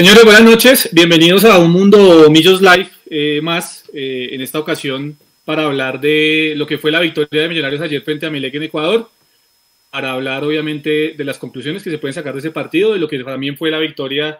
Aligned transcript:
Señores, 0.00 0.24
buenas 0.24 0.44
noches. 0.44 0.88
Bienvenidos 0.92 1.44
a 1.44 1.58
un 1.58 1.72
Mundo 1.72 2.30
Millos 2.30 2.62
Live 2.62 2.88
eh, 3.10 3.40
más. 3.42 3.84
Eh, 3.92 4.30
en 4.32 4.40
esta 4.40 4.58
ocasión 4.58 5.18
para 5.44 5.66
hablar 5.66 6.00
de 6.00 6.54
lo 6.56 6.66
que 6.66 6.78
fue 6.78 6.90
la 6.90 7.00
victoria 7.00 7.42
de 7.42 7.48
Millonarios 7.50 7.82
ayer 7.82 8.00
frente 8.00 8.24
a 8.24 8.30
Melec 8.30 8.54
en 8.54 8.62
Ecuador. 8.62 9.10
Para 9.90 10.12
hablar, 10.12 10.42
obviamente, 10.42 11.12
de 11.18 11.24
las 11.24 11.36
conclusiones 11.36 11.82
que 11.82 11.90
se 11.90 11.98
pueden 11.98 12.14
sacar 12.14 12.32
de 12.32 12.38
ese 12.38 12.50
partido, 12.50 12.94
de 12.94 12.98
lo 12.98 13.08
que 13.08 13.22
también 13.22 13.58
fue 13.58 13.70
la 13.70 13.78
victoria 13.78 14.38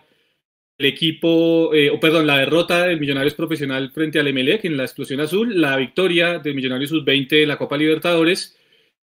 del 0.79 0.89
equipo, 0.89 1.75
eh, 1.75 1.91
o 1.91 2.01
perdón, 2.01 2.27
la 2.27 2.39
derrota 2.39 2.87
del 2.87 2.99
Millonarios 2.99 3.35
Profesional 3.35 3.91
frente 3.91 4.19
al 4.19 4.29
Emelec 4.29 4.65
en 4.65 4.79
la 4.79 4.85
explosión 4.85 5.21
azul, 5.21 5.61
la 5.61 5.77
victoria 5.77 6.39
del 6.39 6.55
Millonarios 6.55 6.89
Sub-20 6.89 7.43
en 7.43 7.49
la 7.49 7.59
Copa 7.59 7.77
Libertadores. 7.77 8.57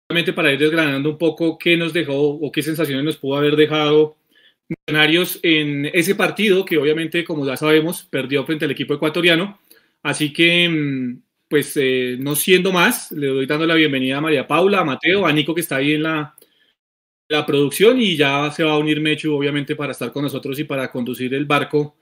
Obviamente, 0.09 0.33
para 0.33 0.51
ir 0.51 0.57
desgranando 0.57 1.11
un 1.11 1.19
poco 1.19 1.59
qué 1.59 1.77
nos 1.77 1.93
dejó 1.93 2.17
o 2.17 2.51
qué 2.51 2.63
sensaciones 2.63 3.05
nos 3.05 3.17
pudo 3.17 3.37
haber 3.37 3.55
dejado 3.55 4.15
Millonarios 4.69 5.39
en 5.41 5.87
ese 5.87 6.13
partido 6.13 6.63
que 6.63 6.77
obviamente, 6.77 7.23
como 7.23 7.45
ya 7.45 7.57
sabemos, 7.57 8.03
perdió 8.03 8.45
frente 8.45 8.65
al 8.65 8.71
equipo 8.71 8.93
ecuatoriano. 8.93 9.59
Así 10.03 10.31
que, 10.31 10.69
mm, 10.69 11.21
pues, 11.49 11.75
eh, 11.75 12.17
no 12.19 12.35
siendo 12.35 12.71
más, 12.71 13.11
le 13.11 13.27
doy 13.27 13.45
dando 13.47 13.65
la 13.65 13.73
bienvenida 13.73 14.17
a 14.17 14.21
María 14.21 14.47
Paula, 14.47 14.81
a 14.81 14.85
Mateo, 14.85 15.25
a 15.25 15.33
Nico 15.33 15.55
que 15.55 15.61
está 15.61 15.77
ahí 15.77 15.93
en 15.93 16.03
la, 16.03 16.35
la 17.27 17.45
producción 17.45 17.99
y 17.99 18.15
ya 18.15 18.51
se 18.51 18.63
va 18.63 18.73
a 18.73 18.77
unir 18.77 19.01
Mechu, 19.01 19.33
obviamente, 19.33 19.75
para 19.75 19.91
estar 19.91 20.11
con 20.11 20.23
nosotros 20.23 20.59
y 20.59 20.65
para 20.65 20.91
conducir 20.91 21.33
el 21.33 21.45
barco 21.45 21.95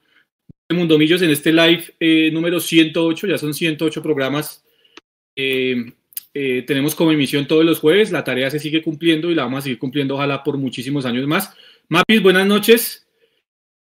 de 0.69 0.75
Mundo 0.75 0.97
Millos 0.97 1.21
en 1.21 1.29
este 1.29 1.53
live 1.53 1.85
eh, 2.01 2.31
número 2.33 2.59
108. 2.59 3.27
Ya 3.27 3.37
son 3.37 3.53
108 3.53 4.03
programas. 4.03 4.65
Eh, 5.35 5.93
tenemos 6.33 6.93
como 6.95 7.11
emisión 7.11 7.47
todos 7.47 7.65
los 7.65 7.79
jueves. 7.79 8.11
La 8.11 8.23
tarea 8.25 8.51
se 8.51 8.59
sigue 8.59 8.83
cumpliendo 8.83 9.31
y 9.31 9.35
la 9.35 9.43
vamos 9.43 9.59
a 9.59 9.61
seguir 9.63 9.79
cumpliendo, 9.79 10.15
ojalá, 10.15 10.43
por 10.43 10.57
muchísimos 10.57 11.05
años 11.05 11.25
más. 11.27 11.55
Mapis, 11.89 12.21
buenas 12.21 12.45
noches. 12.45 13.07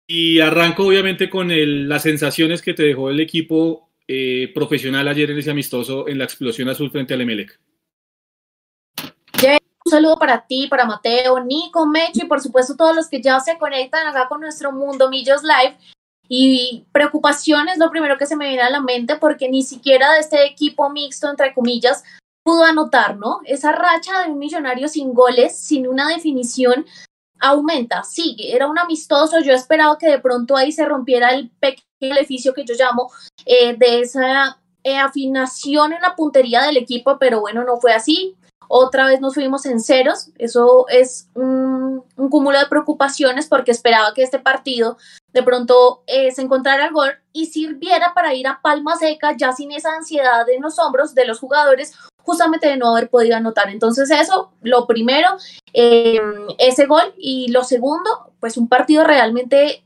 Y 0.06 0.40
arranco 0.40 0.86
obviamente 0.86 1.30
con 1.30 1.48
las 1.88 2.02
sensaciones 2.02 2.60
que 2.60 2.74
te 2.74 2.82
dejó 2.82 3.08
el 3.08 3.20
equipo 3.20 3.90
eh, 4.06 4.52
profesional 4.54 5.08
ayer 5.08 5.30
en 5.30 5.38
ese 5.38 5.50
amistoso 5.50 6.06
en 6.06 6.18
la 6.18 6.24
explosión 6.24 6.68
azul 6.68 6.90
frente 6.90 7.14
al 7.14 7.22
Emelec. 7.22 7.58
Un 9.86 9.90
saludo 9.90 10.16
para 10.16 10.46
ti, 10.46 10.66
para 10.68 10.86
Mateo, 10.86 11.44
Nico, 11.44 11.86
Mecho 11.86 12.24
y 12.24 12.26
por 12.26 12.40
supuesto 12.40 12.74
todos 12.74 12.96
los 12.96 13.08
que 13.08 13.20
ya 13.20 13.38
se 13.40 13.58
conectan 13.58 14.06
acá 14.06 14.28
con 14.28 14.40
nuestro 14.40 14.72
Mundo 14.72 15.10
Millos 15.10 15.42
Live. 15.42 15.76
Y 16.26 16.86
preocupación 16.90 17.68
es 17.68 17.76
lo 17.78 17.90
primero 17.90 18.16
que 18.16 18.24
se 18.24 18.34
me 18.34 18.48
viene 18.48 18.62
a 18.62 18.70
la 18.70 18.80
mente 18.80 19.16
porque 19.16 19.50
ni 19.50 19.62
siquiera 19.62 20.12
de 20.12 20.20
este 20.20 20.46
equipo 20.46 20.88
mixto, 20.88 21.28
entre 21.28 21.52
comillas, 21.52 22.02
pudo 22.42 22.64
anotar, 22.64 23.18
¿no? 23.18 23.40
Esa 23.44 23.72
racha 23.72 24.22
de 24.22 24.30
un 24.30 24.38
millonario 24.38 24.88
sin 24.88 25.12
goles, 25.12 25.58
sin 25.58 25.86
una 25.86 26.08
definición, 26.08 26.86
aumenta, 27.40 28.02
sigue, 28.04 28.54
era 28.54 28.66
un 28.68 28.78
amistoso, 28.78 29.40
yo 29.40 29.52
esperaba 29.52 29.98
que 29.98 30.08
de 30.08 30.18
pronto 30.18 30.56
ahí 30.56 30.72
se 30.72 30.84
rompiera 30.84 31.30
el 31.30 31.50
pequeño 31.50 32.16
edificio 32.16 32.54
que 32.54 32.64
yo 32.64 32.74
llamo 32.78 33.10
eh, 33.44 33.76
de 33.76 34.00
esa 34.00 34.58
eh, 34.82 34.98
afinación 34.98 35.92
en 35.92 36.02
la 36.02 36.14
puntería 36.14 36.62
del 36.62 36.76
equipo, 36.76 37.18
pero 37.18 37.40
bueno, 37.40 37.64
no 37.64 37.78
fue 37.78 37.92
así. 37.92 38.36
Otra 38.68 39.06
vez 39.06 39.20
nos 39.20 39.34
fuimos 39.34 39.66
en 39.66 39.80
ceros, 39.80 40.30
eso 40.38 40.86
es 40.88 41.28
un, 41.34 42.02
cúmulo 42.30 42.58
de 42.58 42.66
preocupaciones 42.66 43.46
porque 43.46 43.70
esperaba 43.70 44.14
que 44.14 44.22
este 44.22 44.38
partido 44.38 44.96
de 45.32 45.42
pronto 45.42 46.02
eh, 46.06 46.32
se 46.32 46.42
encontrara 46.42 46.86
el 46.86 46.92
gol 46.92 47.12
y 47.32 47.46
sirviera 47.46 48.14
para 48.14 48.34
ir 48.34 48.46
a 48.46 48.60
palma 48.62 48.96
seca 48.96 49.36
ya 49.36 49.52
sin 49.52 49.72
esa 49.72 49.94
ansiedad 49.94 50.48
en 50.48 50.62
los 50.62 50.78
hombros 50.78 51.14
de 51.14 51.26
los 51.26 51.38
jugadores 51.38 51.94
justamente 52.24 52.68
de 52.68 52.76
no 52.76 52.90
haber 52.90 53.08
podido 53.08 53.36
anotar. 53.36 53.70
Entonces 53.70 54.10
eso, 54.10 54.52
lo 54.62 54.86
primero, 54.86 55.28
eh, 55.72 56.20
ese 56.58 56.86
gol 56.86 57.14
y 57.16 57.50
lo 57.52 57.62
segundo, 57.64 58.32
pues 58.40 58.56
un 58.56 58.68
partido 58.68 59.04
realmente 59.04 59.84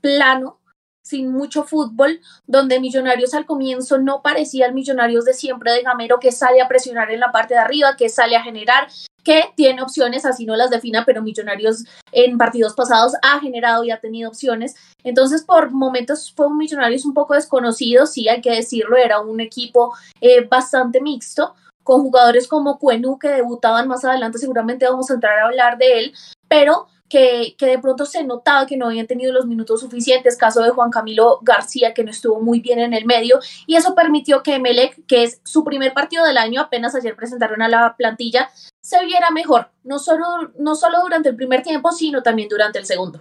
plano, 0.00 0.59
sin 1.02 1.32
mucho 1.32 1.64
fútbol, 1.64 2.20
donde 2.46 2.80
Millonarios 2.80 3.34
al 3.34 3.46
comienzo 3.46 3.98
no 3.98 4.22
parecía 4.22 4.66
el 4.66 4.74
Millonarios 4.74 5.24
de 5.24 5.34
siempre 5.34 5.72
de 5.72 5.82
Gamero 5.82 6.20
que 6.20 6.32
sale 6.32 6.60
a 6.60 6.68
presionar 6.68 7.10
en 7.10 7.20
la 7.20 7.32
parte 7.32 7.54
de 7.54 7.60
arriba, 7.60 7.96
que 7.96 8.08
sale 8.08 8.36
a 8.36 8.42
generar, 8.42 8.88
que 9.24 9.50
tiene 9.56 9.82
opciones, 9.82 10.24
así 10.24 10.46
no 10.46 10.56
las 10.56 10.70
defina, 10.70 11.04
pero 11.04 11.22
Millonarios 11.22 11.84
en 12.12 12.38
partidos 12.38 12.74
pasados 12.74 13.12
ha 13.22 13.40
generado 13.40 13.84
y 13.84 13.90
ha 13.90 14.00
tenido 14.00 14.28
opciones. 14.28 14.76
Entonces, 15.04 15.42
por 15.42 15.70
momentos 15.70 16.32
fue 16.34 16.46
un 16.46 16.58
Millonarios 16.58 17.04
un 17.04 17.14
poco 17.14 17.34
desconocido, 17.34 18.06
sí, 18.06 18.28
hay 18.28 18.40
que 18.40 18.54
decirlo, 18.54 18.96
era 18.96 19.20
un 19.20 19.40
equipo 19.40 19.94
eh, 20.20 20.46
bastante 20.46 21.00
mixto, 21.00 21.54
con 21.82 22.02
jugadores 22.02 22.46
como 22.46 22.78
Cuenú 22.78 23.18
que 23.18 23.28
debutaban 23.28 23.88
más 23.88 24.04
adelante, 24.04 24.38
seguramente 24.38 24.86
vamos 24.86 25.10
a 25.10 25.14
entrar 25.14 25.38
a 25.38 25.46
hablar 25.46 25.78
de 25.78 25.98
él, 25.98 26.14
pero 26.48 26.86
que, 27.10 27.54
que, 27.58 27.66
de 27.66 27.78
pronto 27.78 28.06
se 28.06 28.24
notaba 28.24 28.64
que 28.64 28.78
no 28.78 28.86
habían 28.86 29.06
tenido 29.06 29.32
los 29.32 29.44
minutos 29.44 29.80
suficientes, 29.80 30.38
caso 30.38 30.62
de 30.62 30.70
Juan 30.70 30.90
Camilo 30.90 31.40
García, 31.42 31.92
que 31.92 32.04
no 32.04 32.10
estuvo 32.10 32.40
muy 32.40 32.60
bien 32.60 32.78
en 32.78 32.94
el 32.94 33.04
medio, 33.04 33.40
y 33.66 33.76
eso 33.76 33.94
permitió 33.94 34.42
que 34.42 34.58
Melec, 34.58 35.04
que 35.06 35.24
es 35.24 35.42
su 35.44 35.64
primer 35.64 35.92
partido 35.92 36.24
del 36.24 36.38
año, 36.38 36.62
apenas 36.62 36.94
ayer 36.94 37.14
presentaron 37.14 37.60
a 37.60 37.68
la 37.68 37.96
plantilla, 37.98 38.48
se 38.80 39.04
viera 39.04 39.30
mejor, 39.30 39.68
no 39.84 39.98
solo, 39.98 40.52
no 40.58 40.74
solo 40.74 41.00
durante 41.02 41.28
el 41.28 41.36
primer 41.36 41.62
tiempo, 41.62 41.92
sino 41.92 42.22
también 42.22 42.48
durante 42.48 42.78
el 42.78 42.86
segundo. 42.86 43.20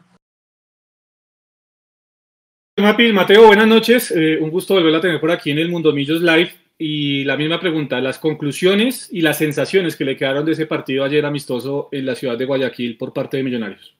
Mateo, 2.77 3.47
buenas 3.47 3.67
noches. 3.67 4.11
Eh, 4.11 4.39
un 4.39 4.49
gusto 4.49 4.73
volver 4.73 4.95
a 4.95 5.01
tener 5.01 5.19
por 5.19 5.31
aquí 5.31 5.51
en 5.51 5.59
el 5.59 5.69
Mundo 5.69 5.91
Millos 5.91 6.21
Live. 6.21 6.53
Y 6.81 7.25
la 7.25 7.35
misma 7.35 7.59
pregunta, 7.59 7.99
las 7.99 8.19
conclusiones 8.19 9.09
y 9.11 9.19
las 9.19 9.37
sensaciones 9.37 9.97
que 9.97 10.05
le 10.05 10.15
quedaron 10.15 10.45
de 10.45 10.53
ese 10.53 10.65
partido 10.65 11.03
ayer 11.03 11.25
amistoso 11.25 11.89
en 11.91 12.05
la 12.05 12.15
ciudad 12.15 12.37
de 12.37 12.45
Guayaquil 12.45 12.97
por 12.97 13.11
parte 13.11 13.35
de 13.35 13.43
Millonarios. 13.43 13.97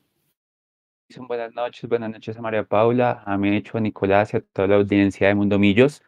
Buenas 1.28 1.54
noches, 1.54 1.90
buenas 1.90 2.10
noches 2.10 2.38
a 2.38 2.42
María 2.42 2.64
Paula, 2.64 3.22
a 3.26 3.38
Mecho, 3.38 3.78
a 3.78 3.82
Nicolás 3.82 4.34
y 4.34 4.38
a 4.38 4.40
toda 4.40 4.70
la 4.70 4.76
audiencia 4.78 5.28
de 5.28 5.36
Mundo 5.36 5.60
Millos. 5.60 6.04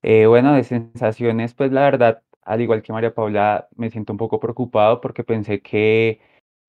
Eh, 0.00 0.26
bueno, 0.26 0.54
de 0.54 0.62
sensaciones, 0.62 1.54
pues 1.54 1.72
la 1.72 1.80
verdad, 1.80 2.22
al 2.42 2.60
igual 2.60 2.82
que 2.82 2.92
María 2.92 3.12
Paula, 3.12 3.66
me 3.74 3.90
siento 3.90 4.12
un 4.12 4.18
poco 4.18 4.38
preocupado 4.38 5.00
porque 5.00 5.24
pensé 5.24 5.60
que, 5.60 6.20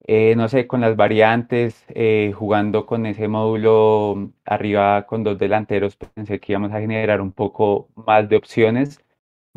eh, 0.08 0.34
no 0.36 0.50
sé, 0.50 0.66
con 0.66 0.82
las 0.82 0.96
variantes, 0.96 1.86
eh, 1.90 2.34
jugando 2.36 2.88
con 2.88 3.06
ese 3.06 3.28
módulo 3.28 4.32
arriba 4.46 5.06
con 5.06 5.24
dos 5.24 5.38
delanteros, 5.38 5.96
pensé 5.96 6.40
que 6.40 6.54
íbamos 6.54 6.72
a 6.72 6.80
generar 6.80 7.22
un 7.22 7.34
poco 7.34 7.90
más 7.96 8.28
de 8.28 8.38
opciones 8.38 9.04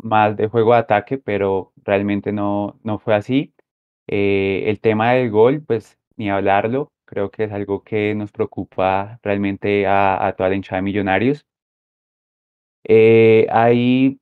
más 0.03 0.37
de 0.37 0.47
juego 0.47 0.73
de 0.73 0.79
ataque, 0.79 1.17
pero 1.17 1.73
realmente 1.83 2.31
no, 2.31 2.79
no 2.83 2.99
fue 2.99 3.15
así. 3.15 3.53
Eh, 4.07 4.65
el 4.67 4.79
tema 4.81 5.13
del 5.13 5.31
gol, 5.31 5.63
pues 5.65 5.97
ni 6.17 6.29
hablarlo, 6.29 6.91
creo 7.05 7.31
que 7.31 7.45
es 7.45 7.51
algo 7.51 7.83
que 7.83 8.15
nos 8.15 8.31
preocupa 8.31 9.19
realmente 9.23 9.87
a, 9.87 10.33
toda 10.37 10.49
la 10.49 10.55
hinchada 10.55 10.77
de 10.77 10.83
Millonarios. 10.83 11.45
Eh, 12.83 13.47
hay 13.51 14.19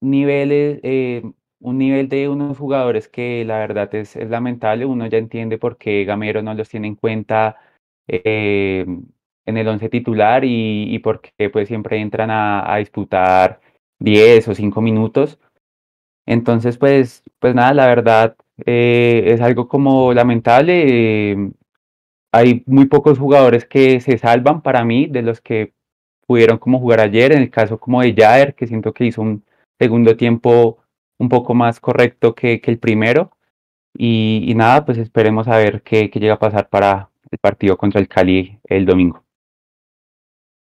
niveles, 0.00 0.80
eh, 0.82 1.22
un 1.60 1.78
nivel 1.78 2.08
de 2.08 2.28
unos 2.28 2.58
jugadores 2.58 3.08
que 3.08 3.44
la 3.44 3.58
verdad 3.58 3.94
es, 3.94 4.16
es, 4.16 4.30
lamentable, 4.30 4.86
uno 4.86 5.06
ya 5.06 5.18
entiende 5.18 5.58
por 5.58 5.76
qué 5.78 6.04
Gamero 6.04 6.42
no 6.42 6.54
los 6.54 6.68
tiene 6.68 6.88
en 6.88 6.96
cuenta 6.96 7.56
en 9.48 9.56
el 9.56 9.68
once 9.68 9.88
titular 9.88 10.44
y, 10.44 10.94
y 10.94 10.98
por 11.00 11.20
qué 11.20 11.50
pues 11.50 11.68
siempre 11.68 11.98
entran 12.00 12.30
a, 12.30 12.72
a 12.72 12.78
disputar 12.78 13.60
10 14.00 14.48
o 14.48 14.54
5 14.54 14.80
minutos. 14.80 15.38
Entonces, 16.26 16.78
pues, 16.78 17.22
pues 17.38 17.54
nada, 17.54 17.74
la 17.74 17.86
verdad 17.86 18.36
eh, 18.66 19.24
es 19.26 19.40
algo 19.40 19.68
como 19.68 20.12
lamentable. 20.12 21.32
Eh, 21.32 21.50
hay 22.32 22.62
muy 22.66 22.86
pocos 22.86 23.18
jugadores 23.18 23.64
que 23.64 24.00
se 24.00 24.18
salvan 24.18 24.62
para 24.62 24.84
mí 24.84 25.06
de 25.06 25.22
los 25.22 25.40
que 25.40 25.72
pudieron 26.26 26.58
como 26.58 26.78
jugar 26.78 27.00
ayer, 27.00 27.32
en 27.32 27.42
el 27.42 27.50
caso 27.50 27.78
como 27.78 28.02
de 28.02 28.14
Jair, 28.14 28.54
que 28.54 28.66
siento 28.66 28.92
que 28.92 29.06
hizo 29.06 29.22
un 29.22 29.44
segundo 29.78 30.16
tiempo 30.16 30.78
un 31.18 31.28
poco 31.28 31.54
más 31.54 31.80
correcto 31.80 32.34
que, 32.34 32.60
que 32.60 32.70
el 32.70 32.78
primero. 32.78 33.32
Y, 33.96 34.44
y, 34.46 34.54
nada, 34.54 34.84
pues 34.84 34.98
esperemos 34.98 35.48
a 35.48 35.56
ver 35.56 35.82
qué, 35.82 36.10
qué 36.10 36.20
llega 36.20 36.34
a 36.34 36.38
pasar 36.38 36.68
para 36.68 37.10
el 37.30 37.38
partido 37.38 37.76
contra 37.78 38.00
el 38.00 38.08
Cali 38.08 38.58
el 38.64 38.86
domingo. 38.86 39.24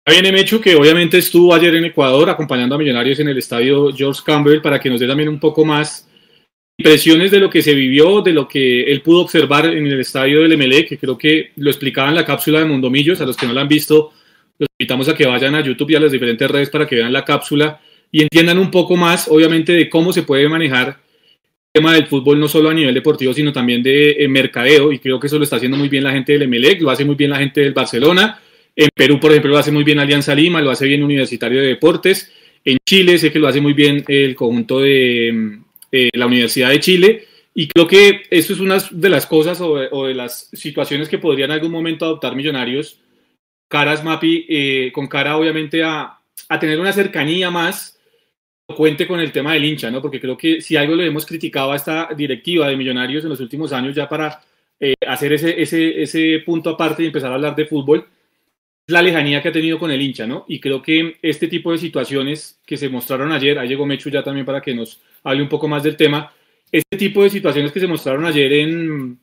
Viene 0.06 0.34
Mechu, 0.34 0.60
que 0.60 0.76
obviamente 0.76 1.18
estuvo 1.18 1.56
ayer 1.56 1.76
en 1.76 1.86
Ecuador 1.86 2.30
acompañando 2.30 2.76
a 2.76 2.78
Millonarios 2.78 3.20
en 3.20 3.30
el 3.30 3.38
estadio 3.38 3.92
George 3.94 4.22
Campbell 4.26 4.62
para 4.62 4.80
que 4.80 4.90
nos 4.90 5.00
dé 5.00 5.08
también 5.08 5.30
un 5.30 5.40
poco 5.40 5.64
más 5.64 6.10
impresiones 6.78 7.32
de 7.32 7.40
lo 7.40 7.50
que 7.50 7.62
se 7.62 7.74
vivió, 7.74 8.22
de 8.22 8.34
lo 8.34 8.46
que 8.46 8.84
él 8.84 9.02
pudo 9.02 9.22
observar 9.22 9.68
en 9.68 9.88
el 9.88 10.02
estadio 10.02 10.42
del 10.42 10.58
MLE, 10.58 10.86
que 10.86 10.98
creo 10.98 11.18
que 11.18 11.52
lo 11.56 11.70
explicaba 11.70 12.10
en 12.10 12.16
la 12.16 12.26
cápsula 12.26 12.60
de 12.60 12.66
Mondomillos. 12.66 13.22
A 13.22 13.26
los 13.26 13.38
que 13.38 13.48
no 13.48 13.54
la 13.54 13.62
han 13.62 13.70
visto, 13.70 14.12
los 14.60 14.68
invitamos 14.78 15.08
a 15.08 15.16
que 15.16 15.26
vayan 15.26 15.56
a 15.56 15.62
YouTube 15.62 15.92
y 15.92 15.96
a 15.96 16.02
las 16.02 16.12
diferentes 16.12 16.52
redes 16.52 16.70
para 16.70 16.86
que 16.86 16.98
vean 16.98 17.14
la 17.14 17.24
cápsula 17.24 17.80
y 18.12 18.24
entiendan 18.24 18.60
un 18.60 18.72
poco 18.72 18.98
más, 18.98 19.30
obviamente, 19.30 19.72
de 19.72 19.90
cómo 19.90 20.12
se 20.12 20.24
puede 20.24 20.50
manejar 20.50 20.90
el 20.90 21.82
tema 21.82 21.94
del 21.94 22.08
fútbol, 22.08 22.42
no 22.42 22.50
solo 22.50 22.70
a 22.70 22.74
nivel 22.74 22.94
deportivo, 22.94 23.34
sino 23.34 23.54
también 23.54 23.82
de 23.82 24.12
eh, 24.20 24.28
mercadeo. 24.28 24.92
Y 24.92 25.00
creo 25.00 25.18
que 25.18 25.28
eso 25.28 25.38
lo 25.38 25.46
está 25.46 25.56
haciendo 25.56 25.78
muy 25.78 25.88
bien 25.88 26.04
la 26.04 26.12
gente 26.12 26.38
del 26.38 26.50
MLE, 26.50 26.82
lo 26.82 26.92
hace 26.92 27.06
muy 27.06 27.16
bien 27.16 27.30
la 27.30 27.38
gente 27.38 27.62
del 27.62 27.74
Barcelona 27.74 28.42
en 28.76 28.90
Perú, 28.96 29.20
por 29.20 29.32
ejemplo, 29.32 29.52
lo 29.52 29.58
hace 29.58 29.72
muy 29.72 29.84
bien 29.84 30.00
Alianza 30.00 30.34
Lima, 30.34 30.62
lo 30.62 30.72
hace 30.72 30.86
bien 30.86 31.04
Universitario 31.04 31.62
de 31.62 31.68
Deportes. 31.68 32.32
En 32.66 32.78
Chile 32.86 33.18
sé 33.18 33.32
que 33.32 33.40
lo 33.40 33.48
hace 33.48 33.62
muy 33.62 33.74
bien 33.74 34.04
el 34.08 34.36
conjunto 34.36 34.80
de 34.80 35.60
eh, 35.92 36.10
la 36.14 36.26
Universidad 36.26 36.70
de 36.70 36.80
Chile. 36.80 37.28
Y 37.54 37.68
creo 37.68 37.88
que 37.88 38.24
eso 38.32 38.54
es 38.54 38.60
una 38.60 38.78
de 38.90 39.10
las 39.10 39.28
cosas 39.28 39.62
o 39.62 40.08
de, 40.08 40.14
las 40.16 40.50
situaciones 40.54 41.08
que 41.08 41.20
podrían 41.20 41.52
en 41.52 41.56
algún 41.56 41.72
momento 41.72 42.06
adoptar 42.06 42.36
Millonarios 42.36 43.00
caras 43.68 44.04
Mapi, 44.04 44.46
eh, 44.48 44.92
con 44.94 45.08
cara 45.08 45.36
obviamente 45.36 45.84
a, 45.84 46.20
a, 46.48 46.60
tener 46.60 46.80
una 46.80 46.94
cercanía 46.94 47.50
más 47.50 48.00
cuente 48.68 49.08
con 49.08 49.20
el 49.20 49.32
tema 49.32 49.54
del 49.54 49.66
hincha, 49.66 49.90
¿no? 49.90 50.02
Porque 50.02 50.20
creo 50.20 50.38
que 50.38 50.62
si 50.62 50.76
algo 50.76 50.96
le 50.96 51.08
hemos 51.08 51.26
criticado 51.26 51.72
a 51.72 51.76
esta 51.76 52.10
directiva 52.16 52.68
de 52.68 52.78
Millonarios 52.78 53.24
en 53.24 53.32
los 53.32 53.40
últimos 53.40 53.74
años 53.74 53.96
ya 53.96 54.08
para 54.08 54.42
eh, 54.80 54.94
hacer 55.08 55.34
ese, 55.34 55.60
ese, 55.62 56.04
ese 56.04 56.44
punto 56.46 56.70
aparte 56.70 57.04
y 57.04 57.08
empezar 57.08 57.32
a 57.32 57.36
hablar 57.36 57.56
de 57.56 57.66
fútbol, 57.66 58.08
la 58.88 59.02
lejanía 59.02 59.42
que 59.42 59.50
ha 59.50 59.54
tenido 59.54 59.80
con 59.80 59.92
el 59.92 60.02
hincha, 60.02 60.28
¿no? 60.28 60.46
Y 60.48 60.60
creo 60.60 60.82
que 60.82 61.18
este 61.22 61.48
tipo 61.48 61.72
de 61.72 61.78
situaciones 61.78 62.60
que 62.66 62.78
se 62.78 62.90
mostraron 62.90 63.32
ayer, 63.32 63.58
ahí 63.58 63.68
llegó 63.68 63.86
Mechu 63.86 64.10
ya 64.10 64.24
también 64.24 64.46
para 64.46 64.62
que 64.62 64.74
nos 64.74 65.02
hable 65.24 65.42
un 65.42 65.50
poco 65.50 65.68
más 65.68 65.84
del 65.84 65.96
tema, 65.96 66.34
este 66.72 66.98
tipo 66.98 67.24
de 67.24 67.30
situaciones 67.30 67.72
que 67.72 67.80
se 67.80 67.88
mostraron 67.88 68.26
ayer 68.26 68.52
en, 68.54 69.20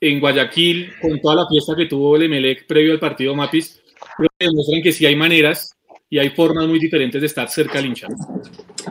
en 0.00 0.20
Guayaquil, 0.20 0.92
con 1.00 1.20
toda 1.20 1.36
la 1.36 1.48
fiesta 1.48 1.74
que 1.76 1.86
tuvo 1.86 2.16
el 2.16 2.24
Emelec 2.24 2.66
previo 2.66 2.92
al 2.92 3.00
partido 3.00 3.34
Mapis, 3.34 3.82
creo 4.16 4.28
que 4.38 4.46
demuestran 4.46 4.82
que 4.82 4.92
sí 4.92 5.06
hay 5.06 5.16
maneras 5.16 5.76
y 6.10 6.18
hay 6.18 6.30
formas 6.30 6.66
muy 6.66 6.78
diferentes 6.78 7.20
de 7.20 7.26
estar 7.26 7.48
cerca 7.48 7.78
al 7.78 7.86
hincha. 7.86 8.08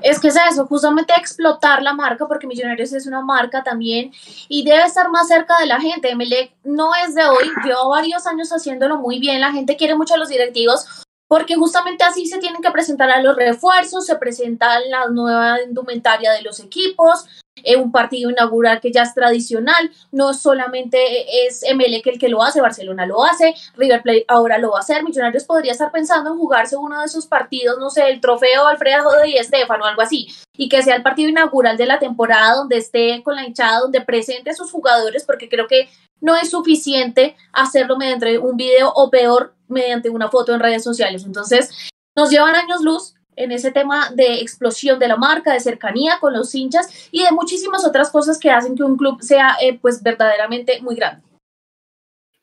Es 0.01 0.19
que 0.19 0.29
es 0.29 0.35
eso, 0.51 0.65
justamente 0.65 1.13
explotar 1.17 1.81
la 1.81 1.93
marca, 1.93 2.27
porque 2.27 2.47
Millonarios 2.47 2.93
es 2.93 3.05
una 3.05 3.21
marca 3.21 3.63
también 3.63 4.11
y 4.47 4.63
debe 4.63 4.83
estar 4.83 5.09
más 5.09 5.27
cerca 5.27 5.59
de 5.59 5.67
la 5.67 5.79
gente. 5.79 6.09
Emelec 6.09 6.53
no 6.63 6.91
es 6.95 7.15
de 7.15 7.25
hoy, 7.25 7.51
lleva 7.63 7.87
varios 7.87 8.25
años 8.25 8.51
haciéndolo 8.51 8.97
muy 8.97 9.19
bien, 9.19 9.41
la 9.41 9.51
gente 9.51 9.77
quiere 9.77 9.95
mucho 9.95 10.15
a 10.15 10.17
los 10.17 10.29
directivos 10.29 10.85
porque 11.27 11.55
justamente 11.55 12.03
así 12.03 12.27
se 12.27 12.37
tienen 12.37 12.61
que 12.61 12.69
presentar 12.69 13.09
a 13.09 13.21
los 13.21 13.35
refuerzos, 13.35 14.05
se 14.05 14.17
presenta 14.17 14.79
la 14.81 15.07
nueva 15.07 15.61
indumentaria 15.63 16.31
de 16.31 16.43
los 16.43 16.59
equipos, 16.59 17.25
eh, 17.63 17.75
un 17.75 17.91
partido 17.91 18.31
inaugural 18.31 18.81
que 18.81 18.91
ya 18.91 19.03
es 19.03 19.13
tradicional, 19.13 19.91
no 20.11 20.33
solamente 20.33 21.45
es 21.45 21.63
Emelec 21.63 22.07
el 22.07 22.19
que 22.19 22.27
lo 22.27 22.43
hace, 22.43 22.61
Barcelona 22.61 23.05
lo 23.05 23.23
hace, 23.23 23.53
River 23.75 24.01
Plate 24.01 24.25
ahora 24.27 24.57
lo 24.57 24.71
va 24.71 24.79
a 24.79 24.81
hacer, 24.81 25.03
Millonarios 25.03 25.43
podría 25.43 25.71
estar 25.71 25.91
pensando 25.91 26.31
en 26.31 26.37
jugarse 26.37 26.75
uno 26.75 26.99
de 26.99 27.05
esos 27.05 27.27
partidos, 27.27 27.77
no 27.79 27.89
sé, 27.89 28.09
el 28.09 28.21
trofeo 28.21 28.67
Alfredo 28.67 29.11
de 29.21 29.37
Estefano 29.37 29.85
algo 29.85 30.01
así, 30.01 30.27
y 30.57 30.67
que 30.67 30.81
sea 30.81 30.95
el 30.95 31.03
partido 31.03 31.29
inaugural 31.29 31.77
de 31.77 31.85
la 31.85 31.99
temporada 31.99 32.55
donde 32.55 32.77
esté 32.77 33.21
con 33.23 33.35
la 33.35 33.45
hinchada, 33.45 33.81
donde 33.81 34.01
presente 34.01 34.49
a 34.49 34.55
sus 34.55 34.71
jugadores, 34.71 35.23
porque 35.23 35.47
creo 35.47 35.67
que 35.67 35.89
no 36.21 36.35
es 36.35 36.49
suficiente 36.49 37.35
hacerlo 37.51 37.97
mediante 37.97 38.39
un 38.39 38.57
video 38.57 38.91
o 38.95 39.09
peor, 39.09 39.53
mediante 39.67 40.09
una 40.09 40.29
foto 40.29 40.53
en 40.53 40.59
redes 40.59 40.83
sociales. 40.83 41.23
Entonces, 41.25 41.69
nos 42.15 42.29
llevan 42.29 42.55
años 42.55 42.81
luz 42.81 43.15
en 43.35 43.51
ese 43.51 43.71
tema 43.71 44.11
de 44.15 44.41
explosión 44.41 44.99
de 44.99 45.07
la 45.07 45.17
marca, 45.17 45.53
de 45.53 45.59
cercanía 45.59 46.17
con 46.19 46.33
los 46.33 46.53
hinchas 46.53 47.09
y 47.11 47.23
de 47.23 47.31
muchísimas 47.31 47.85
otras 47.85 48.11
cosas 48.11 48.39
que 48.39 48.49
hacen 48.49 48.75
que 48.75 48.83
un 48.83 48.97
club 48.97 49.21
sea 49.21 49.57
eh, 49.61 49.77
pues 49.79 50.01
verdaderamente 50.03 50.81
muy 50.81 50.95
grande. 50.95 51.23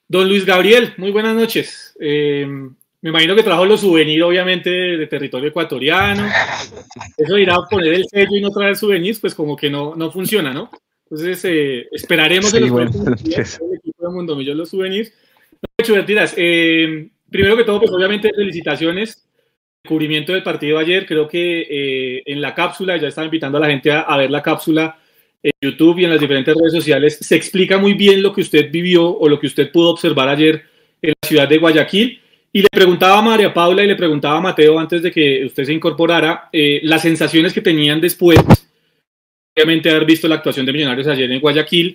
Don 0.08 0.28
Luis 0.28 0.44
Gabriel, 0.44 0.92
muy 0.96 1.12
buenas 1.12 1.36
noches. 1.36 1.96
Eh, 2.00 2.46
me 3.02 3.10
imagino 3.10 3.34
que 3.34 3.42
trajo 3.42 3.64
los 3.64 3.80
souvenirs, 3.80 4.24
obviamente, 4.24 4.68
de 4.70 5.06
territorio 5.06 5.48
ecuatoriano. 5.48 6.26
Eso 7.16 7.38
irá 7.38 7.54
a 7.54 7.66
poner 7.68 7.94
el 7.94 8.06
sello 8.06 8.36
y 8.36 8.40
no 8.40 8.50
traer 8.50 8.76
souvenirs, 8.76 9.20
pues 9.20 9.34
como 9.34 9.56
que 9.56 9.70
no, 9.70 9.94
no 9.94 10.10
funciona, 10.10 10.52
¿no? 10.52 10.70
Entonces, 11.04 11.44
eh, 11.44 11.88
esperaremos 11.92 12.52
que 12.52 12.60
los 12.60 12.70
bueno, 12.70 12.90
el 13.24 13.76
equipo 13.76 14.06
de 14.06 14.12
Mundo 14.12 14.36
Millón 14.36 14.58
los 14.58 14.68
souvenirs. 14.68 15.12
No, 15.62 15.94
primero 17.30 17.56
que 17.56 17.64
todo, 17.64 17.80
pues 17.80 17.90
obviamente, 17.90 18.32
felicitaciones 18.34 19.29
cubrimiento 19.86 20.32
del 20.32 20.42
partido 20.42 20.78
ayer, 20.78 21.06
creo 21.06 21.28
que 21.28 21.66
eh, 21.68 22.22
en 22.26 22.40
la 22.40 22.54
cápsula, 22.54 22.96
ya 22.96 23.08
estaba 23.08 23.24
invitando 23.24 23.58
a 23.58 23.60
la 23.60 23.68
gente 23.68 23.90
a, 23.90 24.16
ver 24.16 24.30
la 24.30 24.42
cápsula 24.42 24.98
en 25.42 25.52
YouTube 25.60 25.98
y 25.98 26.04
en 26.04 26.10
las 26.10 26.20
diferentes 26.20 26.54
redes 26.54 26.72
sociales, 26.72 27.18
se 27.20 27.36
explica 27.36 27.78
muy 27.78 27.94
bien 27.94 28.22
lo 28.22 28.32
que 28.32 28.42
usted 28.42 28.70
vivió 28.70 29.08
o 29.08 29.28
lo 29.28 29.38
que 29.38 29.46
usted 29.46 29.70
pudo 29.72 29.90
observar 29.90 30.28
ayer 30.28 30.62
en 31.00 31.10
la 31.10 31.28
ciudad 31.28 31.48
de 31.48 31.58
Guayaquil. 31.58 32.20
Y 32.52 32.62
le 32.62 32.68
preguntaba 32.70 33.18
a 33.18 33.22
María 33.22 33.54
Paula 33.54 33.84
y 33.84 33.86
le 33.86 33.94
preguntaba 33.94 34.38
a 34.38 34.40
Mateo 34.40 34.78
antes 34.78 35.02
de 35.02 35.12
que 35.12 35.44
usted 35.46 35.64
se 35.64 35.72
incorporara 35.72 36.48
eh, 36.52 36.80
las 36.82 37.02
sensaciones 37.02 37.52
que 37.52 37.60
tenían 37.60 38.00
después, 38.00 38.38
obviamente, 39.56 39.88
haber 39.88 40.04
visto 40.04 40.26
la 40.26 40.34
actuación 40.36 40.66
de 40.66 40.72
Millonarios 40.72 41.06
ayer 41.06 41.30
en 41.30 41.40
Guayaquil 41.40 41.94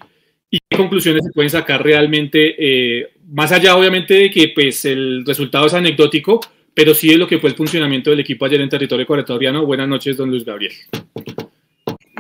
y 0.50 0.58
qué 0.70 0.78
conclusiones 0.78 1.26
se 1.26 1.32
pueden 1.34 1.50
sacar 1.50 1.84
realmente, 1.84 2.56
eh, 2.58 3.10
más 3.28 3.52
allá 3.52 3.76
obviamente 3.76 4.14
de 4.14 4.32
que 4.32 4.50
pues, 4.56 4.86
el 4.86 5.26
resultado 5.26 5.66
es 5.66 5.74
anecdótico, 5.74 6.40
pero 6.76 6.94
sí 6.94 7.10
es 7.10 7.18
lo 7.18 7.28
que 7.28 7.40
fue 7.40 7.50
el 7.50 7.56
funcionamiento 7.56 8.10
del 8.10 8.20
equipo 8.20 8.46
ayer 8.46 8.60
en 8.60 8.70
territorio 8.70 9.04
ecuatoriano. 9.04 9.66
Buenas 9.66 9.88
noches, 9.88 10.18
don 10.18 10.30
Luis 10.30 10.44
Gabriel. 10.44 10.74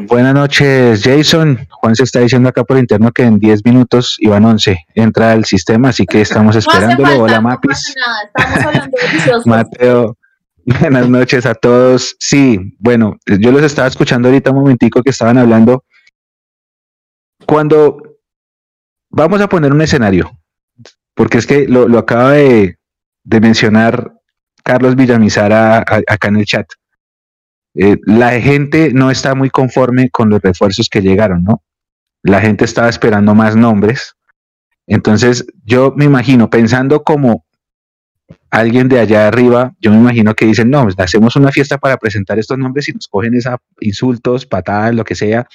Buenas 0.07 0.33
noches, 0.33 1.03
Jason. 1.03 1.67
Juan 1.69 1.95
se 1.95 2.03
está 2.03 2.21
diciendo 2.21 2.49
acá 2.49 2.63
por 2.63 2.77
interno 2.77 3.11
que 3.11 3.23
en 3.23 3.37
10 3.37 3.65
minutos 3.65 4.15
iban 4.19 4.45
11. 4.45 4.77
Entra 4.95 5.33
al 5.33 5.43
sistema, 5.43 5.89
así 5.89 6.05
que 6.05 6.21
estamos 6.21 6.55
esperándolo. 6.55 7.23
Hola, 7.23 7.41
Mapis. 7.41 7.95
Mateo, 9.45 10.17
buenas 10.63 11.09
noches 11.09 11.45
a 11.45 11.53
todos. 11.53 12.15
Sí, 12.19 12.77
bueno, 12.79 13.17
yo 13.25 13.51
los 13.51 13.63
estaba 13.63 13.89
escuchando 13.89 14.29
ahorita 14.29 14.51
un 14.51 14.57
momentico 14.57 15.03
que 15.03 15.09
estaban 15.09 15.37
hablando. 15.37 15.83
Cuando 17.45 17.97
vamos 19.09 19.41
a 19.41 19.49
poner 19.49 19.73
un 19.73 19.81
escenario, 19.81 20.31
porque 21.13 21.39
es 21.39 21.45
que 21.45 21.67
lo, 21.67 21.97
acaba 21.97 22.33
de, 22.33 22.77
de 23.23 23.39
mencionar 23.41 24.14
Carlos 24.65 24.95
Villamizar 24.95 25.53
acá 25.53 26.27
en 26.27 26.38
el 26.38 26.45
chat. 26.45 26.67
Eh, 27.75 27.97
la 28.06 28.31
gente 28.41 28.91
no 28.94 29.12
está 29.12 29.35
muy 29.35 29.50
conforme 29.50 30.09
con 30.09 30.29
los 30.29 30.41
refuerzos 30.41 30.89
que 30.89 31.01
llegaron, 31.01 31.44
¿no? 31.44 31.62
La 32.23 32.41
gente 32.41 32.65
estaba 32.65 32.89
esperando 32.89 33.35
más 33.35 33.56
nombres. 33.56 34.15
Entonces, 34.88 35.45
yo 35.63 35.94
me 35.95 36.06
imagino, 36.06 36.50
pensando 36.50 37.03
como 37.03 37.45
alguien 38.50 38.88
de 38.88 39.00
allá 39.00 39.27
arriba, 39.27 39.73
yo 39.79 39.91
me 39.91 39.97
imagino 39.97 40.33
que 40.33 40.45
dicen, 40.45 40.71
no, 40.71 40.83
pues, 40.83 40.95
hacemos 40.97 41.35
una 41.35 41.51
fiesta 41.51 41.77
para 41.77 41.97
presentar 41.97 42.39
estos 42.39 42.57
nombres 42.57 42.89
y 42.89 42.94
nos 42.94 43.07
cogen 43.07 43.35
esa 43.35 43.57
insultos, 43.81 44.47
patadas, 44.47 44.95
lo 44.95 45.03
que 45.03 45.13
sea. 45.13 45.47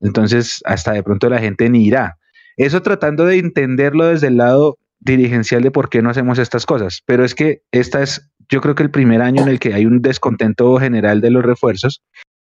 Entonces, 0.00 0.62
hasta 0.64 0.92
de 0.92 1.04
pronto 1.04 1.28
la 1.28 1.38
gente 1.38 1.68
ni 1.70 1.86
irá. 1.86 2.18
Eso 2.56 2.82
tratando 2.82 3.24
de 3.24 3.38
entenderlo 3.38 4.06
desde 4.06 4.28
el 4.28 4.38
lado 4.38 4.78
dirigencial 4.98 5.62
de 5.62 5.70
por 5.70 5.88
qué 5.90 6.02
no 6.02 6.10
hacemos 6.10 6.38
estas 6.38 6.66
cosas. 6.66 7.02
Pero 7.06 7.24
es 7.24 7.36
que 7.36 7.62
esta 7.70 8.02
es 8.02 8.28
yo 8.48 8.60
creo 8.60 8.74
que 8.74 8.82
el 8.82 8.90
primer 8.90 9.22
año 9.22 9.42
en 9.42 9.48
el 9.48 9.58
que 9.58 9.74
hay 9.74 9.86
un 9.86 10.00
descontento 10.00 10.76
general 10.78 11.20
de 11.20 11.30
los 11.30 11.44
refuerzos, 11.44 12.02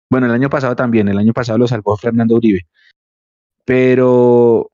bueno, 0.09 0.27
el 0.27 0.33
año 0.33 0.49
pasado 0.49 0.75
también, 0.75 1.07
el 1.07 1.17
año 1.17 1.33
pasado 1.33 1.57
lo 1.57 1.67
salvó 1.67 1.97
Fernando 1.97 2.35
Uribe, 2.35 2.61
pero, 3.65 4.71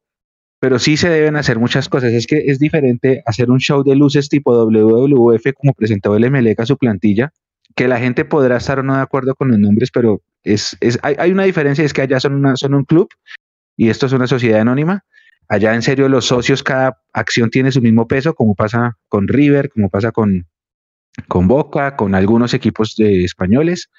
pero 0.59 0.77
sí 0.79 0.97
se 0.97 1.09
deben 1.09 1.35
hacer 1.35 1.59
muchas 1.59 1.89
cosas. 1.89 2.13
Es 2.13 2.27
que 2.27 2.43
es 2.45 2.59
diferente 2.59 3.23
hacer 3.25 3.49
un 3.49 3.59
show 3.59 3.83
de 3.83 3.95
luces 3.95 4.29
tipo 4.29 4.53
WWF 4.53 5.53
como 5.55 5.73
presentó 5.73 6.15
el 6.15 6.29
MLEC 6.29 6.59
a 6.59 6.65
su 6.65 6.77
plantilla, 6.77 7.31
que 7.75 7.87
la 7.87 7.99
gente 7.99 8.25
podrá 8.25 8.57
estar 8.57 8.79
o 8.79 8.83
no 8.83 8.95
de 8.95 9.01
acuerdo 9.01 9.33
con 9.35 9.49
los 9.49 9.57
nombres, 9.57 9.89
pero 9.91 10.21
es, 10.43 10.77
es 10.81 10.99
hay, 11.01 11.15
hay, 11.17 11.31
una 11.31 11.43
diferencia, 11.43 11.83
es 11.83 11.93
que 11.93 12.03
allá 12.03 12.19
son, 12.19 12.33
una, 12.35 12.55
son 12.55 12.75
un 12.75 12.83
club 12.83 13.09
y 13.75 13.89
esto 13.89 14.05
es 14.05 14.13
una 14.13 14.27
sociedad 14.27 14.61
anónima. 14.61 15.03
Allá 15.49 15.73
en 15.73 15.81
serio 15.81 16.07
los 16.07 16.25
socios, 16.25 16.63
cada 16.63 17.01
acción 17.11 17.49
tiene 17.49 17.71
su 17.71 17.81
mismo 17.81 18.07
peso, 18.07 18.33
como 18.33 18.55
pasa 18.55 18.97
con 19.09 19.27
River, 19.27 19.69
como 19.69 19.89
pasa 19.89 20.11
con, 20.11 20.45
con 21.27 21.47
Boca, 21.47 21.95
con 21.95 22.15
algunos 22.15 22.53
equipos 22.53 22.95
de 22.95 23.23
españoles. 23.23 23.89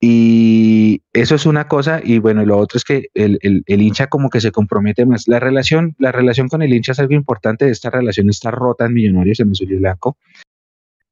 Y 0.00 1.02
eso 1.14 1.34
es 1.34 1.46
una 1.46 1.66
cosa, 1.66 2.00
y 2.04 2.18
bueno, 2.18 2.44
lo 2.44 2.58
otro 2.58 2.76
es 2.76 2.84
que 2.84 3.08
el, 3.14 3.38
el, 3.40 3.82
hincha 3.82 4.08
como 4.08 4.28
que 4.28 4.40
se 4.40 4.52
compromete 4.52 5.06
más. 5.06 5.26
La 5.28 5.40
relación, 5.40 5.94
la 5.98 6.12
relación 6.12 6.48
con 6.48 6.60
el 6.60 6.74
hincha 6.74 6.92
es 6.92 6.98
algo 6.98 7.14
importante, 7.14 7.70
esta 7.70 7.88
relación 7.88 8.28
está 8.28 8.50
rota 8.50 8.84
en 8.84 8.92
Millonarios, 8.92 9.40
en 9.40 9.50
Azul 9.50 9.72
y 9.72 9.76
Blanco, 9.76 10.18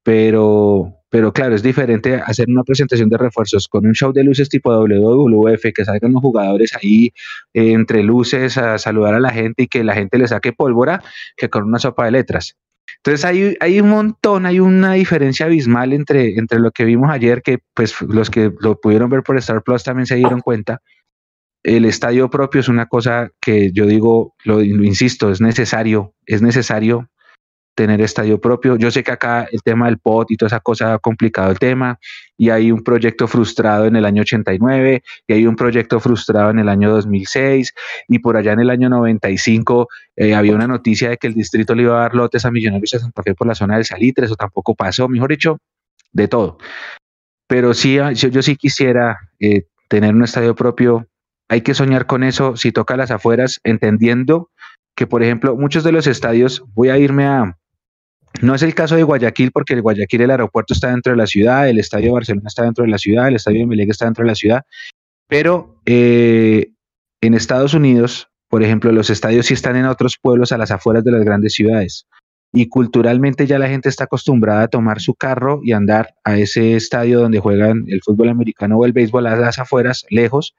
pero, 0.02 0.96
pero 1.08 1.32
claro, 1.32 1.54
es 1.54 1.62
diferente 1.62 2.16
hacer 2.16 2.48
una 2.48 2.64
presentación 2.64 3.08
de 3.08 3.18
refuerzos 3.18 3.68
con 3.68 3.86
un 3.86 3.94
show 3.94 4.12
de 4.12 4.24
luces 4.24 4.48
tipo 4.48 4.70
WWF, 4.72 5.72
que 5.74 5.84
salgan 5.84 6.12
los 6.12 6.20
jugadores 6.20 6.74
ahí 6.74 7.12
eh, 7.54 7.72
entre 7.72 8.02
luces 8.02 8.58
a 8.58 8.78
saludar 8.78 9.14
a 9.14 9.20
la 9.20 9.30
gente 9.30 9.62
y 9.64 9.66
que 9.68 9.84
la 9.84 9.94
gente 9.94 10.18
le 10.18 10.28
saque 10.28 10.52
pólvora, 10.52 11.02
que 11.36 11.48
con 11.48 11.64
una 11.64 11.78
sopa 11.78 12.06
de 12.06 12.10
letras. 12.10 12.56
Entonces 12.98 13.24
hay, 13.24 13.56
hay 13.60 13.80
un 13.80 13.88
montón, 13.88 14.46
hay 14.46 14.60
una 14.60 14.94
diferencia 14.94 15.46
abismal 15.46 15.92
entre, 15.92 16.38
entre 16.38 16.60
lo 16.60 16.70
que 16.70 16.84
vimos 16.84 17.10
ayer, 17.10 17.42
que 17.42 17.58
pues 17.74 18.00
los 18.02 18.30
que 18.30 18.52
lo 18.60 18.80
pudieron 18.80 19.10
ver 19.10 19.22
por 19.22 19.36
Star 19.38 19.62
Plus 19.62 19.82
también 19.84 20.06
se 20.06 20.16
dieron 20.16 20.40
cuenta. 20.40 20.80
El 21.64 21.84
estadio 21.84 22.28
propio 22.28 22.60
es 22.60 22.68
una 22.68 22.86
cosa 22.86 23.30
que 23.40 23.72
yo 23.72 23.86
digo, 23.86 24.34
lo 24.44 24.62
insisto, 24.62 25.30
es 25.30 25.40
necesario, 25.40 26.14
es 26.26 26.42
necesario 26.42 27.08
tener 27.74 28.00
estadio 28.00 28.40
propio. 28.40 28.76
Yo 28.76 28.90
sé 28.90 29.02
que 29.02 29.12
acá 29.12 29.46
el 29.50 29.62
tema 29.62 29.86
del 29.86 29.98
POT 29.98 30.30
y 30.32 30.36
toda 30.36 30.48
esa 30.48 30.60
cosa 30.60 30.94
ha 30.94 30.98
complicado 30.98 31.50
el 31.50 31.58
tema 31.58 31.98
y 32.36 32.50
hay 32.50 32.70
un 32.70 32.82
proyecto 32.82 33.26
frustrado 33.26 33.86
en 33.86 33.96
el 33.96 34.04
año 34.04 34.22
89 34.22 35.02
y 35.26 35.32
hay 35.32 35.46
un 35.46 35.56
proyecto 35.56 36.00
frustrado 36.00 36.50
en 36.50 36.58
el 36.58 36.68
año 36.68 36.90
2006 36.90 37.72
y 38.08 38.18
por 38.18 38.36
allá 38.36 38.52
en 38.52 38.60
el 38.60 38.70
año 38.70 38.88
95 38.88 39.88
eh, 40.16 40.34
había 40.34 40.54
una 40.54 40.66
noticia 40.66 41.10
de 41.10 41.16
que 41.16 41.28
el 41.28 41.34
distrito 41.34 41.74
le 41.74 41.84
iba 41.84 41.98
a 41.98 42.02
dar 42.02 42.14
lotes 42.14 42.44
a 42.44 42.50
Millonarios 42.50 42.94
a 42.94 42.98
Santa 42.98 43.22
Fe 43.22 43.34
por 43.34 43.46
la 43.46 43.54
zona 43.54 43.76
del 43.76 43.84
Salitre, 43.84 44.26
eso 44.26 44.36
tampoco 44.36 44.74
pasó, 44.74 45.08
mejor 45.08 45.30
dicho, 45.30 45.58
de 46.12 46.28
todo. 46.28 46.58
Pero 47.46 47.74
sí, 47.74 47.98
ah, 47.98 48.12
yo, 48.12 48.28
yo 48.28 48.42
sí 48.42 48.56
quisiera 48.56 49.18
eh, 49.40 49.66
tener 49.88 50.14
un 50.14 50.24
estadio 50.24 50.54
propio. 50.54 51.06
Hay 51.48 51.60
que 51.60 51.74
soñar 51.74 52.06
con 52.06 52.22
eso 52.22 52.56
si 52.56 52.72
toca 52.72 52.96
las 52.96 53.10
afueras, 53.10 53.60
entendiendo 53.64 54.50
que, 54.94 55.06
por 55.06 55.22
ejemplo, 55.22 55.56
muchos 55.56 55.84
de 55.84 55.92
los 55.92 56.06
estadios, 56.06 56.64
voy 56.74 56.88
a 56.88 56.98
irme 56.98 57.26
a, 57.26 57.58
No 58.40 58.54
es 58.54 58.62
el 58.62 58.74
caso 58.74 58.96
de 58.96 59.02
Guayaquil, 59.02 59.52
porque 59.52 59.74
el 59.74 59.82
Guayaquil, 59.82 60.22
el 60.22 60.30
aeropuerto 60.30 60.74
está 60.74 60.90
dentro 60.90 61.12
de 61.12 61.18
la 61.18 61.26
ciudad, 61.26 61.68
el 61.68 61.78
estadio 61.78 62.06
de 62.06 62.12
Barcelona 62.12 62.48
está 62.48 62.64
dentro 62.64 62.84
de 62.84 62.90
la 62.90 62.98
ciudad, 62.98 63.28
el 63.28 63.36
estadio 63.36 63.60
de 63.60 63.66
Melec 63.66 63.90
está 63.90 64.06
dentro 64.06 64.24
de 64.24 64.28
la 64.28 64.34
ciudad, 64.34 64.62
pero 65.28 65.80
eh, 65.86 66.72
en 67.20 67.34
Estados 67.34 67.74
Unidos, 67.74 68.28
por 68.48 68.62
ejemplo, 68.62 68.90
los 68.92 69.10
estadios 69.10 69.46
sí 69.46 69.54
están 69.54 69.76
en 69.76 69.86
otros 69.86 70.18
pueblos 70.20 70.52
a 70.52 70.58
las 70.58 70.70
afueras 70.70 71.04
de 71.04 71.12
las 71.12 71.24
grandes 71.24 71.54
ciudades. 71.54 72.06
Y 72.54 72.68
culturalmente 72.68 73.46
ya 73.46 73.58
la 73.58 73.68
gente 73.68 73.88
está 73.88 74.04
acostumbrada 74.04 74.64
a 74.64 74.68
tomar 74.68 75.00
su 75.00 75.14
carro 75.14 75.60
y 75.64 75.72
andar 75.72 76.14
a 76.22 76.36
ese 76.36 76.76
estadio 76.76 77.20
donde 77.20 77.40
juegan 77.40 77.84
el 77.88 78.02
fútbol 78.02 78.28
americano 78.28 78.76
o 78.76 78.84
el 78.84 78.92
béisbol 78.92 79.26
a 79.26 79.36
las 79.36 79.58
afueras, 79.58 80.04
lejos, 80.10 80.54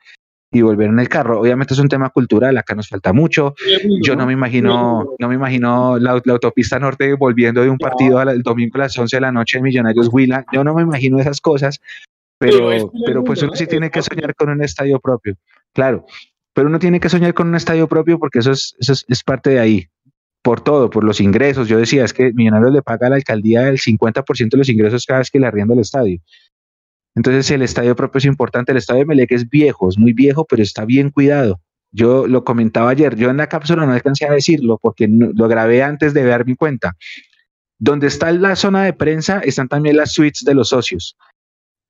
y 0.53 0.62
volver 0.62 0.89
en 0.89 1.00
el 1.00 1.10
carro. 1.10 1.41
Obviamente 1.41 1.74
es 1.74 1.79
un 1.79 1.89
tema 1.89 2.10
cultural, 2.12 2.55
acá 2.57 2.75
nos 2.75 2.88
falta 2.88 3.12
mucho. 3.12 3.55
Yo 4.03 4.15
no 4.15 4.27
me 4.27 4.33
imagino, 4.33 5.15
no 5.17 5.27
me 5.27 5.36
imagino 5.36 5.98
la, 5.98 6.12
autopista 6.12 6.79
norte 6.79 7.15
volviendo 7.15 7.62
de 7.62 7.69
un 7.69 7.77
partido 7.77 8.22
el 8.22 8.43
domingo 8.43 8.75
a 8.75 8.81
las 8.81 8.98
11 8.98 9.17
de 9.17 9.22
la 9.22 9.31
noche 9.31 9.57
en 9.57 9.63
Millonarios 9.63 10.10
Huila. 10.12 10.45
Yo 10.53 10.63
no 10.63 10.75
me 10.75 10.83
imagino 10.83 11.19
esas 11.19 11.41
cosas, 11.41 11.81
pero, 12.38 12.91
pero 13.05 13.24
pues 13.24 13.41
uno 13.41 13.55
sí 13.55 13.65
tiene 13.65 13.89
que 13.89 14.01
soñar 14.03 14.36
con 14.36 14.50
un 14.50 14.63
estadio 14.63 15.00
propio. 15.00 15.36
Claro, 15.74 16.05
pero 16.53 16.67
uno 16.67 16.77
tiene 16.77 17.00
que 17.00 17.10
soñar 17.10 17.33
con 17.33 17.48
un 17.48 17.55
estadio 17.55 17.88
propio 17.88 18.19
porque 18.19 18.39
eso 18.39 18.51
es, 18.51 18.75
eso 18.79 18.93
es, 19.07 19.24
parte 19.24 19.50
de 19.50 19.60
ahí. 19.60 19.88
Por 20.43 20.62
todo, 20.62 20.89
por 20.89 21.05
los 21.05 21.22
ingresos. 21.22 21.69
Yo 21.69 21.79
decía, 21.79 22.03
es 22.03 22.13
que 22.13 22.33
Millonarios 22.33 22.74
le 22.74 22.81
paga 22.81 23.07
a 23.07 23.10
la 23.12 23.15
alcaldía 23.15 23.69
el 23.69 23.79
50% 23.79 24.50
de 24.50 24.57
los 24.57 24.69
ingresos 24.69 25.05
cada 25.05 25.19
vez 25.19 25.31
que 25.31 25.39
le 25.39 25.48
arrienda 25.48 25.74
el 25.74 25.79
estadio. 25.79 26.19
Entonces 27.15 27.50
el 27.51 27.62
estadio 27.62 27.96
propio 27.96 28.20
es 28.20 28.25
importante. 28.25 28.72
El 28.72 28.77
estadio 28.77 29.01
de 29.01 29.05
Melec 29.05 29.32
es 29.32 29.50
viejo, 29.50 29.89
es 29.89 29.98
muy 29.98 30.13
viejo, 30.13 30.46
pero 30.46 30.63
está 30.63 30.86
bien 30.86 31.10
cuidado. 31.12 31.60
Yo 31.91 32.27
lo 32.27 32.43
comentaba 32.43 32.89
ayer, 32.89 33.15
yo 33.15 33.29
en 33.29 33.38
la 33.38 33.48
cápsula 33.48 33.86
no 33.86 33.93
alcancé 33.93 34.25
a 34.25 34.32
decirlo 34.32 34.79
porque 34.82 35.08
lo 35.08 35.48
grabé 35.48 35.84
antes 35.84 36.13
de 36.13 36.24
ver 36.24 36.46
mi 36.46 36.55
cuenta. 36.55 36.93
Donde 37.77 38.08
está 38.08 38.32
la 38.32 38.55
zona 38.55 38.84
de 38.84 38.93
prensa 38.93 39.39
están 39.39 39.67
también 39.67 39.98
las 39.98 40.13
suites 40.13 40.43
de 40.43 40.55
los 40.55 40.70
socios. 40.70 41.15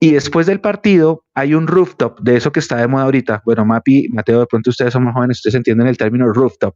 Y 0.04 0.12
después 0.12 0.48
del 0.48 0.60
partido 0.60 1.24
hay 1.34 1.54
un 1.54 1.66
rooftop, 1.66 2.20
de 2.20 2.36
eso 2.36 2.52
que 2.52 2.60
está 2.60 2.76
de 2.76 2.90
moda 2.90 3.06
ahorita. 3.06 3.42
Bueno, 3.46 3.64
Mapi, 3.64 4.10
Mateo, 4.10 4.42
de 4.42 4.48
pronto 4.48 4.70
ustedes 4.70 4.92
son 4.92 5.06
más 5.06 5.14
jóvenes, 5.14 5.38
ustedes 5.38 5.56
entienden 5.56 5.88
el 5.88 5.96
término 5.96 6.28
rooftop, 6.34 6.76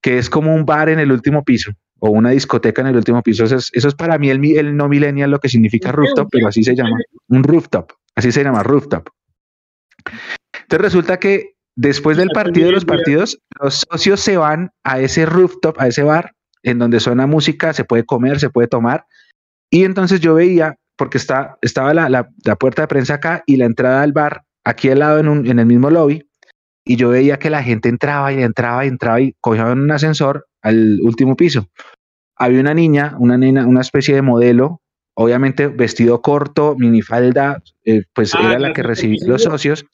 que 0.00 0.18
es 0.18 0.30
como 0.30 0.54
un 0.54 0.64
bar 0.64 0.88
en 0.88 1.00
el 1.00 1.10
último 1.10 1.42
piso 1.42 1.72
o 1.98 2.10
una 2.10 2.30
discoteca 2.30 2.80
en 2.82 2.86
el 2.86 2.96
último 2.96 3.24
piso. 3.24 3.42
Eso 3.42 3.56
es, 3.56 3.70
eso 3.72 3.88
es 3.88 3.96
para 3.96 4.18
mí 4.18 4.30
el, 4.30 4.56
el 4.56 4.76
no 4.76 4.88
millennial 4.88 5.32
lo 5.32 5.40
que 5.40 5.48
significa 5.48 5.90
rooftop, 5.90 6.28
pero 6.30 6.46
así 6.46 6.62
se 6.62 6.76
llama, 6.76 6.96
un 7.26 7.42
rooftop, 7.42 7.90
así 8.14 8.30
se 8.30 8.44
llama 8.44 8.62
rooftop. 8.62 9.08
Entonces 10.62 10.80
resulta 10.80 11.18
que 11.18 11.54
después 11.74 12.18
del 12.18 12.28
partido 12.28 12.66
de 12.66 12.74
los 12.74 12.84
partidos, 12.84 13.40
los 13.60 13.84
socios 13.90 14.20
se 14.20 14.36
van 14.36 14.70
a 14.84 15.00
ese 15.00 15.26
rooftop, 15.26 15.74
a 15.80 15.88
ese 15.88 16.04
bar, 16.04 16.36
en 16.62 16.78
donde 16.78 17.00
suena 17.00 17.26
música, 17.26 17.72
se 17.72 17.82
puede 17.82 18.04
comer, 18.04 18.38
se 18.38 18.48
puede 18.48 18.68
tomar. 18.68 19.06
Y 19.70 19.82
entonces 19.82 20.20
yo 20.20 20.34
veía, 20.34 20.76
porque 21.00 21.16
está, 21.16 21.56
estaba 21.62 21.94
la, 21.94 22.10
la, 22.10 22.28
la 22.44 22.56
puerta 22.56 22.82
de 22.82 22.88
prensa 22.88 23.14
acá 23.14 23.42
y 23.46 23.56
la 23.56 23.64
entrada 23.64 24.02
al 24.02 24.12
bar 24.12 24.42
aquí 24.64 24.90
al 24.90 24.98
lado 24.98 25.18
en, 25.18 25.28
un, 25.28 25.46
en 25.46 25.58
el 25.58 25.64
mismo 25.64 25.88
lobby, 25.88 26.28
y 26.84 26.96
yo 26.96 27.08
veía 27.08 27.38
que 27.38 27.48
la 27.48 27.62
gente 27.62 27.88
entraba 27.88 28.30
y 28.34 28.42
entraba 28.42 28.84
y 28.84 28.88
entraba 28.88 29.18
y 29.18 29.34
cogían 29.40 29.80
un 29.80 29.90
ascensor 29.90 30.46
al 30.60 31.00
último 31.00 31.36
piso. 31.36 31.70
Había 32.36 32.60
una 32.60 32.74
niña, 32.74 33.14
una 33.18 33.38
nena, 33.38 33.66
una 33.66 33.80
especie 33.80 34.14
de 34.14 34.20
modelo, 34.20 34.82
obviamente 35.14 35.68
vestido 35.68 36.20
corto, 36.20 36.76
minifalda, 36.76 37.62
eh, 37.86 38.02
pues 38.12 38.34
ah, 38.34 38.40
era 38.44 38.58
la 38.58 38.74
que 38.74 38.82
recibía 38.82 39.26
los 39.26 39.44
socios. 39.44 39.86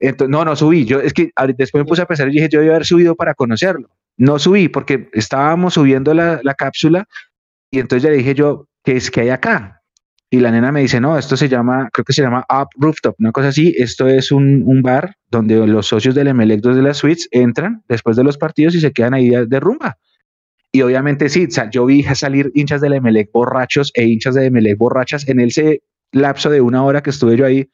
Entonces, 0.00 0.30
no, 0.30 0.44
no 0.44 0.54
subí. 0.54 0.84
Yo 0.84 1.00
es 1.00 1.14
que 1.14 1.30
después 1.56 1.82
me 1.82 1.88
puse 1.88 2.02
a 2.02 2.06
pensar 2.06 2.28
y 2.28 2.32
dije, 2.32 2.50
yo 2.50 2.58
debía 2.58 2.74
haber 2.74 2.84
subido 2.84 3.14
para 3.14 3.32
conocerlo. 3.32 3.88
No 4.18 4.38
subí 4.38 4.68
porque 4.68 5.08
estábamos 5.14 5.72
subiendo 5.72 6.12
la, 6.12 6.40
la 6.42 6.52
cápsula 6.52 7.06
y 7.70 7.78
entonces 7.78 8.02
ya 8.02 8.10
le 8.10 8.18
dije 8.18 8.34
yo, 8.34 8.66
¿qué 8.84 8.96
es 8.96 9.10
que 9.10 9.22
hay 9.22 9.30
acá? 9.30 9.78
Y 10.32 10.40
la 10.40 10.50
nena 10.50 10.72
me 10.72 10.80
dice, 10.80 10.98
no, 10.98 11.18
esto 11.18 11.36
se 11.36 11.46
llama, 11.46 11.90
creo 11.92 12.06
que 12.06 12.14
se 12.14 12.22
llama 12.22 12.46
Up 12.48 12.68
Rooftop, 12.78 13.16
una 13.18 13.32
cosa 13.32 13.48
así. 13.48 13.74
Esto 13.76 14.08
es 14.08 14.32
un, 14.32 14.62
un 14.64 14.80
bar 14.80 15.16
donde 15.30 15.66
los 15.66 15.88
socios 15.88 16.14
del 16.14 16.28
Emelec 16.28 16.62
de 16.62 16.80
las 16.80 16.96
suites 16.96 17.28
entran 17.32 17.82
después 17.86 18.16
de 18.16 18.24
los 18.24 18.38
partidos 18.38 18.74
y 18.74 18.80
se 18.80 18.92
quedan 18.92 19.12
ahí 19.12 19.28
de, 19.28 19.60
rumba. 19.60 19.98
Y 20.72 20.80
obviamente 20.80 21.28
sí, 21.28 21.48
yo 21.70 21.84
vi 21.84 22.02
salir 22.14 22.50
hinchas 22.54 22.80
del 22.80 22.94
Emelec 22.94 23.30
borrachos 23.30 23.92
e 23.92 24.06
hinchas 24.06 24.34
de 24.34 24.46
Emelec 24.46 24.78
borrachas 24.78 25.28
en 25.28 25.38
ese 25.38 25.82
lapso 26.12 26.48
de 26.48 26.62
una 26.62 26.82
hora 26.82 27.02
que 27.02 27.10
estuve 27.10 27.36
yo 27.36 27.44
ahí 27.44 27.68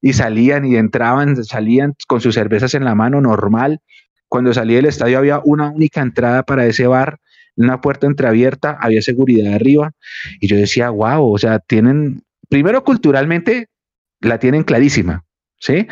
y 0.00 0.14
salían 0.14 0.64
y 0.64 0.76
entraban, 0.76 1.44
salían 1.44 1.94
con 2.06 2.22
sus 2.22 2.36
cervezas 2.36 2.72
en 2.72 2.86
la 2.86 2.94
mano 2.94 3.20
normal. 3.20 3.82
Cuando 4.28 4.54
salí 4.54 4.74
del 4.74 4.86
estadio 4.86 5.18
había 5.18 5.42
una 5.44 5.68
única 5.68 6.00
entrada 6.00 6.42
para 6.42 6.64
ese 6.64 6.86
bar 6.86 7.18
una 7.58 7.80
puerta 7.80 8.06
entreabierta, 8.06 8.76
había 8.80 9.02
seguridad 9.02 9.54
arriba, 9.54 9.92
y 10.40 10.48
yo 10.48 10.56
decía, 10.56 10.90
wow, 10.90 11.32
o 11.32 11.38
sea, 11.38 11.58
tienen, 11.58 12.22
primero 12.48 12.84
culturalmente, 12.84 13.68
la 14.20 14.38
tienen 14.38 14.64
clarísima, 14.64 15.24
¿sí? 15.60 15.86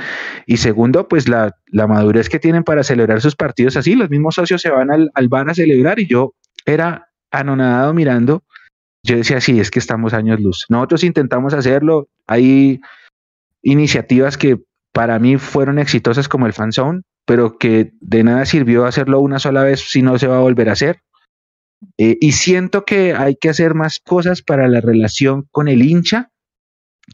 Y 0.47 0.57
segundo, 0.57 1.09
pues 1.09 1.29
la, 1.29 1.55
la 1.67 1.87
madurez 1.87 2.29
que 2.29 2.39
tienen 2.39 2.65
para 2.65 2.83
celebrar 2.83 3.21
sus 3.21 3.37
partidos 3.37 3.77
así, 3.77 3.95
los 3.95 4.11
mismos 4.11 4.35
socios 4.37 4.63
se 4.63 4.71
van 4.71 4.91
al, 4.91 5.11
al 5.15 5.29
bar 5.29 5.51
a 5.51 5.55
celebrar 5.55 6.01
y 6.01 6.07
yo 6.07 6.35
era 6.65 7.09
anonadado 7.31 7.95
mirando, 7.95 8.43
yo 9.03 9.17
decía, 9.17 9.41
sí, 9.41 9.61
es 9.61 9.71
que 9.71 9.79
estamos 9.79 10.15
años 10.15 10.41
luz. 10.41 10.67
Nosotros 10.69 11.05
intentamos 11.05 11.55
hacerlo, 11.55 12.09
hay 12.27 12.81
iniciativas 13.63 14.37
que 14.37 14.59
para 14.93 15.19
mí 15.19 15.37
fueron 15.37 15.79
exitosas 15.79 16.29
como 16.29 16.47
el 16.47 16.53
Fan 16.53 16.73
Zone, 16.73 17.03
pero 17.25 17.59
que 17.59 17.93
de 18.01 18.25
nada 18.25 18.47
sirvió 18.47 18.87
hacerlo 18.87 19.21
una 19.21 19.39
sola 19.39 19.63
vez 19.63 19.81
si 19.81 20.03
no 20.03 20.19
se 20.19 20.27
va 20.27 20.39
a 20.39 20.41
volver 20.41 20.69
a 20.69 20.73
hacer. 20.73 21.01
Eh, 21.99 22.17
y 22.21 22.33
siento 22.33 22.85
que 22.85 23.15
hay 23.15 23.37
que 23.37 23.49
hacer 23.49 23.75
más 23.75 24.01
cosas 24.01 24.43
para 24.43 24.69
la 24.69 24.81
relación 24.81 25.47
con 25.51 25.69
el 25.69 25.83
hincha, 25.83 26.31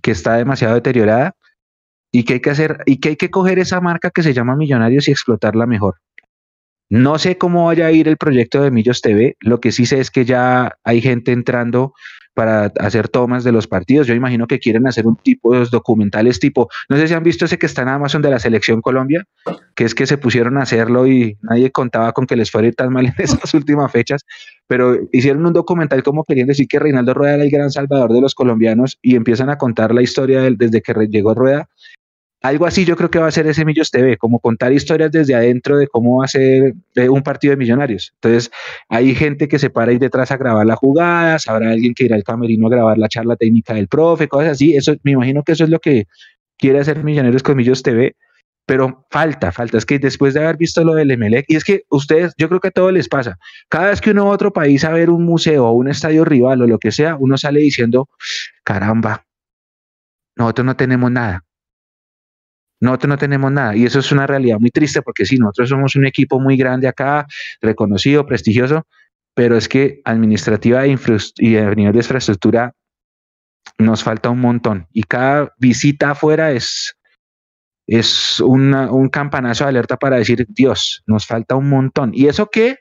que 0.02 0.10
está 0.12 0.36
demasiado 0.36 0.74
deteriorada, 0.74 1.34
y 2.10 2.24
que 2.24 2.34
hay 2.34 2.40
que 2.40 2.50
hacer, 2.50 2.78
y 2.86 2.98
que 2.98 3.10
hay 3.10 3.16
que 3.16 3.30
coger 3.30 3.58
esa 3.58 3.80
marca 3.80 4.10
que 4.10 4.22
se 4.22 4.34
llama 4.34 4.56
Millonarios 4.56 5.08
y 5.08 5.12
explotarla 5.12 5.66
mejor. 5.66 5.96
No 6.90 7.18
sé 7.18 7.38
cómo 7.38 7.66
vaya 7.66 7.86
a 7.86 7.92
ir 7.92 8.06
el 8.06 8.18
proyecto 8.18 8.62
de 8.62 8.70
Millos 8.70 9.00
TV, 9.00 9.36
lo 9.40 9.60
que 9.60 9.72
sí 9.72 9.86
sé 9.86 9.98
es 9.98 10.10
que 10.10 10.26
ya 10.26 10.76
hay 10.84 11.00
gente 11.00 11.32
entrando 11.32 11.94
para 12.34 12.72
hacer 12.80 13.08
tomas 13.08 13.44
de 13.44 13.52
los 13.52 13.66
partidos. 13.66 14.06
Yo 14.06 14.14
imagino 14.14 14.46
que 14.46 14.58
quieren 14.58 14.86
hacer 14.86 15.06
un 15.06 15.16
tipo 15.16 15.54
de 15.54 15.66
documentales 15.70 16.40
tipo, 16.40 16.68
no 16.88 16.96
sé 16.96 17.08
si 17.08 17.14
han 17.14 17.22
visto 17.22 17.44
ese 17.44 17.58
que 17.58 17.66
está 17.66 17.82
en 17.82 17.88
Amazon 17.88 18.22
de 18.22 18.30
la 18.30 18.38
selección 18.38 18.80
Colombia, 18.80 19.24
que 19.74 19.84
es 19.84 19.94
que 19.94 20.06
se 20.06 20.18
pusieron 20.18 20.58
a 20.58 20.62
hacerlo 20.62 21.06
y 21.06 21.36
nadie 21.42 21.70
contaba 21.70 22.12
con 22.12 22.26
que 22.26 22.36
les 22.36 22.50
fuera 22.50 22.70
tan 22.72 22.92
mal 22.92 23.06
en 23.06 23.14
esas 23.18 23.52
últimas 23.54 23.90
fechas, 23.90 24.24
pero 24.66 24.96
hicieron 25.12 25.44
un 25.46 25.52
documental 25.52 26.02
como 26.02 26.24
queriendo 26.24 26.50
decir 26.50 26.68
que 26.68 26.78
Reinaldo 26.78 27.14
Rueda 27.14 27.34
era 27.34 27.44
el 27.44 27.50
gran 27.50 27.70
salvador 27.70 28.12
de 28.12 28.20
los 28.20 28.34
colombianos 28.34 28.98
y 29.02 29.16
empiezan 29.16 29.50
a 29.50 29.58
contar 29.58 29.94
la 29.94 30.02
historia 30.02 30.42
desde 30.42 30.82
que 30.82 30.92
llegó 31.10 31.34
Rueda 31.34 31.68
algo 32.42 32.66
así 32.66 32.84
yo 32.84 32.96
creo 32.96 33.10
que 33.10 33.20
va 33.20 33.28
a 33.28 33.30
ser 33.30 33.46
ese 33.46 33.64
Millos 33.64 33.90
TV, 33.90 34.18
como 34.18 34.40
contar 34.40 34.72
historias 34.72 35.12
desde 35.12 35.34
adentro 35.34 35.78
de 35.78 35.86
cómo 35.86 36.18
va 36.18 36.24
a 36.24 36.28
ser 36.28 36.74
eh, 36.96 37.08
un 37.08 37.22
partido 37.22 37.52
de 37.52 37.56
millonarios. 37.56 38.12
Entonces, 38.16 38.50
hay 38.88 39.14
gente 39.14 39.46
que 39.46 39.60
se 39.60 39.70
para 39.70 39.92
ahí 39.92 39.98
detrás 39.98 40.32
a 40.32 40.36
grabar 40.36 40.66
las 40.66 40.78
jugadas, 40.78 41.48
habrá 41.48 41.70
alguien 41.70 41.94
que 41.94 42.04
irá 42.04 42.16
al 42.16 42.24
camerino 42.24 42.66
a 42.66 42.70
grabar 42.70 42.98
la 42.98 43.08
charla 43.08 43.36
técnica 43.36 43.74
del 43.74 43.86
profe, 43.86 44.26
cosas 44.26 44.50
así. 44.52 44.76
Eso, 44.76 44.94
me 45.04 45.12
imagino 45.12 45.44
que 45.44 45.52
eso 45.52 45.64
es 45.64 45.70
lo 45.70 45.78
que 45.78 46.06
quiere 46.58 46.80
hacer 46.80 47.04
Millonarios 47.04 47.44
con 47.44 47.56
Millos 47.56 47.82
TV, 47.84 48.16
pero 48.66 49.06
falta, 49.10 49.52
falta. 49.52 49.78
Es 49.78 49.86
que 49.86 50.00
después 50.00 50.34
de 50.34 50.40
haber 50.40 50.56
visto 50.56 50.82
lo 50.82 50.94
del 50.94 51.12
Emelec, 51.12 51.44
y 51.48 51.54
es 51.54 51.62
que 51.62 51.84
ustedes, 51.90 52.34
yo 52.38 52.48
creo 52.48 52.60
que 52.60 52.68
a 52.68 52.72
todos 52.72 52.92
les 52.92 53.08
pasa, 53.08 53.38
cada 53.68 53.90
vez 53.90 54.00
que 54.00 54.10
uno 54.10 54.24
va 54.24 54.32
a 54.32 54.34
otro 54.34 54.52
país 54.52 54.84
a 54.84 54.90
ver 54.90 55.10
un 55.10 55.24
museo 55.24 55.66
o 55.66 55.72
un 55.72 55.88
estadio 55.88 56.24
rival 56.24 56.62
o 56.62 56.66
lo 56.66 56.78
que 56.78 56.90
sea, 56.90 57.16
uno 57.16 57.38
sale 57.38 57.60
diciendo, 57.60 58.08
caramba, 58.64 59.26
nosotros 60.34 60.64
no 60.64 60.76
tenemos 60.76 61.10
nada 61.10 61.44
nosotros 62.82 63.08
no 63.10 63.16
tenemos 63.16 63.52
nada 63.52 63.76
y 63.76 63.84
eso 63.84 64.00
es 64.00 64.10
una 64.10 64.26
realidad 64.26 64.58
muy 64.58 64.70
triste 64.70 65.02
porque 65.02 65.24
sí, 65.24 65.38
nosotros 65.38 65.68
somos 65.68 65.94
un 65.94 66.04
equipo 66.04 66.40
muy 66.40 66.56
grande 66.56 66.88
acá, 66.88 67.26
reconocido, 67.60 68.26
prestigioso, 68.26 68.86
pero 69.34 69.56
es 69.56 69.68
que 69.68 70.00
administrativa 70.04 70.84
e 70.84 70.96
y 71.36 71.56
a 71.56 71.74
nivel 71.74 71.92
de 71.92 71.98
infraestructura 72.00 72.74
nos 73.78 74.02
falta 74.02 74.30
un 74.30 74.40
montón 74.40 74.88
y 74.92 75.04
cada 75.04 75.54
visita 75.58 76.10
afuera 76.10 76.50
es, 76.50 76.96
es 77.86 78.40
un 78.40 79.08
campanazo 79.12 79.62
de 79.62 79.70
alerta 79.70 79.96
para 79.96 80.16
decir, 80.16 80.44
Dios, 80.48 81.04
nos 81.06 81.24
falta 81.24 81.54
un 81.54 81.68
montón. 81.68 82.10
Y 82.12 82.26
eso 82.26 82.48
que 82.50 82.78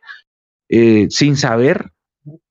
eh, 0.68 1.08
sin 1.12 1.38
saber 1.38 1.92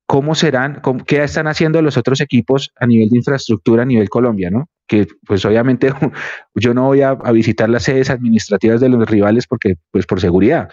cómo 0.06 0.36
serán, 0.36 0.82
qué 1.04 1.24
están 1.24 1.48
haciendo 1.48 1.82
los 1.82 1.96
otros 1.96 2.20
equipos 2.20 2.70
a 2.76 2.86
nivel 2.86 3.08
de 3.08 3.16
infraestructura 3.16 3.82
a 3.82 3.86
nivel 3.86 4.08
Colombia, 4.08 4.50
¿no? 4.50 4.68
Que 4.90 5.06
pues 5.24 5.44
obviamente 5.44 5.92
yo 6.54 6.74
no 6.74 6.86
voy 6.86 7.02
a, 7.02 7.14
visitar 7.14 7.70
las 7.70 7.84
sedes 7.84 8.10
administrativas 8.10 8.80
de 8.80 8.88
los 8.88 9.08
rivales 9.08 9.46
porque 9.46 9.76
pues 9.92 10.04
por 10.04 10.20
seguridad, 10.20 10.68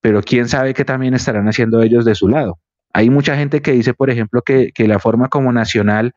pero 0.00 0.22
quién 0.22 0.48
sabe 0.48 0.72
qué 0.72 0.86
también 0.86 1.12
estarán 1.12 1.48
haciendo 1.48 1.82
ellos 1.82 2.06
de 2.06 2.14
su 2.14 2.28
lado. 2.28 2.58
Hay 2.94 3.10
mucha 3.10 3.36
gente 3.36 3.60
que 3.60 3.72
dice, 3.72 3.92
por 3.92 4.08
ejemplo, 4.08 4.40
que, 4.42 4.72
la 4.78 4.98
forma 4.98 5.28
como 5.28 5.52
Nacional 5.52 6.12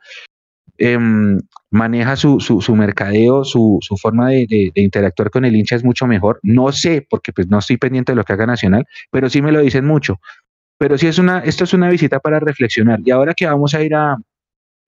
em, 0.78 1.40
maneja 1.72 2.16
su, 2.16 2.40
su, 2.40 2.76
mercadeo, 2.76 3.44
su, 3.44 3.80
su 3.82 3.98
forma 3.98 4.30
de, 4.30 4.72
de, 4.74 4.82
interactuar 4.82 5.30
con 5.30 5.46
el 5.46 5.56
hincha 5.56 5.76
es 5.76 5.84
mucho 5.84 6.08
mejor. 6.08 6.40
No 6.42 6.72
sé, 6.72 7.06
porque 7.10 7.34
pues 7.34 7.48
no 7.48 7.60
estoy 7.60 7.78
pendiente 7.78 8.12
de 8.12 8.18
lo 8.18 8.24
que 8.24 8.34
haga 8.34 8.46
Nacional, 8.46 8.86
pero 9.12 9.30
sí 9.30 9.42
me 9.42 9.52
lo 9.52 9.60
dicen 9.60 9.86
mucho 9.86 10.20
pero 10.78 10.98
sí 10.98 11.08
es 11.08 11.20
una, 11.20 11.40
esto 11.40 11.64
es 11.64 11.74
una 11.74 11.90
visita 11.90 12.20
para 12.20 12.40
reflexionar. 12.40 13.00
Y 13.04 13.12
ahora 13.12 13.34
que 13.34 13.46
vamos 13.46 13.74
a 13.74 13.82
ir 13.82 13.96
a, 13.96 14.18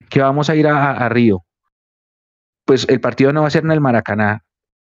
que 0.10 0.22
vamos 0.22 0.50
a 0.50 0.56
ir 0.56 0.68
a, 0.68 1.08
Río, 1.10 1.44
pues 2.68 2.86
el 2.90 3.00
partido 3.00 3.32
no 3.32 3.42
va 3.42 3.48
a 3.48 3.52
ser 3.52 3.64
en 3.64 3.72
el 3.72 3.82
Maracaná. 3.82 4.44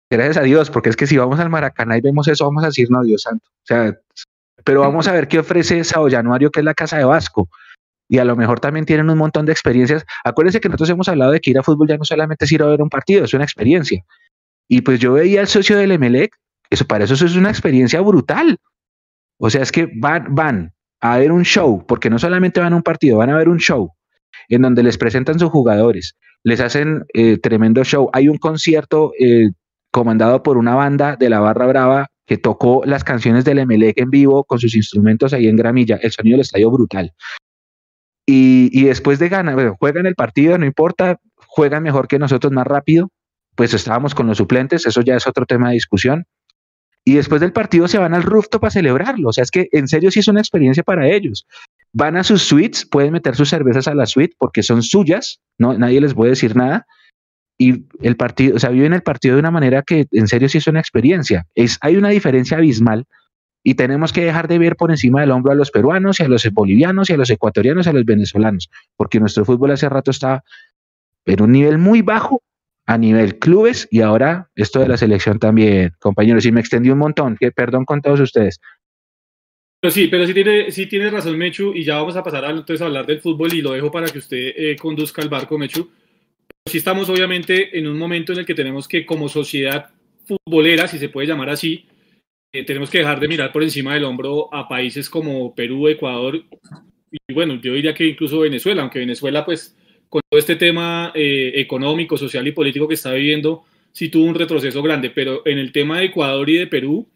Gracias 0.10 0.38
a 0.38 0.42
Dios, 0.42 0.70
porque 0.70 0.90
es 0.90 0.96
que 0.96 1.08
si 1.08 1.18
vamos 1.18 1.40
al 1.40 1.50
Maracaná 1.50 1.98
y 1.98 2.02
vemos 2.02 2.28
eso, 2.28 2.46
vamos 2.46 2.64
a 2.64 2.68
decir, 2.68 2.90
no, 2.90 3.04
Dios 3.04 3.24
santo. 3.24 3.46
O 3.48 3.66
sea, 3.66 3.94
pero 4.64 4.80
vamos 4.80 5.08
a 5.08 5.12
ver 5.12 5.28
qué 5.28 5.40
ofrece 5.40 5.84
Sao 5.84 6.10
Januario, 6.10 6.50
que 6.52 6.62
es 6.62 6.64
la 6.64 6.74
casa 6.74 6.98
de 6.98 7.04
Vasco. 7.04 7.50
Y 8.08 8.20
a 8.20 8.26
lo 8.26 8.36
mejor 8.38 8.62
también 8.62 8.86
tienen 8.86 9.10
un 9.10 9.18
montón 9.18 9.46
de 9.46 9.52
experiencias. 9.52 10.06
Acuérdense 10.24 10.62
que 10.62 10.70
nosotros 10.70 10.90
hemos 10.90 11.10
hablado 11.10 11.34
de 11.34 11.42
que 11.42 11.50
ir 11.52 11.60
a 11.60 11.64
fútbol 11.64 11.88
ya 11.88 11.98
no 11.98 12.06
solamente 12.06 12.46
es 12.46 12.52
ir 12.52 12.64
a 12.64 12.68
ver 12.68 12.82
un 12.82 12.90
partido, 12.90 13.26
es 13.26 13.34
una 13.34 13.44
experiencia. 13.44 14.02
Y 14.70 14.82
pues 14.82 15.00
yo 15.00 15.14
veía 15.14 15.42
al 15.42 15.48
socio 15.48 15.78
del 15.78 15.92
Emelec, 15.92 16.34
eso 16.70 16.86
para 16.86 17.04
eso, 17.04 17.16
eso 17.16 17.26
es 17.26 17.36
una 17.36 17.50
experiencia 17.50 18.00
brutal. 18.00 18.58
O 19.38 19.50
sea, 19.50 19.62
es 19.64 19.72
que 19.72 19.90
van, 19.98 20.34
van 20.34 20.74
a 21.02 21.18
ver 21.18 21.34
un 21.34 21.44
show, 21.44 21.86
porque 21.86 22.10
no 22.10 22.20
solamente 22.20 22.62
van 22.62 22.72
a 22.72 22.76
un 22.78 22.84
partido, 22.84 23.18
van 23.18 23.32
a 23.32 23.38
ver 23.38 23.50
un 23.50 23.58
show 23.58 23.92
en 24.50 24.62
donde 24.62 24.84
les 24.84 24.98
presentan 24.98 25.40
sus 25.40 25.50
jugadores, 25.50 26.16
les 26.44 26.60
hacen 26.60 27.06
eh, 27.14 27.38
tremendo 27.38 27.84
show. 27.84 28.10
Hay 28.14 28.28
un 28.28 28.38
concierto 28.38 29.12
eh, 29.20 29.50
comandado 29.92 30.44
por 30.44 30.58
una 30.58 30.76
banda 30.76 31.16
de 31.16 31.30
la 31.30 31.40
Barra 31.40 31.66
Brava 31.68 32.08
que 32.26 32.38
tocó 32.38 32.84
las 32.86 33.04
canciones 33.04 33.46
del 33.46 33.60
Emelec 33.60 34.00
en 34.00 34.10
vivo 34.10 34.44
con 34.44 34.60
sus 34.60 34.76
instrumentos 34.76 35.34
ahí 35.34 35.48
en 35.48 35.56
Gramilla. 35.56 36.00
El 36.02 36.12
sonido 36.12 36.36
del 36.36 36.42
estadio 36.42 36.72
brutal. 36.72 37.14
Y, 38.28 38.84
después 38.86 39.20
de 39.20 39.30
ganar, 39.30 39.76
juegan 39.78 40.08
el 40.08 40.16
partido, 40.16 40.58
no 40.58 40.66
importa, 40.66 41.20
juegan 41.36 41.84
mejor 41.84 42.08
que 42.08 42.18
nosotros, 42.18 42.52
más 42.52 42.66
rápido. 42.66 43.10
Pues 43.56 43.74
estábamos 43.76 44.16
con 44.16 44.26
los 44.26 44.40
suplentes, 44.40 44.88
eso 44.88 45.02
ya 45.02 45.16
es 45.16 45.28
otro 45.28 45.46
tema 45.46 45.70
de 45.70 45.76
discusión 45.76 46.26
y 47.06 47.14
después 47.14 47.40
del 47.40 47.54
partido 47.54 47.88
se 47.88 48.00
van 48.00 48.16
al 48.16 48.24
rooftop 48.24 48.66
a 48.66 48.72
celebrarlo. 48.72 49.30
O 49.30 49.34
sea, 49.34 49.44
es 49.44 49.52
que 49.52 49.70
en 49.72 49.88
serio 49.88 50.10
sí 50.10 50.20
es 50.20 50.28
una 50.28 50.42
experiencia 50.42 50.84
para 50.84 51.08
ellos. 51.08 51.46
Van 51.98 52.18
a 52.18 52.26
sus 52.26 52.42
suites, 52.44 52.86
pueden 52.86 53.14
meter 53.14 53.38
sus 53.38 53.50
cervezas 53.50 53.88
a 53.88 53.96
la 53.96 54.06
suite 54.06 54.36
porque 54.38 54.64
son 54.64 54.84
suyas, 54.84 55.40
no, 55.58 55.78
nadie 55.78 56.02
les 56.02 56.14
puede 56.14 56.32
decir 56.32 56.54
nada. 56.54 56.86
Y 57.58 57.86
el 58.02 58.18
partido, 58.18 58.58
o 58.58 58.60
sea, 58.60 58.70
viven 58.70 58.92
el 58.92 59.02
partido 59.02 59.36
de 59.36 59.40
una 59.40 59.52
manera 59.52 59.82
que 59.82 60.06
en 60.12 60.28
serio 60.28 60.50
sí 60.50 60.58
es 60.58 60.68
una 60.68 60.82
experiencia. 60.82 61.46
Es, 61.56 61.78
hay 61.80 61.96
una 61.96 62.10
diferencia 62.10 62.58
abismal 62.58 63.06
y 63.64 63.76
tenemos 63.76 64.12
que 64.12 64.26
dejar 64.26 64.50
de 64.50 64.60
ver 64.60 64.76
por 64.76 64.92
encima 64.92 65.22
del 65.22 65.32
hombro 65.32 65.54
a 65.54 65.56
los 65.56 65.72
peruanos 65.72 66.20
y 66.20 66.24
a 66.24 66.28
los 66.28 66.46
bolivianos 66.52 67.10
y 67.10 67.14
a 67.14 67.18
los 67.18 67.30
ecuatorianos 67.30 67.86
y 67.86 67.90
a 67.90 67.94
los 67.94 68.04
venezolanos, 68.04 68.70
porque 68.98 69.22
nuestro 69.22 69.46
fútbol 69.46 69.72
hace 69.72 69.88
rato 69.88 70.12
está 70.12 70.44
en 71.26 71.42
un 71.42 71.54
nivel 71.54 71.78
muy 71.78 72.02
bajo 72.02 72.44
a 72.86 72.98
nivel 72.98 73.40
clubes 73.40 73.88
y 73.90 74.02
ahora 74.02 74.50
esto 74.56 74.82
de 74.82 74.90
la 74.90 74.98
selección 74.98 75.40
también, 75.40 75.94
compañeros. 76.00 76.46
Y 76.46 76.52
me 76.52 76.60
extendí 76.60 76.90
un 76.90 77.00
montón, 77.00 77.38
que 77.38 77.52
perdón 77.52 77.86
con 77.86 78.02
todos 78.02 78.20
ustedes. 78.20 78.60
Pero 79.86 79.94
sí, 79.94 80.08
pero 80.08 80.26
sí 80.26 80.34
tiene, 80.34 80.72
sí 80.72 80.88
tiene 80.88 81.12
razón 81.12 81.38
Mechu 81.38 81.72
y 81.76 81.84
ya 81.84 81.98
vamos 81.98 82.16
a 82.16 82.24
pasar 82.24 82.44
a, 82.44 82.50
entonces 82.50 82.82
a 82.82 82.88
hablar 82.88 83.06
del 83.06 83.22
fútbol 83.22 83.54
y 83.54 83.62
lo 83.62 83.74
dejo 83.74 83.92
para 83.92 84.08
que 84.08 84.18
usted 84.18 84.54
eh, 84.58 84.76
conduzca 84.78 85.22
el 85.22 85.30
barco, 85.30 85.60
Mechu. 85.60 85.92
Sí 86.68 86.80
estamos 86.80 87.08
obviamente 87.08 87.78
en 87.78 87.86
un 87.86 87.96
momento 87.96 88.34
en 88.34 88.40
el 88.40 88.48
que 88.48 88.56
tenemos 88.56 88.88
que 88.88 89.06
como 89.06 89.30
sociedad 89.30 89.92
futbolera, 90.26 90.88
si 90.88 90.98
se 90.98 91.10
puede 91.10 91.28
llamar 91.28 91.52
así, 91.52 91.86
eh, 92.52 92.64
tenemos 92.66 92.90
que 92.90 92.98
dejar 92.98 93.20
de 93.20 93.28
mirar 93.28 93.52
por 93.52 93.62
encima 93.62 93.94
del 93.94 94.06
hombro 94.06 94.52
a 94.52 94.68
países 94.68 95.08
como 95.08 95.54
Perú, 95.54 95.88
Ecuador 95.88 96.44
y 97.12 97.34
bueno, 97.36 97.62
yo 97.62 97.76
diría 97.76 97.94
que 97.94 98.08
incluso 98.08 98.40
Venezuela, 98.40 98.82
aunque 98.82 98.98
Venezuela 98.98 99.46
pues 99.46 99.78
con 100.10 100.24
todo 100.28 100.40
este 100.40 100.56
tema 100.56 101.12
eh, 101.14 101.52
económico, 101.58 102.18
social 102.18 102.48
y 102.48 102.54
político 102.54 102.88
que 102.88 102.96
está 102.96 103.14
viviendo, 103.14 103.66
sí 103.92 104.10
tuvo 104.10 104.26
un 104.26 104.34
retroceso 104.34 104.82
grande, 104.82 105.12
pero 105.12 105.46
en 105.46 105.60
el 105.60 105.72
tema 105.72 106.00
de 106.00 106.06
Ecuador 106.06 106.50
y 106.50 106.58
de 106.58 106.66
Perú, 106.66 107.08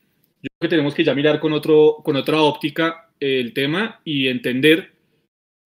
yo 0.42 0.50
creo 0.50 0.60
que 0.62 0.68
tenemos 0.70 0.94
que 0.94 1.04
ya 1.04 1.14
mirar 1.14 1.40
con, 1.40 1.54
otro, 1.54 1.98
con 2.04 2.16
otra 2.16 2.42
óptica 2.42 3.10
el 3.20 3.54
tema 3.54 4.00
y 4.06 4.28
entender, 4.28 4.94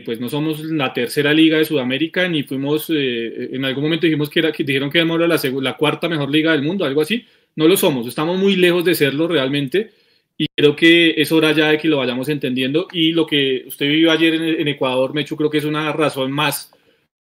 pues 0.03 0.19
no 0.19 0.29
somos 0.29 0.59
la 0.61 0.93
tercera 0.93 1.33
liga 1.33 1.57
de 1.57 1.65
Sudamérica, 1.65 2.27
ni 2.27 2.43
fuimos, 2.43 2.89
eh, 2.89 3.49
en 3.55 3.63
algún 3.65 3.83
momento 3.83 4.07
dijimos 4.07 4.29
que, 4.29 4.39
era, 4.39 4.51
que 4.51 4.63
dijeron 4.63 4.89
que 4.89 4.97
éramos 4.99 5.19
la, 5.19 5.39
la 5.61 5.77
cuarta 5.77 6.09
mejor 6.09 6.31
liga 6.31 6.51
del 6.51 6.63
mundo, 6.63 6.85
algo 6.85 7.01
así, 7.01 7.25
no 7.55 7.67
lo 7.67 7.77
somos, 7.77 8.07
estamos 8.07 8.39
muy 8.39 8.55
lejos 8.55 8.83
de 8.83 8.95
serlo 8.95 9.27
realmente 9.27 9.91
y 10.35 10.47
creo 10.55 10.75
que 10.75 11.13
es 11.17 11.31
hora 11.31 11.51
ya 11.51 11.69
de 11.69 11.77
que 11.77 11.87
lo 11.87 11.97
vayamos 11.97 12.27
entendiendo 12.29 12.87
y 12.91 13.11
lo 13.11 13.27
que 13.27 13.63
usted 13.67 13.87
vivió 13.87 14.11
ayer 14.11 14.33
en, 14.33 14.43
en 14.43 14.67
Ecuador, 14.67 15.13
Mechu, 15.13 15.37
creo 15.37 15.51
que 15.51 15.59
es 15.59 15.65
una 15.65 15.93
razón 15.93 16.31
más 16.31 16.71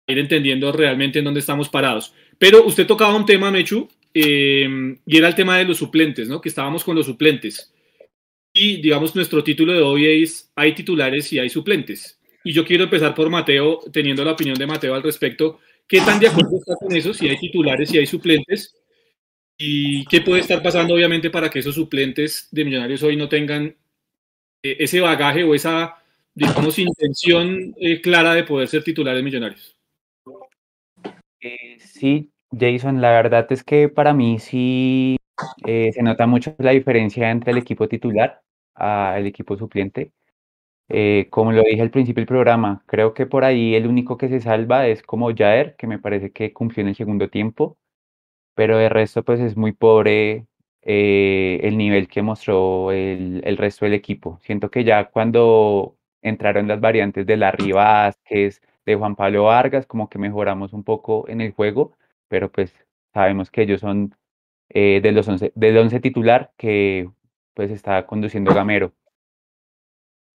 ir 0.08 0.18
entendiendo 0.18 0.72
realmente 0.72 1.20
en 1.20 1.26
dónde 1.26 1.40
estamos 1.40 1.68
parados. 1.68 2.12
Pero 2.38 2.64
usted 2.64 2.86
tocaba 2.86 3.14
un 3.14 3.26
tema, 3.26 3.50
Mechu, 3.50 3.88
eh, 4.14 4.96
y 5.06 5.16
era 5.16 5.28
el 5.28 5.34
tema 5.34 5.58
de 5.58 5.64
los 5.64 5.78
suplentes, 5.78 6.28
¿no? 6.28 6.40
Que 6.40 6.48
estábamos 6.48 6.84
con 6.84 6.96
los 6.96 7.06
suplentes. 7.06 7.72
Y 8.52 8.80
digamos, 8.80 9.14
nuestro 9.14 9.44
título 9.44 9.72
de 9.72 9.82
hoy 9.82 10.22
es 10.22 10.50
Hay 10.56 10.74
titulares 10.74 11.32
y 11.32 11.38
hay 11.38 11.48
suplentes. 11.48 12.18
Y 12.44 12.52
yo 12.52 12.64
quiero 12.64 12.84
empezar 12.84 13.14
por 13.14 13.30
Mateo, 13.30 13.80
teniendo 13.92 14.24
la 14.24 14.32
opinión 14.32 14.56
de 14.56 14.66
Mateo 14.66 14.94
al 14.94 15.02
respecto. 15.02 15.60
¿Qué 15.86 16.00
tan 16.00 16.18
de 16.18 16.28
acuerdo 16.28 16.56
está 16.58 16.74
con 16.76 16.94
eso? 16.96 17.12
Si 17.12 17.28
hay 17.28 17.38
titulares 17.38 17.92
y 17.92 17.98
hay 17.98 18.06
suplentes. 18.06 18.74
¿Y 19.56 20.04
qué 20.06 20.20
puede 20.20 20.40
estar 20.40 20.62
pasando, 20.62 20.94
obviamente, 20.94 21.30
para 21.30 21.50
que 21.50 21.58
esos 21.58 21.74
suplentes 21.74 22.48
de 22.50 22.64
Millonarios 22.64 23.02
hoy 23.02 23.16
no 23.16 23.28
tengan 23.28 23.76
eh, 24.62 24.76
ese 24.78 25.00
bagaje 25.00 25.44
o 25.44 25.54
esa, 25.54 25.96
digamos, 26.34 26.78
intención 26.78 27.74
eh, 27.80 28.00
clara 28.00 28.34
de 28.34 28.44
poder 28.44 28.68
ser 28.68 28.84
titulares 28.84 29.22
millonarios? 29.22 29.76
Eh, 31.40 31.78
sí, 31.80 32.30
Jason, 32.52 33.00
la 33.00 33.10
verdad 33.12 33.46
es 33.50 33.62
que 33.64 33.88
para 33.88 34.14
mí 34.14 34.38
sí 34.38 35.16
eh, 35.66 35.92
se 35.92 36.02
nota 36.02 36.26
mucho 36.26 36.54
la 36.58 36.72
diferencia 36.72 37.30
entre 37.30 37.52
el 37.52 37.58
equipo 37.58 37.88
titular 37.88 38.42
al 38.74 39.26
equipo 39.26 39.56
suplente. 39.56 40.12
Eh, 40.88 41.28
como 41.30 41.52
lo 41.52 41.62
dije 41.62 41.82
al 41.82 41.90
principio 41.90 42.22
del 42.22 42.28
programa, 42.28 42.82
creo 42.86 43.14
que 43.14 43.26
por 43.26 43.44
ahí 43.44 43.74
el 43.74 43.86
único 43.86 44.16
que 44.16 44.28
se 44.28 44.40
salva 44.40 44.86
es 44.88 45.02
como 45.02 45.34
Jair, 45.34 45.76
que 45.76 45.86
me 45.86 45.98
parece 45.98 46.32
que 46.32 46.52
cumplió 46.52 46.82
en 46.82 46.88
el 46.88 46.96
segundo 46.96 47.28
tiempo, 47.30 47.78
pero 48.54 48.80
el 48.80 48.90
resto 48.90 49.24
pues 49.24 49.40
es 49.40 49.56
muy 49.56 49.72
pobre 49.72 50.46
el 50.82 51.76
nivel 51.76 52.08
que 52.08 52.22
mostró 52.22 52.92
el, 52.92 53.42
el, 53.44 53.56
resto 53.58 53.84
del 53.84 53.94
equipo. 53.94 54.38
Siento 54.42 54.70
que 54.70 54.84
ya 54.84 55.06
cuando 55.10 55.96
entraron 56.22 56.68
las 56.68 56.80
variantes 56.80 57.26
de 57.26 57.36
Larry 57.36 57.72
Vázquez, 57.72 58.62
de 58.86 58.96
Juan 58.96 59.16
Pablo 59.16 59.44
Vargas, 59.44 59.86
como 59.86 60.08
que 60.08 60.18
mejoramos 60.18 60.72
un 60.72 60.84
poco 60.84 61.28
en 61.28 61.42
el 61.42 61.52
juego, 61.52 61.98
pero 62.28 62.50
pues 62.50 62.72
sabemos 63.12 63.50
que 63.50 63.62
ellos 63.62 63.80
son 63.80 64.14
eh, 64.70 65.00
de 65.02 65.12
los 65.12 65.28
11, 65.28 65.52
del 65.54 65.78
11 65.78 66.00
titular 66.00 66.52
que 66.56 67.10
pues 67.54 67.70
está 67.70 68.06
conduciendo 68.06 68.54
Gamero. 68.54 68.92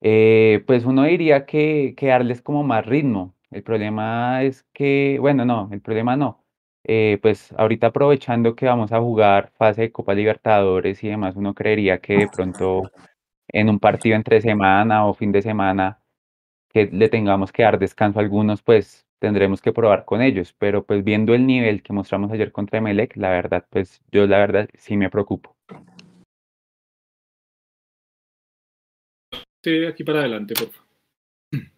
Eh, 0.02 0.64
pues 0.68 0.86
uno 0.86 1.04
diría 1.04 1.46
que, 1.46 1.94
que, 1.96 2.08
darles 2.08 2.42
como 2.42 2.64
más 2.64 2.86
ritmo. 2.86 3.34
El 3.52 3.64
problema 3.64 4.44
es 4.44 4.64
que, 4.74 5.18
bueno, 5.22 5.46
no, 5.46 5.70
el 5.72 5.82
problema 5.82 6.18
no. 6.18 6.44
Eh, 6.86 7.20
pues 7.22 7.54
ahorita 7.58 7.88
aprovechando 7.88 8.56
que 8.56 8.66
vamos 8.66 8.92
a 8.92 9.00
jugar 9.00 9.52
fase 9.58 9.84
de 9.84 9.92
Copa 9.94 10.14
Libertadores 10.14 11.02
y 11.04 11.08
demás, 11.08 11.36
uno 11.38 11.54
creería 11.54 12.00
que 12.00 12.18
de 12.18 12.28
pronto 12.28 12.92
en 13.48 13.70
un 13.70 13.80
partido 13.80 14.18
entre 14.18 14.42
semana 14.42 15.06
o 15.06 15.14
fin 15.14 15.32
de 15.32 15.42
semana 15.42 16.00
que 16.70 16.88
le 16.88 17.08
tengamos 17.10 17.54
que 17.54 17.64
dar 17.64 17.80
descanso 17.80 18.20
a 18.20 18.24
algunos, 18.24 18.62
pues 18.62 19.03
tendremos 19.24 19.62
que 19.62 19.72
probar 19.72 20.04
con 20.04 20.22
ellos. 20.22 20.54
Pero 20.60 20.86
pues 20.86 21.02
viendo 21.02 21.34
el 21.34 21.48
nivel 21.48 21.82
que 21.82 21.94
mostramos 21.94 22.30
ayer 22.30 22.52
contra 22.52 22.80
Emelec, 22.80 23.16
la 23.16 23.30
verdad, 23.30 23.66
pues 23.70 24.02
yo 24.12 24.28
la 24.28 24.38
verdad 24.40 24.70
sí 24.78 24.98
me 24.98 25.10
preocupo. 25.10 25.56
Sí, 29.64 29.86
aquí 29.86 30.04
para 30.04 30.20
adelante, 30.20 30.54
por 30.56 30.70
favor. 30.74 30.90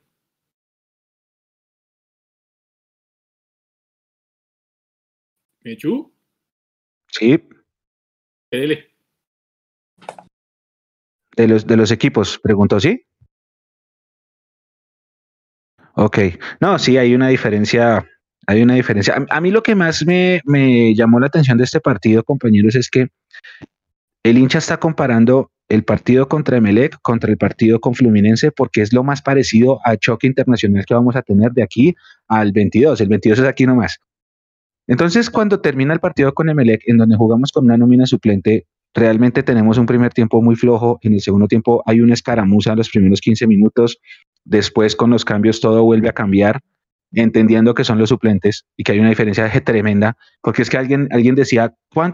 ¿Mechu? 5.64 6.12
Sí. 7.12 7.48
Dele. 8.50 8.90
De 11.38 11.48
los, 11.48 11.68
de 11.68 11.78
los 11.78 11.92
equipos, 11.92 12.40
preguntó, 12.40 12.80
¿sí? 12.80 13.06
Ok, 15.96 16.20
no, 16.60 16.78
sí, 16.78 16.98
hay 16.98 17.16
una 17.16 17.30
diferencia, 17.30 18.06
hay 18.48 18.62
una 18.62 18.76
diferencia. 18.76 19.16
A, 19.30 19.42
mí 19.42 19.52
lo 19.52 19.64
que 19.64 19.76
más 19.76 20.06
me, 20.06 20.42
me, 20.46 20.94
llamó 20.94 21.20
la 21.20 21.28
atención 21.28 21.58
de 21.58 21.64
este 21.64 21.80
partido, 21.80 22.24
compañeros, 22.24 22.76
es 22.76 22.90
que 22.90 23.08
el 24.24 24.38
hincha 24.38 24.58
está 24.58 24.78
comparando 24.78 25.52
el 25.68 25.84
partido 25.84 26.28
contra 26.28 26.58
Emelec 26.58 26.98
contra 27.02 27.32
el 27.32 27.38
partido 27.38 27.80
con 27.80 27.96
Fluminense 27.96 28.52
porque 28.52 28.82
es 28.82 28.94
lo 28.94 29.04
más 29.04 29.22
parecido 29.22 29.80
al 29.84 29.98
choque 29.98 30.28
internacional 30.28 30.86
que 30.86 30.94
vamos 30.94 31.16
a 31.16 31.22
tener 31.22 31.52
de 31.52 31.64
aquí 31.64 31.96
al 32.28 32.52
22. 32.52 33.02
El 33.02 33.08
22 33.08 33.40
es 33.40 33.46
aquí 33.46 33.66
nomás. 33.66 34.00
Entonces, 34.88 35.30
cuando 35.30 35.62
termina 35.62 35.94
el 35.94 36.00
partido 36.00 36.34
con 36.34 36.50
Emelec, 36.50 36.84
en 36.86 36.98
donde 36.98 37.18
jugamos 37.18 37.52
con 37.52 37.66
una 37.66 37.78
nómina 37.78 38.06
suplente, 38.06 38.68
realmente 38.94 39.42
tenemos 39.42 39.80
un 39.80 39.88
primer 39.88 40.14
tiempo 40.14 40.42
muy 40.42 40.56
flojo. 40.56 41.00
En 41.02 41.14
el 41.14 41.22
segundo 41.22 41.48
tiempo 41.48 41.82
hay 41.88 42.02
una 42.02 42.14
escaramuza 42.14 42.72
en 42.72 42.78
los 42.78 42.90
primeros 42.90 43.20
15 43.22 43.48
minutos 43.48 43.98
Después 44.46 44.96
con 44.96 45.10
los 45.10 45.26
cambios 45.26 45.60
todo 45.60 45.84
vuelve 45.84 46.08
a 46.08 46.14
cambiar, 46.14 46.62
entendiendo 47.12 47.74
que 47.74 47.84
son 47.84 47.98
los 47.98 48.10
suplentes 48.10 48.66
y 48.78 48.84
que 48.84 48.92
hay 48.92 49.00
una 49.00 49.10
diferencia 49.10 49.50
tremenda, 49.64 50.18
porque 50.42 50.62
es 50.62 50.70
que 50.70 50.78
alguien, 50.78 51.08
alguien 51.12 51.36
decía, 51.36 51.74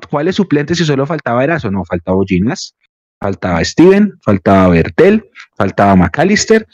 ¿cuáles 0.10 0.36
suplentes 0.36 0.78
si 0.78 0.86
solo 0.86 1.06
faltaba 1.06 1.44
Eraso? 1.44 1.70
No, 1.72 1.84
faltaba 1.86 2.18
Ginas, 2.26 2.76
faltaba 3.20 3.64
Steven, 3.64 4.14
faltaba 4.24 4.70
Bertel, 4.70 5.30
faltaba 5.56 5.96
McAllister, 5.96 6.68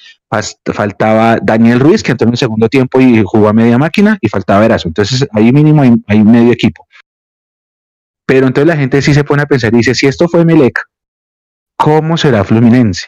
faltaba 0.74 1.40
Daniel 1.42 1.80
Ruiz, 1.80 2.04
que 2.04 2.12
entró 2.12 2.28
en 2.28 2.34
el 2.34 2.38
segundo 2.38 2.70
tiempo 2.70 3.00
y 3.00 3.24
jugó 3.26 3.48
a 3.48 3.54
media 3.54 3.78
máquina, 3.78 4.18
y 4.22 4.30
faltaba 4.30 4.66
Eraso. 4.66 4.88
Entonces 4.88 5.28
ahí 5.32 5.52
mínimo 5.52 5.84
hay 6.08 6.24
medio 6.24 6.52
equipo. 6.52 6.86
Pero 8.26 8.48
entonces 8.48 8.68
la 8.68 8.78
gente 8.78 9.02
sí 9.02 9.14
se 9.14 9.24
pone 9.24 9.44
a 9.44 9.46
pensar 9.46 9.74
y 9.74 9.78
dice, 9.78 9.96
si 9.96 10.06
esto 10.06 10.28
fue 10.28 10.44
Melec, 10.44 10.82
¿cómo 11.78 12.18
será 12.18 12.44
Fluminense? 12.44 13.08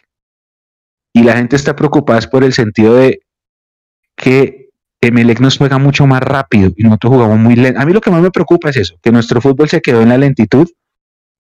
Y 1.14 1.24
la 1.24 1.34
gente 1.38 1.56
está 1.56 1.76
preocupada 1.76 2.22
por 2.30 2.44
el 2.44 2.54
sentido 2.54 2.96
de 2.96 3.22
que 4.16 4.70
Emelec 5.02 5.40
nos 5.40 5.58
juega 5.58 5.78
mucho 5.78 6.06
más 6.06 6.22
rápido 6.22 6.72
y 6.76 6.84
nosotros 6.84 7.14
jugamos 7.14 7.40
muy 7.40 7.56
lento. 7.56 7.80
A 7.80 7.86
mí 7.86 7.94
lo 7.94 8.02
que 8.02 8.12
más 8.12 8.22
me 8.22 8.32
preocupa 8.32 8.70
es 8.70 8.78
eso, 8.78 8.96
que 9.02 9.12
nuestro 9.12 9.42
fútbol 9.42 9.70
se 9.70 9.82
quedó 9.82 10.02
en 10.02 10.10
la 10.10 10.18
lentitud 10.18 10.68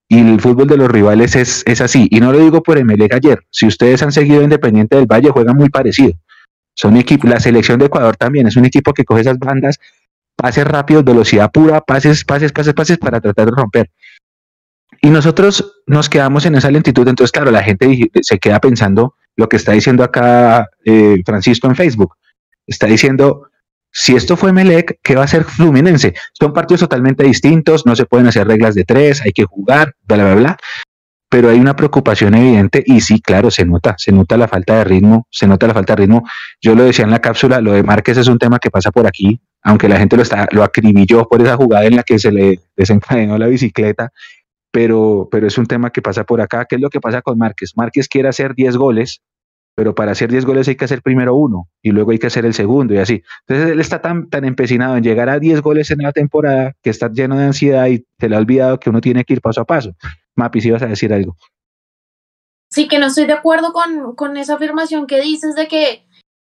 y 0.07 0.19
el 0.19 0.39
fútbol 0.39 0.67
de 0.67 0.77
los 0.77 0.89
rivales 0.89 1.35
es, 1.35 1.63
es 1.67 1.81
así. 1.81 2.07
Y 2.09 2.19
no 2.19 2.31
lo 2.31 2.39
digo 2.39 2.63
por 2.63 2.77
Emelec 2.77 3.13
ayer. 3.13 3.39
Si 3.51 3.67
ustedes 3.67 4.01
han 4.01 4.11
seguido 4.11 4.41
Independiente 4.41 4.95
del 4.95 5.05
Valle, 5.05 5.29
juegan 5.29 5.55
muy 5.55 5.69
parecido. 5.69 6.13
Son 6.73 6.95
equipos, 6.97 7.29
la 7.29 7.39
selección 7.39 7.77
de 7.77 7.85
Ecuador 7.85 8.15
también 8.15 8.47
es 8.47 8.55
un 8.55 8.65
equipo 8.65 8.93
que 8.93 9.03
coge 9.03 9.21
esas 9.21 9.37
bandas, 9.37 9.79
pases 10.35 10.65
rápidos, 10.65 11.03
velocidad 11.03 11.51
pura, 11.51 11.81
pases, 11.81 12.23
pases, 12.23 12.53
pases, 12.53 12.73
pases 12.73 12.97
para 12.97 13.19
tratar 13.19 13.45
de 13.45 13.51
romper. 13.51 13.91
Y 15.01 15.09
nosotros 15.09 15.81
nos 15.85 16.09
quedamos 16.09 16.45
en 16.45 16.55
esa 16.55 16.71
lentitud, 16.71 17.07
entonces 17.07 17.31
claro, 17.31 17.51
la 17.51 17.63
gente 17.63 18.09
se 18.21 18.39
queda 18.39 18.59
pensando 18.59 19.15
lo 19.39 19.47
que 19.47 19.55
está 19.55 19.71
diciendo 19.71 20.03
acá 20.03 20.69
eh, 20.83 21.23
Francisco 21.25 21.67
en 21.67 21.75
Facebook. 21.77 22.13
Está 22.67 22.87
diciendo, 22.87 23.47
si 23.89 24.13
esto 24.13 24.35
fue 24.35 24.51
Melec, 24.51 24.99
¿qué 25.01 25.15
va 25.15 25.23
a 25.23 25.27
ser 25.27 25.45
Fluminense? 25.45 26.13
Son 26.33 26.51
partidos 26.51 26.81
totalmente 26.81 27.23
distintos, 27.23 27.85
no 27.85 27.95
se 27.95 28.05
pueden 28.05 28.27
hacer 28.27 28.45
reglas 28.45 28.75
de 28.75 28.83
tres, 28.83 29.21
hay 29.21 29.31
que 29.31 29.45
jugar, 29.45 29.95
bla, 30.03 30.17
bla, 30.17 30.35
bla. 30.35 30.57
Pero 31.29 31.49
hay 31.49 31.57
una 31.57 31.73
preocupación 31.73 32.35
evidente 32.35 32.83
y 32.85 32.99
sí, 32.99 33.21
claro, 33.21 33.49
se 33.49 33.63
nota, 33.63 33.95
se 33.97 34.11
nota 34.11 34.35
la 34.35 34.49
falta 34.49 34.79
de 34.79 34.83
ritmo, 34.83 35.25
se 35.31 35.47
nota 35.47 35.67
la 35.67 35.73
falta 35.73 35.95
de 35.95 36.01
ritmo. 36.01 36.27
Yo 36.61 36.75
lo 36.75 36.83
decía 36.83 37.05
en 37.05 37.11
la 37.11 37.19
cápsula, 37.19 37.61
lo 37.61 37.71
de 37.71 37.83
Márquez 37.83 38.17
es 38.17 38.27
un 38.27 38.39
tema 38.39 38.59
que 38.59 38.69
pasa 38.69 38.91
por 38.91 39.07
aquí, 39.07 39.39
aunque 39.63 39.87
la 39.87 39.97
gente 39.97 40.17
lo, 40.17 40.23
está, 40.23 40.49
lo 40.51 40.63
acribilló 40.63 41.29
por 41.29 41.41
esa 41.41 41.55
jugada 41.55 41.85
en 41.85 41.95
la 41.95 42.03
que 42.03 42.19
se 42.19 42.33
le 42.33 42.59
desencadenó 42.75 43.37
la 43.37 43.47
bicicleta, 43.47 44.11
pero, 44.71 45.27
pero 45.31 45.47
es 45.47 45.57
un 45.57 45.65
tema 45.65 45.89
que 45.89 46.01
pasa 46.01 46.23
por 46.23 46.41
acá. 46.41 46.65
¿Qué 46.65 46.75
es 46.75 46.81
lo 46.81 46.89
que 46.89 47.01
pasa 47.01 47.21
con 47.21 47.37
Márquez? 47.37 47.73
Márquez 47.75 48.07
quiere 48.07 48.29
hacer 48.29 48.53
10 48.53 48.77
goles, 48.77 49.21
pero 49.75 49.95
para 49.95 50.11
hacer 50.11 50.29
10 50.29 50.45
goles 50.45 50.67
hay 50.67 50.75
que 50.75 50.85
hacer 50.85 51.01
primero 51.01 51.35
uno 51.35 51.69
y 51.81 51.91
luego 51.91 52.11
hay 52.11 52.19
que 52.19 52.27
hacer 52.27 52.45
el 52.45 52.53
segundo 52.53 52.93
y 52.93 52.97
así. 52.97 53.23
Entonces 53.47 53.71
él 53.71 53.79
está 53.79 54.01
tan, 54.01 54.29
tan 54.29 54.45
empecinado 54.45 54.97
en 54.97 55.03
llegar 55.03 55.29
a 55.29 55.39
10 55.39 55.61
goles 55.61 55.89
en 55.91 55.99
la 55.99 56.11
temporada 56.11 56.75
que 56.81 56.89
está 56.89 57.09
lleno 57.09 57.37
de 57.37 57.45
ansiedad 57.45 57.87
y 57.87 58.05
se 58.19 58.29
le 58.29 58.35
ha 58.35 58.39
olvidado 58.39 58.79
que 58.79 58.89
uno 58.89 59.01
tiene 59.01 59.23
que 59.23 59.33
ir 59.33 59.41
paso 59.41 59.61
a 59.61 59.65
paso. 59.65 59.93
Mapi, 60.35 60.61
si 60.61 60.67
ibas 60.67 60.81
a 60.81 60.87
decir 60.87 61.13
algo. 61.13 61.35
Sí, 62.71 62.87
que 62.87 62.99
no 62.99 63.07
estoy 63.07 63.25
de 63.25 63.33
acuerdo 63.33 63.73
con, 63.73 64.15
con 64.15 64.37
esa 64.37 64.55
afirmación 64.55 65.07
que 65.07 65.21
dices 65.21 65.55
de 65.55 65.67
que 65.67 66.05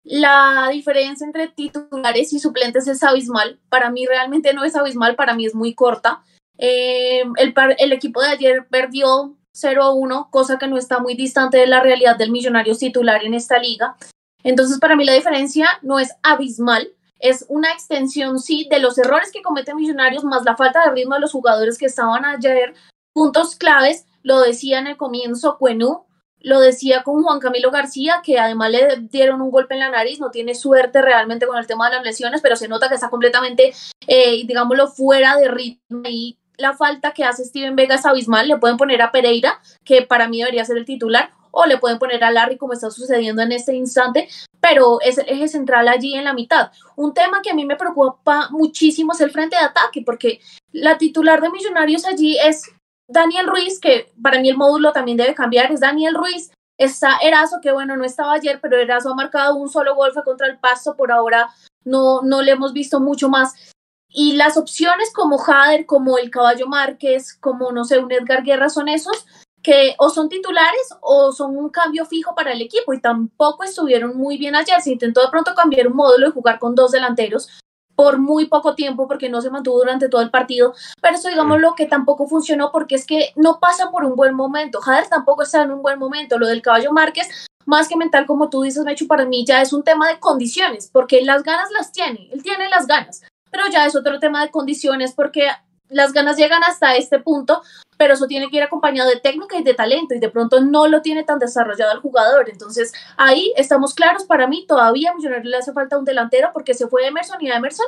la 0.04 0.70
diferencia 0.72 1.26
entre 1.26 1.48
titulares 1.48 2.34
y 2.34 2.40
suplentes 2.40 2.88
es 2.88 3.04
abismal. 3.04 3.60
Para 3.70 3.92
mí 3.92 4.06
realmente 4.06 4.54
no 4.54 4.64
es 4.64 4.76
abismal, 4.76 5.16
para 5.16 5.36
mí 5.36 5.46
es 5.46 5.56
muy 5.56 5.74
corta. 5.74 6.24
Eh, 6.58 7.24
el, 7.38 7.54
el 7.78 7.94
equipo 7.94 8.22
de 8.22 8.30
ayer 8.30 8.68
perdió 8.70 9.38
0 9.54 9.84
a 9.84 9.94
1, 9.94 10.30
cosa 10.32 10.58
que 10.58 10.68
no 10.68 10.78
está 10.78 11.00
muy 11.00 11.16
distante 11.16 11.58
de 11.58 11.68
la 11.68 11.82
realidad 11.82 12.18
del 12.18 12.32
millonario 12.32 12.76
titular 12.76 13.24
en 13.24 13.34
esta 13.34 13.60
liga. 13.60 13.96
Entonces, 14.44 14.80
para 14.80 14.96
mí 14.96 15.06
la 15.06 15.14
diferencia 15.14 15.68
no 15.82 16.00
es 16.00 16.12
abismal, 16.24 16.92
es 17.22 17.46
una 17.50 17.72
extensión, 17.72 18.40
sí, 18.40 18.68
de 18.70 18.80
los 18.80 18.98
errores 18.98 19.32
que 19.32 19.44
cometen 19.44 19.76
Millonarios, 19.76 20.24
más 20.24 20.44
la 20.44 20.58
falta 20.58 20.84
de 20.84 20.92
ritmo 20.92 21.16
de 21.16 21.22
los 21.22 21.32
jugadores 21.32 21.78
que 21.78 21.86
estaban 21.86 22.26
ayer. 22.26 22.74
Puntos 23.14 23.56
claves, 23.56 24.06
lo 24.24 24.40
decía 24.40 24.80
en 24.80 24.88
el 24.88 24.98
comienzo 24.98 25.58
Cuenú, 25.58 26.06
lo 26.40 26.60
decía 26.60 27.04
con 27.04 27.22
Juan 27.22 27.40
Camilo 27.40 27.70
García, 27.70 28.22
que 28.24 28.40
además 28.40 28.72
le 28.72 28.98
dieron 29.12 29.42
un 29.42 29.52
golpe 29.52 29.76
en 29.76 29.82
la 29.82 29.92
nariz, 29.92 30.20
no 30.20 30.32
tiene 30.32 30.56
suerte 30.56 31.02
realmente 31.02 31.46
con 31.46 31.58
el 31.58 31.68
tema 31.68 31.90
de 31.90 31.98
las 31.98 32.06
lesiones, 32.06 32.42
pero 32.42 32.56
se 32.56 32.68
nota 32.68 32.90
que 32.90 32.96
está 32.96 33.10
completamente, 33.12 33.74
eh, 34.08 34.44
digámoslo, 34.46 34.88
fuera 34.88 35.38
de 35.38 35.48
ritmo 35.50 36.02
y 36.10 36.40
la 36.58 36.76
falta 36.76 37.12
que 37.14 37.24
hace 37.24 37.46
Steven 37.46 37.76
Vega 37.76 37.96
es 37.96 38.06
abismal. 38.06 38.48
Le 38.48 38.58
pueden 38.58 38.78
poner 38.78 39.02
a 39.02 39.12
Pereira, 39.12 39.60
que 39.84 40.02
para 40.02 40.28
mí 40.28 40.40
debería 40.40 40.66
ser 40.66 40.78
el 40.78 40.86
titular, 40.86 41.32
o 41.52 41.66
le 41.66 41.78
pueden 41.78 42.00
poner 42.00 42.24
a 42.24 42.32
Larry, 42.32 42.58
como 42.58 42.74
está 42.74 42.90
sucediendo 42.90 43.42
en 43.42 43.52
este 43.52 43.76
instante, 43.76 44.30
pero 44.60 45.02
es 45.02 45.18
el 45.18 45.28
eje 45.28 45.48
central 45.48 45.88
allí 45.88 46.16
en 46.16 46.24
la 46.24 46.34
mitad. 46.34 46.72
Un 46.96 47.14
tema 47.14 47.42
que 47.42 47.52
a 47.52 47.54
mí 47.54 47.66
me 47.66 47.76
preocupa 47.76 48.48
muchísimo 48.52 49.14
es 49.14 49.22
el 49.22 49.32
frente 49.32 49.58
de 49.58 49.64
ataque, 49.64 50.02
porque 50.06 50.40
la 50.72 50.98
titular 50.98 51.42
de 51.42 51.50
Millonarios 51.50 52.06
allí 52.06 52.38
es 52.38 52.64
Daniel 53.08 53.48
Ruiz, 53.48 53.80
que 53.80 54.12
para 54.22 54.40
mí 54.40 54.50
el 54.50 54.58
módulo 54.58 54.94
también 54.94 55.18
debe 55.18 55.36
cambiar, 55.36 55.72
es 55.72 55.82
Daniel 55.82 56.16
Ruiz. 56.16 56.52
Está 56.78 57.18
Erazo, 57.22 57.60
que 57.62 57.72
bueno, 57.72 57.96
no 57.96 58.06
estaba 58.06 58.34
ayer, 58.34 58.60
pero 58.62 58.78
Erazo 58.78 59.12
ha 59.12 59.16
marcado 59.16 59.56
un 59.56 59.70
solo 59.70 59.94
golpe 59.94 60.22
contra 60.24 60.48
el 60.48 60.58
Pasto, 60.58 60.96
por 60.96 61.12
ahora 61.12 61.50
no, 61.84 62.22
no 62.24 62.42
le 62.42 62.52
hemos 62.52 62.74
visto 62.74 63.00
mucho 63.00 63.30
más. 63.30 63.71
Y 64.12 64.34
las 64.34 64.58
opciones 64.58 65.12
como 65.14 65.38
Jader, 65.38 65.86
como 65.86 66.18
el 66.18 66.30
Caballo 66.30 66.68
Márquez, 66.68 67.34
como 67.34 67.72
no 67.72 67.86
sé, 67.86 68.00
un 68.00 68.12
Edgar 68.12 68.44
Guerra 68.44 68.70
son 68.70 68.90
esos 68.90 69.26
que 69.64 69.96
o 70.00 70.10
son 70.10 70.28
titulares 70.28 70.90
o 71.02 71.32
son 71.32 71.56
un 71.56 71.70
cambio 71.70 72.06
fijo 72.06 72.34
para 72.34 72.52
el 72.52 72.62
equipo 72.62 72.94
y 72.94 73.00
tampoco 73.00 73.64
estuvieron 73.64 74.18
muy 74.18 74.38
bien 74.38 74.56
ayer. 74.56 74.82
Se 74.82 74.92
intentó 74.92 75.22
de 75.22 75.30
pronto 75.30 75.54
cambiar 75.56 75.88
un 75.88 75.96
módulo 75.96 76.28
y 76.28 76.32
jugar 76.32 76.60
con 76.60 76.76
dos 76.76 76.92
delanteros 76.92 77.48
por 77.96 78.18
muy 78.18 78.48
poco 78.48 78.74
tiempo 78.74 79.08
porque 79.08 79.30
no 79.30 79.42
se 79.42 79.52
mantuvo 79.52 79.78
durante 79.78 80.10
todo 80.10 80.22
el 80.22 80.32
partido, 80.32 80.74
pero 81.02 81.18
eso 81.18 81.28
digamos 81.28 81.60
lo 81.62 81.76
que 81.76 81.86
tampoco 81.86 82.28
funcionó 82.28 82.72
porque 82.72 82.96
es 82.96 83.06
que 83.06 83.32
no 83.36 83.60
pasa 83.60 83.92
por 83.92 84.06
un 84.06 84.16
buen 84.16 84.34
momento. 84.34 84.82
Jader 84.82 85.08
tampoco 85.08 85.44
está 85.44 85.62
en 85.62 85.72
un 85.72 85.84
buen 85.84 86.00
momento. 86.00 86.40
Lo 86.40 86.48
del 86.48 86.64
Caballo 86.64 86.92
Márquez 86.92 87.30
más 87.66 87.88
que 87.88 87.96
mental, 87.96 88.26
como 88.26 88.50
tú 88.50 88.64
dices, 88.64 88.84
Mechu, 88.84 89.08
para 89.08 89.26
mí 89.26 89.46
ya 89.46 89.62
es 89.62 89.74
un 89.74 89.84
tema 89.84 90.08
de 90.08 90.20
condiciones, 90.20 90.90
porque 90.92 91.22
las 91.22 91.44
ganas 91.44 91.70
las 91.72 91.92
tiene, 91.92 92.30
él 92.32 92.44
tiene 92.44 92.70
las 92.70 92.88
ganas, 92.88 93.22
pero 93.52 93.68
ya 93.72 93.86
es 93.86 93.96
otro 93.96 94.20
tema 94.20 94.42
de 94.44 94.52
condiciones 94.52 95.14
porque 95.14 95.50
las 95.90 96.14
ganas 96.14 96.38
llegan 96.38 96.64
hasta 96.64 96.96
este 96.96 97.20
punto, 97.20 97.62
pero 97.98 98.14
eso 98.14 98.26
tiene 98.26 98.50
que 98.50 98.58
ir 98.58 98.64
acompañado 98.64 99.10
de 99.10 99.20
técnica 99.20 99.58
y 99.58 99.64
de 99.64 99.74
talento 99.74 100.16
y 100.16 100.20
de 100.20 100.30
pronto 100.30 100.62
no 100.62 100.88
lo 100.88 101.02
tiene 101.02 101.24
tan 101.24 101.38
desarrollado 101.38 101.92
el 101.92 102.00
jugador. 102.00 102.50
Entonces 102.50 102.94
ahí 103.18 103.54
estamos 103.58 103.94
claros, 103.94 104.24
para 104.24 104.48
mí 104.48 104.66
todavía 104.68 105.12
a 105.12 105.16
Millonarios 105.16 105.46
le 105.46 105.58
hace 105.58 105.74
falta 105.74 106.00
un 106.00 106.06
delantero 106.06 106.52
porque 106.54 106.74
se 106.74 106.88
fue 106.88 107.06
Emerson 107.06 107.42
y 107.42 107.52
a 107.52 107.58
Emerson 107.58 107.88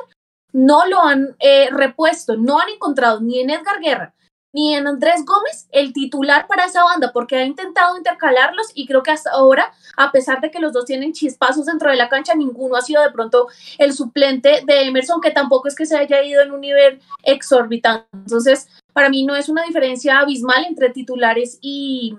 no 0.52 0.86
lo 0.86 1.00
han 1.00 1.34
eh, 1.40 1.68
repuesto, 1.72 2.36
no 2.36 2.60
han 2.60 2.68
encontrado 2.68 3.20
ni 3.20 3.40
en 3.40 3.50
Edgar 3.50 3.80
Guerra 3.80 4.14
ni 4.54 4.74
en 4.74 4.86
Andrés 4.86 5.24
Gómez 5.26 5.66
el 5.72 5.92
titular 5.92 6.46
para 6.46 6.64
esa 6.64 6.84
banda, 6.84 7.10
porque 7.12 7.36
ha 7.36 7.44
intentado 7.44 7.98
intercalarlos 7.98 8.68
y 8.72 8.86
creo 8.86 9.02
que 9.02 9.10
hasta 9.10 9.32
ahora, 9.32 9.74
a 9.96 10.12
pesar 10.12 10.40
de 10.40 10.52
que 10.52 10.60
los 10.60 10.72
dos 10.72 10.84
tienen 10.84 11.12
chispazos 11.12 11.66
dentro 11.66 11.90
de 11.90 11.96
la 11.96 12.08
cancha, 12.08 12.36
ninguno 12.36 12.76
ha 12.76 12.80
sido 12.80 13.02
de 13.02 13.10
pronto 13.10 13.48
el 13.78 13.92
suplente 13.92 14.62
de 14.64 14.82
Emerson, 14.82 15.20
que 15.20 15.32
tampoco 15.32 15.66
es 15.66 15.74
que 15.74 15.86
se 15.86 15.98
haya 15.98 16.22
ido 16.22 16.40
en 16.40 16.52
un 16.52 16.60
nivel 16.60 17.00
exorbitante. 17.24 18.06
Entonces, 18.12 18.68
para 18.92 19.10
mí 19.10 19.26
no 19.26 19.34
es 19.34 19.48
una 19.48 19.64
diferencia 19.64 20.20
abismal 20.20 20.64
entre 20.66 20.90
titulares 20.90 21.58
y, 21.60 22.16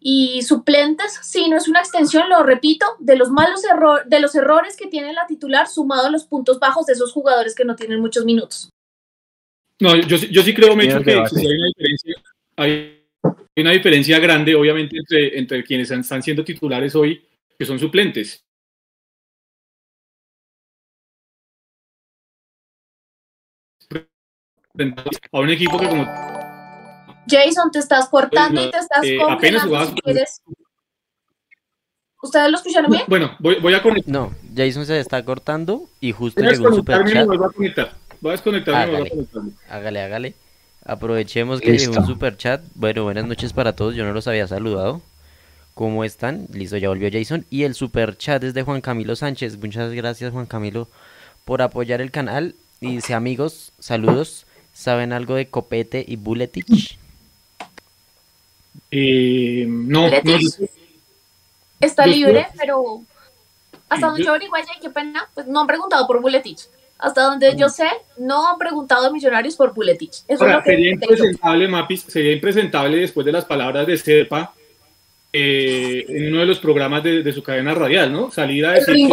y 0.00 0.42
suplentes, 0.42 1.16
sino 1.22 1.56
es 1.56 1.68
una 1.68 1.78
extensión, 1.78 2.28
lo 2.28 2.42
repito, 2.42 2.86
de 2.98 3.14
los 3.14 3.30
malos 3.30 3.64
errores, 3.64 4.04
de 4.08 4.18
los 4.18 4.34
errores 4.34 4.76
que 4.76 4.88
tiene 4.88 5.12
la 5.12 5.28
titular 5.28 5.68
sumado 5.68 6.08
a 6.08 6.10
los 6.10 6.26
puntos 6.26 6.58
bajos 6.58 6.86
de 6.86 6.94
esos 6.94 7.12
jugadores 7.12 7.54
que 7.54 7.64
no 7.64 7.76
tienen 7.76 8.00
muchos 8.00 8.24
minutos. 8.24 8.70
No, 9.80 9.94
yo, 9.96 10.16
yo 10.16 10.42
sí 10.42 10.54
creo, 10.54 10.74
Mecho, 10.74 11.02
que 11.02 11.12
hay, 11.12 11.18
una 11.18 11.66
diferencia, 11.66 12.14
hay 12.56 13.06
una 13.56 13.72
diferencia 13.72 14.18
grande, 14.18 14.54
obviamente, 14.54 14.96
entre, 14.96 15.38
entre 15.38 15.64
quienes 15.64 15.90
están 15.90 16.22
siendo 16.22 16.44
titulares 16.44 16.94
hoy, 16.94 17.22
que 17.58 17.66
son 17.66 17.78
suplentes. 17.78 18.42
A 25.32 25.40
un 25.40 25.50
equipo 25.50 25.78
que 25.78 25.88
como... 25.88 26.04
Jason, 27.28 27.70
te 27.70 27.78
estás 27.78 28.08
cortando 28.08 28.62
y 28.62 28.70
te 28.70 28.78
estás 28.78 29.04
eh, 29.04 29.18
apenas 29.28 29.64
jugabas... 29.64 29.92
¿Ustedes 32.22 32.50
lo 32.50 32.56
escucharon 32.56 32.90
bien? 32.90 33.04
Bueno, 33.06 33.36
voy, 33.38 33.56
voy 33.60 33.74
a 33.74 33.82
conectar. 33.82 34.12
No, 34.12 34.34
Jason 34.54 34.86
se 34.86 34.98
está 34.98 35.24
cortando 35.24 35.88
y 36.00 36.12
justo 36.12 36.42
llegó 36.42 36.68
un 36.68 36.76
super 36.76 37.04
a. 38.28 38.32
Voy 38.32 38.32
a 38.32 38.32
desconectarme 38.32 38.80
hágale, 38.80 39.12
hágale, 39.68 40.02
hágale. 40.02 40.34
Aprovechemos 40.84 41.60
que 41.60 41.76
llegó 41.76 41.98
un 41.98 42.06
super 42.06 42.36
chat. 42.36 42.62
Bueno, 42.74 43.04
buenas 43.04 43.26
noches 43.26 43.52
para 43.52 43.74
todos. 43.74 43.94
Yo 43.94 44.04
no 44.04 44.12
los 44.12 44.28
había 44.28 44.46
saludado. 44.46 45.02
¿Cómo 45.74 46.04
están? 46.04 46.46
Listo, 46.52 46.76
ya 46.76 46.88
volvió 46.88 47.10
Jason. 47.12 47.44
Y 47.50 47.64
el 47.64 47.74
super 47.74 48.16
chat 48.16 48.42
es 48.44 48.54
de 48.54 48.62
Juan 48.62 48.80
Camilo 48.80 49.16
Sánchez. 49.16 49.58
Muchas 49.58 49.92
gracias, 49.92 50.32
Juan 50.32 50.46
Camilo, 50.46 50.88
por 51.44 51.60
apoyar 51.60 52.00
el 52.00 52.10
canal. 52.10 52.54
Y 52.80 52.96
dice, 52.96 53.14
amigos, 53.14 53.72
saludos. 53.78 54.46
¿Saben 54.72 55.12
algo 55.12 55.34
de 55.34 55.48
Copete 55.48 56.04
y 56.06 56.16
Bulletich? 56.16 56.98
Eh, 58.90 59.66
no, 59.68 60.08
no, 60.08 60.38
Está 61.80 62.06
libre, 62.06 62.46
pero 62.58 63.02
hasta 63.88 64.06
donde 64.06 64.24
yo 64.24 64.30
averigué, 64.30 64.52
qué 64.80 64.90
pena, 64.90 65.28
pues 65.34 65.46
no 65.46 65.60
han 65.60 65.66
preguntado 65.66 66.06
por 66.06 66.20
Bulletich. 66.20 66.68
Hasta 66.98 67.22
donde 67.22 67.54
yo 67.56 67.68
sé, 67.68 67.88
no 68.18 68.48
han 68.48 68.58
preguntado 68.58 69.06
a 69.06 69.12
Millonarios 69.12 69.56
por 69.56 69.74
Buletich. 69.74 70.22
Eso 70.26 70.46
sería 70.64 70.90
impresentable, 70.92 71.68
Mapis, 71.68 72.02
sería 72.02 72.32
impresentable 72.32 72.96
después 72.96 73.26
de 73.26 73.32
las 73.32 73.44
palabras 73.44 73.86
de 73.86 73.96
Serpa 73.98 74.54
eh, 75.32 76.06
en 76.08 76.28
uno 76.28 76.40
de 76.40 76.46
los 76.46 76.58
programas 76.58 77.02
de, 77.02 77.32
su 77.32 77.42
cadena 77.42 77.74
radial, 77.74 78.10
¿no? 78.12 78.30
Salir 78.30 78.64
a 78.64 78.72
decir 78.72 79.08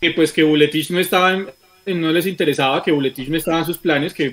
que, 0.00 0.10
pues 0.10 0.32
que 0.32 0.42
Buletich 0.42 0.90
no 0.90 0.98
estaba 0.98 1.38
no 1.86 2.12
les 2.12 2.26
interesaba, 2.26 2.82
que 2.82 2.90
Buletich 2.90 3.28
no 3.28 3.36
estaba 3.36 3.58
en 3.58 3.66
sus 3.66 3.78
planes, 3.78 4.14
que 4.14 4.32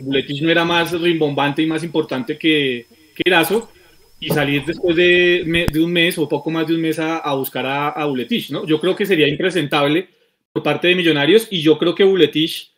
Buletich 0.00 0.40
no 0.40 0.50
era 0.50 0.64
más 0.64 0.92
rimbombante 0.92 1.60
y 1.60 1.66
más 1.66 1.82
importante 1.82 2.38
que, 2.38 2.86
que 3.14 3.22
Erazo, 3.24 3.70
y 4.20 4.28
salir 4.28 4.64
después 4.64 4.94
de, 4.94 5.66
de, 5.70 5.80
un 5.80 5.92
mes 5.92 6.16
o 6.16 6.28
poco 6.28 6.48
más 6.48 6.66
de 6.66 6.76
un 6.76 6.80
mes 6.80 7.00
a, 7.00 7.18
a 7.18 7.34
buscar 7.34 7.66
a, 7.66 7.88
a 7.88 8.04
Buletich, 8.04 8.50
¿no? 8.50 8.64
Yo 8.64 8.80
creo 8.80 8.94
que 8.94 9.04
sería 9.04 9.26
impresentable 9.26 10.08
por 10.52 10.62
parte 10.62 10.88
de 10.88 10.94
Millonarios 10.94 11.48
y 11.50 11.62
yo 11.62 11.78
creo 11.78 11.94
que 11.94 12.04
Buletich 12.04 12.72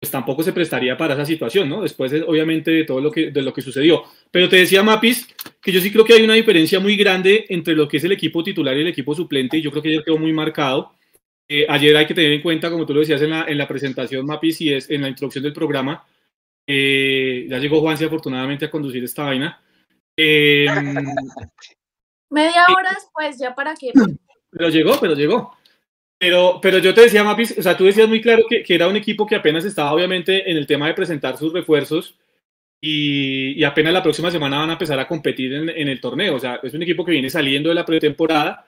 pues 0.00 0.10
tampoco 0.10 0.42
se 0.42 0.52
prestaría 0.52 0.96
para 0.96 1.14
esa 1.14 1.24
situación, 1.24 1.68
¿no? 1.68 1.82
Después, 1.82 2.12
obviamente, 2.26 2.72
de 2.72 2.82
todo 2.82 3.00
lo 3.00 3.12
que, 3.12 3.30
de 3.30 3.40
lo 3.40 3.52
que 3.52 3.62
sucedió. 3.62 4.02
Pero 4.32 4.48
te 4.48 4.56
decía, 4.56 4.82
Mapis, 4.82 5.28
que 5.60 5.70
yo 5.70 5.80
sí 5.80 5.92
creo 5.92 6.04
que 6.04 6.14
hay 6.14 6.22
una 6.22 6.34
diferencia 6.34 6.80
muy 6.80 6.96
grande 6.96 7.46
entre 7.48 7.76
lo 7.76 7.86
que 7.86 7.98
es 7.98 8.04
el 8.04 8.10
equipo 8.10 8.42
titular 8.42 8.76
y 8.76 8.80
el 8.80 8.88
equipo 8.88 9.14
suplente, 9.14 9.58
y 9.58 9.62
yo 9.62 9.70
creo 9.70 9.80
que 9.80 9.90
ayer 9.90 10.02
quedó 10.02 10.18
muy 10.18 10.32
marcado. 10.32 10.92
Eh, 11.48 11.66
ayer 11.68 11.96
hay 11.96 12.06
que 12.06 12.14
tener 12.14 12.32
en 12.32 12.42
cuenta, 12.42 12.68
como 12.68 12.84
tú 12.84 12.94
lo 12.94 12.98
decías 12.98 13.22
en 13.22 13.30
la, 13.30 13.44
en 13.44 13.56
la 13.56 13.68
presentación, 13.68 14.26
Mapis, 14.26 14.60
y 14.62 14.72
es 14.72 14.90
en 14.90 15.02
la 15.02 15.08
introducción 15.08 15.44
del 15.44 15.52
programa, 15.52 16.04
eh, 16.66 17.46
ya 17.48 17.58
llegó 17.58 17.80
Juanse 17.80 18.04
afortunadamente 18.04 18.64
a 18.64 18.70
conducir 18.70 19.04
esta 19.04 19.22
vaina. 19.22 19.62
Eh, 20.16 20.66
Media 22.28 22.66
hora 22.76 22.90
después, 22.94 23.38
ya 23.38 23.54
para 23.54 23.74
qué. 23.76 23.92
Pero 24.50 24.68
llegó, 24.68 24.98
pero 25.00 25.14
llegó. 25.14 25.56
Pero, 26.22 26.60
pero 26.62 26.78
yo 26.78 26.94
te 26.94 27.00
decía, 27.00 27.24
Mapis, 27.24 27.58
o 27.58 27.62
sea, 27.62 27.76
tú 27.76 27.84
decías 27.84 28.08
muy 28.08 28.20
claro 28.20 28.44
que, 28.48 28.62
que, 28.62 28.76
era 28.76 28.86
un 28.86 28.94
equipo 28.94 29.26
que 29.26 29.34
apenas 29.34 29.64
estaba, 29.64 29.92
obviamente, 29.92 30.48
en 30.48 30.56
el 30.56 30.68
tema 30.68 30.86
de 30.86 30.94
presentar 30.94 31.36
sus 31.36 31.52
refuerzos 31.52 32.14
y, 32.80 33.54
y 33.60 33.64
apenas 33.64 33.92
la 33.92 34.04
próxima 34.04 34.30
semana 34.30 34.58
van 34.58 34.70
a 34.70 34.74
empezar 34.74 35.00
a 35.00 35.08
competir 35.08 35.52
en, 35.52 35.68
en, 35.68 35.88
el 35.88 36.00
torneo. 36.00 36.36
O 36.36 36.38
sea, 36.38 36.60
es 36.62 36.72
un 36.74 36.82
equipo 36.84 37.04
que 37.04 37.10
viene 37.10 37.28
saliendo 37.28 37.70
de 37.70 37.74
la 37.74 37.84
pretemporada 37.84 38.64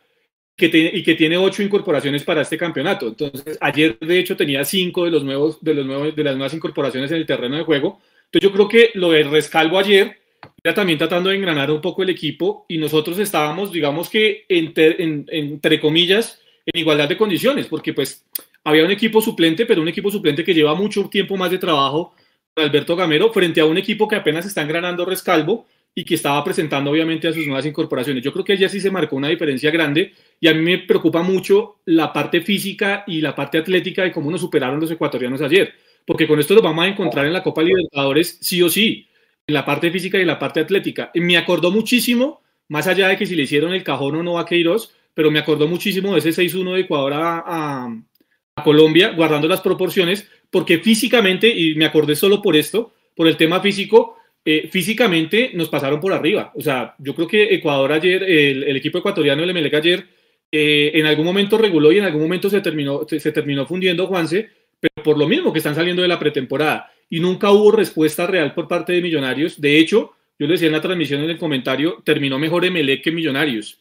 que 0.56 0.66
y 0.66 1.04
que 1.04 1.14
tiene 1.14 1.36
ocho 1.36 1.62
incorporaciones 1.62 2.24
para 2.24 2.42
este 2.42 2.58
campeonato. 2.58 3.06
Entonces, 3.06 3.56
ayer, 3.60 4.00
de 4.00 4.18
hecho, 4.18 4.36
tenía 4.36 4.64
cinco 4.64 5.04
de, 5.04 5.12
los 5.12 5.22
nuevos, 5.22 5.62
de, 5.62 5.74
los 5.74 5.86
nuevos, 5.86 6.16
de 6.16 6.24
las 6.24 6.34
nuevas 6.34 6.54
incorporaciones 6.54 7.12
en 7.12 7.18
el 7.18 7.26
terreno 7.26 7.56
de 7.56 7.62
juego. 7.62 8.00
Entonces, 8.24 8.50
yo 8.50 8.52
creo 8.52 8.66
que 8.66 8.90
lo 8.94 9.12
del 9.12 9.30
rescalvo 9.30 9.78
ayer 9.78 10.18
era 10.64 10.74
también 10.74 10.98
tratando 10.98 11.30
de 11.30 11.36
engranar 11.36 11.70
un 11.70 11.80
poco 11.80 12.02
el 12.02 12.10
equipo 12.10 12.66
y 12.68 12.78
nosotros 12.78 13.16
estábamos, 13.20 13.70
digamos 13.70 14.10
que, 14.10 14.44
entre, 14.48 15.00
en, 15.00 15.26
entre 15.28 15.78
comillas, 15.80 16.40
en 16.66 16.80
igualdad 16.80 17.08
de 17.08 17.16
condiciones, 17.16 17.66
porque 17.66 17.92
pues 17.92 18.24
había 18.64 18.84
un 18.84 18.90
equipo 18.90 19.20
suplente, 19.20 19.66
pero 19.66 19.82
un 19.82 19.88
equipo 19.88 20.10
suplente 20.10 20.44
que 20.44 20.54
lleva 20.54 20.74
mucho 20.74 21.08
tiempo 21.08 21.36
más 21.36 21.50
de 21.50 21.58
trabajo 21.58 22.14
para 22.54 22.66
Alberto 22.68 22.96
Gamero 22.96 23.32
frente 23.32 23.60
a 23.60 23.66
un 23.66 23.76
equipo 23.76 24.08
que 24.08 24.16
apenas 24.16 24.46
está 24.46 24.62
engranando 24.62 25.04
Rescalvo 25.04 25.66
y 25.94 26.04
que 26.04 26.14
estaba 26.14 26.42
presentando 26.42 26.90
obviamente 26.90 27.28
a 27.28 27.32
sus 27.32 27.46
nuevas 27.46 27.66
incorporaciones. 27.66 28.24
Yo 28.24 28.32
creo 28.32 28.44
que 28.44 28.54
allá 28.54 28.68
sí 28.68 28.80
se 28.80 28.90
marcó 28.90 29.16
una 29.16 29.28
diferencia 29.28 29.70
grande 29.70 30.12
y 30.40 30.48
a 30.48 30.54
mí 30.54 30.60
me 30.60 30.78
preocupa 30.78 31.22
mucho 31.22 31.76
la 31.84 32.12
parte 32.12 32.40
física 32.40 33.04
y 33.06 33.20
la 33.20 33.34
parte 33.34 33.58
atlética 33.58 34.02
de 34.02 34.10
cómo 34.10 34.30
nos 34.30 34.40
superaron 34.40 34.80
los 34.80 34.90
ecuatorianos 34.90 35.40
ayer, 35.42 35.72
porque 36.04 36.26
con 36.26 36.40
esto 36.40 36.54
lo 36.54 36.62
vamos 36.62 36.84
a 36.84 36.88
encontrar 36.88 37.26
en 37.26 37.32
la 37.32 37.42
Copa 37.42 37.62
Libertadores 37.62 38.38
sí 38.40 38.60
o 38.62 38.68
sí, 38.68 39.06
en 39.46 39.54
la 39.54 39.64
parte 39.64 39.90
física 39.90 40.18
y 40.18 40.24
la 40.24 40.38
parte 40.38 40.60
atlética. 40.60 41.10
Y 41.14 41.20
me 41.20 41.36
acordó 41.36 41.70
muchísimo, 41.70 42.42
más 42.68 42.86
allá 42.88 43.08
de 43.08 43.16
que 43.16 43.26
si 43.26 43.36
le 43.36 43.44
hicieron 43.44 43.72
el 43.72 43.84
cajón 43.84 44.16
o 44.16 44.22
no 44.22 44.38
a 44.38 44.46
Queiroz, 44.46 44.92
pero 45.14 45.30
me 45.30 45.38
acordó 45.38 45.66
muchísimo 45.68 46.12
de 46.12 46.18
ese 46.18 46.30
6-1 46.30 46.74
de 46.74 46.80
Ecuador 46.80 47.12
a, 47.14 47.44
a, 47.46 48.62
Colombia, 48.62 49.12
guardando 49.16 49.48
las 49.48 49.60
proporciones, 49.60 50.28
porque 50.50 50.78
físicamente, 50.78 51.48
y 51.48 51.74
me 51.74 51.86
acordé 51.86 52.14
solo 52.14 52.40
por 52.40 52.54
esto, 52.54 52.92
por 53.16 53.26
el 53.26 53.36
tema 53.36 53.60
físico, 53.60 54.16
eh, 54.44 54.68
físicamente 54.70 55.50
nos 55.54 55.68
pasaron 55.68 56.00
por 56.00 56.12
arriba. 56.12 56.52
O 56.54 56.60
sea, 56.60 56.94
yo 56.98 57.14
creo 57.14 57.26
que 57.26 57.54
Ecuador 57.54 57.92
ayer, 57.92 58.22
el, 58.22 58.76
equipo 58.76 58.98
ecuatoriano, 58.98 59.42
el 59.42 59.50
Emelec 59.50 59.74
ayer, 59.74 60.06
eh, 60.52 60.92
en 60.94 61.06
algún 61.06 61.24
momento 61.24 61.56
reguló 61.56 61.90
y 61.90 61.98
en 61.98 62.04
algún 62.04 62.22
momento 62.22 62.50
se 62.50 62.60
terminó, 62.60 63.06
se, 63.08 63.32
terminó 63.32 63.66
fundiendo 63.66 64.06
Juanse, 64.06 64.50
pero 64.78 65.02
por 65.02 65.18
lo 65.18 65.26
mismo 65.26 65.52
que 65.52 65.58
están 65.58 65.74
saliendo 65.74 66.02
de 66.02 66.08
la 66.08 66.18
pretemporada. 66.18 66.92
Y 67.08 67.20
nunca 67.20 67.50
hubo 67.50 67.72
respuesta 67.72 68.26
real 68.26 68.54
por 68.54 68.68
parte 68.68 68.92
de 68.92 69.00
Millonarios. 69.00 69.60
De 69.60 69.78
hecho, 69.78 70.12
yo 70.38 70.46
le 70.46 70.52
decía 70.52 70.66
en 70.66 70.74
la 70.74 70.80
transmisión 70.80 71.22
en 71.22 71.30
el 71.30 71.38
comentario, 71.38 72.02
terminó 72.04 72.38
mejor 72.38 72.64
Emelec 72.64 73.02
que 73.02 73.12
Millonarios. 73.12 73.80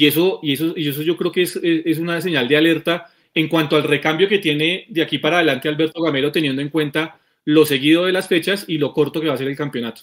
Y 0.00 0.06
eso, 0.06 0.40
y 0.42 0.54
eso, 0.54 0.72
y 0.74 0.88
eso 0.88 1.02
yo 1.02 1.14
creo 1.18 1.30
que 1.30 1.42
es, 1.42 1.60
es, 1.62 1.98
una 1.98 2.18
señal 2.22 2.48
de 2.48 2.56
alerta 2.56 3.12
en 3.34 3.48
cuanto 3.48 3.76
al 3.76 3.82
recambio 3.82 4.30
que 4.30 4.38
tiene 4.38 4.86
de 4.88 5.02
aquí 5.02 5.18
para 5.18 5.36
adelante 5.36 5.68
Alberto 5.68 6.00
Gamero, 6.00 6.32
teniendo 6.32 6.62
en 6.62 6.70
cuenta 6.70 7.20
lo 7.44 7.66
seguido 7.66 8.06
de 8.06 8.12
las 8.12 8.26
fechas 8.26 8.64
y 8.66 8.78
lo 8.78 8.94
corto 8.94 9.20
que 9.20 9.28
va 9.28 9.34
a 9.34 9.36
ser 9.36 9.48
el 9.48 9.58
campeonato. 9.58 10.00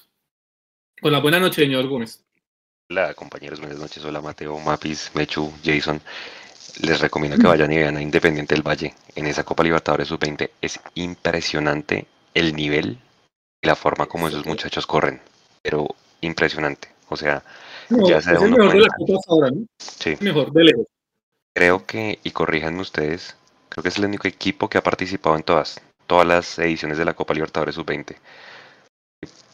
Con 1.02 1.12
la 1.12 1.20
buena 1.20 1.40
noche, 1.40 1.64
señor 1.64 1.88
Gómez. 1.88 2.24
Hola, 2.92 3.16
compañeros, 3.16 3.60
buenas 3.60 3.80
noches. 3.80 4.06
Hola, 4.06 4.22
Mateo, 4.22 4.60
Mapis, 4.60 5.10
Mechu, 5.16 5.52
Jason. 5.66 6.00
Les 6.84 7.00
recomiendo 7.00 7.40
que 7.40 7.48
vayan 7.48 7.74
y 7.74 7.78
vean 7.78 7.98
a 7.98 8.02
Independiente 8.04 8.54
del 8.54 8.62
Valle 8.62 8.94
en 9.16 9.26
esa 9.26 9.44
Copa 9.44 9.64
Libertadores 9.64 10.10
Sub-20. 10.10 10.52
Es 10.62 10.80
impresionante 10.94 12.06
el 12.36 12.56
nivel 12.56 13.00
y 13.64 13.66
la 13.66 13.76
forma 13.76 14.06
como 14.06 14.28
esos 14.28 14.46
muchachos 14.46 14.86
corren, 14.86 15.20
pero 15.64 15.88
impresionante. 16.22 16.90
O 17.10 17.18
sea, 17.18 17.42
ya 17.90 18.22
se 18.22 18.34
es 18.34 18.42
el 18.42 18.52
mejor 18.52 18.74
de 18.74 18.80
la 18.80 18.88
Copa 18.88 19.20
ahora, 19.28 19.52
¿no? 19.52 19.66
Sí. 19.78 20.16
Mejor, 20.20 20.52
de 20.52 20.64
lejos. 20.64 20.86
Creo 21.54 21.86
que, 21.86 22.20
y 22.24 22.32
corríjanme 22.32 22.82
ustedes, 22.82 23.36
creo 23.70 23.84
que 23.84 23.90
es 23.90 23.98
el 23.98 24.06
único 24.06 24.28
equipo 24.28 24.70
que 24.70 24.78
ha 24.78 24.84
participado 24.84 25.36
en 25.36 25.44
todas, 25.44 25.82
todas 26.06 26.28
las 26.28 26.60
ediciones 26.60 26.98
de 26.98 27.06
la 27.06 27.14
Copa 27.14 27.34
Libertadores 27.34 27.76
Sub-20. 27.76 28.16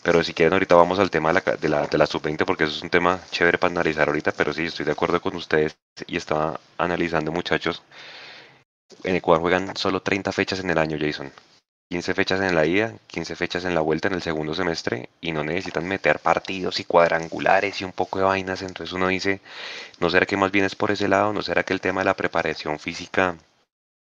Pero 0.04 0.22
si 0.22 0.34
quieren, 0.34 0.54
ahorita 0.54 0.76
vamos 0.76 1.00
al 1.00 1.10
tema 1.10 1.32
de 1.32 1.42
la, 1.46 1.56
de 1.56 1.70
la, 1.70 1.88
de 1.88 1.98
la 1.98 2.06
Sub-20, 2.06 2.46
porque 2.46 2.66
eso 2.66 2.76
es 2.76 2.84
un 2.84 2.90
tema 2.90 3.22
chévere 3.32 3.58
para 3.58 3.72
analizar 3.72 4.10
ahorita, 4.10 4.34
pero 4.34 4.52
sí, 4.52 4.66
estoy 4.66 4.86
de 4.86 4.92
acuerdo 4.92 5.22
con 5.22 5.36
ustedes 5.36 5.78
y 6.08 6.18
estaba 6.18 6.60
analizando, 6.78 7.32
muchachos. 7.32 7.82
En 9.04 9.16
Ecuador 9.16 9.42
juegan 9.42 9.76
solo 9.78 10.02
30 10.02 10.32
fechas 10.34 10.60
en 10.60 10.70
el 10.70 10.78
año, 10.78 10.98
Jason. 11.00 11.32
15 11.94 12.16
fechas 12.16 12.42
en 12.42 12.56
la 12.56 12.66
ida, 12.66 12.96
15 13.06 13.36
fechas 13.36 13.66
en 13.66 13.76
la 13.76 13.82
vuelta 13.82 14.08
en 14.08 14.16
el 14.16 14.24
segundo 14.24 14.56
semestre 14.56 15.10
y 15.22 15.32
no 15.32 15.44
necesitan 15.44 15.88
meter 15.88 16.18
partidos 16.18 16.80
y 16.80 16.86
cuadrangulares 16.86 17.82
y 17.82 17.84
un 17.84 17.92
poco 17.92 18.18
de 18.18 18.26
vainas. 18.26 18.64
Entonces 18.64 18.94
uno 18.94 19.10
dice, 19.10 19.42
¿no 20.00 20.10
será 20.10 20.26
que 20.26 20.36
más 20.36 20.52
bien 20.52 20.66
es 20.66 20.74
por 20.74 20.90
ese 20.90 21.08
lado? 21.08 21.34
¿No 21.34 21.44
será 21.44 21.62
que 21.62 21.72
el 21.72 21.82
tema 21.82 22.02
de 22.02 22.06
la 22.06 22.16
preparación 22.16 22.80
física, 22.80 23.38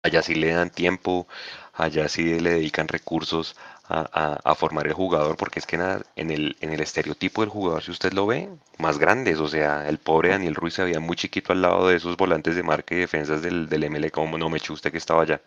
allá 0.03 0.23
sí 0.23 0.35
le 0.35 0.55
dan 0.55 0.71
tiempo, 0.71 1.29
allá 1.75 2.09
sí 2.09 2.41
le 2.41 2.53
dedican 2.55 2.89
recursos 2.89 3.55
a, 3.87 4.55
formar 4.55 4.87
el 4.87 4.95
jugador? 4.95 5.37
Porque 5.37 5.59
es 5.59 5.67
que 5.67 5.77
en 5.77 6.31
el, 6.31 6.57
en 6.63 6.73
el 6.73 6.81
estereotipo 6.81 7.43
del 7.43 7.51
jugador, 7.51 7.83
si 7.83 7.91
usted 7.91 8.15
lo 8.15 8.27
ve, 8.27 8.49
más 8.79 8.97
grandes. 8.99 9.41
O 9.41 9.49
sea, 9.49 9.87
el 9.91 9.99
pobre 9.99 10.31
Daniel 10.31 10.55
Ruiz 10.55 10.73
se 10.73 10.85
veía 10.85 11.01
muy 11.01 11.17
chiquito 11.17 11.53
al 11.53 11.61
lado 11.61 11.89
de 11.89 11.97
esos 11.97 12.17
volantes 12.17 12.57
de 12.57 12.63
marca 12.63 12.95
y 12.95 12.99
defensas 13.01 13.43
del, 13.43 13.69
del 13.69 13.91
ML, 13.91 14.11
como 14.11 14.39
no 14.39 14.49
me 14.49 14.57
echó 14.57 14.73
usted 14.73 14.91
que 14.91 14.97
estaba 14.97 15.21
allá 15.23 15.43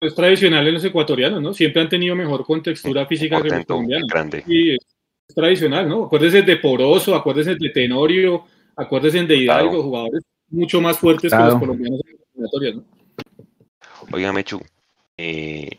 es 0.00 0.14
tradicional 0.14 0.66
en 0.66 0.74
los 0.74 0.84
ecuatorianos, 0.84 1.40
¿no? 1.40 1.54
Siempre 1.54 1.82
han 1.82 1.88
tenido 1.88 2.14
mejor 2.14 2.44
contextura 2.44 3.06
física 3.06 3.40
que 3.40 3.48
los 3.48 3.64
colombianos. 3.64 4.08
Grande. 4.08 4.44
Y 4.46 4.74
es, 4.74 4.86
tradicional, 5.34 5.88
¿no? 5.88 6.04
Acuérdese 6.04 6.42
de 6.42 6.56
Poroso, 6.56 7.14
acuérdese 7.14 7.54
de 7.54 7.70
Tenorio, 7.70 8.44
acuérdese 8.76 9.24
de 9.24 9.36
Hidalgo, 9.36 9.82
jugadores 9.82 10.22
mucho 10.48 10.80
más 10.80 10.98
fuertes 10.98 11.32
que 11.32 11.38
los 11.38 11.58
colombianos 11.58 12.00
en 12.34 12.76
¿no? 12.76 12.84
Oiga, 14.12 14.32
Mechu, 14.32 14.60
eh, 15.16 15.70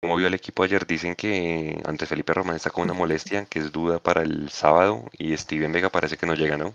como 0.00 0.16
vio 0.16 0.26
el 0.26 0.34
equipo 0.34 0.62
ayer, 0.62 0.86
dicen 0.86 1.14
que 1.14 1.80
ante 1.84 2.06
Felipe 2.06 2.34
Román 2.34 2.56
está 2.56 2.70
con 2.70 2.84
una 2.84 2.94
molestia, 2.94 3.46
que 3.46 3.58
es 3.58 3.72
duda 3.72 3.98
para 3.98 4.22
el 4.22 4.50
sábado, 4.50 5.04
y 5.18 5.36
Steven 5.36 5.72
Vega 5.72 5.88
parece 5.88 6.16
que 6.16 6.26
no 6.26 6.34
llega, 6.34 6.56
¿no? 6.56 6.74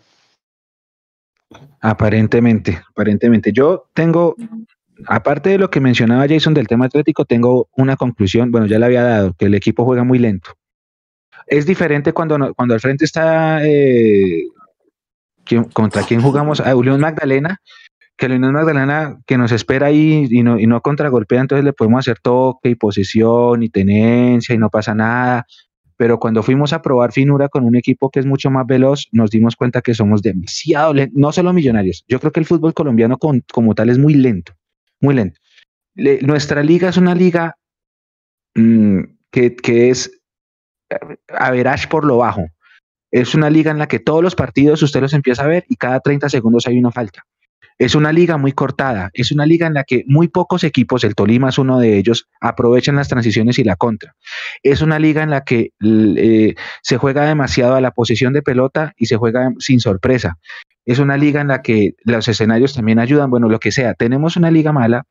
Aparentemente, 1.79 2.81
aparentemente. 2.89 3.51
Yo 3.51 3.87
tengo 3.93 4.35
aparte 5.07 5.49
de 5.49 5.57
lo 5.57 5.69
que 5.69 5.79
mencionaba 5.79 6.27
Jason 6.27 6.53
del 6.53 6.67
tema 6.67 6.85
atlético, 6.85 7.25
tengo 7.25 7.69
una 7.75 7.95
conclusión, 7.95 8.51
bueno, 8.51 8.67
ya 8.67 8.79
le 8.79 8.85
había 8.85 9.03
dado, 9.03 9.33
que 9.33 9.45
el 9.45 9.55
equipo 9.55 9.85
juega 9.85 10.03
muy 10.03 10.19
lento. 10.19 10.51
Es 11.47 11.65
diferente 11.65 12.13
cuando, 12.13 12.53
cuando 12.55 12.73
al 12.73 12.79
frente 12.79 13.05
está 13.05 13.65
eh, 13.65 14.45
contra 15.73 16.03
quién 16.03 16.21
jugamos, 16.21 16.59
a 16.59 16.75
Unión 16.75 16.99
Magdalena, 16.99 17.61
que 18.17 18.29
la 18.29 18.35
Unión 18.35 18.53
Magdalena 18.53 19.19
que 19.27 19.37
nos 19.37 19.51
espera 19.51 19.87
ahí 19.87 20.27
y 20.29 20.41
no, 20.41 20.57
y 20.57 20.65
no 20.65 20.81
contragolpea, 20.81 21.41
entonces 21.41 21.65
le 21.65 21.73
podemos 21.73 21.99
hacer 21.99 22.19
toque 22.19 22.69
y 22.69 22.75
posesión 22.75 23.61
y 23.61 23.69
tenencia 23.69 24.55
y 24.55 24.57
no 24.57 24.69
pasa 24.69 24.95
nada. 24.95 25.45
Pero 25.97 26.19
cuando 26.19 26.43
fuimos 26.43 26.73
a 26.73 26.81
probar 26.81 27.13
finura 27.13 27.47
con 27.47 27.63
un 27.63 27.75
equipo 27.75 28.09
que 28.09 28.19
es 28.19 28.25
mucho 28.25 28.49
más 28.49 28.65
veloz, 28.65 29.07
nos 29.11 29.29
dimos 29.29 29.55
cuenta 29.55 29.81
que 29.81 29.93
somos 29.93 30.21
demasiado 30.21 30.93
lentos, 30.93 31.17
no 31.17 31.31
solo 31.31 31.53
millonarios. 31.53 32.03
Yo 32.07 32.19
creo 32.19 32.31
que 32.31 32.39
el 32.41 32.45
fútbol 32.45 32.73
colombiano 32.73 33.17
como 33.17 33.75
tal 33.75 33.89
es 33.89 33.97
muy 33.97 34.13
lento 34.13 34.53
muy 35.05 35.15
lento. 35.15 35.39
nuestra 35.95 36.63
liga 36.63 36.89
es 36.89 36.97
una 36.97 37.15
liga 37.15 37.55
mm, 38.55 38.99
que, 39.31 39.55
que, 39.55 39.89
es 39.89 40.11
average 41.29 41.87
por 41.87 42.05
lo 42.05 42.17
bajo. 42.17 42.47
Es 43.11 43.33
una 43.33 43.49
liga 43.49 43.71
en 43.71 43.77
la 43.77 43.87
que 43.87 43.99
todos 43.99 44.21
los 44.21 44.35
partidos 44.35 44.83
usted 44.83 44.99
los 45.01 45.13
empieza 45.13 45.43
a 45.43 45.47
ver 45.47 45.65
y 45.69 45.75
cada 45.77 45.99
30 45.99 46.29
segundos 46.29 46.67
hay 46.67 46.77
una 46.77 46.91
falta. 46.91 47.23
Es 47.77 47.93
una 47.93 48.13
liga 48.13 48.37
muy 48.37 48.53
cortada, 48.53 49.09
es 49.13 49.33
una 49.33 49.45
liga 49.45 49.67
en 49.67 49.73
la 49.73 49.83
que 49.83 50.03
muy 50.07 50.29
pocos 50.29 50.63
equipos, 50.63 51.03
el 51.03 51.13
Tolima 51.13 51.49
es 51.49 51.57
uno 51.57 51.77
de 51.77 51.97
ellos, 51.97 52.29
aprovechan 52.39 52.95
las 52.95 53.09
transiciones 53.09 53.59
y 53.59 53.65
la 53.65 53.75
contra. 53.75 54.15
Es 54.63 54.81
una 54.81 54.97
liga 54.97 55.23
en 55.23 55.29
la 55.29 55.43
que 55.43 55.71
eh, 55.81 56.55
se 56.81 56.97
juega 56.97 57.25
demasiado 57.25 57.75
a 57.75 57.81
la 57.81 57.91
posición 57.91 58.31
de 58.31 58.41
pelota 58.41 58.93
y 58.95 59.07
se 59.07 59.17
juega 59.17 59.51
sin 59.59 59.81
sorpresa. 59.81 60.37
Es 60.85 60.99
una 60.99 61.17
liga 61.17 61.41
en 61.41 61.49
la 61.49 61.61
que 61.61 61.95
los 62.05 62.27
escenarios 62.29 62.73
también 62.73 62.99
ayudan, 62.99 63.29
bueno, 63.29 63.49
lo 63.49 63.59
que 63.59 63.73
sea. 63.73 63.93
Tenemos 63.93 64.37
una 64.37 64.51
liga 64.51 64.71
mala, 64.71 65.03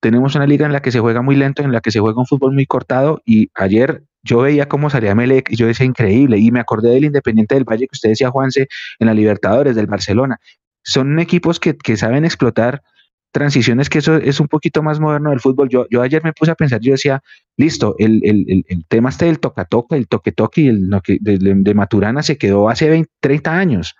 tenemos 0.00 0.34
una 0.34 0.46
liga 0.46 0.66
en 0.66 0.72
la 0.72 0.82
que 0.82 0.92
se 0.92 1.00
juega 1.00 1.22
muy 1.22 1.36
lento, 1.36 1.62
en 1.62 1.72
la 1.72 1.80
que 1.80 1.92
se 1.92 2.00
juega 2.00 2.20
un 2.20 2.26
fútbol 2.26 2.52
muy 2.52 2.66
cortado 2.66 3.22
y 3.24 3.50
ayer 3.54 4.02
yo 4.24 4.38
veía 4.38 4.68
cómo 4.68 4.90
salía 4.90 5.14
Melec 5.14 5.50
y 5.50 5.56
yo 5.56 5.66
decía 5.66 5.86
increíble 5.86 6.38
y 6.38 6.50
me 6.52 6.60
acordé 6.60 6.90
del 6.90 7.04
Independiente 7.04 7.54
del 7.54 7.64
Valle 7.64 7.86
que 7.86 7.94
usted 7.94 8.10
decía 8.10 8.30
Juanse 8.30 8.68
en 8.98 9.06
la 9.06 9.14
Libertadores 9.14 9.74
del 9.74 9.86
Barcelona 9.86 10.38
son 10.84 11.18
equipos 11.18 11.60
que, 11.60 11.96
saben 11.96 12.24
explotar 12.24 12.82
transiciones, 13.30 13.88
que 13.88 13.98
eso 13.98 14.16
es 14.16 14.40
un 14.40 14.48
poquito 14.48 14.82
más 14.82 15.00
moderno 15.00 15.30
del 15.30 15.40
fútbol. 15.40 15.68
Yo, 15.68 15.86
yo 15.90 16.02
ayer 16.02 16.22
me 16.22 16.32
puse 16.32 16.50
a 16.50 16.54
pensar, 16.54 16.80
yo 16.80 16.92
decía, 16.92 17.22
listo, 17.56 17.94
el, 17.98 18.64
tema 18.88 19.08
este 19.08 19.26
del 19.26 19.40
toca-toca, 19.40 19.96
el 19.96 20.06
toque-toque 20.08 20.60
y 20.62 20.68
el 20.68 20.90
de, 20.90 21.38
de, 21.38 21.74
Maturana 21.74 22.22
se 22.22 22.36
quedó 22.36 22.68
hace 22.68 22.90
20, 22.90 23.10
30 23.20 23.56
años. 23.56 23.94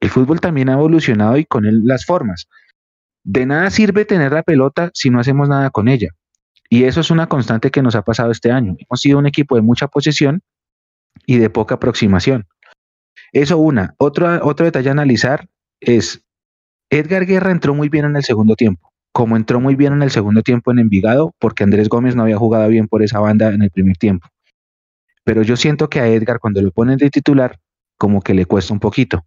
El 0.00 0.10
fútbol 0.10 0.40
también 0.40 0.68
ha 0.68 0.74
evolucionado 0.74 1.36
y 1.36 1.44
con 1.44 1.64
él 1.66 1.82
las 1.84 2.06
formas. 2.06 2.48
De 3.24 3.44
nada 3.44 3.70
sirve 3.70 4.04
tener 4.04 4.32
la 4.32 4.42
pelota 4.42 4.90
si 4.94 5.10
no 5.10 5.20
hacemos 5.20 5.48
nada 5.48 5.70
con 5.70 5.88
ella. 5.88 6.10
Y 6.68 6.84
eso 6.84 7.00
es 7.00 7.10
una 7.10 7.28
constante 7.28 7.70
que 7.70 7.82
nos 7.82 7.94
ha 7.94 8.02
pasado 8.02 8.30
este 8.30 8.50
año. 8.50 8.76
Hemos 8.78 9.00
sido 9.00 9.18
un 9.18 9.26
equipo 9.26 9.56
de 9.56 9.62
mucha 9.62 9.88
posesión 9.88 10.42
y 11.26 11.38
de 11.38 11.50
poca 11.50 11.76
aproximación. 11.76 12.46
Eso 13.32 13.58
una. 13.58 13.94
Otro, 13.98 14.44
otro 14.46 14.64
detalle 14.64 14.88
a 14.88 14.92
analizar 14.92 15.48
es, 15.80 16.22
Edgar 16.90 17.26
Guerra 17.26 17.50
entró 17.50 17.74
muy 17.74 17.88
bien 17.88 18.04
en 18.04 18.16
el 18.16 18.24
segundo 18.24 18.54
tiempo, 18.54 18.92
como 19.12 19.36
entró 19.36 19.60
muy 19.60 19.74
bien 19.74 19.92
en 19.92 20.02
el 20.02 20.10
segundo 20.10 20.42
tiempo 20.42 20.70
en 20.70 20.78
Envigado, 20.78 21.34
porque 21.38 21.64
Andrés 21.64 21.88
Gómez 21.88 22.14
no 22.14 22.22
había 22.22 22.38
jugado 22.38 22.68
bien 22.68 22.88
por 22.88 23.02
esa 23.02 23.18
banda 23.18 23.48
en 23.48 23.62
el 23.62 23.70
primer 23.70 23.96
tiempo. 23.96 24.28
Pero 25.24 25.42
yo 25.42 25.56
siento 25.56 25.88
que 25.88 26.00
a 26.00 26.06
Edgar 26.06 26.38
cuando 26.38 26.62
lo 26.62 26.70
ponen 26.70 26.98
de 26.98 27.10
titular, 27.10 27.58
como 27.98 28.22
que 28.22 28.34
le 28.34 28.46
cuesta 28.46 28.72
un 28.72 28.80
poquito. 28.80 29.24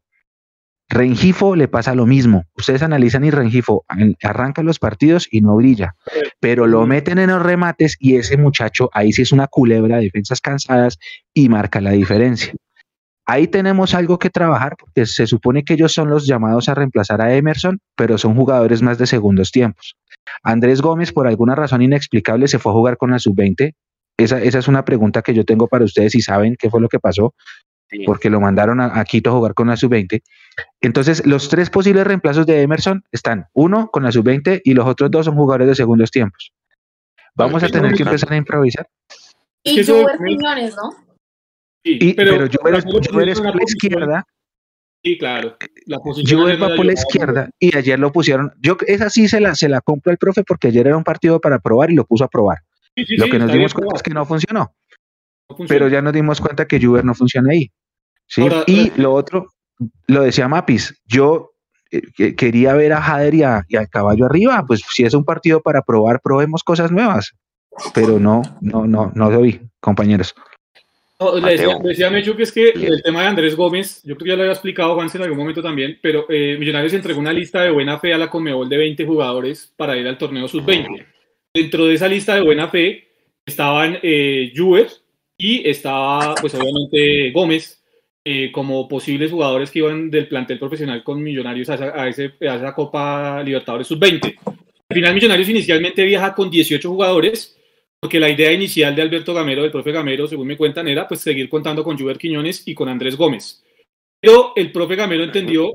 Rengifo 0.87 1.55
le 1.55 1.67
pasa 1.67 1.93
lo 1.93 2.07
mismo. 2.07 2.45
Ustedes 2.57 2.81
analizan 2.81 3.23
y 3.23 3.29
Rengifo 3.29 3.85
arranca 4.23 4.63
los 4.63 4.79
partidos 4.79 5.27
y 5.29 5.41
no 5.41 5.55
brilla, 5.55 5.95
pero 6.39 6.65
lo 6.65 6.87
meten 6.87 7.19
en 7.19 7.29
los 7.29 7.43
remates 7.43 7.95
y 7.99 8.15
ese 8.15 8.37
muchacho 8.37 8.89
ahí 8.93 9.11
sí 9.11 9.21
es 9.21 9.31
una 9.31 9.47
culebra, 9.47 9.97
defensas 9.97 10.41
cansadas 10.41 10.97
y 11.31 11.47
marca 11.47 11.79
la 11.79 11.91
diferencia. 11.91 12.53
Ahí 13.29 13.45
tenemos 13.45 13.93
algo 13.93 14.17
que 14.17 14.31
trabajar 14.31 14.75
porque 14.75 15.05
se 15.05 15.27
supone 15.27 15.63
que 15.63 15.75
ellos 15.75 15.93
son 15.93 16.09
los 16.09 16.25
llamados 16.25 16.67
a 16.67 16.73
reemplazar 16.73 17.21
a 17.21 17.35
Emerson, 17.35 17.79
pero 17.95 18.17
son 18.17 18.33
jugadores 18.33 18.81
más 18.81 18.97
de 18.97 19.05
segundos 19.05 19.51
tiempos. 19.51 19.95
Andrés 20.41 20.81
Gómez, 20.81 21.13
por 21.13 21.27
alguna 21.27 21.53
razón 21.53 21.83
inexplicable, 21.83 22.47
se 22.47 22.57
fue 22.57 22.71
a 22.71 22.73
jugar 22.73 22.97
con 22.97 23.11
la 23.11 23.19
sub-20. 23.19 23.75
Esa, 24.17 24.41
esa, 24.41 24.57
es 24.57 24.67
una 24.67 24.83
pregunta 24.83 25.21
que 25.21 25.35
yo 25.35 25.45
tengo 25.45 25.67
para 25.67 25.85
ustedes 25.85 26.13
si 26.13 26.21
saben 26.21 26.55
qué 26.57 26.71
fue 26.71 26.81
lo 26.81 26.89
que 26.89 26.97
pasó, 26.99 27.35
porque 28.07 28.31
lo 28.31 28.41
mandaron 28.41 28.81
a, 28.81 29.05
Quito 29.05 29.29
a 29.29 29.33
jugar 29.33 29.53
con 29.53 29.67
la 29.67 29.77
sub-20. 29.77 30.23
Entonces, 30.81 31.23
los 31.27 31.49
tres 31.49 31.69
posibles 31.69 32.07
reemplazos 32.07 32.47
de 32.47 32.63
Emerson 32.63 33.03
están 33.11 33.45
uno 33.53 33.91
con 33.91 34.01
la 34.01 34.11
sub-20 34.11 34.61
y 34.63 34.73
los 34.73 34.87
otros 34.87 35.11
dos 35.11 35.27
son 35.27 35.35
jugadores 35.35 35.67
de 35.67 35.75
segundos 35.75 36.09
tiempos. 36.09 36.51
Vamos 37.35 37.61
a 37.61 37.67
tener 37.67 37.93
que 37.93 38.01
empezar 38.01 38.33
a 38.33 38.37
improvisar. 38.37 38.87
Y 39.61 39.85
Jover 39.85 40.17
Quiñones, 40.17 40.75
¿no? 40.75 41.08
Pero, 41.83 42.45
yo 42.45 42.59
eres, 42.67 42.85
por 43.39 43.55
la 43.55 43.63
izquierda. 43.63 44.25
Sí, 45.03 45.17
claro. 45.17 45.57
La 45.85 45.97
yo 46.23 46.43
va 46.59 46.75
por 46.75 46.85
la 46.85 46.93
izquierda 46.93 47.49
y 47.57 47.75
ayer 47.75 47.97
lo 47.97 48.11
pusieron. 48.11 48.51
Yo 48.59 48.77
esa 48.85 49.09
sí 49.09 49.27
se 49.27 49.39
la, 49.39 49.55
se 49.55 49.69
la 49.69 49.81
compro 49.81 50.11
al 50.11 50.17
profe 50.17 50.43
porque 50.43 50.67
ayer 50.67 50.87
era 50.87 50.97
un 50.97 51.03
partido 51.03 51.39
para 51.39 51.59
probar 51.59 51.89
y 51.91 51.95
lo 51.95 52.05
puso 52.05 52.25
a 52.25 52.27
probar. 52.27 52.59
lo 52.95 53.29
que 53.29 53.39
nos 53.39 53.51
dimos 53.51 53.73
cuenta 53.73 53.95
es 53.95 54.03
que 54.03 54.13
no 54.13 54.25
funcionó. 54.25 54.73
pero 55.67 55.87
ya 55.87 56.01
nos 56.01 56.13
dimos 56.13 56.41
cuenta 56.41 56.67
que 56.67 56.81
Juber 56.81 57.05
no 57.05 57.13
funciona 57.13 57.53
ahí. 57.53 57.71
¿sí? 58.27 58.45
y 58.67 58.87
eh, 58.87 58.93
lo 58.97 59.13
otro, 59.13 59.53
lo 60.07 60.21
decía 60.21 60.47
Mapis, 60.47 61.01
yo 61.05 61.51
eh, 61.91 62.35
quería 62.35 62.73
ver 62.73 62.93
a 62.93 63.01
Jader 63.01 63.33
y, 63.33 63.43
a, 63.43 63.63
y, 63.67 63.77
al 63.77 63.89
caballo 63.89 64.25
arriba. 64.25 64.63
Pues 64.67 64.83
si 64.89 65.05
es 65.05 65.13
un 65.13 65.23
partido 65.23 65.61
para 65.61 65.81
probar, 65.81 66.19
probemos 66.21 66.63
cosas 66.63 66.91
nuevas. 66.91 67.33
Pero 67.93 68.19
no, 68.19 68.41
no, 68.61 68.85
no, 68.85 69.11
no 69.15 69.31
lo 69.31 69.41
vi, 69.41 69.61
compañeros. 69.79 70.35
No, 71.19 71.35
le 71.37 71.57
decía, 71.83 72.09
Mecho 72.09 72.33
que 72.37 72.43
es 72.43 72.51
que 72.51 72.69
el 72.69 73.03
tema 73.03 73.23
de 73.23 73.27
Andrés 73.27 73.53
Gómez, 73.53 74.01
yo 74.05 74.15
creo 74.15 74.23
que 74.23 74.29
ya 74.29 74.35
lo 74.37 74.43
había 74.43 74.53
explicado 74.53 74.95
Juan 74.95 75.09
en 75.13 75.21
algún 75.21 75.37
momento 75.37 75.61
también, 75.61 75.99
pero 76.01 76.25
eh, 76.29 76.55
Millonarios 76.57 76.93
entregó 76.93 77.19
una 77.19 77.33
lista 77.33 77.61
de 77.61 77.71
buena 77.71 77.99
fe 77.99 78.13
a 78.13 78.17
la 78.17 78.29
Comebol 78.29 78.69
de 78.69 78.77
20 78.77 79.05
jugadores 79.05 79.73
para 79.75 79.97
ir 79.97 80.07
al 80.07 80.17
torneo 80.17 80.47
sub-20. 80.47 81.05
Dentro 81.53 81.87
de 81.87 81.95
esa 81.95 82.07
lista 82.07 82.35
de 82.35 82.41
buena 82.41 82.69
fe 82.69 83.09
estaban 83.45 83.99
eh, 84.01 84.53
Juber 84.55 84.87
y 85.37 85.67
estaba, 85.67 86.35
pues 86.35 86.55
obviamente, 86.55 87.31
Gómez 87.31 87.83
eh, 88.23 88.49
como 88.53 88.87
posibles 88.87 89.31
jugadores 89.31 89.71
que 89.71 89.79
iban 89.79 90.09
del 90.09 90.29
plantel 90.29 90.57
profesional 90.57 91.03
con 91.03 91.21
Millonarios 91.21 91.69
a 91.69 91.75
esa, 91.75 92.01
a 92.01 92.07
esa 92.55 92.73
Copa 92.73 93.43
Libertadores 93.43 93.87
sub-20. 93.87 94.37
Al 94.45 94.95
final, 94.95 95.13
Millonarios 95.13 95.49
inicialmente 95.49 96.05
viaja 96.05 96.33
con 96.33 96.49
18 96.49 96.89
jugadores 96.89 97.58
porque 97.99 98.19
la 98.19 98.29
idea 98.29 98.51
inicial 98.51 98.95
de 98.95 99.01
Alberto 99.01 99.33
Gamero, 99.33 99.61
del 99.61 99.71
profe 99.71 99.91
Gamero, 99.91 100.27
según 100.27 100.47
me 100.47 100.57
cuentan, 100.57 100.87
era 100.87 101.07
pues 101.07 101.21
seguir 101.21 101.49
contando 101.49 101.83
con 101.83 101.97
Juber 101.97 102.17
Quiñones 102.17 102.67
y 102.67 102.73
con 102.73 102.87
Andrés 102.87 103.17
Gómez. 103.17 103.63
Pero 104.21 104.53
el 104.55 104.71
profe 104.71 104.95
Gamero 104.95 105.23
entendió 105.23 105.71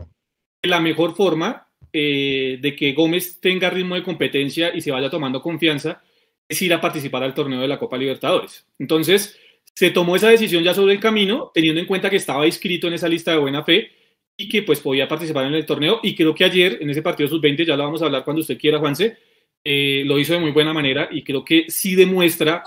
que 0.63 0.69
la 0.69 0.81
mejor 0.81 1.15
forma 1.15 1.69
eh, 1.93 2.59
de 2.61 2.75
que 2.75 2.93
Gómez 2.93 3.41
tenga 3.41 3.71
ritmo 3.71 3.95
de 3.95 4.03
competencia 4.03 4.75
y 4.75 4.81
se 4.81 4.91
vaya 4.91 5.11
tomando 5.11 5.43
confianza 5.43 6.03
es 6.49 6.61
ir 6.61 6.73
a 6.75 6.81
participar 6.81 7.23
al 7.23 7.35
torneo 7.35 7.61
de 7.61 7.69
la 7.69 7.79
Copa 7.79 7.97
Libertadores. 7.97 8.67
Entonces, 8.79 9.39
se 9.75 9.91
tomó 9.91 10.17
esa 10.17 10.29
decisión 10.29 10.63
ya 10.63 10.75
sobre 10.75 10.95
el 10.95 11.01
camino, 11.01 11.51
teniendo 11.53 11.81
en 11.81 11.87
cuenta 11.87 12.11
que 12.11 12.17
estaba 12.17 12.47
inscrito 12.47 12.87
en 12.87 12.95
esa 12.95 13.09
lista 13.09 13.33
de 13.33 13.39
buena 13.39 13.65
fe 13.65 13.91
y 14.37 14.49
que 14.49 14.63
pues 14.63 14.81
podía 14.81 15.09
participar 15.09 15.47
en 15.47 15.55
el 15.55 15.67
torneo. 15.67 16.01
Y 16.03 16.15
creo 16.15 16.35
que 16.35 16.45
ayer, 16.45 16.79
en 16.81 16.91
ese 16.91 17.03
partido 17.03 17.29
sub-20, 17.29 17.67
ya 17.67 17.77
lo 17.77 17.85
vamos 17.85 18.03
a 18.03 18.07
hablar 18.07 18.25
cuando 18.25 18.41
usted 18.41 18.59
quiera, 18.59 18.79
Juanse, 18.79 19.17
eh, 19.65 20.03
lo 20.05 20.19
hizo 20.19 20.35
de 20.35 20.41
muy 20.41 20.51
buena 20.51 20.75
manera 20.75 21.09
y 21.11 21.25
creo 21.25 21.45
que 21.45 21.65
sí 21.69 21.95
demuestra 21.95 22.63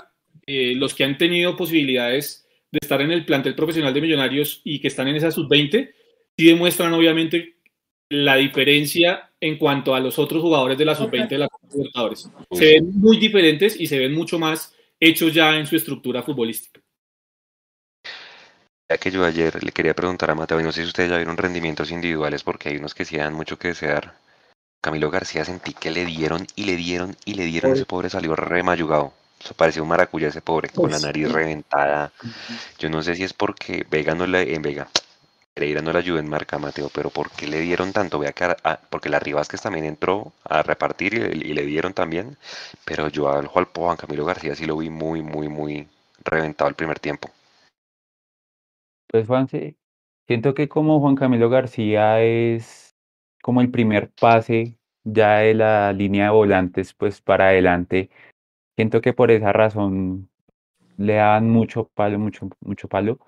eh, 0.46 0.74
los 0.74 0.94
que 0.94 1.04
han 1.04 1.16
tenido 1.16 1.56
posibilidades 1.56 2.46
de 2.72 2.78
estar 2.82 3.00
en 3.00 3.12
el 3.12 3.24
plantel 3.24 3.54
profesional 3.54 3.94
de 3.94 4.00
Millonarios 4.00 4.60
y 4.64 4.80
que 4.80 4.88
están 4.88 5.08
en 5.08 5.16
esa 5.16 5.30
sub-20, 5.30 5.92
sí 6.36 6.44
demuestran 6.44 6.92
obviamente 6.92 7.56
la 8.10 8.36
diferencia 8.36 9.30
en 9.40 9.58
cuanto 9.58 9.94
a 9.94 10.00
los 10.00 10.18
otros 10.18 10.42
jugadores 10.42 10.76
de 10.76 10.84
la 10.84 10.94
sub-20 10.94 11.28
de 11.28 11.38
la 11.38 11.48
Libertadores. 11.72 12.30
Se 12.50 12.64
ven 12.64 12.90
muy 12.98 13.18
diferentes 13.18 13.78
y 13.78 13.86
se 13.86 13.98
ven 13.98 14.14
mucho 14.14 14.38
más 14.38 14.74
hechos 14.98 15.32
ya 15.32 15.56
en 15.56 15.66
su 15.66 15.76
estructura 15.76 16.22
futbolística. 16.22 16.80
Ya 18.90 18.96
que 18.96 19.10
yo 19.10 19.24
ayer 19.24 19.62
le 19.62 19.70
quería 19.70 19.94
preguntar 19.94 20.30
a 20.30 20.34
Mateo, 20.34 20.60
y 20.60 20.62
no 20.62 20.72
sé 20.72 20.82
si 20.82 20.88
ustedes 20.88 21.10
ya 21.10 21.16
vieron 21.16 21.36
rendimientos 21.36 21.90
individuales, 21.90 22.42
porque 22.42 22.70
hay 22.70 22.78
unos 22.78 22.94
que 22.94 23.04
sí 23.04 23.18
dan 23.18 23.34
mucho 23.34 23.58
que 23.58 23.68
desear. 23.68 24.14
Camilo 24.80 25.10
García 25.10 25.44
sentí 25.44 25.74
que 25.74 25.90
le 25.90 26.04
dieron 26.04 26.46
y 26.54 26.64
le 26.64 26.76
dieron 26.76 27.16
y 27.24 27.34
le 27.34 27.44
dieron. 27.44 27.72
Ese 27.72 27.84
pobre 27.84 28.10
salió 28.10 28.36
remayugado. 28.36 29.12
Se 29.40 29.54
parecía 29.54 29.82
un 29.82 29.88
maracuya 29.88 30.28
ese 30.28 30.40
pobre, 30.40 30.68
con 30.68 30.90
la 30.90 30.98
nariz 30.98 31.30
reventada. 31.30 32.12
Yo 32.78 32.90
no 32.90 33.02
sé 33.02 33.14
si 33.14 33.22
es 33.22 33.32
porque 33.32 33.86
Vega 33.88 34.14
no 34.14 34.26
le, 34.26 34.54
en 34.54 34.62
Vega, 34.62 34.88
Pereira 35.58 35.82
no 35.82 35.92
le 35.92 35.98
ayudó 35.98 36.20
en 36.20 36.28
marca 36.28 36.56
Mateo, 36.56 36.88
pero 36.94 37.10
¿por 37.10 37.32
qué 37.32 37.48
le 37.48 37.58
dieron 37.58 37.92
tanto? 37.92 38.20
Vea 38.20 38.32
que 38.32 38.54
porque 38.90 39.08
la 39.08 39.18
Rivasquez 39.18 39.60
también 39.60 39.84
entró 39.86 40.32
a 40.44 40.62
repartir 40.62 41.14
y, 41.14 41.52
le 41.52 41.66
dieron 41.66 41.94
también, 41.94 42.36
pero 42.84 43.08
yo 43.08 43.28
al 43.28 43.46
Juan 43.46 43.96
Camilo 43.96 44.24
García 44.24 44.54
sí 44.54 44.66
lo 44.66 44.76
vi 44.76 44.88
muy, 44.88 45.20
muy, 45.20 45.48
muy 45.48 45.88
reventado 46.24 46.68
el 46.68 46.76
primer 46.76 47.00
tiempo. 47.00 47.30
Pues 49.08 49.26
Juan, 49.26 49.48
sí, 49.48 49.76
siento 50.28 50.54
que 50.54 50.68
como 50.68 51.00
Juan 51.00 51.16
Camilo 51.16 51.50
García 51.50 52.20
es 52.20 52.87
como 53.48 53.62
el 53.62 53.70
primer 53.70 54.10
pase 54.10 54.76
ya 55.04 55.38
de 55.38 55.54
la 55.54 55.94
línea 55.94 56.24
de 56.24 56.30
volantes 56.32 56.92
pues 56.92 57.22
para 57.22 57.48
adelante. 57.48 58.10
Siento 58.76 59.00
que 59.00 59.14
por 59.14 59.30
esa 59.30 59.54
razón 59.54 60.28
le 60.98 61.14
daban 61.14 61.48
mucho 61.48 61.88
palo, 61.94 62.18
mucho, 62.18 62.50
mucho 62.60 62.88
palo. 62.88 63.18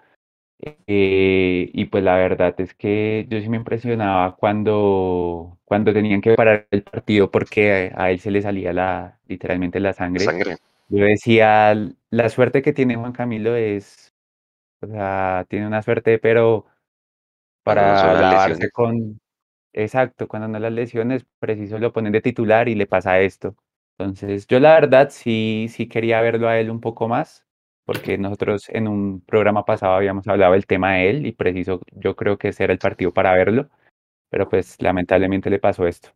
Eh, 0.87 1.70
y 1.72 1.85
pues 1.87 2.04
la 2.04 2.16
verdad 2.16 2.54
es 2.61 2.75
que 2.75 3.27
yo 3.31 3.40
sí 3.40 3.48
me 3.48 3.56
impresionaba 3.56 4.37
cuando, 4.37 5.56
cuando 5.64 5.90
tenían 5.94 6.21
que 6.21 6.35
parar 6.35 6.68
el 6.71 6.83
partido 6.83 7.31
porque 7.31 7.90
a 7.96 8.10
él 8.10 8.21
se 8.21 8.31
le 8.31 8.42
salía 8.42 8.75
la, 8.75 9.18
literalmente 9.27 9.81
la 9.81 9.94
sangre. 9.94 10.27
sangre. 10.27 10.58
Yo 10.90 11.02
decía, 11.06 11.75
la 12.10 12.29
suerte 12.29 12.60
que 12.60 12.75
tiene 12.75 12.96
Juan 12.96 13.12
Camilo 13.12 13.56
es, 13.56 14.12
o 14.83 14.87
sea, 14.87 15.46
tiene 15.48 15.66
una 15.66 15.81
suerte, 15.81 16.18
pero 16.18 16.66
para 17.62 18.12
lavarse 18.21 18.71
con, 18.71 19.19
Exacto, 19.73 20.27
cuando 20.27 20.48
no 20.48 20.58
las 20.58 20.73
lesiones, 20.73 21.25
preciso 21.38 21.79
lo 21.79 21.92
ponen 21.92 22.12
de 22.12 22.21
titular 22.21 22.68
y 22.68 22.75
le 22.75 22.87
pasa 22.87 23.21
esto. 23.21 23.54
Entonces, 23.98 24.46
yo 24.46 24.58
la 24.60 24.75
verdad 24.75 25.10
sí, 25.10 25.66
sí 25.71 25.88
quería 25.88 26.21
verlo 26.21 26.48
a 26.48 26.58
él 26.58 26.71
un 26.71 26.81
poco 26.81 27.06
más, 27.06 27.44
porque 27.85 28.18
nosotros 28.18 28.68
en 28.68 28.88
un 28.88 29.21
programa 29.21 29.64
pasado 29.64 29.94
habíamos 29.94 30.27
hablado 30.27 30.52
del 30.52 30.66
tema 30.66 30.94
de 30.94 31.10
él 31.10 31.27
y 31.27 31.33
preciso, 31.33 31.81
yo 31.92 32.16
creo 32.16 32.38
que 32.38 32.48
ese 32.48 32.64
era 32.64 32.73
el 32.73 32.79
partido 32.79 33.12
para 33.12 33.35
verlo, 33.35 33.68
pero 34.31 34.48
pues 34.48 34.81
lamentablemente 34.81 35.50
le 35.50 35.58
pasó 35.58 35.87
esto. 35.87 36.10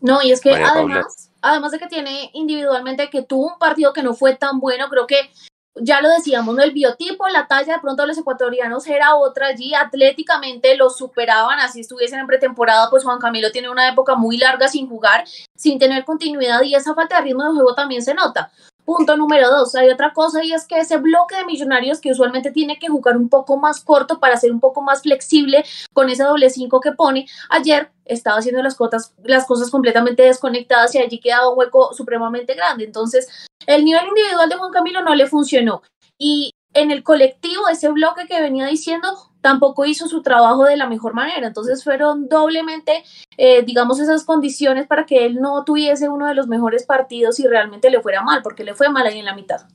No, 0.00 0.22
y 0.22 0.32
es 0.32 0.40
que 0.40 0.50
además, 0.52 1.32
además 1.40 1.72
de 1.72 1.78
que 1.78 1.86
tiene 1.86 2.30
individualmente 2.34 3.08
que 3.08 3.22
tuvo 3.22 3.54
un 3.54 3.58
partido 3.58 3.92
que 3.92 4.02
no 4.02 4.14
fue 4.14 4.36
tan 4.36 4.60
bueno, 4.60 4.88
creo 4.88 5.06
que 5.06 5.30
ya 5.76 6.00
lo 6.00 6.08
decíamos, 6.10 6.54
¿no? 6.54 6.62
el 6.62 6.72
biotipo, 6.72 7.26
la 7.28 7.46
talla 7.46 7.74
de 7.74 7.80
pronto 7.80 8.06
los 8.06 8.18
ecuatorianos 8.18 8.86
era 8.86 9.14
otra 9.16 9.48
allí, 9.48 9.74
atléticamente 9.74 10.76
los 10.76 10.96
superaban, 10.96 11.60
así 11.60 11.80
estuviesen 11.80 12.20
en 12.20 12.26
pretemporada, 12.26 12.90
pues 12.90 13.04
Juan 13.04 13.18
Camilo 13.18 13.50
tiene 13.52 13.70
una 13.70 13.88
época 13.88 14.14
muy 14.14 14.36
larga 14.36 14.68
sin 14.68 14.88
jugar, 14.88 15.24
sin 15.56 15.78
tener 15.78 16.04
continuidad 16.04 16.62
y 16.62 16.74
esa 16.74 16.94
falta 16.94 17.16
de 17.16 17.22
ritmo 17.22 17.44
de 17.44 17.54
juego 17.54 17.74
también 17.74 18.02
se 18.02 18.14
nota. 18.14 18.52
Punto 18.84 19.16
número 19.16 19.48
dos, 19.48 19.74
hay 19.76 19.90
otra 19.90 20.12
cosa 20.12 20.44
y 20.44 20.52
es 20.52 20.66
que 20.66 20.78
ese 20.78 20.96
bloque 20.96 21.36
de 21.36 21.44
millonarios 21.44 22.00
que 22.00 22.10
usualmente 22.10 22.50
tiene 22.50 22.78
que 22.80 22.88
jugar 22.88 23.16
un 23.16 23.28
poco 23.28 23.56
más 23.56 23.82
corto 23.84 24.18
para 24.18 24.36
ser 24.36 24.50
un 24.50 24.58
poco 24.58 24.82
más 24.82 25.02
flexible 25.02 25.64
con 25.92 26.10
ese 26.10 26.24
doble 26.24 26.50
cinco 26.50 26.80
que 26.80 26.92
pone, 26.92 27.26
ayer 27.48 27.90
estaba 28.04 28.38
haciendo 28.38 28.62
las, 28.62 28.74
cosas, 28.74 29.14
las 29.22 29.46
cosas 29.46 29.70
completamente 29.70 30.24
desconectadas 30.24 30.94
y 30.94 30.98
allí 30.98 31.20
quedaba 31.20 31.50
un 31.50 31.58
hueco 31.58 31.94
supremamente 31.94 32.54
grande. 32.54 32.84
Entonces, 32.84 33.28
el 33.66 33.84
nivel 33.84 34.06
individual 34.08 34.48
de 34.48 34.56
Juan 34.56 34.72
Camilo 34.72 35.02
no 35.02 35.14
le 35.14 35.26
funcionó. 35.26 35.82
Y 36.18 36.52
en 36.74 36.90
el 36.90 37.02
colectivo, 37.02 37.68
ese 37.68 37.88
bloque 37.90 38.26
que 38.26 38.40
venía 38.40 38.66
diciendo, 38.66 39.31
tampoco 39.42 39.84
hizo 39.84 40.08
su 40.08 40.22
trabajo 40.22 40.64
de 40.64 40.78
la 40.78 40.88
mejor 40.88 41.12
manera. 41.12 41.46
Entonces 41.46 41.84
fueron 41.84 42.28
doblemente, 42.28 43.02
eh, 43.36 43.62
digamos, 43.62 44.00
esas 44.00 44.24
condiciones 44.24 44.86
para 44.86 45.04
que 45.04 45.26
él 45.26 45.34
no 45.34 45.64
tuviese 45.64 46.08
uno 46.08 46.26
de 46.26 46.34
los 46.34 46.46
mejores 46.46 46.86
partidos 46.86 47.38
y 47.40 47.46
realmente 47.46 47.90
le 47.90 48.00
fuera 48.00 48.22
mal, 48.22 48.40
porque 48.42 48.64
le 48.64 48.74
fue 48.74 48.88
mal 48.88 49.06
ahí 49.06 49.18
en 49.18 49.26
la 49.26 49.34
mitad. 49.34 49.66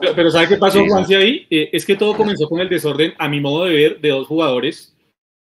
Pero, 0.00 0.30
¿sabe 0.30 0.48
qué 0.48 0.56
pasó, 0.56 0.84
Juanci, 0.84 1.14
ahí? 1.14 1.46
Eh, 1.50 1.68
es 1.72 1.84
que 1.84 1.94
todo 1.94 2.16
comenzó 2.16 2.48
con 2.48 2.58
el 2.58 2.70
desorden, 2.70 3.12
a 3.18 3.28
mi 3.28 3.40
modo 3.40 3.66
de 3.66 3.74
ver, 3.74 4.00
de 4.00 4.08
dos 4.08 4.26
jugadores. 4.26 4.96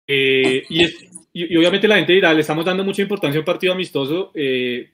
Eh, 0.07 0.63
y, 0.69 0.85
y, 1.33 1.57
obviamente 1.57 1.87
la 1.87 1.97
gente 1.97 2.13
dirá, 2.13 2.33
le 2.33 2.41
estamos 2.41 2.63
dando 2.63 2.83
mucha 2.83 3.01
importancia 3.01 3.39
a 3.39 3.41
un 3.41 3.45
partido 3.45 3.73
amistoso, 3.73 4.31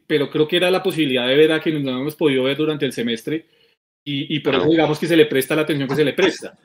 pero 0.08 0.30
creo 0.30 0.48
que 0.48 0.58
era 0.58 0.72
la 0.72 0.82
posibilidad 0.82 1.28
de 1.28 1.36
ver 1.36 1.52
a 1.52 1.60
quienes 1.60 1.84
no 1.84 2.00
hemos 2.00 2.16
podido 2.16 2.44
ver 2.44 2.56
durante 2.56 2.86
el 2.86 2.94
semestre. 2.94 3.46
Y, 4.08 4.34
y 4.34 4.40
por 4.40 4.56
eso 4.56 4.70
digamos 4.70 5.00
que 5.00 5.08
se 5.08 5.18
le 5.18 5.26
presta 5.26 5.56
la 5.56 5.64
atención 5.64 5.90
que 5.90 5.96
se 5.96 6.06
le 6.06 6.14
presta. 6.14 6.58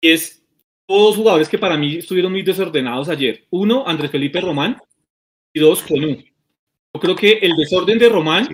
Y 0.00 0.10
es 0.10 0.41
dos 0.88 1.16
jugadores 1.16 1.48
que 1.48 1.58
para 1.58 1.76
mí 1.76 1.96
estuvieron 1.96 2.32
muy 2.32 2.42
desordenados 2.42 3.08
ayer. 3.08 3.44
Uno, 3.50 3.84
Andrés 3.86 4.10
Felipe 4.10 4.40
Román, 4.40 4.78
y 5.52 5.60
dos, 5.60 5.82
Cuenú. 5.82 6.16
Yo 6.94 7.00
creo 7.00 7.16
que 7.16 7.32
el 7.42 7.56
desorden 7.56 7.98
de 7.98 8.08
Román 8.08 8.48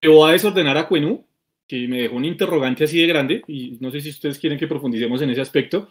llevó 0.00 0.26
a 0.26 0.32
desordenar 0.32 0.76
a 0.76 0.88
Cuenú, 0.88 1.24
que 1.66 1.88
me 1.88 2.02
dejó 2.02 2.16
un 2.16 2.24
interrogante 2.24 2.84
así 2.84 3.00
de 3.00 3.06
grande, 3.06 3.42
y 3.48 3.76
no 3.80 3.90
sé 3.90 4.00
si 4.00 4.10
ustedes 4.10 4.38
quieren 4.38 4.58
que 4.58 4.68
profundicemos 4.68 5.20
en 5.22 5.30
ese 5.30 5.40
aspecto. 5.40 5.88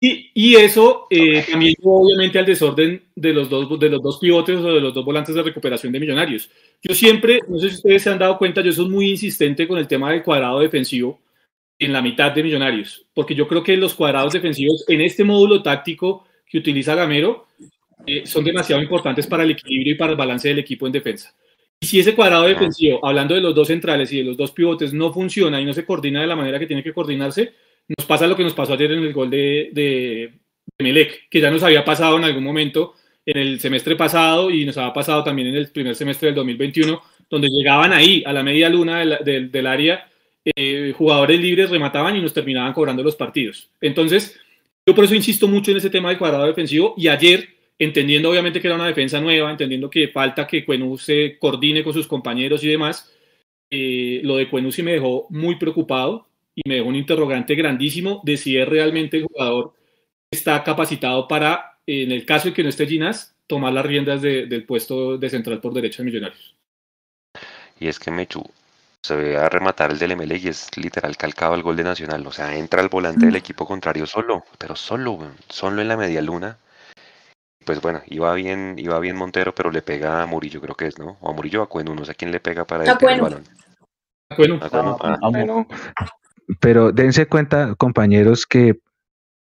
Y, 0.00 0.30
y, 0.34 0.56
eso 0.56 1.06
eh, 1.08 1.44
también 1.50 1.74
obviamente 1.82 2.38
al 2.38 2.44
desorden 2.44 3.02
de 3.14 3.32
los, 3.32 3.48
dos, 3.48 3.78
de 3.78 3.88
los 3.88 4.02
dos 4.02 4.18
pivotes 4.18 4.58
o 4.58 4.74
de 4.74 4.80
los 4.80 4.92
dos 4.92 5.04
volantes 5.04 5.34
de 5.34 5.42
recuperación 5.42 5.92
de 5.92 6.00
Millonarios. 6.00 6.50
Yo 6.82 6.94
siempre, 6.94 7.40
no 7.48 7.58
sé 7.58 7.70
si 7.70 7.76
ustedes 7.76 8.02
se 8.02 8.10
han 8.10 8.18
dado 8.18 8.36
cuenta, 8.36 8.60
yo 8.60 8.72
soy 8.72 8.88
muy 8.88 9.10
insistente 9.10 9.66
con 9.66 9.78
el 9.78 9.88
tema 9.88 10.10
del 10.10 10.22
cuadrado 10.22 10.60
defensivo 10.60 11.20
en 11.84 11.92
la 11.92 12.02
mitad 12.02 12.32
de 12.32 12.42
Millonarios, 12.42 13.06
porque 13.14 13.34
yo 13.34 13.46
creo 13.46 13.62
que 13.62 13.76
los 13.76 13.94
cuadrados 13.94 14.32
defensivos 14.32 14.84
en 14.88 15.00
este 15.00 15.24
módulo 15.24 15.62
táctico 15.62 16.26
que 16.46 16.58
utiliza 16.58 16.94
Gamero 16.94 17.46
eh, 18.06 18.26
son 18.26 18.44
demasiado 18.44 18.82
importantes 18.82 19.26
para 19.26 19.44
el 19.44 19.52
equilibrio 19.52 19.94
y 19.94 19.96
para 19.96 20.12
el 20.12 20.18
balance 20.18 20.48
del 20.48 20.58
equipo 20.58 20.86
en 20.86 20.92
defensa. 20.92 21.34
Y 21.80 21.86
si 21.86 22.00
ese 22.00 22.14
cuadrado 22.14 22.44
defensivo, 22.44 23.04
hablando 23.04 23.34
de 23.34 23.40
los 23.40 23.54
dos 23.54 23.68
centrales 23.68 24.12
y 24.12 24.18
de 24.18 24.24
los 24.24 24.36
dos 24.36 24.52
pivotes, 24.52 24.92
no 24.92 25.12
funciona 25.12 25.60
y 25.60 25.64
no 25.64 25.72
se 25.72 25.84
coordina 25.84 26.20
de 26.20 26.26
la 26.26 26.36
manera 26.36 26.58
que 26.58 26.66
tiene 26.66 26.82
que 26.82 26.92
coordinarse, 26.92 27.52
nos 27.88 28.06
pasa 28.06 28.26
lo 28.26 28.36
que 28.36 28.44
nos 28.44 28.54
pasó 28.54 28.74
ayer 28.74 28.92
en 28.92 29.02
el 29.02 29.12
gol 29.12 29.30
de, 29.30 29.70
de, 29.72 30.32
Melec, 30.78 31.28
que 31.28 31.40
ya 31.40 31.50
nos 31.50 31.62
había 31.62 31.84
pasado 31.84 32.16
en 32.16 32.24
algún 32.24 32.42
momento 32.42 32.94
en 33.26 33.38
el 33.38 33.60
semestre 33.60 33.96
pasado 33.96 34.50
y 34.50 34.64
nos 34.64 34.76
había 34.76 34.92
pasado 34.92 35.24
también 35.24 35.48
en 35.48 35.56
el 35.56 35.70
primer 35.70 35.94
semestre 35.94 36.28
del 36.28 36.34
2021, 36.36 37.02
donde 37.28 37.48
llegaban 37.48 37.92
ahí 37.92 38.22
a 38.26 38.32
la 38.32 38.42
media 38.42 38.68
luna 38.68 39.18
del, 39.24 39.50
del 39.50 39.66
área 39.66 40.06
eh, 40.44 40.92
jugadores 40.96 41.40
libres 41.40 41.70
remataban 41.70 42.16
y 42.16 42.20
nos 42.20 42.34
terminaban 42.34 42.72
cobrando 42.72 43.02
los 43.02 43.16
partidos. 43.16 43.70
Entonces, 43.80 44.38
yo 44.86 44.94
por 44.94 45.04
eso 45.04 45.14
insisto 45.14 45.48
mucho 45.48 45.70
en 45.70 45.78
ese 45.78 45.90
tema 45.90 46.10
del 46.10 46.18
cuadrado 46.18 46.46
defensivo 46.46 46.94
y 46.96 47.08
ayer, 47.08 47.48
entendiendo 47.78 48.30
obviamente 48.30 48.60
que 48.60 48.66
era 48.66 48.76
una 48.76 48.86
defensa 48.86 49.20
nueva, 49.20 49.50
entendiendo 49.50 49.88
que 49.88 50.08
falta 50.08 50.46
que 50.46 50.64
Cuenú 50.64 50.98
se 50.98 51.38
coordine 51.38 51.82
con 51.82 51.94
sus 51.94 52.06
compañeros 52.06 52.62
y 52.62 52.68
demás, 52.68 53.10
eh, 53.70 54.20
lo 54.22 54.36
de 54.36 54.48
Cuenú 54.48 54.70
sí 54.70 54.82
me 54.82 54.92
dejó 54.92 55.26
muy 55.30 55.56
preocupado 55.56 56.28
y 56.54 56.68
me 56.68 56.76
dejó 56.76 56.88
un 56.88 56.96
interrogante 56.96 57.54
grandísimo 57.54 58.20
de 58.24 58.36
si 58.36 58.56
es 58.56 58.68
realmente 58.68 59.16
el 59.16 59.24
jugador 59.24 59.72
está 60.30 60.62
capacitado 60.62 61.26
para, 61.26 61.78
en 61.86 62.12
el 62.12 62.26
caso 62.26 62.48
de 62.48 62.54
que 62.54 62.62
no 62.62 62.68
esté 62.68 62.86
Ginas, 62.86 63.34
tomar 63.46 63.72
las 63.72 63.86
riendas 63.86 64.20
del 64.22 64.64
puesto 64.64 65.16
de 65.18 65.30
central 65.30 65.60
por 65.60 65.72
derecha 65.72 65.98
de 65.98 66.06
Millonarios. 66.06 66.54
Y 67.80 67.88
es 67.88 67.98
que 67.98 68.10
Mechu, 68.10 68.44
se 69.04 69.14
ve 69.16 69.36
a 69.36 69.50
rematar 69.50 69.90
el 69.90 69.98
del 69.98 70.16
ML 70.16 70.34
y 70.34 70.48
es 70.48 70.74
literal 70.78 71.14
calcado 71.18 71.52
al 71.52 71.62
gol 71.62 71.76
de 71.76 71.84
Nacional. 71.84 72.26
O 72.26 72.32
sea, 72.32 72.56
entra 72.56 72.80
el 72.80 72.88
volante 72.88 73.26
del 73.26 73.36
equipo 73.36 73.66
contrario 73.66 74.06
solo, 74.06 74.44
pero 74.56 74.76
solo, 74.76 75.18
solo 75.46 75.82
en 75.82 75.88
la 75.88 75.98
media 75.98 76.22
luna. 76.22 76.56
Pues 77.66 77.82
bueno, 77.82 78.00
iba 78.06 78.32
bien, 78.32 78.76
iba 78.78 78.98
bien 79.00 79.16
Montero, 79.16 79.54
pero 79.54 79.70
le 79.70 79.82
pega 79.82 80.22
a 80.22 80.26
Murillo, 80.26 80.58
creo 80.62 80.74
que 80.74 80.86
es, 80.86 80.98
¿no? 80.98 81.18
O 81.20 81.28
a 81.28 81.34
Murillo 81.34 81.60
o 81.60 81.64
a 81.64 81.68
Cueno, 81.68 81.94
no 81.94 82.02
sé 82.06 82.12
a 82.12 82.14
quién 82.14 82.30
le 82.30 82.40
pega 82.40 82.64
para 82.66 82.84
el 82.84 82.98
balón. 83.20 83.44
A 84.30 84.36
Cueno. 84.36 84.58
Ah. 84.62 86.08
Pero 86.60 86.90
dense 86.90 87.26
cuenta, 87.26 87.74
compañeros, 87.74 88.46
que 88.46 88.78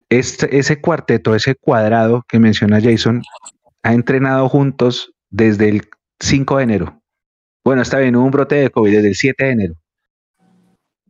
este, 0.09 0.57
ese 0.57 0.81
cuarteto, 0.81 1.35
ese 1.35 1.55
cuadrado 1.55 2.25
que 2.27 2.37
menciona 2.37 2.81
Jason, 2.81 3.21
ha 3.81 3.93
entrenado 3.93 4.49
juntos 4.49 5.13
desde 5.29 5.69
el 5.69 5.87
5 6.19 6.57
de 6.57 6.63
enero. 6.63 7.02
Bueno, 7.63 7.81
está 7.81 7.99
bien, 7.99 8.15
hubo 8.15 8.25
un 8.25 8.31
brote 8.31 8.55
de 8.55 8.69
COVID 8.69 8.91
desde 8.91 9.07
el 9.07 9.15
7 9.15 9.45
de 9.45 9.51
enero, 9.51 9.75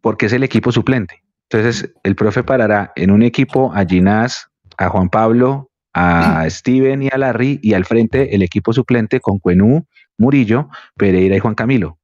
porque 0.01 0.27
es 0.27 0.33
el 0.33 0.43
equipo 0.43 0.71
suplente. 0.71 1.23
Entonces, 1.49 1.91
el 2.03 2.15
profe 2.15 2.43
parará 2.43 2.93
en 2.95 3.09
un 3.09 3.23
equipo 3.23 3.73
a 3.73 3.85
Ginás, 3.85 4.49
a 4.77 4.89
Juan 4.89 5.09
Pablo, 5.09 5.71
a 5.93 6.45
Steven 6.49 7.01
y 7.01 7.09
a 7.11 7.17
Larry, 7.17 7.59
y 7.63 7.73
al 7.73 7.85
frente 7.85 8.35
el 8.35 8.43
equipo 8.43 8.71
suplente 8.71 9.19
con 9.19 9.39
Cuenú, 9.39 9.87
Murillo, 10.17 10.69
Pereira 10.95 11.35
y 11.35 11.39
Juan 11.39 11.55
Camilo. 11.55 11.97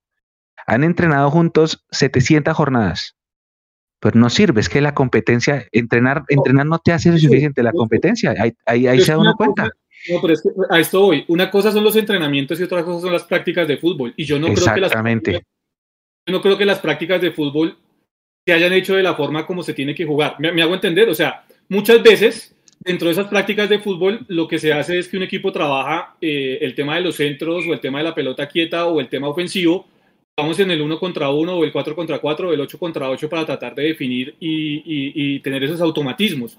Han 0.66 0.84
entrenado 0.84 1.30
juntos 1.30 1.86
700 1.92 2.56
jornadas. 2.56 3.19
Pero 4.00 4.18
no 4.20 4.30
sirve, 4.30 4.62
es 4.62 4.70
que 4.70 4.80
la 4.80 4.94
competencia, 4.94 5.66
entrenar, 5.72 6.24
entrenar 6.30 6.66
no 6.66 6.80
te 6.80 6.94
hace 6.94 7.18
suficiente, 7.18 7.62
la 7.64 7.74
competencia, 7.74 8.34
ahí, 8.66 8.88
ahí, 8.88 9.00
se 9.02 9.12
da 9.12 9.18
uno 9.18 9.36
cuenta. 9.36 9.70
No, 10.10 10.22
pero 10.22 10.34
es 10.34 10.42
que 10.42 10.50
a 10.70 10.80
esto 10.80 11.02
voy. 11.02 11.26
Una 11.28 11.52
cosa 11.52 11.72
son 11.72 11.84
los 11.84 11.96
entrenamientos 11.98 12.60
y 12.60 12.64
otra 12.64 12.84
cosa 12.86 13.02
son 13.02 13.12
las 13.12 13.24
prácticas 13.24 13.68
de 13.68 13.78
fútbol. 13.78 14.14
Y 14.16 14.24
yo 14.24 14.40
no 14.40 14.48
creo 14.54 14.74
que 14.74 14.80
las 14.80 14.94
yo 16.30 16.34
no 16.34 16.42
creo 16.42 16.58
que 16.58 16.66
las 16.66 16.80
prácticas 16.80 17.22
de 17.22 17.32
fútbol 17.32 17.78
se 18.46 18.54
hayan 18.54 18.74
hecho 18.74 18.96
de 18.96 19.04
la 19.04 19.16
forma 19.16 19.46
como 19.46 19.64
se 19.64 19.74
tiene 19.74 19.96
que 19.96 20.06
jugar. 20.06 20.36
Me, 20.40 20.62
hago 20.62 20.74
entender, 20.74 21.10
o 21.10 21.16
sea, 21.16 21.44
muchas 21.68 22.02
veces 22.04 22.56
dentro 22.80 23.08
de 23.08 23.14
esas 23.14 23.28
prácticas 23.28 23.68
de 23.68 23.80
fútbol 23.80 24.26
lo 24.28 24.48
que 24.48 24.60
se 24.60 24.72
hace 24.72 25.00
es 25.00 25.08
que 25.08 25.18
un 25.18 25.24
equipo 25.24 25.52
trabaja 25.52 26.16
eh, 26.22 26.60
el 26.62 26.76
tema 26.76 26.96
de 26.96 27.02
los 27.02 27.16
centros 27.16 27.66
o 27.68 27.74
el 27.74 27.80
tema 27.80 27.98
de 27.98 28.06
la 28.06 28.16
pelota 28.16 28.48
quieta 28.48 28.86
o 28.86 29.00
el 29.00 29.10
tema 29.10 29.28
ofensivo. 29.28 29.88
Vamos 30.40 30.60
en 30.60 30.72
el 30.72 30.82
1 30.82 31.00
contra 31.00 31.30
1 31.30 31.54
o 31.54 31.64
el 31.64 31.72
4 31.72 31.96
contra 31.96 32.20
4 32.20 32.50
o 32.50 32.54
el 32.54 32.62
8 32.62 32.80
contra 32.80 33.10
8 33.10 33.30
para 33.30 33.46
tratar 33.46 33.76
de 33.76 33.84
definir 33.84 34.36
y, 34.40 34.84
y 34.86 35.40
tener 35.40 35.64
esos 35.64 35.82
automatismos. 35.82 36.58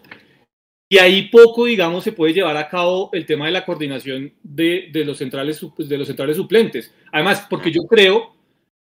Y 0.93 0.99
ahí 0.99 1.29
poco, 1.29 1.67
digamos, 1.67 2.03
se 2.03 2.11
puede 2.11 2.35
llevar 2.35 2.57
a 2.57 2.69
cabo 2.69 3.11
el 3.13 3.25
tema 3.25 3.47
de 3.47 3.53
la 3.53 3.65
coordinación 3.65 4.35
de, 4.43 4.89
de, 4.93 5.05
los, 5.05 5.19
centrales, 5.19 5.65
de 5.79 5.97
los 5.97 6.09
centrales 6.09 6.37
suplentes. 6.37 6.93
Además, 7.13 7.47
porque 7.49 7.71
yo 7.71 7.83
creo 7.83 8.35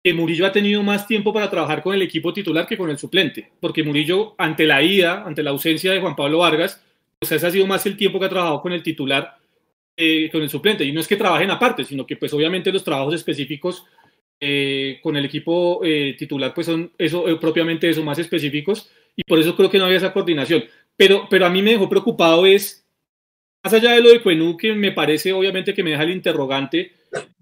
que 0.05 0.15
Murillo 0.15 0.47
ha 0.47 0.53
tenido 0.53 0.81
más 0.85 1.09
tiempo 1.09 1.33
para 1.33 1.51
trabajar 1.51 1.83
con 1.83 1.97
el 1.97 2.03
equipo 2.03 2.33
titular 2.33 2.69
que 2.69 2.79
con 2.79 2.89
el 2.89 2.99
suplente. 2.99 3.51
Porque 3.59 3.83
Murillo, 3.83 4.37
ante 4.39 4.65
la 4.65 4.81
ida, 4.81 5.25
ante 5.27 5.43
la 5.43 5.51
ausencia 5.51 5.91
de 5.91 6.01
Juan 6.01 6.15
Pablo 6.15 6.39
Vargas, 6.39 6.81
pues 7.19 7.33
ese 7.33 7.45
ha 7.45 7.51
sido 7.51 7.67
más 7.67 7.85
el 7.85 7.97
tiempo 7.97 8.21
que 8.21 8.27
ha 8.27 8.31
trabajado 8.31 8.63
con 8.63 8.73
el 8.73 8.85
titular 8.85 9.37
eh, 9.97 10.31
con 10.31 10.41
el 10.41 10.51
suplente. 10.51 10.85
Y 10.85 10.93
no 10.93 11.01
es 11.01 11.09
que 11.09 11.17
trabajen 11.17 11.51
aparte, 11.51 11.83
sino 11.83 12.07
que 12.07 12.15
pues 12.15 12.33
obviamente 12.33 12.71
los 12.71 12.85
trabajos 12.85 13.15
específicos 13.15 13.85
eh, 14.41 15.01
con 15.03 15.17
el 15.17 15.25
equipo 15.25 15.81
eh, 15.85 16.15
titular 16.19 16.55
pues 16.55 16.67
son 16.67 16.93
eso, 16.99 17.25
propiamente 17.41 17.89
eso, 17.89 18.03
más 18.03 18.19
específicos. 18.19 18.91
Y 19.17 19.25
por 19.25 19.39
eso 19.39 19.57
creo 19.57 19.69
que 19.69 19.79
no 19.79 19.87
había 19.87 19.97
esa 19.97 20.13
coordinación. 20.13 20.65
Pero, 20.97 21.27
pero 21.29 21.47
a 21.47 21.51
mí 21.51 21.63
me 21.63 21.73
dejó 21.73 21.89
preocupado 21.89 22.47
es, 22.47 22.87
más 23.63 23.73
allá 23.73 23.93
de 23.93 24.01
lo 24.01 24.11
de 24.11 24.23
Cuenú, 24.23 24.57
que 24.57 24.73
me 24.75 24.93
parece 24.93 25.33
obviamente 25.33 25.75
que 25.75 25.83
me 25.83 25.91
deja 25.91 26.05
el 26.05 26.11
interrogante 26.11 26.93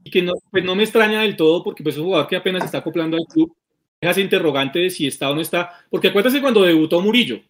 y 0.03 0.11
que 0.11 0.23
no, 0.23 0.35
pues 0.51 0.65
no 0.65 0.75
me 0.75 0.85
extraña 0.85 1.23
del 1.23 1.37
todo 1.37 1.63
porque 1.63 1.83
pues 1.83 1.95
es 1.95 1.99
un 1.99 2.07
jugador 2.07 2.29
que 2.29 2.37
apenas 2.37 2.65
está 2.65 2.79
acoplando 2.79 3.17
al 3.17 3.27
club, 3.27 3.55
deja 4.01 4.13
ese 4.13 4.21
interrogante 4.23 4.79
de 4.79 4.91
si 4.91 5.07
está 5.07 5.31
o 5.31 5.35
no 5.35 5.41
está, 5.41 5.71
porque 5.91 6.09
acuérdate 6.09 6.41
cuando 6.41 6.63
debutó 6.63 7.01
Murillo, 7.01 7.41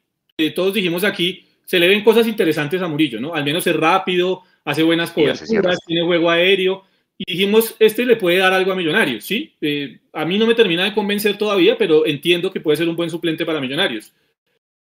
todos 0.55 0.75
dijimos 0.75 1.05
aquí, 1.05 1.47
se 1.65 1.79
le 1.79 1.89
ven 1.89 2.05
cosas 2.05 2.27
interesantes 2.27 2.81
a 2.81 2.89
Murillo, 2.89 3.21
¿no? 3.21 3.35
Al 3.35 3.45
menos 3.45 3.67
es 3.67 3.77
rápido, 3.77 4.43
hace 4.65 4.83
buenas 4.83 5.11
coberturas, 5.11 5.79
tiene 5.87 6.05
juego 6.05 6.31
aéreo, 6.31 6.85
y 7.19 7.33
dijimos, 7.33 7.75
este 7.79 8.05
le 8.05 8.17
puede 8.17 8.39
dar 8.39 8.53
algo 8.53 8.73
a 8.73 8.77
Millonarios, 8.77 9.25
¿sí? 9.25 9.55
Eh, 9.61 10.01
a 10.13 10.25
mí 10.25 10.39
no 10.39 10.47
me 10.47 10.55
termina 10.55 10.85
de 10.85 10.95
convencer 10.95 11.39
todavía, 11.39 11.79
pero 11.79 12.07
entiendo 12.07 12.53
que 12.53 12.61
puede 12.61 12.77
ser 12.77 12.89
un 12.89 12.97
buen 12.97 13.11
suplente 13.11 13.47
para 13.47 13.61
Millonarios. 13.61 14.13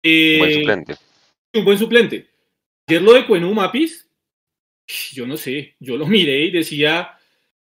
Eh, 0.01 0.37
buen 0.39 0.53
suplente 0.53 0.95
un 1.53 1.65
buen 1.65 1.77
suplente. 1.77 2.27
Ayer 2.87 3.01
lo 3.01 3.13
de 3.13 3.25
Cuenú 3.25 3.53
Mapis, 3.53 4.09
yo 5.13 5.25
no 5.25 5.37
sé, 5.37 5.75
yo 5.79 5.97
lo 5.97 6.05
miré 6.07 6.45
y 6.45 6.51
decía, 6.51 7.11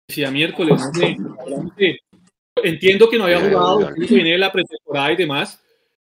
decía 0.07 0.31
miércoles, 0.31 0.81
no 0.81 1.75
sé, 1.77 1.99
entiendo 2.63 3.11
que 3.11 3.19
no 3.19 3.25
había 3.25 3.41
jugado, 3.41 3.93
que 3.95 4.15
viene 4.15 4.33
de 4.33 4.39
la 4.39 4.53
pretemporada 4.53 5.13
y 5.13 5.17
demás, 5.17 5.63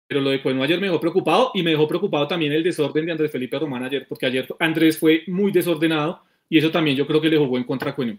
pero 0.08 0.22
lo 0.22 0.30
de 0.30 0.42
Cueno 0.42 0.64
ayer 0.64 0.80
me 0.80 0.88
dejó 0.88 1.00
preocupado 1.00 1.52
y 1.54 1.62
me 1.62 1.72
dejó 1.72 1.88
preocupado 1.88 2.28
también 2.28 2.54
el 2.54 2.64
desorden 2.64 3.06
de 3.06 3.12
Andrés 3.12 3.32
Felipe 3.32 3.60
Román 3.60 3.84
ayer, 3.84 4.08
porque 4.08 4.26
ayer 4.26 4.48
Andrés 4.60 4.98
fue 4.98 5.24
muy 5.28 5.52
desordenado 5.52 6.24
y 6.50 6.58
eso 6.58 6.72
también 6.72 6.96
yo 6.96 7.06
creo 7.06 7.20
que 7.20 7.30
le 7.30 7.38
jugó 7.38 7.58
en 7.58 7.66
contra 7.66 7.92
a 7.92 7.96
Cueno. 7.96 8.18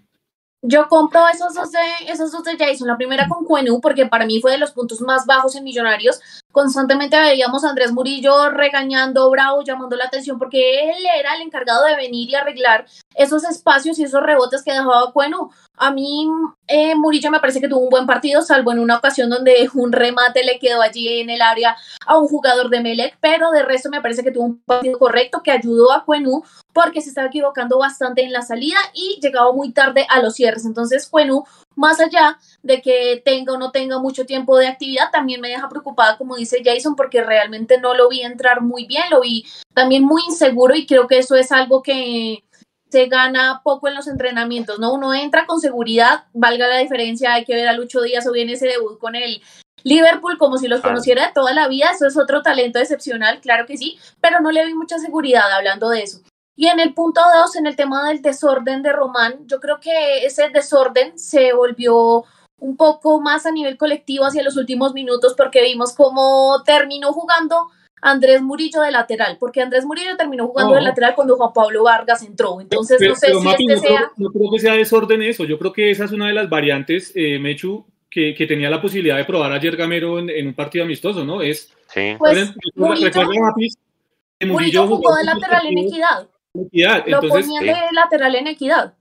Yo 0.63 0.89
compro 0.89 1.21
esos 1.29 1.55
dos 1.55 1.71
de, 1.71 1.79
esos 2.09 2.33
dos 2.33 2.43
de 2.43 2.57
Jason. 2.57 2.89
La 2.89 2.97
primera 2.97 3.29
con 3.29 3.45
Cuenú, 3.45 3.81
porque 3.81 4.07
para 4.07 4.27
mí 4.27 4.41
fue 4.41 4.53
de 4.53 4.59
los 4.59 4.73
puntos 4.73 5.01
más 5.01 5.25
bajos 5.25 5.55
en 5.55 5.65
Millonarios. 5.65 6.21
Constantemente 6.59 7.17
veíamos 7.17 7.65
a 7.65 7.69
Andrés 7.69 7.93
Murillo 7.93 8.51
regañando, 8.51 9.31
bravo, 9.31 9.63
llamando 9.63 9.95
la 9.95 10.07
atención, 10.07 10.41
porque 10.41 10.91
él 10.91 11.07
era 11.17 11.37
el 11.37 11.43
encargado 11.43 11.85
de 11.85 11.95
venir 11.95 12.29
y 12.31 12.35
arreglar 12.35 12.85
esos 13.15 13.45
espacios 13.45 13.97
y 13.97 14.03
esos 14.03 14.21
rebotes 14.25 14.65
que 14.65 14.73
dejaba 14.73 15.13
Cuenú. 15.13 15.51
A 15.77 15.93
mí, 15.93 16.29
eh, 16.67 16.97
Murillo 16.97 17.31
me 17.31 17.39
parece 17.39 17.61
que 17.61 17.69
tuvo 17.69 17.85
un 17.85 17.91
buen 17.91 18.07
partido, 18.07 18.43
salvo 18.43 18.73
en 18.73 18.81
una 18.81 18.97
ocasión 18.97 19.31
donde 19.31 19.71
un 19.75 19.93
remate 19.93 20.43
le 20.43 20.59
quedó 20.59 20.83
allí 20.83 21.21
en 21.21 21.31
el 21.31 21.43
área 21.43 21.77
a 22.05 22.19
un 22.19 22.27
jugador 22.27 22.71
de 22.71 22.81
Melec, 22.81 23.17
pero 23.21 23.53
de 23.53 23.63
resto 23.63 23.89
me 23.89 24.03
parece 24.03 24.25
que 24.25 24.33
tuvo 24.33 24.47
un 24.47 24.61
partido 24.61 24.99
correcto 24.99 25.43
que 25.45 25.53
ayudó 25.53 25.93
a 25.93 26.05
Cuenú 26.05 26.43
porque 26.73 27.03
se 27.03 27.11
estaba 27.11 27.29
equivocando 27.29 27.79
bastante 27.79 28.25
en 28.25 28.33
la 28.33 28.43
salida 28.43 28.79
y 28.95 29.21
llegaba 29.23 29.53
muy 29.53 29.71
tarde 29.71 30.09
a 30.11 30.21
los 30.21 30.35
cierres. 30.35 30.65
Entonces, 30.65 31.09
Cuenú, 31.09 31.45
más 31.79 32.01
allá 32.01 32.39
de 32.63 32.83
que 32.83 33.23
tenga 33.25 33.55
o 33.55 33.59
no 33.59 33.71
tenga 33.71 33.99
mucho 33.99 34.27
tiempo 34.27 34.59
de 34.59 34.67
actividad, 34.67 35.11
también 35.13 35.41
me 35.41 35.49
deja 35.49 35.69
preocupada, 35.69 36.19
como 36.19 36.37
dice 36.37 36.61
Jason, 36.65 36.97
porque 36.97 37.23
realmente 37.23 37.81
no 37.81 37.95
lo 37.95 38.09
vi 38.09 38.23
entrar 38.23 38.61
muy 38.61 38.85
bien, 38.87 39.05
lo 39.11 39.21
vi 39.21 39.47
también 39.75 40.03
muy 40.03 40.23
inseguro 40.27 40.75
y 40.75 40.87
creo 40.87 41.07
que 41.07 41.19
eso 41.19 41.37
es 41.37 41.53
algo 41.53 41.83
que 41.83 42.43
se 42.91 43.07
gana 43.07 43.61
poco 43.63 43.87
en 43.87 43.95
los 43.95 44.09
entrenamientos, 44.09 44.79
¿no? 44.79 44.93
Uno 44.93 45.15
entra 45.15 45.47
con 45.47 45.61
seguridad, 45.61 46.25
valga 46.33 46.67
la 46.67 46.79
diferencia, 46.79 47.35
hay 47.35 47.45
que 47.45 47.55
ver 47.55 47.69
a 47.69 47.75
Lucho 47.75 48.03
Díaz 48.03 48.27
o 48.27 48.33
bien 48.33 48.49
ese 48.49 48.67
debut 48.67 48.99
con 48.99 49.15
el 49.15 49.41
Liverpool 49.85 50.37
como 50.39 50.59
si 50.59 50.67
los 50.67 50.81
conociera 50.81 51.29
de 51.29 51.33
toda 51.33 51.53
la 51.53 51.69
vida, 51.69 51.91
eso 51.93 52.07
es 52.07 52.17
otro 52.17 52.43
talento 52.43 52.81
excepcional, 52.81 53.41
claro 53.41 53.67
que 53.67 53.77
sí, 53.77 53.99
pero 54.21 54.41
no 54.41 54.51
le 54.51 54.67
vi 54.67 54.75
mucha 54.75 54.99
seguridad 54.99 55.53
hablando 55.53 55.91
de 55.91 56.03
eso. 56.03 56.21
Y 56.61 56.67
en 56.67 56.81
el 56.81 56.93
punto 56.93 57.21
dos, 57.37 57.55
en 57.55 57.69
el 57.69 57.77
tema 57.77 58.09
del 58.09 58.21
desorden 58.21 58.83
de 58.83 58.93
Román, 58.93 59.47
yo 59.47 59.61
creo 59.61 59.79
que 59.79 60.27
ese 60.27 60.49
desorden 60.49 61.17
se 61.17 61.53
volvió 61.53 62.25
un 62.59 62.77
poco 62.77 63.21
más 63.21 63.47
a 63.47 63.53
nivel 63.53 63.77
colectivo 63.77 64.25
hacia 64.25 64.43
los 64.43 64.57
últimos 64.57 64.93
minutos 64.93 65.35
porque 65.37 65.63
vimos 65.63 65.95
cómo 65.95 66.61
terminó 66.65 67.13
jugando 67.13 67.69
Andrés 68.03 68.43
Murillo 68.43 68.81
de 68.81 68.91
lateral, 68.91 69.37
porque 69.39 69.63
Andrés 69.63 69.85
Murillo 69.85 70.17
terminó 70.17 70.49
jugando 70.49 70.75
de 70.75 70.81
lateral 70.81 71.15
cuando 71.15 71.37
Juan 71.37 71.53
Pablo 71.55 71.85
Vargas 71.85 72.25
entró. 72.25 72.61
Entonces, 72.61 73.01
no 73.09 73.15
sé 73.15 73.33
si 73.35 73.49
este 73.49 73.77
sea. 73.77 74.11
no 74.17 74.29
creo 74.31 74.51
que 74.51 74.59
sea 74.59 74.73
desorden 74.73 75.23
eso. 75.23 75.45
Yo 75.45 75.61
creo 75.61 75.73
que 75.73 75.93
esa 75.93 76.07
es 76.07 76.11
una 76.11 76.27
de 76.27 76.33
las 76.35 76.51
variantes, 76.51 77.13
eh, 77.15 77.39
Mechu, 77.39 77.87
que, 78.11 78.35
que, 78.35 78.47
tenía 78.49 78.69
la 78.69 78.83
posibilidad 78.83 79.17
de 79.17 79.25
probar 79.25 79.53
ayer 79.53 79.77
Gamero 79.77 80.19
en, 80.19 80.49
un 80.49 80.55
partido 80.55 80.85
amistoso, 80.85 81.25
¿no? 81.25 81.41
Es. 81.41 81.73
Sí. 81.95 82.17
Pues, 82.19 82.53
Murillo, 82.75 83.11
Murillo 84.45 84.89
jugó 84.89 85.15
de 85.15 85.25
lateral 85.25 85.65
en 85.65 85.79
equidad. 85.79 86.27
Equidad. 86.67 87.05
Lo 87.07 87.21
ponían 87.21 87.65
de 87.65 87.75
lateral 87.93 88.35
en 88.35 88.47
equidad. 88.49 88.95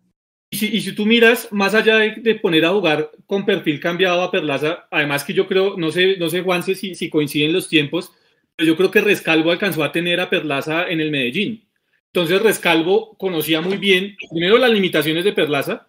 Y 0.49 0.57
si, 0.57 0.67
y 0.67 0.81
si, 0.81 0.95
tú 0.95 1.05
miras, 1.05 1.51
más 1.51 1.73
allá 1.73 1.97
de, 1.97 2.11
de, 2.11 2.35
poner 2.35 2.63
a 2.63 2.69
jugar 2.69 3.11
con 3.25 3.45
perfil 3.45 3.81
cambiado 3.81 4.21
a 4.21 4.31
Perlaza, 4.31 4.87
además 4.91 5.25
que 5.25 5.33
yo 5.33 5.45
creo, 5.45 5.75
no 5.75 5.91
sé, 5.91 6.15
no 6.17 6.29
sé 6.29 6.41
Juanse, 6.41 6.73
si, 6.73 6.95
si 6.95 7.09
coinciden 7.09 7.51
los 7.51 7.67
tiempos, 7.67 8.13
yo 8.57 8.77
creo 8.77 8.89
que 8.89 9.01
Rescalvo 9.01 9.51
alcanzó 9.51 9.83
a 9.83 9.91
tener 9.91 10.21
a 10.21 10.29
Perlaza 10.29 10.87
en 10.87 11.01
el 11.01 11.11
Medellín. 11.11 11.67
Entonces 12.13 12.41
Rescalvo 12.41 13.17
conocía 13.17 13.59
muy 13.59 13.77
bien, 13.77 14.15
primero 14.29 14.57
las 14.57 14.71
limitaciones 14.71 15.25
de 15.25 15.33
Perlaza, 15.33 15.85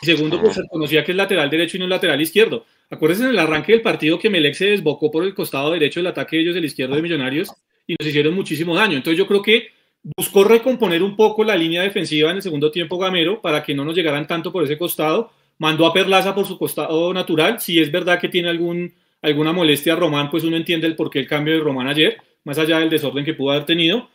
y 0.00 0.06
segundo, 0.06 0.40
pues 0.40 0.60
conocía 0.70 1.04
que 1.04 1.12
es 1.12 1.16
lateral 1.16 1.50
derecho 1.50 1.76
y 1.76 1.80
no 1.80 1.86
lateral 1.86 2.20
izquierdo. 2.20 2.64
Acuérdense 2.90 3.24
en 3.24 3.30
el 3.30 3.38
arranque 3.38 3.72
del 3.72 3.82
partido 3.82 4.18
que 4.18 4.30
Melec 4.30 4.54
se 4.54 4.66
desbocó 4.66 5.10
por 5.10 5.24
el 5.24 5.34
costado 5.34 5.70
derecho 5.72 6.00
del 6.00 6.06
ataque 6.06 6.36
de 6.36 6.42
ellos 6.42 6.54
del 6.54 6.64
izquierdo 6.64 6.96
de 6.96 7.02
Millonarios 7.02 7.52
y 7.86 7.94
nos 7.98 8.08
hicieron 8.08 8.34
muchísimo 8.34 8.74
daño. 8.74 8.96
Entonces 8.96 9.18
yo 9.18 9.26
creo 9.26 9.42
que 9.42 9.68
buscó 10.16 10.44
recomponer 10.44 11.02
un 11.02 11.16
poco 11.16 11.44
la 11.44 11.56
línea 11.56 11.82
defensiva 11.82 12.30
en 12.30 12.36
el 12.36 12.42
segundo 12.42 12.70
tiempo 12.70 12.98
Gamero 12.98 13.40
para 13.40 13.62
que 13.62 13.74
no 13.74 13.84
nos 13.84 13.94
llegaran 13.94 14.26
tanto 14.26 14.52
por 14.52 14.64
ese 14.64 14.78
costado. 14.78 15.30
Mandó 15.58 15.86
a 15.86 15.92
Perlaza 15.92 16.34
por 16.34 16.46
su 16.46 16.58
costado 16.58 17.12
natural. 17.12 17.60
Si 17.60 17.78
es 17.78 17.90
verdad 17.90 18.20
que 18.20 18.28
tiene 18.28 18.48
algún 18.48 18.92
alguna 19.20 19.52
molestia 19.52 19.94
a 19.94 19.96
Román, 19.96 20.30
pues 20.30 20.44
uno 20.44 20.56
entiende 20.56 20.86
el 20.86 20.94
por 20.94 21.10
qué 21.10 21.18
el 21.18 21.26
cambio 21.26 21.54
de 21.54 21.60
Román 21.60 21.88
ayer, 21.88 22.18
más 22.44 22.56
allá 22.58 22.78
del 22.78 22.90
desorden 22.90 23.24
que 23.24 23.34
pudo 23.34 23.50
haber 23.50 23.66
tenido. 23.66 24.08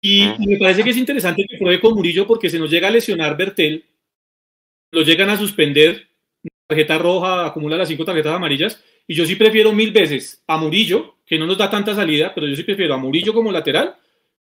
Y, 0.00 0.24
me 0.38 0.56
parece 0.56 0.84
que 0.84 0.90
es 0.90 0.96
interesante 0.96 1.44
que 1.48 1.58
pruebe 1.58 1.80
con 1.80 1.94
Murillo 1.94 2.26
porque 2.26 2.48
se 2.48 2.58
nos 2.58 2.70
llega 2.70 2.86
a 2.86 2.92
lesionar 2.92 3.36
Bertel, 3.36 3.84
lo 4.92 5.02
llegan 5.02 5.30
a 5.30 5.36
suspender, 5.36 6.06
tarjeta 6.68 6.98
roja, 6.98 7.46
acumula 7.46 7.76
las 7.76 7.88
cinco 7.88 8.04
tarjetas 8.04 8.34
amarillas, 8.34 8.82
y 9.08 9.14
yo 9.14 9.26
sí 9.26 9.34
prefiero 9.34 9.72
mil 9.72 9.90
veces 9.90 10.44
a 10.46 10.58
Murillo, 10.58 11.16
que 11.26 11.38
no 11.38 11.46
nos 11.46 11.58
da 11.58 11.68
tanta 11.68 11.94
salida, 11.94 12.32
pero 12.34 12.46
yo 12.46 12.54
sí 12.54 12.62
prefiero 12.62 12.94
a 12.94 12.98
Murillo 12.98 13.34
como 13.34 13.50
lateral 13.50 13.96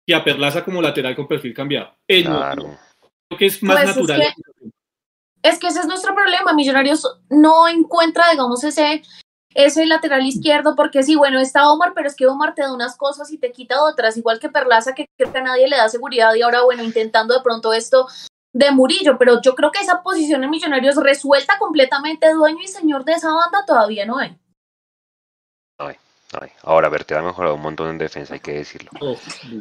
y 0.06 0.12
a 0.12 0.22
Perlaza 0.22 0.64
como 0.64 0.82
lateral 0.82 1.16
con 1.16 1.28
perfil 1.28 1.54
cambiado. 1.54 1.94
Creo 2.06 3.38
que 3.38 3.46
es 3.46 3.62
más 3.62 3.82
pues 3.82 3.96
natural. 3.96 4.22
Es 4.22 4.34
que, 4.34 4.70
es 5.42 5.58
que 5.58 5.66
ese 5.68 5.80
es 5.80 5.86
nuestro 5.86 6.14
problema. 6.14 6.52
Millonarios 6.52 7.06
no 7.30 7.68
encuentra, 7.68 8.30
digamos, 8.30 8.64
ese 8.64 9.02
ese 9.54 9.86
lateral 9.86 10.26
izquierdo, 10.26 10.74
porque 10.74 11.02
sí, 11.02 11.14
bueno, 11.14 11.38
está 11.40 11.70
Omar, 11.70 11.92
pero 11.94 12.08
es 12.08 12.16
que 12.16 12.26
Omar 12.26 12.54
te 12.54 12.62
da 12.62 12.72
unas 12.72 12.96
cosas 12.96 13.30
y 13.30 13.38
te 13.38 13.52
quita 13.52 13.82
otras, 13.82 14.16
igual 14.16 14.40
que 14.40 14.48
Perlaza, 14.48 14.94
que 14.94 15.06
creo 15.16 15.32
que 15.32 15.38
a 15.38 15.42
nadie 15.42 15.68
le 15.68 15.76
da 15.76 15.88
seguridad 15.88 16.34
y 16.34 16.42
ahora, 16.42 16.62
bueno, 16.62 16.82
intentando 16.82 17.34
de 17.34 17.42
pronto 17.42 17.72
esto 17.72 18.08
de 18.52 18.70
Murillo, 18.72 19.16
pero 19.16 19.40
yo 19.40 19.54
creo 19.54 19.70
que 19.70 19.80
esa 19.80 20.02
posición 20.02 20.42
en 20.44 20.50
Millonarios 20.50 20.96
resuelta 20.96 21.56
completamente 21.58 22.32
dueño 22.32 22.62
y 22.62 22.68
señor 22.68 23.04
de 23.04 23.12
esa 23.12 23.32
banda 23.32 23.64
todavía 23.64 24.06
no 24.06 24.18
hay. 24.18 24.36
No 25.78 25.86
hay, 25.86 25.96
Ahora, 26.62 26.88
ver, 26.88 27.04
te 27.04 27.14
ha 27.14 27.22
mejorado 27.22 27.54
un 27.54 27.62
montón 27.62 27.90
en 27.90 27.98
defensa, 27.98 28.34
hay 28.34 28.40
que 28.40 28.52
decirlo. 28.52 28.90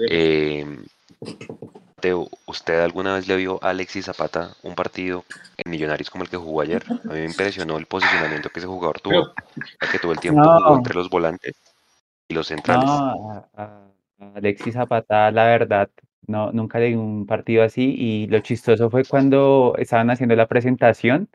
eh, 0.09 0.65
¿usted 2.45 2.79
alguna 2.81 3.15
vez 3.15 3.27
le 3.27 3.37
vio 3.37 3.63
a 3.63 3.69
Alexis 3.69 4.05
Zapata 4.05 4.55
un 4.63 4.75
partido 4.75 5.23
en 5.57 5.71
Millonarios 5.71 6.09
como 6.09 6.23
el 6.23 6.29
que 6.29 6.37
jugó 6.37 6.61
ayer? 6.61 6.83
A 6.89 7.13
mí 7.13 7.19
me 7.19 7.25
impresionó 7.25 7.77
el 7.77 7.85
posicionamiento 7.85 8.49
que 8.49 8.59
ese 8.59 8.67
jugador 8.67 8.99
tuvo, 8.99 9.33
que 9.91 9.99
tuvo 9.99 10.11
el 10.11 10.19
tiempo 10.19 10.75
entre 10.75 10.95
los 10.95 11.09
volantes 11.09 11.53
y 12.27 12.33
los 12.33 12.47
centrales. 12.47 12.89
No, 12.89 13.47
Alexis 14.35 14.73
Zapata, 14.73 15.31
la 15.31 15.45
verdad, 15.45 15.89
no, 16.27 16.51
nunca 16.51 16.79
le 16.79 16.89
vi 16.89 16.95
un 16.95 17.25
partido 17.25 17.63
así 17.63 17.95
y 17.97 18.27
lo 18.27 18.39
chistoso 18.39 18.89
fue 18.89 19.05
cuando 19.05 19.75
estaban 19.77 20.09
haciendo 20.09 20.35
la 20.35 20.47
presentación 20.47 21.29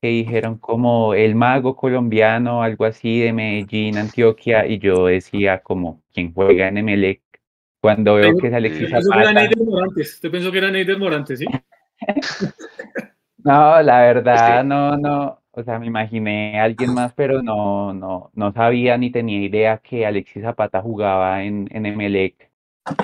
que 0.00 0.08
dijeron 0.08 0.58
como 0.58 1.14
el 1.14 1.34
mago 1.34 1.76
colombiano, 1.76 2.62
algo 2.62 2.84
así 2.84 3.20
de 3.20 3.32
Medellín, 3.32 3.98
Antioquia, 3.98 4.66
y 4.66 4.78
yo 4.78 5.06
decía 5.06 5.60
como, 5.60 6.02
¿quién 6.12 6.32
juega 6.32 6.68
en 6.68 6.78
Emelec? 6.78 7.22
Cuando 7.80 8.14
veo 8.14 8.36
que 8.36 8.48
es 8.48 8.54
Alexis 8.54 8.90
Zapata. 8.90 9.32
Morantes. 9.58 10.14
Usted 10.14 10.30
pensó 10.30 10.50
que 10.50 10.58
era 10.58 10.70
Neider 10.70 10.98
Morantes, 10.98 11.38
¿sí? 11.38 11.46
no, 13.44 13.82
la 13.82 14.00
verdad, 14.00 14.64
no, 14.64 14.96
no. 14.96 15.40
O 15.52 15.62
sea, 15.62 15.78
me 15.78 15.86
imaginé 15.86 16.60
a 16.60 16.64
alguien 16.64 16.94
más, 16.94 17.12
pero 17.14 17.42
no, 17.42 17.92
no, 17.92 18.30
no 18.34 18.52
sabía 18.52 18.96
ni 18.96 19.10
tenía 19.10 19.40
idea 19.40 19.78
que 19.78 20.06
Alexis 20.06 20.42
Zapata 20.42 20.80
jugaba 20.80 21.42
en, 21.42 21.68
en 21.72 21.86
Emelec. 21.86 22.48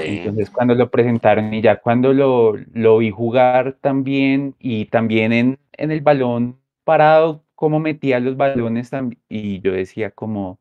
Entonces 0.00 0.50
cuando 0.50 0.74
lo 0.74 0.90
presentaron 0.90 1.52
y 1.52 1.60
ya 1.60 1.76
cuando 1.76 2.12
lo, 2.12 2.54
lo 2.72 2.98
vi 2.98 3.10
jugar 3.10 3.76
también 3.80 4.54
y 4.58 4.86
también 4.86 5.32
en, 5.32 5.58
en 5.72 5.90
el 5.90 6.00
balón 6.00 6.58
parado, 6.84 7.44
cómo 7.54 7.80
metía 7.80 8.20
los 8.20 8.36
balones 8.36 8.90
y 9.28 9.60
yo 9.60 9.72
decía 9.72 10.10
como, 10.10 10.60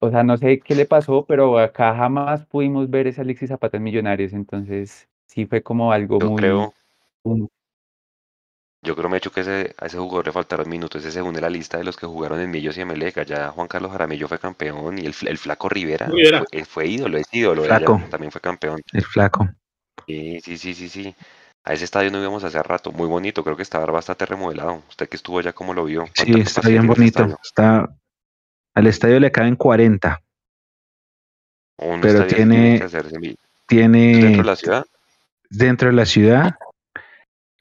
o 0.00 0.10
sea, 0.10 0.24
no 0.24 0.36
sé 0.36 0.58
qué 0.60 0.74
le 0.74 0.86
pasó, 0.86 1.24
pero 1.26 1.58
acá 1.58 1.94
jamás 1.94 2.44
pudimos 2.46 2.90
ver 2.90 3.06
ese 3.06 3.20
Alexis 3.20 3.50
Zapata 3.50 3.76
en 3.76 3.84
Millonarios, 3.84 4.32
entonces 4.32 5.08
sí 5.26 5.46
fue 5.46 5.62
como 5.62 5.92
algo 5.92 6.18
yo 6.18 6.30
muy... 6.30 6.36
Creo, 6.36 6.74
yo 8.84 8.96
creo, 8.96 9.08
me 9.08 9.18
hecho 9.18 9.30
que 9.30 9.42
ese, 9.42 9.76
a 9.78 9.86
ese 9.86 9.98
jugador 9.98 10.26
le 10.26 10.32
faltaron 10.32 10.68
minutos, 10.68 11.02
ese 11.02 11.12
según 11.12 11.40
la 11.40 11.48
lista 11.48 11.78
de 11.78 11.84
los 11.84 11.96
que 11.96 12.06
jugaron 12.06 12.40
en 12.40 12.50
Millos 12.50 12.76
y 12.76 12.80
Emelec, 12.80 13.24
ya 13.24 13.50
Juan 13.50 13.68
Carlos 13.68 13.92
Jaramillo 13.92 14.26
fue 14.26 14.40
campeón 14.40 14.98
y 14.98 15.06
el, 15.06 15.14
el 15.28 15.38
flaco 15.38 15.68
Rivera, 15.68 16.10
Fue, 16.66 16.88
ídolo, 16.88 17.16
es 17.16 17.32
ídolo, 17.32 17.62
flaco. 17.62 18.02
también 18.10 18.32
fue 18.32 18.40
campeón. 18.40 18.80
El 18.92 19.04
flaco. 19.04 19.48
Sí, 20.08 20.40
sí, 20.40 20.58
sí, 20.58 20.74
sí, 20.74 20.88
sí. 20.88 21.14
A 21.64 21.74
ese 21.74 21.84
estadio 21.84 22.10
no 22.10 22.20
íbamos 22.20 22.42
hace 22.42 22.60
rato, 22.62 22.90
muy 22.90 23.06
bonito, 23.06 23.44
creo 23.44 23.56
que 23.56 23.62
estaba 23.62 23.86
bastante 23.86 24.26
remodelado. 24.26 24.82
Usted 24.88 25.08
que 25.08 25.16
estuvo 25.16 25.38
allá, 25.38 25.52
¿cómo 25.52 25.74
lo 25.74 25.84
vio? 25.84 26.06
Sí, 26.14 26.40
está 26.40 26.68
bien 26.68 26.88
bonito, 26.88 27.38
está, 27.42 27.88
al 28.74 28.86
estadio 28.86 29.20
le 29.20 29.30
caben 29.30 29.56
40. 29.56 30.22
pero 32.00 32.26
tiene, 32.26 32.82
tiene 33.66 34.16
dentro 34.16 34.42
de 34.42 34.44
la 34.44 34.56
ciudad. 34.56 34.86
Dentro 35.50 35.88
de 35.90 35.94
la 35.94 36.06
ciudad. 36.06 36.54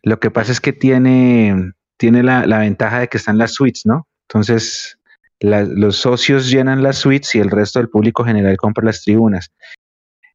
Lo 0.03 0.19
que 0.19 0.31
pasa 0.31 0.51
es 0.51 0.61
que 0.61 0.73
tiene, 0.73 1.73
tiene 1.97 2.23
la, 2.23 2.57
ventaja 2.59 2.99
de 2.99 3.07
que 3.07 3.17
están 3.17 3.37
las 3.37 3.53
suites, 3.53 3.85
¿no? 3.85 4.07
Entonces, 4.27 4.97
los 5.39 5.97
socios 5.97 6.49
llenan 6.49 6.81
las 6.81 6.97
suites 6.97 7.35
y 7.35 7.39
el 7.39 7.51
resto 7.51 7.79
del 7.79 7.89
público 7.89 8.23
general 8.23 8.57
compra 8.57 8.85
las 8.85 9.03
tribunas. 9.03 9.51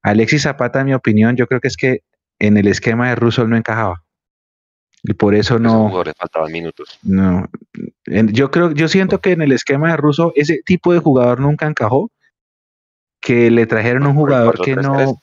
Alexis 0.02 0.42
Zapata, 0.42 0.80
en 0.80 0.86
mi 0.86 0.94
opinión, 0.94 1.34
yo 1.36 1.46
creo 1.46 1.60
que 1.60 1.68
es 1.68 1.76
que 1.76 2.02
en 2.38 2.56
el 2.56 2.68
esquema 2.68 3.08
de 3.08 3.16
Russell 3.16 3.48
no 3.48 3.56
encajaba. 3.56 4.02
Y 5.02 5.14
por 5.14 5.34
eso 5.34 5.58
no. 5.58 5.88
jugadores 5.88 6.14
faltaban 6.16 6.50
minutos. 6.50 6.98
No. 7.02 7.48
Yo 8.06 8.50
creo, 8.50 8.72
yo 8.72 8.88
siento 8.88 9.20
que 9.20 9.32
en 9.32 9.42
el 9.42 9.52
esquema 9.52 9.90
de 9.90 9.96
Russo 9.96 10.32
ese 10.34 10.62
tipo 10.64 10.92
de 10.92 10.98
jugador 10.98 11.40
nunca 11.40 11.66
encajó. 11.66 12.10
Que 13.20 13.50
le 13.50 13.66
trajeron 13.66 14.06
un 14.06 14.14
jugador 14.14 14.60
que 14.60 14.76
no. 14.76 15.20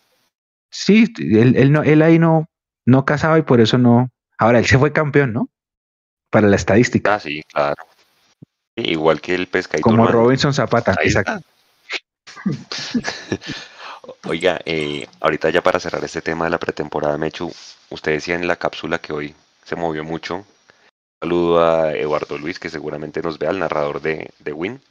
Sí, 0.70 1.14
él, 1.20 1.56
él, 1.56 1.72
no, 1.72 1.84
él 1.84 2.02
ahí 2.02 2.18
no, 2.18 2.50
no 2.86 3.06
casaba 3.06 3.38
y 3.38 3.44
por 3.44 3.62
eso 3.62 3.78
no. 3.78 4.10
Ahora 4.38 4.60
él 4.60 4.66
se 4.66 4.78
fue 4.78 4.92
campeón, 4.92 5.34
¿no? 5.34 5.50
Para 6.30 6.48
la 6.48 6.56
estadística. 6.56 7.16
Ah, 7.16 7.20
sí, 7.20 7.44
claro. 7.52 7.84
Igual 8.76 9.22
que 9.22 9.36
el 9.36 9.48
pescadito. 9.48 9.88
Como 9.88 10.08
Robinson 10.08 10.54
Zapata, 10.54 10.96
exacto. 11.02 11.40
Oiga, 14.26 14.60
eh, 14.66 15.08
ahorita 15.22 15.50
ya 15.50 15.64
para 15.64 15.80
cerrar 15.80 16.04
este 16.04 16.22
tema 16.22 16.44
de 16.46 16.52
la 16.52 16.60
pretemporada, 16.60 17.18
Mechu, 17.18 17.54
usted 17.90 18.12
decía 18.12 18.36
en 18.36 18.48
la 18.48 18.58
cápsula 18.58 19.00
que 19.00 19.14
hoy 19.14 19.36
se 19.64 19.78
movió 19.78 20.04
mucho. 20.04 20.46
saludo 21.22 21.64
a 21.64 21.94
Eduardo 21.94 22.38
Luis, 22.38 22.60
que 22.60 22.70
seguramente 22.70 23.22
nos 23.22 23.40
ve, 23.40 23.48
al 23.48 23.60
narrador 23.60 24.02
de, 24.02 24.32
de 24.40 24.54
Win. 24.54 24.82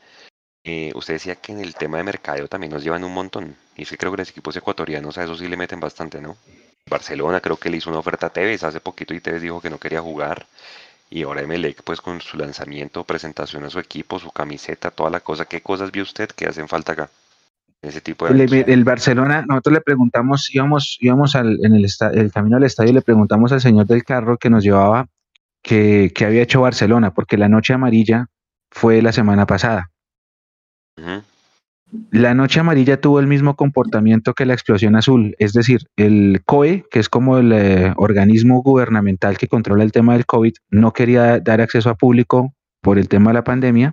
Eh, 0.65 0.93
usted 0.95 1.15
decía 1.15 1.37
que 1.37 1.53
en 1.53 1.61
el 1.61 1.75
tema 1.75 1.99
de 1.99 2.05
mercadeo 2.05 2.49
también 2.49 2.73
nos 2.73 2.85
llevan 2.85 3.05
un 3.05 3.13
montón. 3.13 3.57
Y 3.77 3.83
es 3.83 3.91
que 3.91 3.99
creo 3.99 4.13
que 4.13 4.19
los 4.19 4.31
equipos 4.31 4.57
ecuatorianos 4.57 5.19
a 5.19 5.25
eso 5.25 5.37
sí 5.37 5.47
le 5.49 5.59
meten 5.59 5.81
bastante, 5.81 6.21
¿no? 6.21 6.39
Barcelona 6.89 7.41
creo 7.41 7.59
que 7.59 7.69
le 7.71 7.79
hizo 7.79 7.91
una 7.91 7.99
oferta 7.99 8.29
a 8.29 8.31
Tevez 8.31 8.65
hace 8.65 8.81
poquito 8.81 9.13
y 9.15 9.21
Tevez 9.21 9.43
dijo 9.43 9.61
que 9.61 9.71
no 9.71 9.79
quería 9.79 10.01
jugar. 10.01 10.47
Y 11.11 11.25
ahora 11.25 11.43
Emelec, 11.43 11.83
pues 11.83 12.01
con 12.01 12.23
su 12.23 12.39
lanzamiento, 12.39 13.05
presentación 13.05 13.65
a 13.65 13.71
su 13.71 13.79
equipo, 13.79 14.19
su 14.19 14.31
camiseta, 14.31 14.91
toda 14.91 15.11
la 15.11 15.21
cosa. 15.21 15.45
¿Qué 15.45 15.61
cosas 15.61 15.93
vio 15.93 16.03
usted 16.03 16.31
que 16.31 16.47
hacen 16.47 16.69
falta 16.69 16.93
acá? 16.93 17.11
Ese 17.83 18.01
tipo 18.01 18.29
de 18.29 18.45
el, 18.45 18.53
el, 18.69 18.85
Barcelona, 18.85 19.45
nosotros 19.47 19.75
le 19.75 19.81
preguntamos, 19.81 20.49
íbamos, 20.55 20.97
íbamos 21.01 21.35
al, 21.35 21.59
en 21.65 21.75
el, 21.75 21.87
el 22.15 22.33
camino 22.33 22.57
al 22.57 22.63
estadio 22.63 22.91
y 22.91 22.95
le 22.95 23.03
preguntamos 23.03 23.51
al 23.51 23.61
señor 23.61 23.87
del 23.87 24.05
carro 24.05 24.39
que 24.39 24.51
nos 24.51 24.63
llevaba 24.63 25.09
que, 25.63 26.13
que 26.15 26.25
había 26.25 26.43
hecho 26.43 26.61
Barcelona, 26.61 27.13
porque 27.13 27.37
la 27.37 27.49
noche 27.49 27.75
amarilla 27.75 28.29
fue 28.71 29.03
la 29.03 29.13
semana 29.13 29.47
pasada. 29.47 29.91
La 32.11 32.35
noche 32.35 32.61
amarilla 32.61 33.01
tuvo 33.01 33.21
el 33.21 33.27
mismo 33.27 33.57
comportamiento 33.57 34.33
que 34.33 34.47
la 34.47 34.55
explosión 34.55 34.95
azul, 34.97 35.35
es 35.39 35.53
decir, 35.53 35.81
el 35.97 36.43
COE, 36.47 36.85
que 36.91 37.01
es 37.01 37.09
como 37.09 37.37
el 37.39 37.53
eh, 37.53 37.93
organismo 37.97 38.63
gubernamental 38.63 39.37
que 39.37 39.49
controla 39.49 39.83
el 39.83 39.93
tema 39.93 40.15
del 40.15 40.25
COVID, 40.25 40.55
no 40.71 40.93
quería 40.93 41.41
dar 41.41 41.61
acceso 41.61 41.91
a 41.91 41.97
público 41.97 42.55
por 42.81 42.99
el 42.99 43.09
tema 43.09 43.31
de 43.31 43.35
la 43.35 43.45
pandemia, 43.45 43.93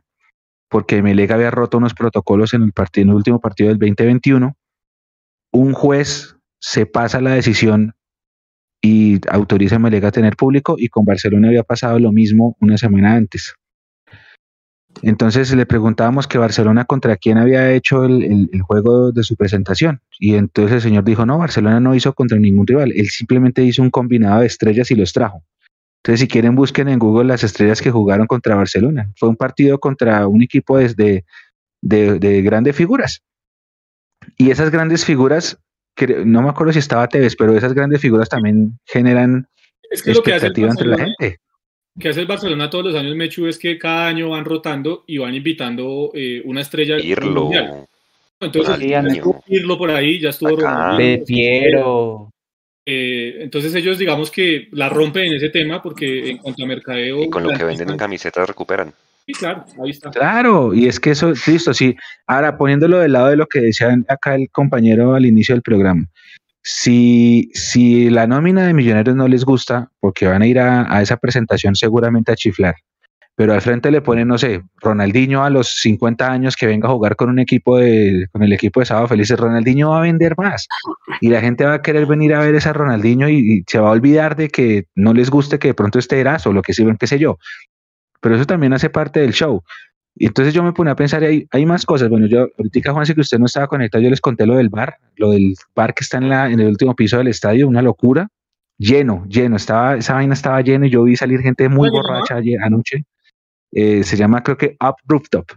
porque 0.69 1.01
Melega 1.01 1.35
había 1.35 1.51
roto 1.51 1.77
unos 1.77 1.93
protocolos 1.93 2.53
en 2.53 2.63
el, 2.63 2.71
partido, 2.71 3.03
en 3.03 3.09
el 3.09 3.15
último 3.15 3.39
partido 3.39 3.69
del 3.69 3.79
2021. 3.79 4.55
Un 5.51 5.73
juez 5.73 6.35
se 6.59 6.85
pasa 6.85 7.21
la 7.21 7.33
decisión 7.33 7.95
y 8.81 9.19
autoriza 9.29 9.77
a 9.77 9.79
Melega 9.79 10.09
a 10.09 10.11
tener 10.11 10.35
público 10.35 10.75
y 10.77 10.87
con 10.87 11.05
Barcelona 11.05 11.49
había 11.49 11.63
pasado 11.63 11.99
lo 11.99 12.11
mismo 12.11 12.55
una 12.61 12.77
semana 12.77 13.15
antes. 13.15 13.55
Entonces 15.01 15.53
le 15.53 15.65
preguntábamos 15.65 16.27
que 16.27 16.37
Barcelona 16.37 16.85
contra 16.85 17.15
quién 17.15 17.37
había 17.37 17.71
hecho 17.71 18.03
el, 18.05 18.49
juego 18.61 19.11
de 19.11 19.23
su 19.23 19.35
presentación. 19.35 20.01
Y 20.19 20.35
entonces 20.35 20.75
el 20.75 20.81
señor 20.81 21.03
dijo, 21.03 21.25
no, 21.25 21.37
Barcelona 21.37 21.79
no 21.79 21.95
hizo 21.95 22.13
contra 22.13 22.37
ningún 22.37 22.67
rival, 22.67 22.91
él 22.95 23.09
simplemente 23.09 23.63
hizo 23.63 23.81
un 23.81 23.89
combinado 23.89 24.41
de 24.41 24.47
estrellas 24.47 24.91
y 24.91 24.95
los 24.95 25.13
trajo. 25.13 25.43
Entonces 26.03 26.21
si 26.21 26.27
quieren 26.27 26.55
busquen 26.55 26.87
en 26.87 26.99
Google 26.99 27.27
las 27.27 27.43
estrellas 27.43 27.81
que 27.81 27.91
jugaron 27.91 28.27
contra 28.27 28.55
Barcelona. 28.55 29.11
Fue 29.17 29.29
un 29.29 29.35
partido 29.35 29.79
contra 29.79 30.27
un 30.27 30.41
equipo 30.41 30.77
de, 30.77 31.25
de, 31.81 32.41
grandes 32.41 32.75
figuras. 32.75 33.21
Y 34.37 34.51
esas 34.51 34.71
grandes 34.71 35.05
figuras, 35.05 35.59
no 36.25 36.41
me 36.41 36.49
acuerdo 36.49 36.73
si 36.73 36.79
estaba 36.79 37.07
Tevez, 37.07 37.35
pero 37.35 37.55
esas 37.55 37.73
grandes 37.73 38.01
figuras 38.01 38.29
también 38.29 38.79
generan 38.85 39.47
expectativa 39.91 40.69
entre 40.69 40.87
la 40.87 40.97
gente 40.97 41.39
que 41.99 42.09
hace 42.09 42.21
el 42.21 42.27
Barcelona 42.27 42.69
todos 42.69 42.85
los 42.85 42.95
años, 42.95 43.15
Mechu, 43.15 43.47
es 43.47 43.59
que 43.59 43.77
cada 43.77 44.07
año 44.07 44.29
van 44.29 44.45
rotando 44.45 45.03
y 45.05 45.17
van 45.17 45.35
invitando 45.35 46.11
eh, 46.13 46.41
una 46.45 46.61
estrella 46.61 46.97
Irlo. 46.97 47.43
mundial. 47.43 47.85
Entonces, 48.39 48.79
Irlo 49.47 49.77
por 49.77 49.91
ahí, 49.91 50.19
ya 50.19 50.29
estuvo 50.29 50.55
De 50.97 51.23
Piero. 51.27 52.31
Eh, 52.91 53.43
entonces 53.43 53.75
ellos 53.75 53.99
digamos 53.99 54.31
que 54.31 54.67
la 54.71 54.89
rompen 54.89 55.25
en 55.25 55.33
ese 55.35 55.49
tema 55.49 55.79
porque 55.79 56.31
en 56.31 56.39
cuanto 56.39 56.63
a 56.63 56.65
mercadeo... 56.65 57.23
Y 57.23 57.29
con 57.29 57.43
lo 57.43 57.55
que 57.55 57.63
venden 57.63 57.91
en 57.91 57.97
camisetas 57.97 58.47
recuperan. 58.47 58.91
Sí, 59.27 59.33
claro, 59.33 59.63
ahí 59.83 59.91
está. 59.91 60.09
Claro, 60.09 60.73
y 60.73 60.87
es 60.87 60.99
que 60.99 61.11
eso, 61.11 61.31
listo, 61.45 61.71
sí. 61.71 61.95
Ahora, 62.25 62.57
poniéndolo 62.57 62.97
del 62.97 63.13
lado 63.13 63.27
de 63.27 63.35
lo 63.35 63.45
que 63.45 63.61
decía 63.61 63.95
acá 64.07 64.33
el 64.33 64.49
compañero 64.49 65.13
al 65.13 65.27
inicio 65.27 65.53
del 65.53 65.61
programa, 65.61 66.07
si, 66.63 67.51
si 67.53 68.09
la 68.09 68.25
nómina 68.25 68.65
de 68.65 68.73
millonarios 68.73 69.15
no 69.15 69.27
les 69.27 69.45
gusta, 69.45 69.91
porque 69.99 70.25
van 70.25 70.41
a 70.41 70.47
ir 70.47 70.57
a, 70.57 70.99
esa 71.03 71.17
presentación 71.17 71.75
seguramente 71.75 72.31
a 72.31 72.35
chiflar, 72.35 72.73
pero 73.39 73.53
al 73.53 73.61
frente 73.61 73.89
le 73.89 74.01
ponen, 74.01 74.27
no 74.27 74.37
sé, 74.37 74.63
Ronaldinho 74.81 75.45
a 75.45 75.49
los 75.49 75.75
50 75.75 76.29
años 76.29 76.57
que 76.57 76.67
venga 76.67 76.89
a 76.89 76.91
jugar 76.91 77.15
con 77.15 77.29
un 77.29 77.39
equipo 77.39 77.77
de, 77.77 78.27
con 78.33 78.43
el 78.43 78.51
equipo 78.51 78.81
de 78.81 78.85
Sábado 78.85 79.07
Felices, 79.07 79.39
Ronaldinho 79.39 79.91
va 79.91 79.99
a 79.99 80.01
vender 80.01 80.33
más 80.37 80.67
y 81.21 81.29
la 81.29 81.39
gente 81.39 81.63
va 81.63 81.75
a 81.75 81.81
querer 81.81 82.05
venir 82.05 82.33
a 82.33 82.41
ver 82.41 82.53
esa 82.55 82.73
Ronaldinho 82.73 83.29
y, 83.29 83.63
se 83.65 83.79
va 83.79 83.87
a 83.87 83.91
olvidar 83.91 84.35
de 84.35 84.49
que 84.49 84.87
no 84.93 85.13
les 85.13 85.29
guste 85.29 85.57
que 85.57 85.69
de 85.69 85.73
pronto 85.73 85.99
esté 85.99 86.19
Eraso 86.19 86.51
lo 86.51 86.61
que 86.61 86.73
sirven, 86.73 86.97
qué 86.97 87.07
sé 87.07 87.17
yo. 87.17 87.37
Pero 88.19 88.35
eso 88.35 88.43
también 88.43 88.73
hace 88.73 88.89
parte 88.89 89.21
del 89.21 89.31
show. 89.31 89.63
Y 90.15 90.25
entonces 90.25 90.53
yo 90.53 90.61
me 90.61 90.73
puse 90.73 90.89
a 90.89 90.95
pensar, 90.97 91.23
hay, 91.23 91.47
hay 91.51 91.65
más 91.65 91.85
cosas. 91.85 92.09
Bueno, 92.09 92.27
yo, 92.27 92.45
ahorita 92.57 92.91
Juan, 92.91 93.05
sé 93.05 93.15
que 93.15 93.21
usted 93.21 93.39
no 93.39 93.45
estaba 93.45 93.67
conectado, 93.67 94.03
yo 94.03 94.09
les 94.09 94.19
conté 94.19 94.45
lo 94.45 94.57
del 94.57 94.67
bar, 94.67 94.97
lo 95.15 95.31
del 95.31 95.55
bar 95.73 95.93
que 95.93 96.03
está 96.03 96.17
en, 96.17 96.27
la, 96.27 96.51
en 96.51 96.59
el 96.59 96.67
último 96.67 96.93
piso 96.93 97.17
del 97.17 97.29
estadio, 97.29 97.69
una 97.69 97.81
locura, 97.81 98.27
lleno, 98.77 99.23
lleno, 99.29 99.55
estaba, 99.55 99.95
esa 99.95 100.15
vaina 100.15 100.33
estaba 100.33 100.59
llena 100.59 100.87
y 100.87 100.89
yo 100.89 101.03
vi 101.03 101.15
salir 101.15 101.39
gente 101.39 101.69
muy 101.69 101.89
borracha 101.89 102.35
ayer, 102.35 102.61
anoche. 102.61 103.05
Eh, 103.71 104.03
se 104.03 104.17
llama, 104.17 104.43
creo 104.43 104.57
que 104.57 104.77
Up 104.81 104.95
Rooftop. 105.05 105.51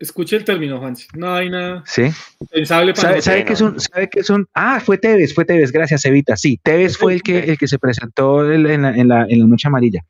Escuche 0.00 0.36
el 0.36 0.44
término, 0.44 0.78
Juan. 0.78 0.94
No 1.14 1.34
hay 1.34 1.48
nada 1.48 1.82
¿Sí? 1.86 2.02
pensable 2.50 2.92
para 2.92 3.20
¿Sabe, 3.22 3.44
que 3.44 3.54
es 3.54 3.60
un, 3.60 3.80
¿Sabe 3.80 4.10
que 4.10 4.20
es 4.20 4.30
un.? 4.30 4.46
Ah, 4.52 4.80
fue 4.80 4.98
Tevez, 4.98 5.34
fue 5.34 5.44
Tevez, 5.44 5.72
gracias, 5.72 6.04
Evita. 6.04 6.36
Sí, 6.36 6.60
Tevez 6.62 6.98
fue 6.98 7.14
el 7.14 7.22
que, 7.22 7.38
el 7.38 7.58
que 7.58 7.66
se 7.66 7.78
presentó 7.78 8.50
en 8.50 8.62
la, 8.62 8.90
en 8.94 9.08
la, 9.08 9.26
en 9.26 9.40
la 9.40 9.46
noche 9.46 9.68
amarilla. 9.68 10.02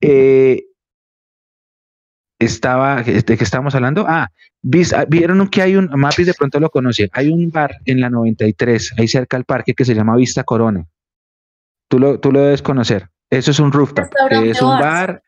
Eh, 0.00 0.64
estaba, 2.40 3.02
¿de 3.02 3.22
qué 3.22 3.44
estábamos 3.44 3.74
hablando? 3.74 4.06
Ah, 4.08 4.28
ah, 4.94 5.04
vieron 5.08 5.48
que 5.48 5.62
hay 5.62 5.76
un, 5.76 5.90
Mapis 5.94 6.26
de 6.26 6.34
pronto 6.34 6.58
lo 6.58 6.70
conoce, 6.70 7.10
hay 7.12 7.28
un 7.28 7.50
bar 7.50 7.76
en 7.84 8.00
la 8.00 8.08
93, 8.08 8.94
ahí 8.96 9.06
cerca 9.08 9.36
al 9.36 9.44
parque, 9.44 9.74
que 9.74 9.84
se 9.84 9.94
llama 9.94 10.16
Vista 10.16 10.42
Corona. 10.42 10.86
Tú 11.88 11.98
lo, 11.98 12.18
tú 12.18 12.32
lo 12.32 12.40
debes 12.40 12.62
conocer. 12.62 13.08
Eso 13.28 13.50
es 13.50 13.60
un 13.60 13.72
rooftop, 13.72 14.08
es 14.30 14.60
un 14.62 14.78
bar, 14.78 15.22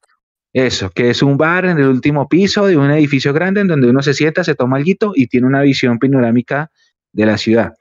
eso, 0.52 0.90
que 0.90 1.10
es 1.10 1.22
un 1.22 1.36
bar 1.36 1.64
en 1.64 1.78
el 1.78 1.86
último 1.86 2.28
piso 2.28 2.66
de 2.66 2.76
un 2.76 2.90
edificio 2.90 3.32
grande 3.32 3.62
en 3.62 3.68
donde 3.68 3.88
uno 3.88 4.02
se 4.02 4.14
sienta, 4.14 4.44
se 4.44 4.54
toma 4.54 4.76
algo 4.76 5.12
y 5.14 5.26
tiene 5.26 5.46
una 5.46 5.62
visión 5.62 5.98
panorámica 5.98 6.70
de 7.12 7.26
la 7.26 7.38
ciudad. 7.38 7.74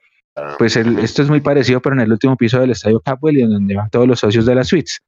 Pues 0.56 0.76
esto 0.76 1.22
es 1.22 1.28
muy 1.28 1.42
parecido, 1.42 1.80
pero 1.82 1.94
en 1.94 2.00
el 2.00 2.12
último 2.12 2.36
piso 2.36 2.58
del 2.58 2.70
Estadio 2.70 3.00
Capwell 3.00 3.36
y 3.36 3.42
en 3.42 3.50
donde 3.50 3.74
van 3.74 3.90
todos 3.90 4.08
los 4.08 4.20
socios 4.20 4.46
de 4.46 4.54
las 4.54 4.68
suites 4.68 5.02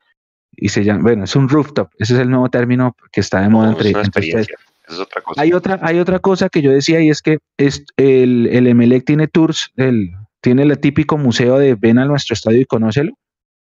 y 0.56 0.68
se 0.68 0.84
llama, 0.84 1.02
bueno, 1.02 1.24
es 1.24 1.36
un 1.36 1.48
rooftop, 1.48 1.90
ese 1.98 2.14
es 2.14 2.20
el 2.20 2.30
nuevo 2.30 2.48
término 2.48 2.96
que 3.12 3.20
está 3.20 3.40
de 3.40 3.48
moda 3.48 3.70
entre, 3.70 3.92
ustedes. 3.98 4.48
Es 4.86 4.98
otra 4.98 5.22
cosa. 5.22 5.40
Hay 5.40 5.52
otra, 5.52 5.78
hay 5.82 5.98
otra 5.98 6.18
cosa 6.18 6.48
que 6.48 6.60
yo 6.60 6.70
decía 6.70 7.00
y 7.00 7.08
es 7.08 7.22
que 7.22 7.38
es 7.56 7.84
el, 7.96 8.48
el 8.52 8.66
Emelec 8.66 9.04
tiene 9.04 9.28
tours, 9.28 9.70
el, 9.76 10.10
tiene 10.40 10.62
el 10.62 10.78
típico 10.78 11.16
museo 11.16 11.58
de 11.58 11.74
ven 11.74 11.98
a 11.98 12.04
nuestro 12.04 12.34
estadio 12.34 12.60
y 12.60 12.66
conócelo. 12.66 13.14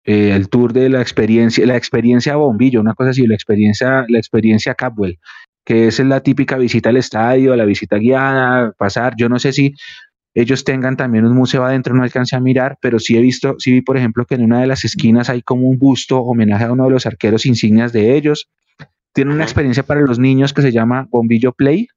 Eh, 0.03 0.31
el 0.33 0.49
tour 0.49 0.73
de 0.73 0.89
la 0.89 1.01
experiencia, 1.01 1.65
la 1.65 1.77
experiencia 1.77 2.35
bombillo, 2.35 2.81
una 2.81 2.93
cosa 2.93 3.11
así, 3.11 3.27
la 3.27 3.35
experiencia, 3.35 4.05
la 4.07 4.17
experiencia 4.17 4.73
Capwell, 4.73 5.19
que 5.63 5.87
es 5.87 5.99
la 5.99 6.21
típica 6.21 6.57
visita 6.57 6.89
al 6.89 6.97
estadio, 6.97 7.55
la 7.55 7.65
visita 7.65 7.97
guiada, 7.97 8.73
pasar. 8.77 9.13
Yo 9.15 9.29
no 9.29 9.37
sé 9.37 9.53
si 9.53 9.75
ellos 10.33 10.63
tengan 10.63 10.97
también 10.97 11.25
un 11.25 11.35
museo 11.35 11.63
adentro, 11.65 11.93
no 11.93 12.03
alcancé 12.03 12.35
a 12.35 12.39
mirar, 12.39 12.77
pero 12.81 12.99
sí 12.99 13.17
he 13.17 13.21
visto, 13.21 13.55
sí 13.59 13.71
vi 13.71 13.81
por 13.81 13.97
ejemplo 13.97 14.25
que 14.25 14.35
en 14.35 14.43
una 14.43 14.61
de 14.61 14.67
las 14.67 14.85
esquinas 14.85 15.29
hay 15.29 15.41
como 15.41 15.67
un 15.67 15.77
busto 15.77 16.19
homenaje 16.19 16.63
a 16.63 16.71
uno 16.71 16.85
de 16.85 16.91
los 16.91 17.05
arqueros 17.05 17.45
insignias 17.45 17.93
de 17.93 18.15
ellos. 18.15 18.49
Tiene 19.13 19.33
una 19.33 19.43
experiencia 19.43 19.83
para 19.83 20.01
los 20.01 20.19
niños 20.19 20.53
que 20.53 20.61
se 20.61 20.71
llama 20.71 21.07
Bombillo 21.11 21.51
Play, 21.51 21.89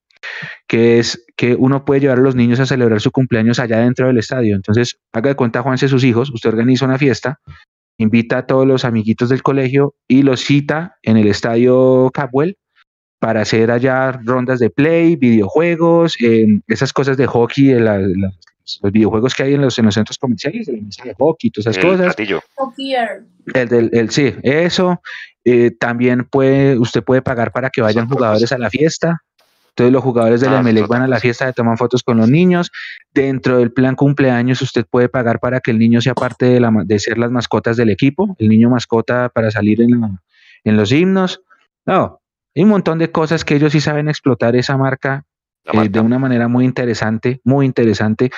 que 0.67 0.99
es 0.99 1.25
que 1.37 1.55
uno 1.55 1.85
puede 1.85 2.01
llevar 2.01 2.19
a 2.19 2.23
los 2.23 2.35
niños 2.35 2.59
a 2.59 2.67
celebrar 2.67 3.01
su 3.01 3.13
cumpleaños 3.13 3.61
allá 3.61 3.79
dentro 3.79 4.09
del 4.09 4.19
estadio. 4.19 4.57
Entonces, 4.57 4.99
haga 5.13 5.31
de 5.31 5.37
cuenta, 5.37 5.63
Juanse, 5.63 5.89
sus 5.89 6.03
hijos, 6.03 6.31
usted 6.31 6.49
organiza 6.49 6.85
una 6.87 6.99
fiesta, 6.99 7.39
invita 7.99 8.39
a 8.39 8.47
todos 8.47 8.67
los 8.67 8.85
amiguitos 8.85 9.29
del 9.29 9.43
colegio 9.43 9.95
y 10.09 10.23
los 10.23 10.41
cita 10.41 10.97
en 11.03 11.17
el 11.17 11.29
estadio 11.29 12.11
Capwell 12.13 12.57
para 13.19 13.41
hacer 13.43 13.71
allá 13.71 14.13
rondas 14.13 14.59
de 14.59 14.71
play, 14.71 15.17
videojuegos, 15.17 16.15
esas 16.67 16.93
cosas 16.93 17.17
de 17.17 17.27
hockey, 17.27 17.73
los 17.73 18.93
videojuegos 18.93 19.35
que 19.35 19.45
hay 19.45 19.55
en 19.55 19.63
los, 19.63 19.79
en 19.79 19.87
los 19.87 19.95
centros 19.95 20.19
comerciales, 20.19 20.69
la 20.69 20.81
mesa 20.83 21.05
de 21.05 21.15
hockey, 21.15 21.51
todas 21.51 21.77
esas 21.77 21.85
cosas. 21.85 22.15
El 23.55 23.69
del, 23.69 23.91
el, 23.93 24.11
sí, 24.11 24.35
eso. 24.43 25.01
Eh, 25.45 25.71
también 25.79 26.25
puede, 26.25 26.79
usted 26.79 27.03
puede 27.03 27.23
pagar 27.23 27.53
para 27.53 27.71
que 27.71 27.83
vayan 27.83 28.09
jugadores 28.09 28.53
a 28.53 28.59
la 28.59 28.71
fiesta. 28.71 29.23
Entonces 29.77 29.93
los 29.93 30.03
jugadores 30.05 30.41
de 30.41 30.47
la 30.49 30.59
Ah, 30.59 30.61
Emelec 30.61 30.87
van 30.89 31.03
a 31.03 31.09
la 31.09 31.19
fiesta, 31.21 31.53
toman 31.53 31.77
fotos 31.77 32.03
con 32.05 32.17
los 32.17 32.29
niños. 32.31 32.71
Dentro 33.13 33.59
del 33.59 33.73
plan 33.73 33.97
cumpleaños 33.97 34.63
usted 34.63 34.87
puede 34.89 35.09
pagar 35.09 35.41
para 35.41 35.59
que 35.61 35.73
el 35.73 35.79
niño 35.81 36.01
sea 36.01 36.15
parte 36.15 36.47
de, 36.47 36.61
la, 36.61 36.71
de 36.85 36.99
ser 37.01 37.19
las 37.19 37.31
mascotas 37.33 37.77
del 37.77 37.91
equipo, 37.91 38.37
el 38.39 38.49
niño 38.49 38.71
mascota 38.71 39.29
para 39.31 39.51
salir 39.51 39.83
en, 39.83 40.01
la- 40.01 40.23
en 40.65 40.77
los 40.77 40.93
himnos. 40.93 41.43
No, 41.87 42.21
hay 42.55 42.63
un 42.63 42.69
montón 42.71 42.99
de 43.01 43.11
cosas 43.11 43.45
que 43.45 43.57
ellos 43.57 43.73
sí 43.73 43.81
saben 43.81 44.09
explotar 44.09 44.55
esa 44.55 44.77
marca 44.77 45.25
eh, 45.65 45.89
de 45.89 46.01
una 46.07 46.19
manera 46.21 46.47
muy 46.47 46.65
interesante, 46.65 47.41
muy 47.43 47.67
interesante. 47.67 48.31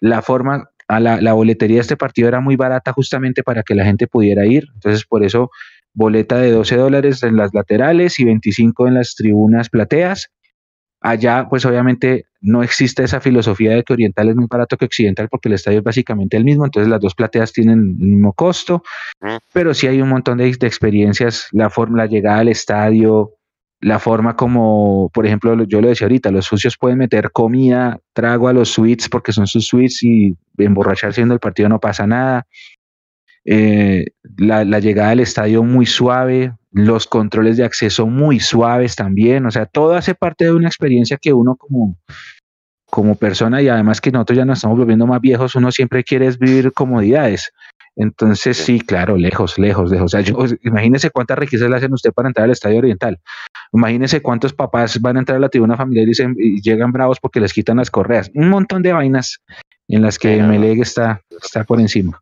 La 0.00 0.22
forma, 0.22 0.68
a 0.86 1.00
la, 1.00 1.20
la 1.20 1.32
boletería 1.32 1.76
de 1.78 1.80
este 1.80 1.96
partido 1.96 2.28
era 2.28 2.38
muy 2.40 2.54
barata 2.56 2.92
justamente 2.92 3.42
para 3.42 3.62
que 3.64 3.74
la 3.74 3.84
gente 3.84 4.06
pudiera 4.06 4.46
ir. 4.46 4.68
Entonces, 4.74 5.04
por 5.06 5.24
eso, 5.24 5.50
boleta 5.92 6.36
de 6.38 6.52
12 6.52 6.76
dólares 6.76 7.22
en 7.24 7.36
las 7.36 7.52
laterales 7.52 8.20
y 8.20 8.24
25 8.24 8.86
en 8.86 8.94
las 8.94 9.14
tribunas 9.16 9.70
plateas. 9.70 10.28
Allá, 11.06 11.46
pues 11.50 11.66
obviamente 11.66 12.24
no 12.40 12.62
existe 12.62 13.04
esa 13.04 13.20
filosofía 13.20 13.72
de 13.74 13.82
que 13.82 13.92
Oriental 13.92 14.30
es 14.30 14.36
muy 14.36 14.46
barato 14.48 14.78
que 14.78 14.86
Occidental 14.86 15.28
porque 15.28 15.50
el 15.50 15.54
estadio 15.54 15.80
es 15.80 15.84
básicamente 15.84 16.38
el 16.38 16.44
mismo, 16.44 16.64
entonces 16.64 16.88
las 16.88 16.98
dos 16.98 17.14
plateas 17.14 17.52
tienen 17.52 17.78
el 18.00 18.06
mismo 18.08 18.32
costo, 18.32 18.82
pero 19.52 19.74
sí 19.74 19.86
hay 19.86 20.00
un 20.00 20.08
montón 20.08 20.38
de, 20.38 20.50
de 20.50 20.66
experiencias, 20.66 21.48
la 21.52 21.68
forma, 21.68 21.98
la 21.98 22.06
llegada 22.06 22.38
al 22.38 22.48
estadio, 22.48 23.32
la 23.80 23.98
forma 23.98 24.34
como, 24.34 25.10
por 25.12 25.26
ejemplo, 25.26 25.54
lo- 25.54 25.64
yo 25.64 25.82
lo 25.82 25.88
decía 25.88 26.06
ahorita, 26.06 26.30
los 26.30 26.46
sucios 26.46 26.78
pueden 26.78 26.96
meter 26.96 27.30
comida, 27.32 27.98
trago 28.14 28.48
a 28.48 28.54
los 28.54 28.70
suites 28.70 29.10
porque 29.10 29.32
son 29.32 29.46
sus 29.46 29.66
suites 29.66 30.02
y 30.02 30.34
emborracharse 30.56 31.20
viendo 31.20 31.34
el 31.34 31.40
partido 31.40 31.68
no 31.68 31.80
pasa 31.80 32.06
nada. 32.06 32.46
Eh, 33.44 34.06
la, 34.38 34.64
la 34.64 34.78
llegada 34.80 35.10
al 35.10 35.20
estadio 35.20 35.62
muy 35.62 35.84
suave, 35.84 36.52
los 36.74 37.06
controles 37.06 37.56
de 37.56 37.64
acceso 37.64 38.06
muy 38.06 38.40
suaves 38.40 38.96
también, 38.96 39.46
o 39.46 39.50
sea, 39.50 39.64
todo 39.64 39.94
hace 39.94 40.14
parte 40.14 40.44
de 40.44 40.52
una 40.52 40.66
experiencia 40.66 41.16
que 41.16 41.32
uno 41.32 41.54
como, 41.54 41.96
como 42.90 43.14
persona 43.14 43.62
y 43.62 43.68
además 43.68 44.00
que 44.00 44.10
nosotros 44.10 44.36
ya 44.36 44.44
nos 44.44 44.58
estamos 44.58 44.76
volviendo 44.76 45.06
más 45.06 45.20
viejos, 45.20 45.54
uno 45.54 45.70
siempre 45.70 46.02
quiere 46.02 46.28
vivir 46.32 46.72
comodidades. 46.72 47.52
Entonces, 47.94 48.56
sí, 48.56 48.80
claro, 48.80 49.16
lejos, 49.16 49.56
lejos, 49.56 49.88
lejos. 49.88 50.06
O 50.06 50.08
sea, 50.08 50.20
yo, 50.20 50.36
imagínese 50.64 51.10
cuántas 51.10 51.38
riquezas 51.38 51.70
le 51.70 51.76
hacen 51.76 51.92
usted 51.92 52.12
para 52.12 52.28
entrar 52.28 52.44
al 52.46 52.50
Estadio 52.50 52.78
Oriental. 52.78 53.20
Imagínese 53.72 54.20
cuántos 54.20 54.52
papás 54.52 55.00
van 55.00 55.16
a 55.16 55.20
entrar 55.20 55.36
a 55.36 55.40
la 55.40 55.48
tribuna 55.48 55.76
familiar 55.76 56.06
y, 56.06 56.08
dicen, 56.08 56.34
y 56.36 56.60
llegan 56.60 56.90
bravos 56.90 57.20
porque 57.20 57.38
les 57.38 57.52
quitan 57.52 57.76
las 57.76 57.90
correas. 57.90 58.32
Un 58.34 58.48
montón 58.48 58.82
de 58.82 58.92
vainas 58.92 59.38
en 59.86 60.02
las 60.02 60.18
que 60.18 60.34
Sí, 60.34 60.40
no, 60.40 60.46
no. 60.48 60.52
Meleg 60.54 60.80
está, 60.80 61.22
está 61.40 61.62
por 61.62 61.80
encima. 61.80 62.20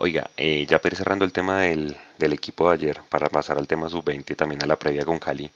Oiga, 0.00 0.30
eh, 0.36 0.64
ya 0.64 0.78
para 0.78 0.94
ir 0.94 0.96
cerrando 0.96 1.24
el 1.24 1.32
tema 1.32 1.62
del, 1.62 1.96
equipo 2.20 2.68
de 2.68 2.74
ayer, 2.74 3.02
para 3.08 3.28
pasar 3.28 3.58
al 3.58 3.66
tema 3.66 3.88
sub-20 3.88 4.30
y 4.30 4.36
también 4.36 4.62
a 4.62 4.66
la 4.66 4.78
previa 4.78 5.04
con 5.04 5.18
Cali, 5.18 5.50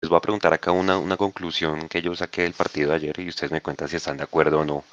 les 0.00 0.08
voy 0.08 0.16
a 0.16 0.20
preguntar 0.22 0.54
acá 0.54 0.72
una, 0.72 0.96
una 0.96 1.18
conclusión 1.18 1.86
que 1.86 2.00
yo 2.00 2.14
saqué 2.14 2.42
del 2.42 2.54
partido 2.54 2.90
de 2.90 2.96
ayer 2.96 3.20
y 3.20 3.28
ustedes 3.28 3.52
me 3.52 3.60
cuentan 3.60 3.88
si 3.88 3.96
están 3.96 4.16
de 4.16 4.22
acuerdo 4.22 4.60
o 4.60 4.64
no. 4.64 4.84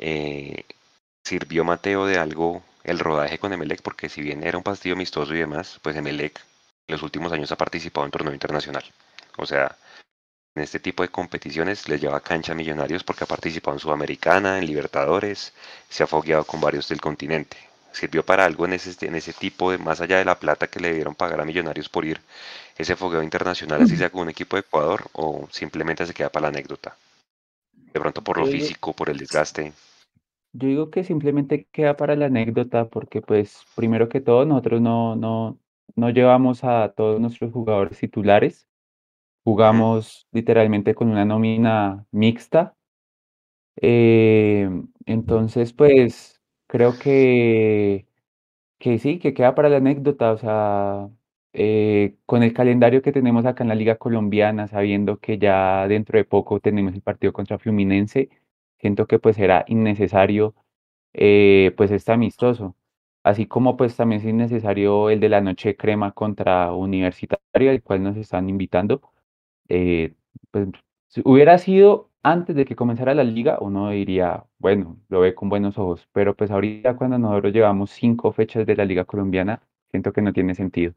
Eh, 0.00 0.64
¿Sirvió 1.24 1.62
Mateo 1.62 2.06
de 2.06 2.18
algo 2.18 2.64
el 2.82 2.98
rodaje 2.98 3.38
con 3.38 3.52
Emelec? 3.52 3.82
Porque 3.82 4.08
si 4.08 4.20
bien 4.20 4.42
era 4.42 4.58
un 4.58 4.64
partido 4.64 4.96
amistoso 4.96 5.32
y 5.32 5.38
demás, 5.38 5.78
pues 5.80 5.94
Emelec 5.94 6.40
en 6.88 6.94
los 6.94 7.04
últimos 7.04 7.30
años 7.32 7.52
ha 7.52 7.56
participado 7.56 8.04
en 8.04 8.10
torneo 8.10 8.34
internacional. 8.34 8.84
O 9.36 9.46
sea, 9.46 9.78
en 10.56 10.64
este 10.64 10.80
tipo 10.80 11.04
de 11.04 11.10
competiciones 11.10 11.88
les 11.88 12.00
lleva 12.00 12.18
cancha 12.18 12.50
a 12.50 12.56
Millonarios 12.56 13.04
porque 13.04 13.22
ha 13.22 13.28
participado 13.28 13.76
en 13.76 13.80
Sudamericana, 13.80 14.58
en 14.58 14.66
Libertadores, 14.66 15.52
se 15.88 16.02
ha 16.02 16.08
fogueado 16.08 16.44
con 16.44 16.60
varios 16.60 16.88
del 16.88 17.00
continente. 17.00 17.67
¿Sirvió 17.92 18.24
para 18.24 18.44
algo 18.44 18.64
en 18.66 18.74
ese, 18.74 19.06
en 19.06 19.14
ese 19.16 19.32
tipo 19.32 19.70
de, 19.70 19.78
más 19.78 20.00
allá 20.00 20.18
de 20.18 20.24
la 20.24 20.38
plata 20.38 20.68
que 20.68 20.80
le 20.80 20.92
dieron 20.94 21.14
pagar 21.14 21.40
a 21.40 21.44
Millonarios 21.44 21.88
por 21.88 22.04
ir 22.04 22.20
ese 22.76 22.94
fogueo 22.96 23.22
internacional, 23.22 23.82
así 23.82 23.96
sea 23.96 24.10
con 24.10 24.22
un 24.22 24.30
equipo 24.30 24.56
de 24.56 24.60
Ecuador, 24.60 25.06
o 25.12 25.48
simplemente 25.50 26.06
se 26.06 26.14
queda 26.14 26.28
para 26.30 26.44
la 26.44 26.48
anécdota? 26.48 26.96
De 27.92 28.00
pronto 28.00 28.22
por 28.22 28.38
lo 28.38 28.46
Yo 28.46 28.52
digo- 28.52 28.64
físico, 28.64 28.92
por 28.92 29.10
el 29.10 29.18
desgaste. 29.18 29.72
Yo 30.52 30.68
digo 30.68 30.90
que 30.90 31.04
simplemente 31.04 31.66
queda 31.72 31.96
para 31.96 32.16
la 32.16 32.26
anécdota 32.26 32.88
porque 32.88 33.20
pues 33.20 33.62
primero 33.76 34.08
que 34.08 34.20
todo 34.20 34.44
nosotros 34.46 34.80
no, 34.80 35.14
no, 35.16 35.58
no 35.94 36.10
llevamos 36.10 36.64
a 36.64 36.92
todos 36.96 37.20
nuestros 37.20 37.52
jugadores 37.52 37.98
titulares. 37.98 38.66
Jugamos 39.44 40.26
literalmente 40.32 40.94
con 40.94 41.10
una 41.10 41.24
nómina 41.24 42.06
mixta. 42.12 42.74
Eh, 43.80 44.68
entonces 45.06 45.72
pues 45.72 46.37
creo 46.68 46.98
que, 46.98 48.06
que 48.78 48.98
sí, 49.00 49.18
que 49.20 49.34
queda 49.34 49.54
para 49.56 49.70
la 49.70 49.78
anécdota. 49.78 50.32
O 50.32 50.38
sea, 50.38 51.10
eh, 51.52 52.16
con 52.26 52.42
el 52.44 52.54
calendario 52.54 53.02
que 53.02 53.12
tenemos 53.12 53.46
acá 53.46 53.64
en 53.64 53.68
la 53.70 53.74
Liga 53.76 53.96
Colombiana, 53.98 54.68
sabiendo 54.68 55.18
que 55.20 55.38
ya 55.38 55.88
dentro 55.88 56.18
de 56.18 56.24
poco 56.24 56.60
tenemos 56.60 56.94
el 56.94 57.02
partido 57.02 57.32
contra 57.32 57.58
Fluminense, 57.58 58.30
siento 58.80 59.06
que 59.06 59.18
pues 59.18 59.38
era 59.38 59.64
innecesario 59.68 60.54
eh, 61.14 61.74
pues 61.76 61.90
este 61.90 62.12
amistoso. 62.12 62.76
Así 63.24 63.46
como 63.46 63.76
pues 63.76 63.96
también 63.96 64.20
es 64.22 64.26
innecesario 64.28 65.10
el 65.10 65.20
de 65.20 65.28
la 65.30 65.40
noche 65.40 65.76
crema 65.76 66.12
contra 66.12 66.72
Universitario, 66.72 67.70
al 67.70 67.82
cual 67.82 68.02
nos 68.02 68.16
están 68.16 68.48
invitando. 68.48 69.02
Eh, 69.68 70.14
pues 70.50 70.68
hubiera 71.24 71.58
sido 71.58 72.07
antes 72.22 72.54
de 72.56 72.64
que 72.64 72.76
comenzara 72.76 73.14
la 73.14 73.24
liga, 73.24 73.58
uno 73.60 73.90
diría, 73.90 74.44
bueno, 74.58 74.96
lo 75.08 75.20
ve 75.20 75.34
con 75.34 75.48
buenos 75.48 75.78
ojos, 75.78 76.08
pero 76.12 76.34
pues 76.34 76.50
ahorita 76.50 76.96
cuando 76.96 77.18
nosotros 77.18 77.52
llevamos 77.52 77.90
cinco 77.90 78.32
fechas 78.32 78.66
de 78.66 78.76
la 78.76 78.84
liga 78.84 79.04
colombiana, 79.04 79.62
siento 79.90 80.12
que 80.12 80.22
no 80.22 80.32
tiene 80.32 80.54
sentido. 80.54 80.94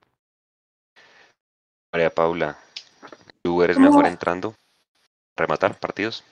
María 1.93 2.09
Paula, 2.09 2.57
¿tú 3.41 3.61
eres 3.61 3.78
mejor 3.78 4.07
entrando? 4.07 4.53
¿Rematar 5.36 5.78
partidos? 5.80 6.24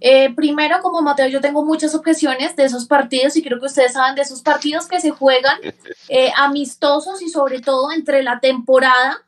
Eh, 0.00 0.34
primero, 0.34 0.80
como 0.82 1.00
Mateo, 1.00 1.28
yo 1.28 1.40
tengo 1.40 1.64
muchas 1.64 1.94
objeciones 1.94 2.56
de 2.56 2.64
esos 2.64 2.86
partidos 2.86 3.36
y 3.36 3.42
creo 3.42 3.60
que 3.60 3.66
ustedes 3.66 3.92
saben 3.92 4.16
de 4.16 4.22
esos 4.22 4.42
partidos 4.42 4.88
que 4.88 5.00
se 5.00 5.10
juegan 5.10 5.58
eh, 6.08 6.32
amistosos 6.36 7.22
y 7.22 7.28
sobre 7.28 7.60
todo 7.60 7.92
entre 7.92 8.22
la 8.22 8.40
temporada. 8.40 9.18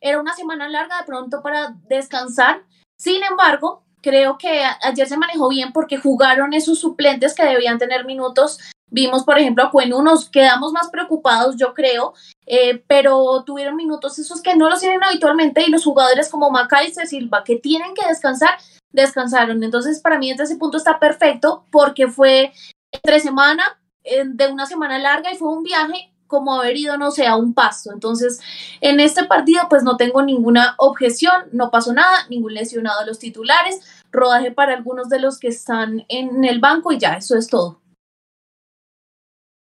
Era 0.00 0.20
una 0.20 0.34
semana 0.34 0.68
larga 0.68 0.98
de 0.98 1.04
pronto 1.06 1.40
para 1.42 1.74
descansar. 1.88 2.62
Sin 2.98 3.22
embargo, 3.22 3.84
creo 4.02 4.38
que 4.38 4.62
ayer 4.82 5.06
se 5.06 5.16
manejó 5.16 5.48
bien 5.48 5.72
porque 5.72 5.98
jugaron 5.98 6.52
esos 6.52 6.80
suplentes 6.80 7.34
que 7.34 7.44
debían 7.44 7.78
tener 7.78 8.04
minutos. 8.04 8.58
Vimos, 8.90 9.24
por 9.24 9.38
ejemplo, 9.38 9.64
a 9.64 9.70
Cuenu, 9.70 10.02
nos 10.02 10.30
quedamos 10.30 10.72
más 10.72 10.88
preocupados, 10.88 11.56
yo 11.56 11.74
creo, 11.74 12.14
eh, 12.46 12.82
pero 12.88 13.44
tuvieron 13.44 13.76
minutos 13.76 14.18
esos 14.18 14.40
que 14.40 14.56
no 14.56 14.68
los 14.70 14.80
tienen 14.80 15.04
habitualmente 15.04 15.62
y 15.62 15.70
los 15.70 15.84
jugadores 15.84 16.28
como 16.30 16.50
Macalister 16.50 17.06
Silva, 17.06 17.44
que 17.44 17.56
tienen 17.56 17.94
que 17.94 18.06
descansar, 18.08 18.58
descansaron. 18.90 19.62
Entonces, 19.62 20.00
para 20.00 20.18
mí, 20.18 20.30
desde 20.30 20.44
ese 20.44 20.56
punto 20.56 20.78
está 20.78 20.98
perfecto 20.98 21.66
porque 21.70 22.08
fue 22.08 22.52
entre 22.90 23.20
semana, 23.20 23.78
eh, 24.04 24.24
de 24.26 24.48
una 24.48 24.64
semana 24.64 24.98
larga 24.98 25.30
y 25.30 25.36
fue 25.36 25.50
un 25.50 25.62
viaje 25.62 26.14
como 26.28 26.54
haber 26.54 26.76
ido, 26.76 26.96
no 26.96 27.10
sé, 27.10 27.26
a 27.26 27.34
un 27.34 27.54
paso. 27.54 27.92
Entonces, 27.92 28.40
en 28.80 29.00
este 29.00 29.24
partido, 29.24 29.62
pues 29.68 29.82
no 29.82 29.96
tengo 29.96 30.22
ninguna 30.22 30.74
objeción, 30.78 31.48
no 31.52 31.72
pasó 31.72 31.92
nada, 31.92 32.26
ningún 32.28 32.54
lesionado 32.54 33.00
de 33.00 33.06
los 33.06 33.18
titulares, 33.18 33.80
rodaje 34.12 34.52
para 34.52 34.74
algunos 34.74 35.08
de 35.08 35.18
los 35.18 35.40
que 35.40 35.48
están 35.48 36.04
en 36.08 36.44
el 36.44 36.60
banco 36.60 36.92
y 36.92 36.98
ya, 36.98 37.14
eso 37.14 37.36
es 37.36 37.48
todo. 37.48 37.80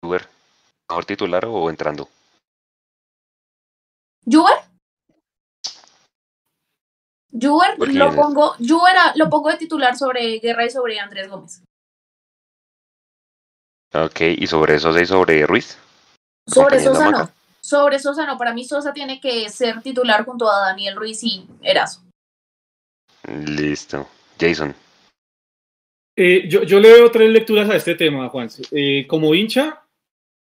¿Uber, 0.04 0.26
mejor 0.90 1.06
titular 1.06 1.46
o 1.46 1.70
entrando? 1.70 2.08
¿Juber? 4.26 4.54
Juber 7.32 7.78
¿Por 7.78 7.94
lo 7.94 8.16
pongo, 8.16 8.54
Juber 8.60 8.96
lo 9.16 9.30
pongo 9.30 9.50
de 9.50 9.58
titular 9.58 9.98
sobre 9.98 10.40
Guerra 10.40 10.66
y 10.66 10.70
sobre 10.70 11.00
Andrés 11.00 11.30
Gómez. 11.30 11.64
Ok, 13.94 14.22
y 14.38 14.48
sobre 14.48 14.80
Sosa 14.80 15.02
y 15.02 15.06
sobre 15.06 15.46
Ruiz. 15.46 15.78
Sobre 16.48 16.80
Sosa 16.80 17.12
no. 17.12 17.30
Sobre 17.62 18.00
Sosa 18.00 18.26
no. 18.26 18.38
Para 18.38 18.54
mí 18.54 18.66
Sosa 18.66 18.94
tiene 18.94 19.20
que 19.20 19.50
ser 19.50 19.82
titular 19.82 20.26
junto 20.26 20.50
a 20.50 20.60
Daniel 20.68 20.96
Ruiz 20.96 21.24
y 21.24 21.46
Erazo. 21.62 22.02
Listo. 23.46 24.08
Jason, 24.40 24.76
Eh, 26.16 26.48
yo, 26.48 26.64
yo 26.64 26.80
le 26.80 26.94
veo 26.94 27.12
tres 27.12 27.30
lecturas 27.30 27.70
a 27.70 27.76
este 27.76 27.96
tema, 27.96 28.30
Juan. 28.30 28.50
Eh, 28.72 29.06
como 29.08 29.34
hincha, 29.34 29.82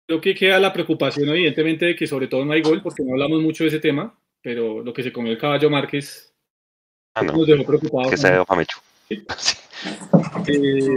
creo 0.07 0.21
que 0.21 0.35
queda 0.35 0.59
la 0.59 0.73
preocupación, 0.73 1.29
evidentemente, 1.29 1.85
de 1.85 1.95
que 1.95 2.05
sobre 2.05 2.27
todo 2.27 2.45
no 2.45 2.53
hay 2.53 2.61
gol, 2.61 2.81
porque 2.81 3.03
no 3.03 3.13
hablamos 3.13 3.41
mucho 3.41 3.63
de 3.63 3.69
ese 3.69 3.79
tema, 3.79 4.13
pero 4.41 4.83
lo 4.83 4.93
que 4.93 5.03
se 5.03 5.11
comió 5.11 5.31
el 5.31 5.37
caballo 5.37 5.69
Márquez 5.69 6.33
ah, 7.15 7.23
no, 7.23 7.33
nos 7.33 7.47
dejó 7.47 7.65
preocupados. 7.65 8.11
que 8.11 8.17
se 8.17 8.45
Pamecho. 8.45 8.79
Sí. 9.37 9.57
Eh, 10.47 10.95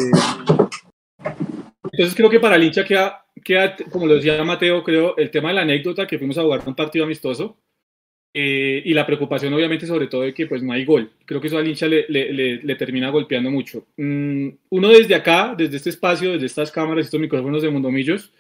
entonces 1.93 2.15
creo 2.15 2.31
que 2.31 2.41
para 2.41 2.57
el 2.57 2.65
hincha 2.65 2.85
queda, 2.85 3.26
queda, 3.47 3.77
como 3.93 4.07
lo 4.07 4.17
decía 4.17 4.43
Mateo, 4.43 4.83
creo, 4.83 5.17
el 5.17 5.31
tema 5.31 5.51
de 5.51 5.55
la 5.55 5.61
anécdota 5.63 6.05
que 6.05 6.19
fuimos 6.19 6.37
a 6.37 6.43
jugar 6.43 6.63
un 6.67 6.75
partido 6.75 7.05
amistoso 7.05 7.57
eh, 8.35 8.83
y 8.85 8.93
la 8.93 9.07
preocupación 9.07 9.55
obviamente 9.55 9.87
sobre 9.87 10.09
todo 10.09 10.23
de 10.23 10.35
que 10.35 10.49
pues 10.49 10.65
no 10.65 10.73
hay 10.73 10.85
gol. 10.85 11.13
Creo 11.25 11.41
que 11.41 11.47
eso 11.47 11.57
al 11.57 11.69
hincha 11.69 11.87
le, 11.87 12.07
le, 12.09 12.33
le, 12.33 12.57
le 12.57 12.75
termina 12.75 13.09
golpeando 13.11 13.49
mucho. 13.49 13.87
Mm, 13.97 14.49
uno 14.71 14.89
desde 14.89 15.15
acá, 15.15 15.55
desde 15.57 15.77
este 15.77 15.91
espacio, 15.91 16.33
desde 16.33 16.47
estas 16.47 16.73
cámaras, 16.73 17.05
estos 17.05 17.21
micrófonos 17.21 17.63
de 17.63 17.71
Mundomillos, 17.71 18.33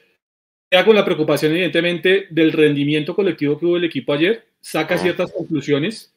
queda 0.68 0.84
con 0.84 0.96
la 0.96 1.04
preocupación 1.04 1.52
evidentemente 1.52 2.26
del 2.30 2.52
rendimiento 2.52 3.14
colectivo 3.14 3.59
que 3.61 3.66
hubo 3.66 3.76
el 3.76 3.84
equipo 3.84 4.12
ayer, 4.12 4.44
saca 4.61 4.98
ciertas 4.98 5.32
conclusiones 5.32 6.15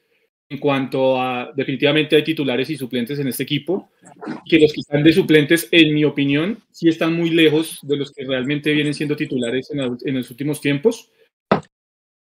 en 0.49 0.57
cuanto 0.57 1.21
a 1.21 1.51
definitivamente 1.55 2.15
hay 2.15 2.23
titulares 2.23 2.69
y 2.71 2.75
suplentes 2.75 3.19
en 3.19 3.27
este 3.27 3.43
equipo, 3.43 3.91
que 4.45 4.59
los 4.59 4.73
que 4.73 4.81
están 4.81 5.03
de 5.03 5.13
suplentes, 5.13 5.67
en 5.71 5.93
mi 5.93 6.03
opinión, 6.03 6.57
sí 6.71 6.89
están 6.89 7.13
muy 7.13 7.29
lejos 7.29 7.79
de 7.83 7.95
los 7.95 8.11
que 8.11 8.25
realmente 8.25 8.73
vienen 8.73 8.95
siendo 8.95 9.15
titulares 9.15 9.69
en, 9.71 10.15
los 10.15 10.31
últimos 10.31 10.59
tiempos. 10.59 11.11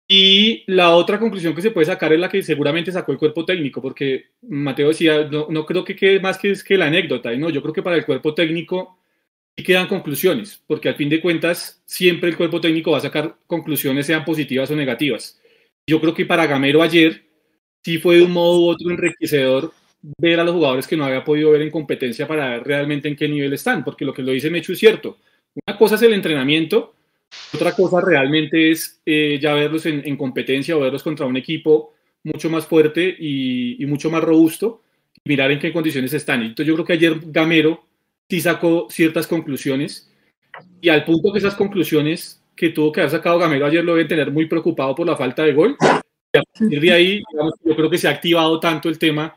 Y 0.07 0.65
la 0.67 0.91
otra 0.91 1.19
conclusión 1.19 1.55
que 1.55 1.63
se 1.63 1.71
puede 1.71 1.87
sacar 1.87 2.13
es 2.13 2.21
la 2.21 2.29
que 2.29 2.43
seguramente 2.43 2.93
sacó 2.93 3.13
el 3.13 3.19
cuerpo 3.19 3.47
técnico, 3.47 3.81
porque 3.81 4.27
Mateo 4.43 4.89
decía, 4.89 5.25
no, 5.25 5.47
no 5.49 5.65
creo 5.65 5.85
que 5.85 5.97
quede 5.97 6.21
más 6.21 6.37
que, 6.37 6.51
es 6.51 6.63
que 6.63 6.77
la 6.77 6.87
anécdota, 6.87 7.35
no, 7.37 7.49
yo 7.49 7.63
creo 7.63 7.73
que 7.73 7.83
para 7.83 7.97
el 7.97 8.05
cuerpo 8.05 8.35
técnico 8.35 8.99
sí 9.57 9.65
quedan 9.65 9.87
conclusiones, 9.87 10.63
porque 10.67 10.91
al 10.91 10.97
fin 10.97 11.09
de 11.09 11.23
cuentas 11.23 11.83
siempre 11.87 12.29
el 12.29 12.37
cuerpo 12.37 12.61
técnico 12.61 12.91
va 12.91 12.99
a 12.99 13.03
sacar 13.03 13.37
conclusiones, 13.47 14.05
sean 14.05 14.25
positivas 14.25 14.71
o 14.71 14.77
negativas. 14.77 15.41
Yo 15.87 16.01
creo 16.01 16.13
que 16.13 16.27
para 16.27 16.47
Gamero 16.47 16.83
ayer 16.83 17.30
sí 17.83 17.99
fue 17.99 18.17
de 18.17 18.23
un 18.23 18.33
modo 18.33 18.61
u 18.61 18.69
otro 18.69 18.91
enriquecedor 18.91 19.73
ver 20.19 20.41
a 20.41 20.45
los 20.45 20.55
jugadores 20.55 20.87
que 20.87 20.97
no 20.97 21.05
había 21.05 21.25
podido 21.25 21.51
ver 21.51 21.63
en 21.63 21.71
competencia 21.71 22.27
para 22.27 22.51
ver 22.51 22.65
realmente 22.65 23.09
en 23.09 23.17
qué 23.17 23.29
nivel 23.29 23.53
están, 23.53 23.85
porque 23.85 24.05
lo 24.05 24.15
que 24.15 24.23
lo 24.23 24.33
dice 24.33 24.51
Mechu 24.51 24.73
es 24.73 24.79
cierto. 24.79 25.19
Una 25.67 25.77
cosa 25.77 25.97
es 25.97 26.03
el 26.03 26.15
entrenamiento, 26.15 26.95
otra 27.55 27.75
cosa 27.75 28.01
realmente 28.01 28.71
es 28.71 29.01
eh, 29.05 29.39
ya 29.41 29.55
verlos 29.55 29.87
en, 29.87 30.17
competencia 30.17 30.77
o 30.77 30.81
verlos 30.81 31.03
contra 31.03 31.27
un 31.27 31.37
equipo 31.37 31.95
mucho 32.25 32.51
más 32.51 32.67
fuerte 32.67 33.15
y, 33.19 33.85
mucho 33.87 34.11
más 34.11 34.23
robusto, 34.23 34.83
y 35.15 35.29
mirar 35.29 35.51
en 35.51 35.59
qué 35.59 35.73
condiciones 35.73 36.13
están. 36.13 36.43
Entonces 36.43 36.67
yo 36.67 36.75
creo 36.75 36.87
que 36.87 36.93
ayer 36.95 37.19
Gamero 37.27 37.85
sí 38.29 38.41
sacó 38.41 38.87
ciertas 38.91 39.27
conclusiones 39.27 40.11
y 40.81 40.89
al 40.89 41.05
punto 41.05 41.33
que 41.33 41.39
esas 41.39 41.55
conclusiones 41.55 42.43
que 42.57 42.71
tuvo 42.71 42.93
que 42.93 43.01
haber 43.01 43.11
sacado 43.11 43.39
Gamero 43.39 43.67
ayer 43.67 43.85
lo 43.85 43.95
deben 43.95 44.09
tener 44.09 44.31
muy 44.31 44.47
preocupado 44.47 44.95
por 44.95 45.07
la 45.07 45.17
falta 45.17 45.45
de 45.45 45.53
gol 45.53 45.77
y 46.33 46.39
a 46.39 46.43
partir 46.43 46.81
de 46.81 46.93
ahí, 46.93 47.23
yo 47.65 47.77
creo 47.77 47.91
que 47.91 47.99
se 47.99 48.09
ha 48.09 48.13
activado 48.13 48.61
tanto 48.61 48.89
el 48.89 48.99
tema 48.99 49.37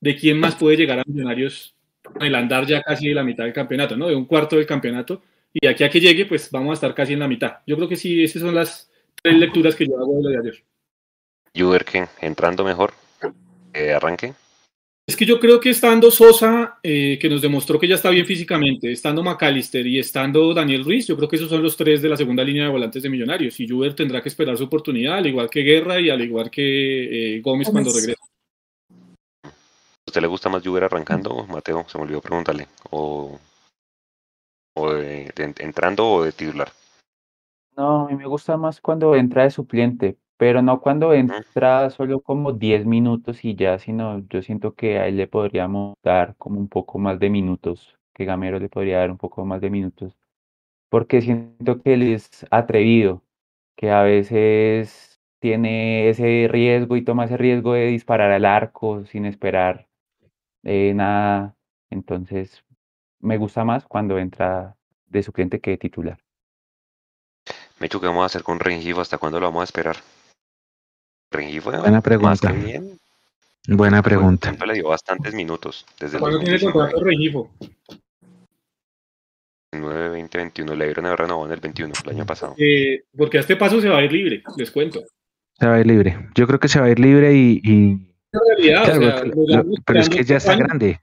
de 0.00 0.16
quién 0.16 0.38
más 0.38 0.56
puede 0.56 0.76
llegar 0.76 0.98
a 0.98 1.04
Millonarios 1.06 1.74
en 2.16 2.26
el 2.26 2.34
andar 2.34 2.66
ya 2.66 2.82
casi 2.82 3.08
de 3.08 3.14
la 3.14 3.22
mitad 3.22 3.44
del 3.44 3.52
campeonato, 3.52 3.96
¿no? 3.96 4.08
De 4.08 4.14
un 4.14 4.24
cuarto 4.24 4.56
del 4.56 4.66
campeonato. 4.66 5.22
Y 5.52 5.66
aquí 5.66 5.84
a 5.84 5.90
que 5.90 6.00
llegue, 6.00 6.26
pues 6.26 6.50
vamos 6.50 6.70
a 6.70 6.74
estar 6.74 6.94
casi 6.94 7.12
en 7.12 7.18
la 7.18 7.28
mitad. 7.28 7.58
Yo 7.66 7.76
creo 7.76 7.88
que 7.88 7.96
sí, 7.96 8.22
esas 8.22 8.42
son 8.42 8.54
las 8.54 8.90
tres 9.22 9.36
lecturas 9.36 9.74
que 9.74 9.86
yo 9.86 9.98
hago 9.98 10.16
de 10.16 10.22
lo 10.22 10.28
de 10.30 10.38
ayer. 10.38 10.64
Juber, 11.54 11.84
entrando 12.20 12.64
mejor, 12.64 12.92
eh, 13.74 13.92
arranque. 13.92 14.32
Es 15.10 15.16
que 15.16 15.26
yo 15.26 15.40
creo 15.40 15.58
que 15.58 15.70
estando 15.70 16.08
Sosa, 16.08 16.78
eh, 16.84 17.18
que 17.20 17.28
nos 17.28 17.42
demostró 17.42 17.80
que 17.80 17.88
ya 17.88 17.96
está 17.96 18.10
bien 18.10 18.24
físicamente, 18.24 18.92
estando 18.92 19.24
McAllister 19.24 19.84
y 19.84 19.98
estando 19.98 20.54
Daniel 20.54 20.84
Ruiz, 20.84 21.08
yo 21.08 21.16
creo 21.16 21.28
que 21.28 21.34
esos 21.34 21.48
son 21.48 21.64
los 21.64 21.76
tres 21.76 22.00
de 22.00 22.08
la 22.08 22.16
segunda 22.16 22.44
línea 22.44 22.62
de 22.66 22.70
volantes 22.70 23.02
de 23.02 23.10
Millonarios. 23.10 23.58
Y 23.58 23.68
Juber 23.68 23.92
tendrá 23.96 24.22
que 24.22 24.28
esperar 24.28 24.56
su 24.56 24.62
oportunidad, 24.62 25.16
al 25.16 25.26
igual 25.26 25.50
que 25.50 25.62
Guerra 25.62 26.00
y 26.00 26.10
al 26.10 26.20
igual 26.20 26.48
que 26.48 27.38
eh, 27.38 27.40
Gómez 27.40 27.68
cuando 27.70 27.90
regrese. 27.92 28.20
¿A 29.42 29.50
usted 30.06 30.20
le 30.20 30.28
gusta 30.28 30.48
más 30.48 30.62
Juber 30.64 30.84
arrancando, 30.84 31.44
Mateo? 31.48 31.84
Se 31.88 31.98
me 31.98 32.04
olvidó 32.04 32.20
preguntarle. 32.20 32.68
¿O, 32.90 33.36
entrando 35.36 36.08
o 36.08 36.22
de 36.22 36.30
titular? 36.30 36.70
No, 37.76 38.02
a 38.02 38.08
mí 38.08 38.14
me 38.14 38.26
gusta 38.26 38.56
más 38.56 38.80
cuando 38.80 39.16
entra 39.16 39.42
de 39.42 39.50
suplente, 39.50 40.18
pero 40.40 40.62
no 40.62 40.80
cuando 40.80 41.12
entra 41.12 41.90
solo 41.90 42.20
como 42.20 42.52
10 42.52 42.86
minutos 42.86 43.44
y 43.44 43.54
ya, 43.56 43.78
sino 43.78 44.20
yo 44.30 44.40
siento 44.40 44.74
que 44.74 44.98
a 44.98 45.06
él 45.06 45.18
le 45.18 45.26
podríamos 45.26 45.96
dar 46.02 46.34
como 46.38 46.58
un 46.58 46.68
poco 46.68 46.98
más 46.98 47.18
de 47.20 47.28
minutos, 47.28 47.98
que 48.14 48.24
Gamero 48.24 48.58
le 48.58 48.70
podría 48.70 49.00
dar 49.00 49.10
un 49.10 49.18
poco 49.18 49.44
más 49.44 49.60
de 49.60 49.68
minutos, 49.68 50.16
porque 50.88 51.20
siento 51.20 51.82
que 51.82 51.92
él 51.92 52.04
es 52.04 52.46
atrevido, 52.50 53.22
que 53.76 53.90
a 53.90 54.02
veces 54.02 55.20
tiene 55.40 56.08
ese 56.08 56.48
riesgo 56.50 56.96
y 56.96 57.04
toma 57.04 57.26
ese 57.26 57.36
riesgo 57.36 57.74
de 57.74 57.88
disparar 57.88 58.32
al 58.32 58.46
arco 58.46 59.04
sin 59.04 59.26
esperar 59.26 59.88
eh, 60.62 60.94
nada, 60.94 61.54
entonces 61.90 62.64
me 63.18 63.36
gusta 63.36 63.64
más 63.66 63.84
cuando 63.84 64.18
entra 64.18 64.74
de 65.06 65.22
suplente 65.22 65.60
que 65.60 65.72
de 65.72 65.76
titular. 65.76 66.18
Me 67.78 67.88
hecho 67.88 68.00
que 68.00 68.06
vamos 68.06 68.22
a 68.22 68.26
hacer 68.26 68.42
con 68.42 68.58
Rengifo? 68.58 69.02
¿Hasta 69.02 69.18
cuándo 69.18 69.38
lo 69.38 69.44
vamos 69.44 69.60
a 69.60 69.64
esperar? 69.64 69.96
Buena 71.32 72.00
pregunta. 72.00 72.54
Buena 73.68 74.02
pregunta. 74.02 74.56
le 74.66 74.74
dio 74.74 74.88
bastantes 74.88 75.34
minutos. 75.34 75.86
Desde 75.98 76.18
¿Cuándo 76.18 76.40
tiene 76.40 76.58
contrato 76.58 77.04
Rengifo? 77.04 77.50
9, 79.72 80.08
20, 80.08 80.38
21. 80.38 80.74
Le 80.74 80.84
dieron 80.86 81.06
a 81.06 81.14
renovado 81.14 81.46
en 81.46 81.52
el 81.52 81.60
21, 81.60 81.92
el 82.04 82.10
año 82.10 82.26
pasado. 82.26 82.54
Eh, 82.58 83.04
porque 83.16 83.38
a 83.38 83.40
este 83.40 83.56
paso 83.56 83.80
se 83.80 83.88
va 83.88 83.98
a 83.98 84.02
ir 84.02 84.12
libre, 84.12 84.42
les 84.56 84.70
cuento. 84.70 85.04
Se 85.58 85.66
va 85.66 85.76
a 85.76 85.80
ir 85.80 85.86
libre. 85.86 86.28
Yo 86.34 86.46
creo 86.46 86.58
que 86.58 86.68
se 86.68 86.80
va 86.80 86.86
a 86.86 86.90
ir 86.90 86.98
libre 86.98 87.34
y. 87.34 87.60
y... 87.62 87.98
Realidad, 88.32 88.96
o 88.96 89.00
sea, 89.00 89.64
pero 89.84 90.00
es 90.00 90.08
que 90.08 90.24
ya 90.24 90.36
está 90.36 90.56
grande. 90.56 91.00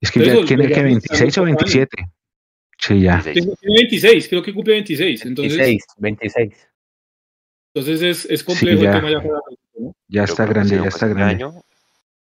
Es 0.00 0.10
que 0.10 0.24
ya 0.24 0.44
tiene 0.44 0.68
que 0.68 0.82
26 0.82 1.38
o 1.38 1.44
27. 1.44 2.08
Sí, 2.78 3.00
ya. 3.00 3.20
Tiene 3.22 3.52
26, 3.62 4.28
creo 4.28 4.42
que 4.42 4.54
cumple 4.54 4.74
26. 4.74 5.26
Entonces, 5.26 5.56
26, 5.56 5.84
26. 5.98 6.68
Entonces 7.74 8.02
es, 8.02 8.30
es 8.30 8.44
complejo 8.44 8.82
el 8.82 8.90
tema 8.90 9.10
ya 9.10 9.22
Ya 10.08 10.24
está 10.24 10.44
grande, 10.46 10.76
ya 10.76 10.88
está 10.88 11.06
este 11.06 11.14
grande. 11.14 11.38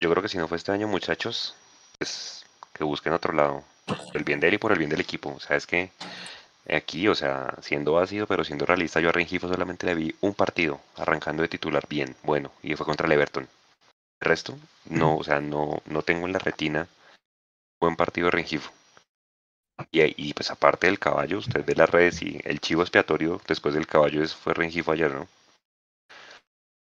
yo 0.00 0.10
creo 0.10 0.22
que 0.22 0.28
si 0.28 0.38
no 0.38 0.48
fue 0.48 0.56
este 0.56 0.72
año, 0.72 0.88
muchachos, 0.88 1.54
pues 1.98 2.44
que 2.72 2.84
busquen 2.84 3.12
otro 3.12 3.32
lado. 3.32 3.64
el 4.14 4.24
bien 4.24 4.40
de 4.40 4.48
él 4.48 4.54
y 4.54 4.58
por 4.58 4.72
el 4.72 4.78
bien 4.78 4.90
del 4.90 5.00
equipo. 5.00 5.32
O 5.34 5.40
sea, 5.40 5.56
es 5.56 5.66
que 5.66 5.90
aquí, 6.68 7.08
o 7.08 7.14
sea, 7.14 7.54
siendo 7.62 7.98
ácido, 7.98 8.26
pero 8.26 8.44
siendo 8.44 8.66
realista, 8.66 9.00
yo 9.00 9.08
a 9.08 9.12
Rengifo 9.12 9.48
solamente 9.48 9.86
le 9.86 9.94
vi 9.94 10.14
un 10.20 10.34
partido 10.34 10.80
arrancando 10.96 11.42
de 11.42 11.48
titular 11.48 11.86
bien, 11.88 12.16
bueno, 12.22 12.52
y 12.62 12.74
fue 12.74 12.86
contra 12.86 13.06
el 13.06 13.12
Everton. 13.12 13.48
El 14.20 14.28
resto, 14.28 14.58
no, 14.86 15.16
o 15.16 15.24
sea, 15.24 15.40
no, 15.40 15.82
no 15.86 16.02
tengo 16.02 16.26
en 16.26 16.32
la 16.32 16.38
retina 16.38 16.88
buen 17.80 17.96
partido 17.96 18.26
de 18.26 18.32
Rengifo. 18.32 18.72
Y, 19.90 20.00
y, 20.02 20.32
pues 20.32 20.50
aparte 20.50 20.86
del 20.86 20.98
caballo, 20.98 21.38
usted 21.38 21.64
ve 21.64 21.74
las 21.74 21.90
redes 21.90 22.22
y 22.22 22.40
el 22.44 22.60
chivo 22.60 22.80
expiatorio 22.82 23.40
después 23.46 23.74
del 23.74 23.86
caballo 23.86 24.26
fue 24.28 24.54
Rengifo 24.54 24.92
ayer, 24.92 25.12
¿no? 25.12 25.28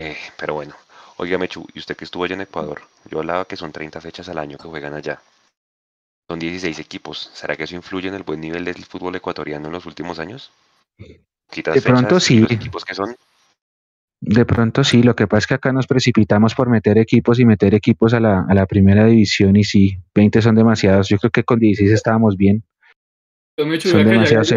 Eh, 0.01 0.17
pero 0.39 0.55
bueno, 0.55 0.75
oiga 1.17 1.39
Mechu, 1.39 1.67
¿y 1.75 1.81
usted 1.81 1.97
que 1.97 2.05
estuvo 2.05 2.25
allá 2.25 2.35
en 2.35 2.43
Ecuador? 2.43 2.83
Yo 3.11 3.19
hablaba 3.19 3.47
que 3.47 3.57
son 3.57 3.73
30 3.73 4.01
fechas 4.01 4.29
al 4.29 4.39
año 4.39 4.57
que 4.57 4.69
juegan 4.69 4.95
allá. 4.95 5.21
Son 6.31 6.39
16 6.39 6.79
equipos. 6.79 7.31
¿Será 7.35 7.57
que 7.57 7.65
eso 7.65 7.75
influye 7.75 8.09
en 8.09 8.15
el 8.15 8.23
buen 8.23 8.41
nivel 8.41 8.65
del 8.65 8.85
fútbol 8.85 9.17
ecuatoriano 9.17 9.67
en 9.67 9.73
los 9.73 9.87
últimos 9.87 10.19
años? 10.19 10.53
de 11.55 11.81
pronto 11.81 12.21
sí. 12.21 12.45
equipos 12.49 12.85
que 12.85 12.95
son? 12.95 13.17
De 14.21 14.45
pronto 14.45 14.85
sí, 14.85 15.03
lo 15.03 15.17
que 15.17 15.27
pasa 15.27 15.39
es 15.39 15.47
que 15.47 15.55
acá 15.55 15.73
nos 15.73 15.87
precipitamos 15.87 16.55
por 16.55 16.69
meter 16.69 16.99
equipos 16.99 17.39
y 17.39 17.47
meter 17.47 17.75
equipos 17.75 18.13
a 18.15 18.21
la, 18.21 18.45
a 18.49 18.55
la 18.55 18.67
primera 18.67 19.07
división 19.07 19.57
y 19.57 19.65
sí, 19.65 19.97
20 20.15 20.43
son 20.43 20.55
demasiados. 20.55 21.09
Yo 21.09 21.19
creo 21.19 21.31
que 21.31 21.45
con 21.45 21.59
16 21.59 21.93
estábamos 21.93 22.37
bien. 22.37 22.63
son 23.57 24.05
demasiados 24.05 24.53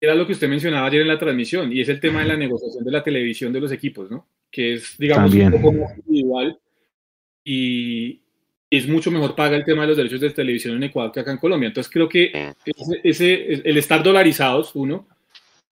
era 0.00 0.14
lo 0.14 0.26
que 0.26 0.32
usted 0.32 0.48
mencionaba 0.48 0.86
ayer 0.86 1.02
en 1.02 1.08
la 1.08 1.18
transmisión, 1.18 1.72
y 1.72 1.80
es 1.80 1.88
el 1.88 2.00
tema 2.00 2.20
de 2.20 2.28
la 2.28 2.36
negociación 2.36 2.84
de 2.84 2.90
la 2.90 3.02
televisión 3.02 3.52
de 3.52 3.60
los 3.60 3.72
equipos, 3.72 4.10
¿no? 4.10 4.28
Que 4.50 4.74
es, 4.74 4.96
digamos, 4.98 5.32
un 5.34 5.50
poco 5.50 5.72
más 5.72 5.96
individual 5.98 6.58
y 7.44 8.20
es 8.70 8.88
mucho 8.88 9.10
mejor 9.10 9.36
paga 9.36 9.56
el 9.56 9.64
tema 9.64 9.82
de 9.82 9.88
los 9.88 9.96
derechos 9.96 10.20
de 10.20 10.30
televisión 10.30 10.76
en 10.76 10.82
Ecuador 10.82 11.12
que 11.12 11.20
acá 11.20 11.30
en 11.30 11.38
Colombia. 11.38 11.68
Entonces 11.68 11.92
creo 11.92 12.08
que 12.08 12.54
ese, 13.04 13.62
el 13.68 13.76
estar 13.76 14.02
dolarizados, 14.02 14.74
uno, 14.74 15.06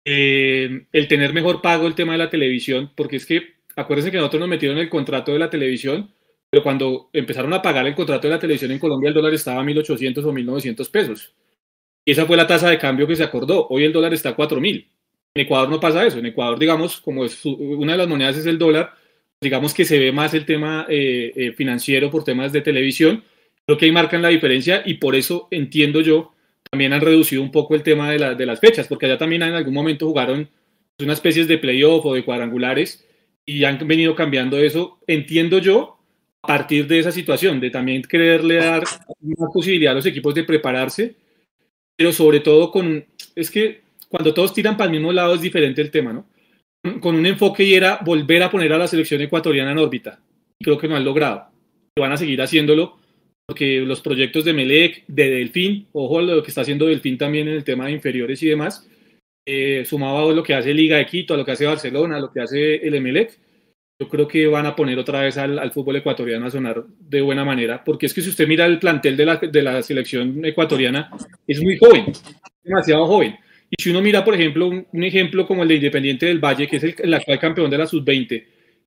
eh, 0.05 0.87
el 0.93 1.09
tener 1.09 1.33
mejor 1.33 1.61
pago 1.61 1.87
el 1.87 1.95
tema 1.95 2.12
de 2.12 2.18
la 2.18 2.31
televisión, 2.31 2.93
porque 2.95 3.16
es 3.16 3.27
que, 3.27 3.55
acuérdense 3.75 4.11
que 4.11 4.18
nosotros 4.18 4.41
nos 4.41 4.49
metieron 4.49 4.79
el 4.79 4.89
contrato 4.89 5.33
de 5.33 5.41
la 5.41 5.51
televisión, 5.51 6.11
pero 6.49 6.62
cuando 6.62 7.11
empezaron 7.12 7.53
a 7.53 7.62
pagar 7.62 7.87
el 7.87 7.97
contrato 7.97 8.29
de 8.29 8.35
la 8.35 8.41
televisión 8.41 8.70
en 8.70 8.79
Colombia, 8.79 9.09
el 9.09 9.14
dólar 9.14 9.35
estaba 9.35 9.61
a 9.61 9.64
1.800 9.64 10.25
o 10.25 10.33
1.900 10.33 10.91
pesos. 10.91 11.35
Y 12.05 12.12
esa 12.12 12.26
fue 12.26 12.36
la 12.36 12.46
tasa 12.46 12.68
de 12.68 12.78
cambio 12.78 13.07
que 13.07 13.16
se 13.16 13.22
acordó. 13.22 13.66
Hoy 13.68 13.84
el 13.84 13.92
dólar 13.92 14.12
está 14.12 14.30
a 14.30 14.36
4.000. 14.36 14.86
En 15.34 15.42
Ecuador 15.42 15.68
no 15.68 15.80
pasa 15.80 16.07
eso. 16.07 16.18
En 16.18 16.26
Ecuador, 16.26 16.59
digamos, 16.59 17.00
como 17.00 17.24
es 17.24 17.44
una 17.44 17.92
de 17.92 17.98
las 17.98 18.09
monedas 18.09 18.36
es 18.36 18.46
el 18.46 18.59
dólar, 18.59 18.94
digamos 19.40 19.74
que 19.74 19.84
se 19.84 19.98
ve 19.98 20.12
más 20.12 20.34
el 20.34 20.44
tema 20.44 20.86
eh, 20.88 21.32
eh, 21.34 21.52
financiero 21.52 22.11
por 22.11 22.24
temas 22.24 22.52
de 22.52 22.61
televisión. 22.61 23.24
Creo 23.66 23.78
que 23.78 23.86
ahí 23.86 23.92
marcan 23.92 24.22
la 24.22 24.28
diferencia 24.28 24.82
y 24.84 24.94
por 24.94 25.16
eso 25.16 25.48
entiendo 25.50 26.02
yo, 26.02 26.32
también 26.70 26.92
han 26.92 27.00
reducido 27.00 27.42
un 27.42 27.50
poco 27.50 27.74
el 27.74 27.82
tema 27.82 28.11
de, 28.11 28.34
de 28.34 28.46
las 28.46 28.61
fechas, 28.61 28.86
porque 28.86 29.07
allá 29.07 29.18
también 29.18 29.42
en 29.42 29.55
algún 29.55 29.74
momento 29.74 30.07
jugaron 30.07 30.48
unas 30.98 31.18
especies 31.18 31.48
de 31.48 31.59
playoff 31.59 32.05
o 32.05 32.14
de 32.14 32.24
cuadrangulares 32.24 33.07
y 33.46 33.64
han 33.64 33.78
venido 33.86 34.14
cambiando 34.14 34.59
eso. 34.59 34.98
Entiendo 35.07 35.59
yo, 35.59 35.98
a 36.42 36.46
partir 36.46 36.86
de 36.86 36.98
esa 36.98 37.11
situación, 37.11 37.61
de 37.61 37.70
también 37.70 38.02
quererle 38.02 38.57
dar 38.57 38.84
una 39.20 39.48
posibilidad 39.52 39.92
a 39.92 39.96
los 39.96 40.07
equipos 40.07 40.34
de 40.34 40.44
prepararse 40.44 41.16
pero 41.97 42.12
sobre 42.12 42.40
todo 42.40 42.70
con, 42.70 43.05
es 43.34 43.51
que 43.51 43.82
cuando 44.09 44.34
todos 44.34 44.55
tiran 44.55 44.76
para 44.76 44.86
el 44.86 44.97
mismo 44.97 45.12
lado 45.12 45.34
es 45.34 45.40
diferente 45.40 45.82
el 45.82 45.90
tema, 45.90 46.12
¿no? 46.12 46.26
Con 47.01 47.14
un 47.14 47.26
enfoque 47.26 47.64
y 47.64 47.74
era 47.74 48.01
volver 48.05 48.42
a 48.42 48.51
poner 48.51 48.72
a 48.72 48.78
la 48.78 48.86
selección 48.86 49.20
ecuatoriana 49.22 49.72
en 49.72 49.78
órbita. 49.78 50.20
Creo 50.62 50.78
que 50.78 50.86
no 50.86 50.97
han 50.97 51.05
logrado. 51.05 51.47
Van 51.99 52.12
a 52.12 52.16
seguir 52.16 52.40
haciéndolo 52.42 52.99
porque 53.47 53.80
los 53.80 54.01
proyectos 54.01 54.45
de 54.45 54.53
Melec, 54.53 55.05
de 55.07 55.30
Delfín, 55.30 55.86
ojo 55.92 56.18
a 56.18 56.22
lo 56.22 56.42
que 56.42 56.49
está 56.49 56.62
haciendo 56.62 56.86
Delfín 56.86 57.18
también 57.18 57.49
en 57.49 57.55
el 57.55 57.64
tema 57.64 57.86
de 57.86 57.92
inferiores 57.92 58.42
y 58.42 58.49
demás, 58.49 58.88
eh, 59.47 59.84
sumado 59.86 60.30
a 60.30 60.32
lo 60.32 60.42
que 60.42 60.55
hace 60.55 60.72
Liga 60.72 60.97
de 60.97 61.07
Quito, 61.07 61.34
a 61.34 61.36
lo 61.36 61.45
que 61.45 61.53
hace 61.53 61.66
Barcelona, 61.66 62.16
a 62.16 62.20
lo 62.20 62.32
que 62.32 62.40
hace 62.40 62.76
el 62.76 62.95
Emelec, 62.95 63.38
yo 64.05 64.09
creo 64.09 64.28
que 64.28 64.46
van 64.46 64.66
a 64.66 64.76
poner 64.76 64.98
otra 64.98 65.22
vez 65.22 65.38
al, 65.38 65.72
fútbol 65.72 65.96
ecuatoriano 65.96 66.46
a 66.46 66.50
sonar 66.50 66.84
de 66.86 67.20
buena 67.22 67.44
manera, 67.44 67.82
porque 67.82 68.07
es 68.07 68.14
que 68.14 68.20
si 68.20 68.28
usted 68.28 68.46
mira 68.46 68.66
el 68.66 68.78
plantel 68.78 69.16
de 69.16 69.24
la, 69.24 69.36
de 69.36 69.62
la 69.62 69.82
selección 69.82 70.44
ecuatoriana, 70.44 71.11
es 71.46 71.62
muy 71.62 71.78
joven, 71.78 72.12
demasiado 72.62 73.07
joven. 73.07 73.36
Y 73.70 73.82
si 73.82 73.90
uno 73.90 74.02
mira, 74.02 74.24
por 74.24 74.34
ejemplo, 74.34 74.68
un, 74.68 75.05
ejemplo 75.05 75.46
como 75.46 75.62
el 75.62 75.68
de 75.68 75.76
Independiente 75.76 76.26
del 76.26 76.38
Valle, 76.38 76.68
que 76.68 76.76
es 76.76 76.84
el, 76.84 77.14
actual 77.14 77.38
campeón 77.38 77.70
de 77.70 77.78
la 77.78 77.86
Sub-20, 77.86 78.44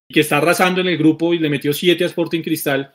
que 0.08 0.20
está 0.20 0.38
arrasando 0.38 0.82
en 0.82 0.88
el 0.88 0.98
grupo 0.98 1.34
y 1.34 1.40
le 1.40 1.50
metió 1.50 1.74
7 1.74 2.04
a 2.04 2.08
Sporting 2.08 2.42
Cristal, 2.42 2.94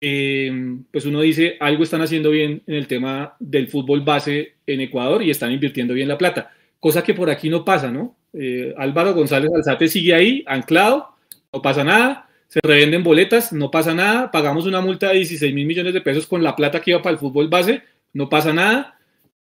eh, 0.00 0.78
pues 0.92 1.04
uno 1.06 1.20
dice, 1.20 1.56
algo 1.58 1.82
están 1.82 2.02
haciendo 2.02 2.30
bien 2.30 2.62
en 2.66 2.74
el 2.74 2.86
tema 2.86 3.34
del 3.40 3.66
fútbol 3.66 4.02
base 4.02 4.54
en 4.64 4.80
Ecuador 4.80 5.22
y 5.22 5.30
están 5.30 5.50
invirtiendo 5.50 5.92
bien 5.92 6.08
la 6.08 6.16
plata, 6.16 6.52
cosa 6.78 7.02
que 7.02 7.14
por 7.14 7.30
aquí 7.30 7.50
no 7.50 7.64
pasa, 7.64 7.90
¿no? 7.90 8.16
Eh, 8.32 8.72
Álvaro 8.76 9.14
González 9.14 9.50
Alzate 9.52 9.88
sigue 9.88 10.14
ahí, 10.14 10.44
anclado, 10.46 11.17
no 11.52 11.62
pasa 11.62 11.84
nada, 11.84 12.28
se 12.48 12.60
revenden 12.62 13.02
boletas, 13.02 13.52
no 13.52 13.70
pasa 13.70 13.94
nada, 13.94 14.30
pagamos 14.30 14.66
una 14.66 14.80
multa 14.80 15.08
de 15.08 15.14
16 15.14 15.54
mil 15.54 15.66
millones 15.66 15.94
de 15.94 16.00
pesos 16.00 16.26
con 16.26 16.42
la 16.42 16.56
plata 16.56 16.80
que 16.80 16.90
iba 16.90 17.02
para 17.02 17.12
el 17.12 17.18
fútbol 17.18 17.48
base, 17.48 17.82
no 18.12 18.28
pasa 18.28 18.52
nada, 18.52 18.98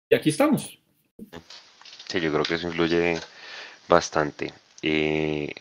y 0.08 0.14
aquí 0.14 0.30
estamos. 0.30 0.78
Sí, 2.08 2.20
yo 2.20 2.32
creo 2.32 2.44
que 2.44 2.54
eso 2.54 2.68
influye 2.68 3.18
bastante. 3.88 4.52
Eh, 4.82 5.52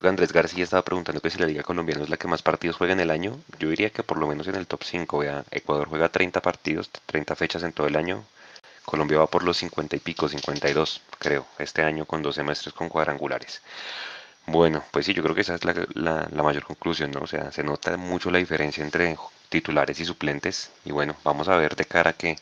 Andrés 0.00 0.32
García 0.32 0.64
estaba 0.64 0.82
preguntando 0.82 1.20
que 1.20 1.30
si 1.30 1.38
la 1.38 1.46
Liga 1.46 1.62
Colombiana 1.62 2.02
es 2.02 2.10
la 2.10 2.18
que 2.18 2.28
más 2.28 2.42
partidos 2.42 2.76
juega 2.76 2.92
en 2.92 3.00
el 3.00 3.10
año. 3.10 3.38
Yo 3.58 3.70
diría 3.70 3.90
que 3.90 4.02
por 4.02 4.18
lo 4.18 4.26
menos 4.26 4.46
en 4.48 4.54
el 4.54 4.66
top 4.66 4.82
5. 4.84 5.18
Vea, 5.18 5.44
Ecuador 5.50 5.88
juega 5.88 6.10
30 6.10 6.42
partidos, 6.42 6.90
30 7.06 7.34
fechas 7.34 7.62
en 7.62 7.72
todo 7.72 7.86
el 7.86 7.96
año. 7.96 8.24
Colombia 8.84 9.18
va 9.18 9.26
por 9.26 9.44
los 9.44 9.56
50 9.56 9.96
y 9.96 10.00
pico, 10.00 10.28
52, 10.28 11.00
creo, 11.18 11.46
este 11.58 11.82
año 11.82 12.04
con 12.04 12.20
dos 12.22 12.34
semestres 12.34 12.74
con 12.74 12.90
cuadrangulares. 12.90 13.62
Bueno, 14.46 14.84
pues 14.90 15.06
sí, 15.06 15.14
yo 15.14 15.22
creo 15.22 15.34
que 15.34 15.40
esa 15.40 15.54
es 15.54 15.64
la, 15.64 15.74
la, 16.30 16.42
mayor 16.42 16.64
conclusión, 16.64 17.10
¿no? 17.10 17.20
O 17.20 17.26
sea, 17.26 17.50
se 17.50 17.62
nota 17.64 17.96
mucho 17.96 18.30
la 18.30 18.38
diferencia 18.38 18.84
entre 18.84 19.16
titulares 19.48 19.98
y 20.00 20.04
suplentes. 20.04 20.70
Y 20.84 20.92
bueno, 20.92 21.16
vamos 21.24 21.48
a 21.48 21.56
ver 21.56 21.74
de 21.76 21.84
cara 21.86 22.12
que 22.12 22.36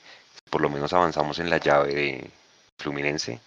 por 0.50 0.61
lo 0.61 0.68
menos 0.70 0.92
avanzamos 0.92 1.38
en 1.38 1.50
la 1.50 1.59
llave 1.59 1.94
de 1.94 2.30
Fluminense. 2.78 3.40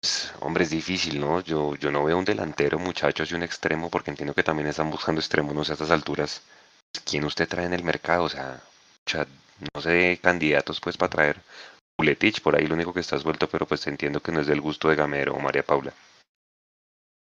Pues, 0.00 0.32
hombre, 0.40 0.64
es 0.64 0.70
difícil, 0.70 1.20
¿no? 1.20 1.40
Yo, 1.40 1.74
yo 1.76 1.90
no 1.90 2.04
veo 2.04 2.18
un 2.18 2.24
delantero, 2.24 2.78
muchachos, 2.78 3.30
y 3.30 3.34
un 3.34 3.42
extremo, 3.42 3.90
porque 3.90 4.10
entiendo 4.10 4.34
que 4.34 4.42
también 4.42 4.68
están 4.68 4.90
buscando 4.90 5.20
extremos, 5.20 5.54
no 5.54 5.64
sé, 5.64 5.72
a 5.72 5.74
estas 5.74 5.90
alturas. 5.90 6.42
¿Quién 7.04 7.24
usted 7.24 7.48
trae 7.48 7.66
en 7.66 7.74
el 7.74 7.84
mercado? 7.84 8.24
O 8.24 8.28
sea, 8.28 8.60
no 9.74 9.80
sé, 9.80 10.18
candidatos 10.22 10.80
pues 10.80 10.96
para 10.96 11.10
traer 11.10 11.40
Buletich, 11.98 12.40
por 12.42 12.56
ahí 12.56 12.66
lo 12.66 12.74
único 12.74 12.92
que 12.92 13.00
está 13.00 13.18
suelto, 13.18 13.48
pero 13.48 13.66
pues 13.66 13.86
entiendo 13.86 14.20
que 14.20 14.32
no 14.32 14.40
es 14.40 14.46
del 14.46 14.60
gusto 14.60 14.88
de 14.88 14.96
Gamero 14.96 15.34
o 15.34 15.40
María 15.40 15.62
Paula. 15.64 15.92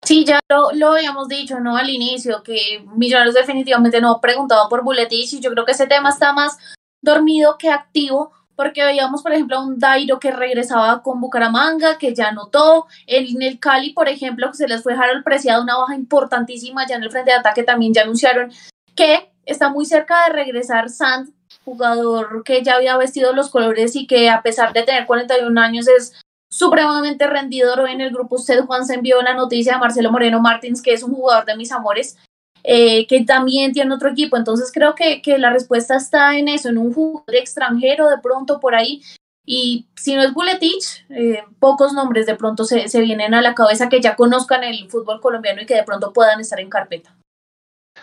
Sí, 0.02 0.24
ya 0.24 0.38
lo, 0.48 0.70
lo 0.72 0.92
habíamos 0.92 1.28
dicho, 1.28 1.58
¿no? 1.58 1.76
Al 1.76 1.90
inicio, 1.90 2.42
que 2.42 2.84
Millonarios 2.94 3.34
definitivamente 3.34 4.00
no 4.00 4.12
ha 4.12 4.20
preguntado 4.20 4.68
por 4.68 4.84
Buletich 4.84 5.32
y 5.34 5.40
yo 5.40 5.50
creo 5.50 5.64
que 5.64 5.72
ese 5.72 5.86
tema 5.86 6.10
está 6.10 6.32
más 6.32 6.58
dormido 7.02 7.56
que 7.58 7.70
activo, 7.70 8.32
porque 8.56 8.84
veíamos, 8.84 9.22
por 9.22 9.32
ejemplo, 9.32 9.58
a 9.58 9.64
un 9.64 9.78
Dairo 9.78 10.18
que 10.18 10.30
regresaba 10.30 11.02
con 11.02 11.20
Bucaramanga, 11.20 11.98
que 11.98 12.14
ya 12.14 12.32
notó, 12.32 12.86
en 13.06 13.42
el 13.42 13.60
Cali, 13.60 13.92
por 13.92 14.08
ejemplo, 14.08 14.50
que 14.50 14.56
se 14.56 14.68
les 14.68 14.82
fue 14.82 14.94
Harold 14.94 15.24
Preciado, 15.24 15.62
una 15.62 15.76
baja 15.76 15.94
importantísima 15.94 16.86
ya 16.86 16.96
en 16.96 17.02
el 17.02 17.10
frente 17.10 17.32
de 17.32 17.38
ataque, 17.38 17.62
también 17.62 17.92
ya 17.92 18.02
anunciaron 18.02 18.50
que 18.94 19.30
está 19.44 19.68
muy 19.68 19.84
cerca 19.84 20.24
de 20.24 20.32
regresar 20.32 20.88
Sand, 20.88 21.32
jugador 21.64 22.42
que 22.44 22.62
ya 22.62 22.76
había 22.76 22.96
vestido 22.96 23.32
los 23.32 23.50
colores 23.50 23.94
y 23.94 24.06
que 24.06 24.30
a 24.30 24.42
pesar 24.42 24.72
de 24.72 24.84
tener 24.84 25.06
41 25.06 25.60
años 25.60 25.86
es 25.88 26.14
supremamente 26.50 27.26
rendidor. 27.26 27.88
En 27.88 28.00
el 28.00 28.10
grupo 28.10 28.36
usted, 28.36 28.64
Juan, 28.64 28.86
se 28.86 28.94
envió 28.94 29.22
la 29.22 29.34
noticia 29.34 29.74
de 29.74 29.78
Marcelo 29.78 30.12
Moreno 30.12 30.40
Martins, 30.40 30.82
que 30.82 30.92
es 30.92 31.02
un 31.02 31.14
jugador 31.14 31.44
de 31.44 31.56
mis 31.56 31.72
amores, 31.72 32.16
eh, 32.62 33.06
que 33.06 33.24
también 33.24 33.72
tiene 33.72 33.94
otro 33.94 34.10
equipo. 34.10 34.36
Entonces 34.36 34.70
creo 34.72 34.94
que, 34.94 35.22
que, 35.22 35.38
la 35.38 35.50
respuesta 35.50 35.96
está 35.96 36.36
en 36.36 36.48
eso, 36.48 36.68
en 36.68 36.78
un 36.78 36.92
jugador 36.92 37.34
extranjero 37.34 38.08
de 38.08 38.18
pronto 38.18 38.60
por 38.60 38.74
ahí. 38.74 39.02
Y 39.48 39.86
si 39.94 40.16
no 40.16 40.22
es 40.22 40.32
Buletich, 40.32 41.06
eh, 41.10 41.44
pocos 41.60 41.92
nombres 41.92 42.26
de 42.26 42.34
pronto 42.34 42.64
se, 42.64 42.88
se 42.88 43.00
vienen 43.00 43.32
a 43.32 43.42
la 43.42 43.54
cabeza 43.54 43.88
que 43.88 44.00
ya 44.00 44.16
conozcan 44.16 44.64
el 44.64 44.90
fútbol 44.90 45.20
colombiano 45.20 45.62
y 45.62 45.66
que 45.66 45.76
de 45.76 45.84
pronto 45.84 46.12
puedan 46.12 46.40
estar 46.40 46.58
en 46.58 46.68
carpeta. 46.68 47.14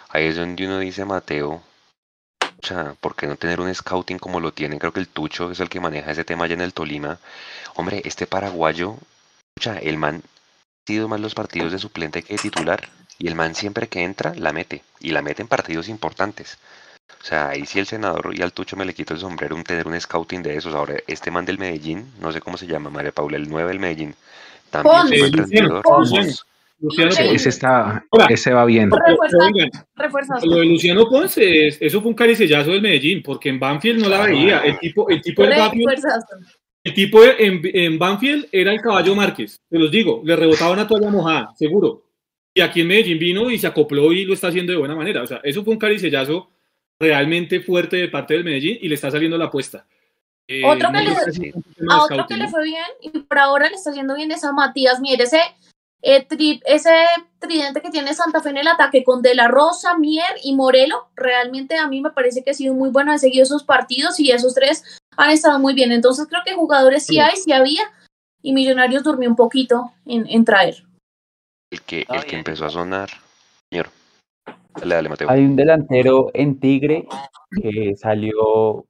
Ahí 0.10 0.28
es 0.28 0.38
donde 0.38 0.66
uno 0.66 0.80
dice, 0.80 1.04
Mateo, 1.04 1.62
sea, 2.64 2.96
¿por 3.00 3.16
qué 3.16 3.28
no 3.28 3.36
tener 3.36 3.60
un 3.60 3.74
scouting 3.74 4.20
como 4.20 4.39
lo 4.39 4.54
tienen? 4.54 4.80
Creo 4.80 4.94
que 4.94 5.00
el 5.00 5.08
Tucho 5.08 5.52
es 5.52 5.60
el 5.60 5.70
que 5.70 5.80
maneja 5.80 6.12
ese 6.12 6.24
tema 6.24 6.46
allá 6.46 6.54
en 6.54 6.62
el 6.62 6.74
Tolima. 6.74 7.20
Hombre, 7.76 8.01
este 8.05 8.28
paraguayo, 8.28 8.97
el 9.82 9.97
man 9.97 10.21
ha 10.24 10.88
sido 10.88 11.07
más 11.07 11.19
los 11.19 11.36
partidos 11.36 11.71
de 11.71 11.80
suplente 11.80 12.24
que 12.24 12.34
de 12.36 12.39
titular. 12.41 12.89
Y 13.19 13.28
el 13.28 13.36
man 13.36 13.55
siempre 13.55 13.88
que 13.88 14.03
entra, 14.03 14.34
la 14.36 14.51
mete. 14.51 14.84
Y 14.99 15.11
la 15.11 15.21
mete 15.21 15.41
en 15.41 15.47
partidos 15.47 15.88
importantes. 15.88 16.57
O 17.21 17.26
sea, 17.26 17.49
ahí 17.49 17.65
sí 17.65 17.80
el 17.80 17.86
senador 17.86 18.34
y 18.34 18.41
al 18.41 18.51
Tucho 18.51 18.76
me 18.76 18.84
le 18.84 18.93
quito 18.93 19.13
el 19.13 19.19
sombrero 19.19 19.55
un 19.55 19.63
tener 19.63 19.88
un 19.88 19.99
scouting 19.99 20.43
de 20.43 20.57
esos. 20.57 20.76
Ahora, 20.76 20.95
este 21.07 21.32
man 21.32 21.45
del 21.45 21.57
Medellín, 21.57 22.05
no 22.19 22.32
sé 22.34 22.41
cómo 22.41 22.57
se 22.57 22.67
llama, 22.67 22.89
María 22.89 23.13
Paula, 23.13 23.38
el 23.38 23.49
9 23.49 23.69
del 23.69 23.80
Medellín, 23.80 24.13
también 24.69 25.13
es 25.13 25.21
un 25.21 25.34
rendidor. 25.34 25.84
Luciano 26.80 27.11
ese, 27.11 27.47
está, 27.47 28.03
ese 28.28 28.51
va 28.51 28.65
bien. 28.65 28.89
lo 28.89 30.57
de 30.57 30.65
Luciano 30.65 31.07
Ponce, 31.07 31.67
eso 31.67 32.01
fue 32.01 32.09
un 32.09 32.15
caricellazo 32.15 32.71
del 32.71 32.82
Medellín, 32.82 33.24
porque 33.24 33.47
en 33.47 33.57
Banfield 33.57 34.01
no 34.01 34.09
la 34.09 34.24
veía. 34.24 34.59
El 34.59 34.78
tipo, 34.80 35.07
el 35.07 35.21
tipo, 35.21 35.43
Banfield, 35.43 36.03
el 36.84 36.93
tipo 36.93 37.23
en, 37.23 37.61
en, 37.63 37.97
Banfield 37.97 38.47
era 38.51 38.73
el 38.73 38.81
caballo 38.81 39.15
Márquez, 39.15 39.61
te 39.69 39.79
los 39.79 39.89
digo, 39.89 40.21
le 40.25 40.36
rebotaba 40.36 40.73
una 40.73 40.88
toalla 40.88 41.09
mojada, 41.09 41.53
seguro. 41.55 42.03
Y 42.53 42.61
aquí 42.61 42.81
en 42.81 42.88
Medellín 42.88 43.19
vino 43.19 43.49
y 43.49 43.57
se 43.57 43.67
acopló 43.67 44.11
y 44.11 44.25
lo 44.25 44.34
está 44.34 44.49
haciendo 44.49 44.73
de 44.73 44.77
buena 44.77 44.95
manera. 44.95 45.23
O 45.23 45.27
sea, 45.27 45.39
eso 45.43 45.63
fue 45.63 45.73
un 45.73 45.79
caricellazo 45.79 46.49
realmente 46.99 47.61
fuerte 47.61 47.97
de 47.97 48.09
parte 48.09 48.34
del 48.36 48.43
Medellín 48.43 48.77
y 48.79 48.88
le 48.88 48.95
está 48.95 49.09
saliendo 49.09 49.38
la 49.38 49.45
apuesta. 49.45 49.88
Eh, 50.47 50.61
otro 50.65 50.91
que 50.91 51.01
le, 51.01 51.53
a 51.89 52.03
otro 52.03 52.27
que 52.27 52.36
le 52.36 52.49
fue 52.49 52.65
bien 52.65 52.86
y 53.01 53.09
por 53.09 53.39
ahora 53.39 53.69
le 53.69 53.75
está 53.75 53.91
haciendo 53.91 54.13
bien 54.15 54.31
es 54.31 54.43
a 54.43 54.51
Matías 54.51 54.99
Mier. 54.99 55.21
Ese 55.21 55.39
eh, 56.05 56.27
ese 56.65 56.93
tridente 57.39 57.81
que 57.81 57.89
tiene 57.89 58.13
Santa 58.13 58.41
Fe 58.41 58.49
en 58.49 58.57
el 58.57 58.67
ataque 58.67 59.05
con 59.05 59.21
De 59.21 59.36
La 59.36 59.47
Rosa, 59.47 59.97
Mier 59.97 60.36
y 60.43 60.53
Morelo, 60.53 61.07
realmente 61.15 61.77
a 61.77 61.88
mí 61.88 62.01
me 62.01 62.11
parece 62.11 62.43
que 62.43 62.51
ha 62.51 62.53
sido 62.53 62.73
muy 62.73 62.89
bueno, 62.89 63.13
han 63.13 63.19
seguido 63.19 63.43
esos 63.43 63.63
partidos 63.63 64.19
y 64.19 64.31
esos 64.31 64.53
tres 64.53 64.84
han 65.18 65.32
estado 65.32 65.59
muy 65.59 65.74
bien. 65.74 65.91
Entonces 65.91 66.28
creo 66.28 66.41
que 66.45 66.53
jugadores 66.53 67.05
sí 67.05 67.20
hay, 67.20 67.36
sí 67.38 67.51
había, 67.51 67.84
y 68.41 68.53
Millonarios 68.53 69.03
durmió 69.03 69.30
un 69.30 69.36
poquito 69.36 69.91
en, 70.05 70.45
traer. 70.45 70.84
El 71.72 71.82
que, 71.82 72.05
el 72.09 72.26
que 72.26 72.38
empezó 72.38 72.66
a 72.66 72.70
sonar, 72.70 73.09
señor. 73.72 73.89
Hay 75.28 75.45
un 75.45 75.55
delantero 75.55 76.32
en 76.34 76.59
Tigre 76.59 77.07
que 77.61 77.95
salió, 77.95 78.86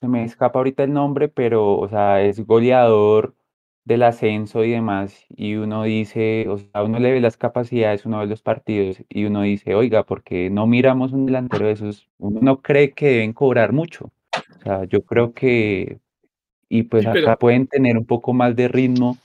se 0.00 0.08
me 0.08 0.24
escapa 0.24 0.60
ahorita 0.60 0.84
el 0.84 0.92
nombre, 0.92 1.28
pero, 1.28 1.78
o 1.78 1.88
sea, 1.88 2.22
es 2.22 2.44
goleador 2.46 3.34
del 3.84 4.02
ascenso 4.04 4.64
y 4.64 4.70
demás, 4.70 5.24
y 5.30 5.56
uno 5.56 5.82
dice, 5.82 6.48
o 6.48 6.58
sea, 6.58 6.84
uno 6.84 6.98
le 7.00 7.12
ve 7.12 7.20
las 7.20 7.36
capacidades, 7.36 8.06
uno 8.06 8.20
ve 8.20 8.26
los 8.26 8.42
partidos, 8.42 9.02
y 9.08 9.24
uno 9.24 9.42
dice, 9.42 9.74
oiga, 9.74 10.04
porque 10.04 10.48
no 10.48 10.66
miramos 10.66 11.12
un 11.12 11.26
delantero 11.26 11.66
de 11.66 11.72
esos? 11.72 12.08
Uno 12.18 12.40
no 12.40 12.62
cree 12.62 12.92
que 12.92 13.06
deben 13.06 13.32
cobrar 13.32 13.72
mucho. 13.72 14.12
O 14.60 14.62
sea, 14.62 14.84
yo 14.84 15.02
creo 15.02 15.32
que, 15.32 15.98
y 16.68 16.82
pues 16.84 17.06
acá 17.06 17.36
pueden 17.36 17.66
tener 17.66 17.96
un 17.96 18.04
poco 18.04 18.32
más 18.34 18.54
de 18.54 18.68
ritmo, 18.68 19.16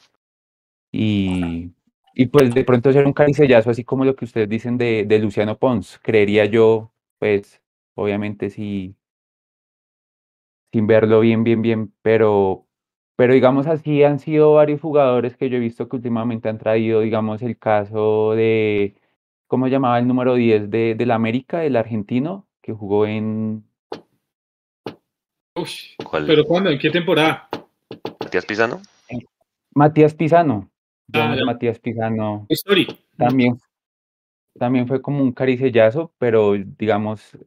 y, 0.91 1.71
y 2.13 2.27
pues 2.27 2.53
de 2.53 2.63
pronto 2.63 2.93
ser 2.93 3.05
un 3.05 3.11
caricellazo, 3.13 3.69
así 3.69 3.83
como 3.83 4.05
lo 4.05 4.15
que 4.15 4.23
ustedes 4.25 4.47
dicen 4.47 4.77
de, 4.77 5.03
de 5.05 5.19
Luciano 5.19 5.57
Pons, 5.57 5.99
creería 6.01 6.45
yo, 6.45 6.91
pues, 7.19 7.61
obviamente 7.95 8.49
sí, 8.49 8.95
sin 10.71 10.87
verlo 10.87 11.19
bien, 11.19 11.43
bien, 11.43 11.61
bien, 11.61 11.93
pero, 12.01 12.65
pero 13.17 13.33
digamos 13.33 13.67
así 13.67 14.03
han 14.03 14.19
sido 14.19 14.53
varios 14.53 14.79
jugadores 14.79 15.35
que 15.35 15.49
yo 15.49 15.57
he 15.57 15.59
visto 15.59 15.89
que 15.89 15.97
últimamente 15.97 16.47
han 16.47 16.57
traído, 16.57 17.01
digamos, 17.01 17.41
el 17.41 17.57
caso 17.57 18.33
de, 18.35 18.95
¿cómo 19.47 19.67
llamaba 19.67 19.99
el 19.99 20.07
número 20.07 20.35
10 20.35 20.69
de, 20.69 20.95
del 20.95 21.11
América, 21.11 21.65
el 21.65 21.75
argentino, 21.75 22.47
que 22.61 22.73
jugó 22.73 23.05
en... 23.05 23.65
¿Pero 26.11 26.45
cuándo? 26.45 26.69
¿En 26.69 26.77
qué 26.77 26.89
temporada? 26.89 27.47
¿Matías 28.19 28.45
Pisano? 28.45 28.81
Matías 29.73 30.13
Pisano. 30.13 30.69
Ah, 31.13 31.35
Matías 31.45 31.79
Pisano. 31.79 32.47
También, 33.17 33.57
también 34.59 34.87
fue 34.87 35.01
como 35.01 35.21
un 35.23 35.31
caricellazo, 35.31 36.13
pero 36.17 36.55
digamos, 36.57 37.37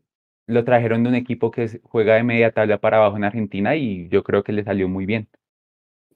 lo 0.46 0.64
trajeron 0.64 1.02
de 1.02 1.10
un 1.10 1.14
equipo 1.16 1.50
que 1.50 1.80
juega 1.82 2.14
de 2.14 2.22
media 2.22 2.52
tabla 2.52 2.78
para 2.78 2.96
abajo 2.96 3.16
en 3.16 3.24
Argentina 3.24 3.76
y 3.76 4.08
yo 4.08 4.24
creo 4.24 4.42
que 4.42 4.52
le 4.52 4.64
salió 4.64 4.88
muy 4.88 5.04
bien. 5.04 5.28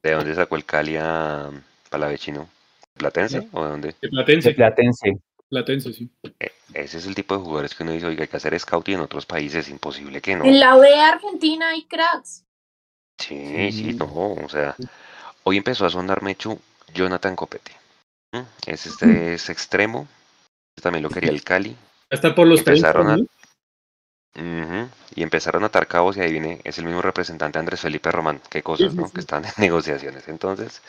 ¿De 0.03 0.13
dónde 0.13 0.35
sacó 0.35 0.57
el 0.57 0.65
Cali 0.65 0.97
a 0.99 1.51
Palavecino? 1.91 2.49
¿Platense 2.95 3.49
o 3.53 3.65
de 3.65 3.71
dónde? 3.71 3.95
De 4.01 4.09
Platense. 4.09 4.55
Platense. 4.55 5.19
Platense, 5.53 5.93
sí. 5.93 6.09
E, 6.41 6.51
ese 6.73 6.97
es 6.97 7.05
el 7.05 7.15
tipo 7.15 7.37
de 7.37 7.43
jugadores 7.43 7.75
que 7.75 7.83
uno 7.83 7.93
dice, 7.93 8.07
oiga, 8.07 8.23
hay 8.23 8.29
que 8.29 8.39
hacer 8.39 8.59
scouting 8.59 8.95
en 8.95 9.01
otros 9.03 9.27
países, 9.27 9.69
imposible 9.69 10.23
que 10.23 10.35
no. 10.35 10.47
En 10.47 10.59
la 10.59 10.77
B 10.77 10.95
Argentina 10.95 11.69
hay 11.69 11.85
cracks. 11.85 12.47
Sí, 13.19 13.71
sí, 13.71 13.93
no, 13.93 14.07
o 14.07 14.49
sea, 14.49 14.75
hoy 15.43 15.59
empezó 15.59 15.85
a 15.85 15.91
sonar 15.91 16.23
Mechu 16.23 16.59
Jonathan 16.95 17.37
Copete. 17.37 17.73
Es 18.67 18.87
este 18.87 19.35
es 19.35 19.51
extremo, 19.51 20.09
también 20.81 21.03
lo 21.03 21.11
quería 21.11 21.31
el 21.31 21.45
Cali. 21.45 21.77
Hasta 22.11 22.35
por 22.35 22.47
los 22.47 22.61
empezaron 22.61 23.11
a, 23.11 23.19
Y 24.35 25.23
empezaron 25.23 25.63
a 25.63 25.67
atar 25.67 25.87
cabos 25.87 26.17
y 26.17 26.21
ahí 26.21 26.33
viene, 26.33 26.61
es 26.65 26.79
el 26.79 26.87
mismo 26.87 27.03
representante 27.03 27.59
Andrés 27.59 27.81
Felipe 27.81 28.11
Román. 28.11 28.41
Qué 28.49 28.63
cosas, 28.63 28.95
¿no? 28.95 29.11
Que 29.11 29.21
están 29.21 29.45
en 29.45 29.53
negociaciones. 29.59 30.27
Entonces, 30.29 30.81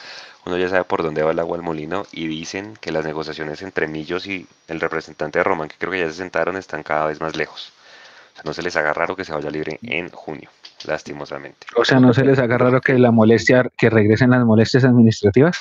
uno 0.45 0.57
ya 0.57 0.69
sabe 0.69 0.85
por 0.85 1.03
dónde 1.03 1.23
va 1.23 1.31
el 1.31 1.39
agua 1.39 1.57
al 1.57 1.63
molino 1.63 2.05
y 2.11 2.27
dicen 2.27 2.77
que 2.79 2.91
las 2.91 3.03
negociaciones 3.03 3.61
entre 3.61 3.87
Millos 3.87 4.27
y 4.27 4.47
el 4.67 4.79
representante 4.79 5.39
de 5.39 5.43
Román, 5.43 5.67
que 5.67 5.75
creo 5.77 5.91
que 5.91 5.99
ya 5.99 6.07
se 6.07 6.13
sentaron, 6.13 6.55
están 6.55 6.83
cada 6.83 7.05
vez 7.07 7.19
más 7.19 7.35
lejos. 7.35 7.73
O 8.31 8.35
sea, 8.35 8.43
no 8.45 8.53
se 8.53 8.61
les 8.61 8.75
haga 8.77 8.93
raro 8.93 9.15
que 9.15 9.25
se 9.25 9.33
vaya 9.33 9.49
libre 9.51 9.77
en 9.83 10.09
junio, 10.09 10.49
lastimosamente. 10.85 11.67
O 11.75 11.83
sea, 11.83 11.99
no 11.99 12.13
se 12.13 12.23
les 12.23 12.39
haga 12.39 12.57
raro 12.57 12.79
que 12.79 12.93
la 12.93 13.11
molestia, 13.11 13.69
que 13.77 13.89
regresen 13.89 14.31
las 14.31 14.45
molestias 14.45 14.85
administrativas. 14.85 15.57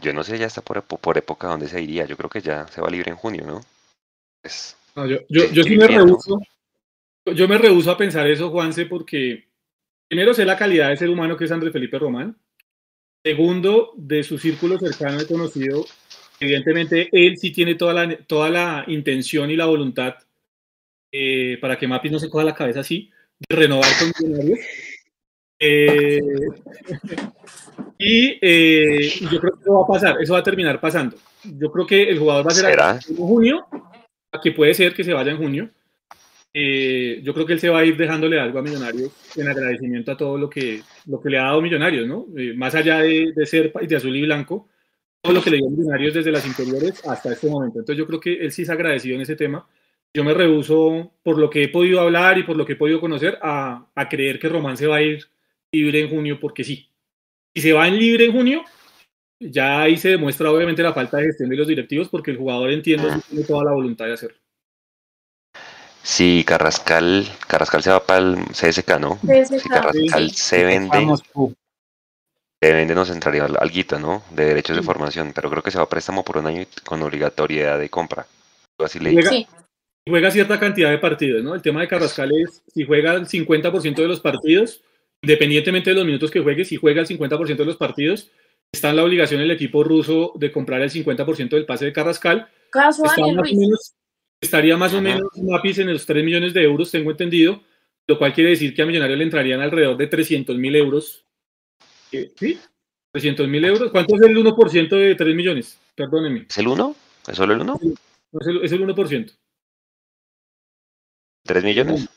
Yo 0.00 0.12
no 0.12 0.22
sé 0.22 0.38
ya 0.38 0.46
está 0.46 0.60
por, 0.60 0.82
por 0.82 1.18
época 1.18 1.48
donde 1.48 1.68
se 1.68 1.82
iría. 1.82 2.04
Yo 2.04 2.16
creo 2.16 2.30
que 2.30 2.40
ya 2.40 2.68
se 2.68 2.80
va 2.80 2.88
libre 2.88 3.10
en 3.10 3.16
junio, 3.16 3.44
¿no? 3.44 3.60
Yo, 5.04 5.18
yo, 5.28 5.62
sí 5.62 5.76
me 5.76 5.86
rehuso. 5.86 6.40
Yo 7.26 7.48
me 7.48 7.58
rehuso 7.58 7.90
a 7.90 7.98
pensar 7.98 8.26
eso, 8.28 8.50
Juanse, 8.50 8.86
porque 8.86 9.48
primero 10.08 10.32
sé 10.32 10.44
la 10.44 10.56
calidad 10.56 10.90
de 10.90 10.96
ser 10.96 11.10
humano 11.10 11.36
que 11.36 11.44
es 11.44 11.52
Andrés 11.52 11.72
Felipe 11.72 11.98
Román. 11.98 12.36
Segundo, 13.24 13.92
de 13.96 14.22
su 14.22 14.38
círculo 14.38 14.78
cercano 14.78 15.20
y 15.20 15.26
conocido, 15.26 15.84
evidentemente 16.38 17.08
él 17.10 17.36
sí 17.36 17.50
tiene 17.50 17.74
toda 17.74 17.92
la, 17.92 18.16
toda 18.18 18.48
la 18.50 18.84
intención 18.86 19.50
y 19.50 19.56
la 19.56 19.66
voluntad 19.66 20.14
eh, 21.10 21.58
para 21.60 21.76
que 21.78 21.88
Mapis 21.88 22.12
no 22.12 22.18
se 22.18 22.30
coja 22.30 22.44
la 22.44 22.54
cabeza 22.54 22.80
así, 22.80 23.10
de 23.48 23.56
renovar 23.56 23.90
con 23.98 24.12
millonarios. 24.20 24.60
Eh, 25.58 26.20
eh, 27.98 29.10
y, 29.18 29.28
yo 29.28 29.40
creo 29.40 29.54
que 29.54 29.62
eso 29.62 29.72
va 29.72 29.82
a 29.82 29.86
pasar, 29.86 30.22
eso 30.22 30.34
va 30.34 30.38
a 30.40 30.44
terminar 30.44 30.80
pasando. 30.80 31.16
Yo 31.42 31.72
creo 31.72 31.86
que 31.86 32.10
el 32.10 32.18
jugador 32.18 32.46
va 32.46 32.50
a 32.50 32.54
ser 32.54 32.78
en 33.08 33.16
junio, 33.16 33.66
que 34.42 34.52
puede 34.52 34.74
ser 34.74 34.94
que 34.94 35.04
se 35.04 35.12
vaya 35.12 35.32
en 35.32 35.38
junio. 35.38 35.70
Eh, 36.52 37.20
yo 37.22 37.34
creo 37.34 37.44
que 37.44 37.52
él 37.52 37.60
se 37.60 37.68
va 37.68 37.80
a 37.80 37.84
ir 37.84 37.96
dejándole 37.96 38.40
algo 38.40 38.58
a 38.58 38.62
Millonarios 38.62 39.12
en 39.36 39.48
agradecimiento 39.48 40.12
a 40.12 40.16
todo 40.16 40.38
lo 40.38 40.48
que, 40.48 40.80
lo 41.06 41.20
que 41.20 41.28
le 41.28 41.38
ha 41.38 41.44
dado 41.44 41.60
Millonarios, 41.60 42.06
¿no? 42.06 42.26
más 42.54 42.74
allá 42.74 43.00
de, 43.00 43.32
de 43.36 43.46
ser 43.46 43.72
de 43.72 43.96
azul 43.96 44.16
y 44.16 44.22
blanco, 44.22 44.68
todo 45.20 45.34
lo 45.34 45.42
que 45.42 45.50
le 45.50 45.58
dio 45.58 45.68
Millonarios 45.68 46.14
desde 46.14 46.32
las 46.32 46.46
inferiores 46.46 47.04
hasta 47.06 47.32
este 47.32 47.48
momento. 47.48 47.80
Entonces 47.80 47.98
yo 47.98 48.06
creo 48.06 48.20
que 48.20 48.34
él 48.34 48.52
sí 48.52 48.64
ha 48.68 48.72
agradecido 48.72 49.16
en 49.16 49.22
ese 49.22 49.36
tema. 49.36 49.66
Yo 50.14 50.24
me 50.24 50.32
rehuso, 50.32 51.12
por 51.22 51.36
lo 51.38 51.50
que 51.50 51.64
he 51.64 51.68
podido 51.68 52.00
hablar 52.00 52.38
y 52.38 52.44
por 52.44 52.56
lo 52.56 52.64
que 52.64 52.72
he 52.72 52.76
podido 52.76 53.00
conocer, 53.00 53.38
a, 53.42 53.86
a 53.94 54.08
creer 54.08 54.38
que 54.38 54.48
Román 54.48 54.78
se 54.78 54.86
va 54.86 54.96
a 54.96 55.02
ir 55.02 55.26
libre 55.72 56.00
en 56.00 56.08
junio 56.08 56.40
porque 56.40 56.64
sí. 56.64 56.88
Si 57.54 57.60
se 57.60 57.72
va 57.74 57.86
en 57.86 57.98
libre 57.98 58.24
en 58.24 58.32
junio, 58.32 58.64
ya 59.40 59.82
ahí 59.82 59.96
se 59.96 60.10
demuestra 60.10 60.50
obviamente 60.50 60.82
la 60.82 60.92
falta 60.92 61.18
de 61.18 61.26
gestión 61.26 61.50
de 61.50 61.56
los 61.56 61.66
directivos 61.66 62.08
porque 62.08 62.30
el 62.30 62.38
jugador 62.38 62.70
entiende 62.70 63.08
que 63.08 63.20
tiene 63.28 63.44
toda 63.44 63.64
la 63.64 63.72
voluntad 63.72 64.06
de 64.06 64.14
hacerlo. 64.14 64.38
Si 66.02 66.44
Carrascal, 66.44 67.26
Carrascal 67.48 67.82
se 67.82 67.90
va 67.90 68.04
para 68.04 68.20
el 68.20 68.36
CSK, 68.50 68.98
¿no? 69.00 69.18
Si 69.20 69.68
Carrascal 69.68 70.30
se 70.30 70.64
vende, 70.64 70.98
se 72.62 72.72
vende 72.72 72.94
nos 72.94 73.10
entraría 73.10 73.44
algo, 73.44 73.98
¿no? 73.98 74.22
De 74.30 74.46
derechos 74.46 74.76
de 74.76 74.82
formación, 74.82 75.32
pero 75.34 75.50
creo 75.50 75.62
que 75.62 75.72
se 75.72 75.78
va 75.78 75.84
a 75.84 75.88
préstamo 75.88 76.24
por 76.24 76.38
un 76.38 76.46
año 76.46 76.64
con 76.84 77.02
obligatoriedad 77.02 77.78
de 77.78 77.90
compra. 77.90 78.24
Así 78.78 79.00
le 79.00 79.12
juega, 79.12 79.30
juega 80.06 80.30
cierta 80.30 80.60
cantidad 80.60 80.90
de 80.90 80.98
partidos, 80.98 81.42
¿no? 81.42 81.54
El 81.54 81.62
tema 81.62 81.80
de 81.80 81.88
Carrascal 81.88 82.30
es 82.40 82.62
si 82.72 82.84
juega 82.84 83.14
el 83.14 83.26
50% 83.26 83.96
de 83.96 84.08
los 84.08 84.20
partidos, 84.20 84.82
independientemente 85.22 85.90
de 85.90 85.96
los 85.96 86.06
minutos 86.06 86.30
que 86.30 86.40
juegue, 86.40 86.64
si 86.64 86.76
juega 86.76 87.00
el 87.00 87.08
50% 87.08 87.56
de 87.56 87.64
los 87.64 87.76
partidos, 87.76 88.30
está 88.72 88.90
en 88.90 88.96
la 88.96 89.04
obligación 89.04 89.40
el 89.40 89.50
equipo 89.50 89.82
ruso 89.84 90.32
de 90.36 90.52
comprar 90.52 90.82
el 90.82 90.90
50% 90.90 91.50
del 91.50 91.66
pase 91.66 91.86
de 91.86 91.92
Carrascal. 91.92 92.48
estaría 94.40 94.76
más 94.76 94.92
o 94.94 95.00
menos 95.00 95.28
Mapis 95.36 95.78
en 95.78 95.92
los 95.92 96.04
3 96.04 96.24
millones 96.24 96.54
de 96.54 96.62
euros, 96.62 96.90
tengo 96.90 97.10
entendido, 97.10 97.62
lo 98.06 98.18
cual 98.18 98.32
quiere 98.32 98.50
decir 98.50 98.74
que 98.74 98.82
a 98.82 98.86
Millonario 98.86 99.16
le 99.16 99.24
entrarían 99.24 99.60
alrededor 99.60 99.96
de 99.96 100.06
300 100.06 100.56
mil 100.56 100.76
euros. 100.76 101.24
¿Sí? 102.10 102.58
300 103.12 103.48
mil 103.48 103.64
euros. 103.64 103.90
¿Cuánto 103.90 104.14
es 104.14 104.22
el 104.22 104.36
1% 104.36 104.88
de 104.88 105.14
3 105.14 105.34
millones? 105.34 105.78
Perdóneme. 105.94 106.46
¿Es 106.48 106.58
el 106.58 106.68
1? 106.68 106.96
¿Es 107.28 107.36
solo 107.36 107.54
el 107.54 107.60
1? 107.62 107.80
es, 108.40 108.46
el, 108.46 108.64
es 108.64 108.72
el 108.72 108.86
1%. 108.86 109.36
¿3 111.46 111.64
millones? 111.64 112.08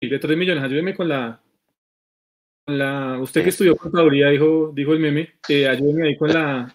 Sí, 0.00 0.08
de 0.08 0.18
3 0.18 0.36
millones. 0.36 0.64
Ayúdeme 0.64 0.94
con 0.94 1.08
la, 1.08 1.41
la, 2.66 3.18
usted 3.20 3.42
que 3.42 3.50
estudió 3.50 3.76
contaduría, 3.76 4.28
dijo, 4.28 4.70
dijo 4.74 4.92
el 4.92 5.00
meme, 5.00 5.34
eh, 5.48 5.68
ayúdeme 5.68 6.08
ahí 6.08 6.16
con 6.16 6.32
la, 6.32 6.74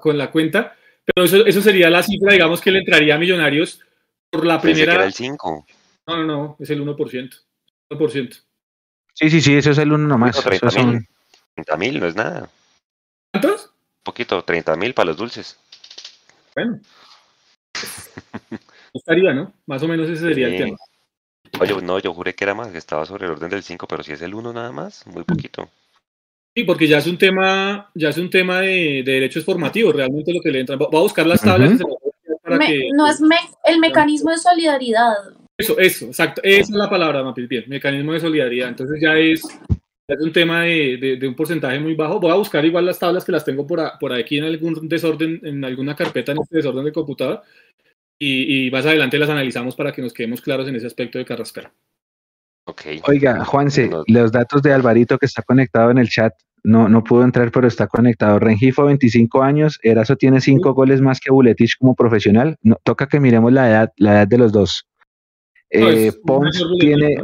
con 0.00 0.18
la, 0.18 0.30
cuenta, 0.30 0.76
pero 1.04 1.24
eso, 1.24 1.46
eso 1.46 1.60
sería 1.60 1.90
la 1.90 2.02
cifra, 2.02 2.32
digamos, 2.32 2.60
que 2.60 2.70
le 2.70 2.80
entraría 2.80 3.14
a 3.14 3.18
Millonarios 3.18 3.80
por 4.30 4.44
la 4.44 4.60
primera... 4.60 4.94
era 4.94 5.04
el 5.04 5.12
5. 5.12 5.66
No, 6.08 6.16
no, 6.16 6.24
no, 6.24 6.56
es 6.58 6.70
el 6.70 6.84
1%. 6.84 7.30
1%. 7.90 8.42
Sí, 9.14 9.30
sí, 9.30 9.40
sí, 9.40 9.54
eso 9.54 9.70
es 9.70 9.78
el 9.78 9.92
1 9.92 10.06
nomás. 10.06 10.42
30 10.42 11.76
mil, 11.76 12.00
no 12.00 12.06
es 12.06 12.14
nada. 12.14 12.48
¿Cuántos? 13.32 13.66
Un 13.66 14.04
poquito, 14.04 14.42
30 14.42 14.76
mil 14.76 14.94
para 14.94 15.06
los 15.06 15.16
dulces. 15.16 15.58
Bueno. 16.54 16.80
Estaría, 18.94 19.32
¿no? 19.34 19.52
Más 19.66 19.82
o 19.82 19.88
menos 19.88 20.08
ese 20.08 20.28
sería 20.28 20.48
el 20.48 20.56
tema. 20.56 20.78
Oye, 21.60 21.74
no, 21.82 21.98
yo 21.98 22.12
juré 22.14 22.34
que 22.34 22.44
era 22.44 22.54
más, 22.54 22.68
que 22.68 22.78
estaba 22.78 23.06
sobre 23.06 23.26
el 23.26 23.32
orden 23.32 23.50
del 23.50 23.62
5, 23.62 23.86
pero 23.86 24.02
si 24.02 24.12
es 24.12 24.22
el 24.22 24.34
1 24.34 24.52
nada 24.52 24.72
más, 24.72 25.06
muy 25.06 25.24
poquito. 25.24 25.68
Sí, 26.54 26.64
porque 26.64 26.88
ya 26.88 26.98
es 26.98 27.06
un 27.06 27.18
tema, 27.18 27.90
ya 27.94 28.08
es 28.08 28.18
un 28.18 28.30
tema 28.30 28.60
de, 28.60 29.02
derechos 29.04 29.44
formativos, 29.44 29.94
realmente 29.94 30.32
lo 30.32 30.40
que 30.40 30.50
le 30.50 30.60
entra. 30.60 30.76
Voy 30.76 30.88
a 30.92 31.02
buscar 31.02 31.26
las 31.26 31.40
tablas. 31.40 31.78
no 31.78 33.06
es 33.06 33.20
el 33.64 33.78
mecanismo 33.78 34.30
de 34.30 34.38
solidaridad. 34.38 35.14
Eso, 35.56 35.78
eso, 35.78 36.06
exacto. 36.06 36.40
Esa 36.44 36.60
es 36.60 36.70
la 36.70 36.88
palabra, 36.88 37.22
Mapil, 37.22 37.48
bien, 37.48 37.64
mecanismo 37.68 38.12
de 38.12 38.20
solidaridad. 38.20 38.68
Entonces 38.68 39.00
ya 39.00 39.16
es, 39.16 39.42
es 40.06 40.20
un 40.20 40.32
tema 40.32 40.62
de, 40.62 41.18
un 41.22 41.34
porcentaje 41.34 41.78
muy 41.80 41.94
bajo. 41.94 42.20
Voy 42.20 42.30
a 42.30 42.36
buscar 42.36 42.64
igual 42.64 42.86
las 42.86 42.98
tablas 42.98 43.24
que 43.24 43.32
las 43.32 43.44
tengo 43.44 43.66
por, 43.66 43.80
por 43.98 44.12
aquí 44.12 44.38
en 44.38 44.44
algún 44.44 44.88
desorden, 44.88 45.40
en 45.42 45.64
alguna 45.64 45.96
carpeta 45.96 46.32
en 46.32 46.38
este 46.42 46.56
desorden 46.56 46.84
de 46.84 46.92
computador 46.92 47.42
y, 48.18 48.70
más 48.70 48.84
adelante 48.84 49.18
las 49.18 49.28
analizamos 49.28 49.76
para 49.76 49.92
que 49.92 50.02
nos 50.02 50.12
quedemos 50.12 50.40
claros 50.40 50.68
en 50.68 50.76
ese 50.76 50.86
aspecto 50.86 51.18
de 51.18 51.24
Carrascal. 51.24 51.70
Okay. 52.64 53.00
Oiga, 53.06 53.44
Juanse, 53.44 53.90
los 54.08 54.30
datos 54.30 54.60
de 54.62 54.72
Alvarito 54.72 55.18
que 55.18 55.26
está 55.26 55.42
conectado 55.42 55.90
en 55.90 55.98
el 55.98 56.08
chat, 56.08 56.34
no, 56.64 56.88
no 56.88 57.02
pudo 57.02 57.24
entrar, 57.24 57.50
pero 57.50 57.66
está 57.66 57.86
conectado. 57.86 58.38
Rengifo, 58.38 58.84
25 58.84 59.42
años, 59.42 59.78
Erazo 59.82 60.16
tiene 60.16 60.40
5 60.40 60.74
goles 60.74 61.00
más 61.00 61.20
que 61.20 61.30
Buletich 61.30 61.78
como 61.78 61.94
profesional. 61.94 62.58
No, 62.62 62.76
toca 62.82 63.06
que 63.06 63.20
miremos 63.20 63.52
la 63.52 63.70
edad, 63.70 63.92
la 63.96 64.12
edad 64.12 64.28
de 64.28 64.38
los 64.38 64.52
dos. 64.52 64.86
Eh, 65.70 66.12
Pons 66.24 66.62
tiene, 66.80 67.16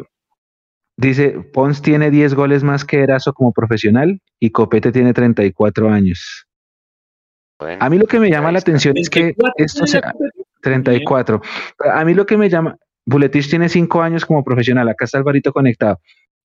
dice, 0.97 1.31
Pons 1.53 1.83
tiene 1.83 2.11
10 2.11 2.35
goles 2.35 2.63
más 2.63 2.85
que 2.85 3.01
Erazo 3.01 3.33
como 3.33 3.53
profesional 3.53 4.21
y 4.39 4.51
Copete 4.51 4.93
tiene 4.93 5.13
34 5.13 5.91
años. 5.91 6.47
a 7.59 7.91
mí 7.91 7.99
lo 7.99 8.07
que 8.07 8.21
me 8.21 8.31
llama 8.31 8.53
la 8.53 8.61
atención 8.61 8.97
es 8.97 9.11
que 9.11 9.35
esto 9.57 9.87
se, 9.87 10.01
34. 10.65 11.41
A 11.93 12.05
mí 12.05 12.15
lo 12.15 12.27
que 12.27 12.37
me 12.37 12.49
llama, 12.49 12.77
Buletich 13.07 13.49
tiene 13.49 13.69
cinco 13.69 14.03
años 14.03 14.25
como 14.25 14.43
profesional, 14.43 14.89
acá 14.89 15.05
está 15.05 15.19
Alvarito 15.19 15.53
conectado, 15.53 16.01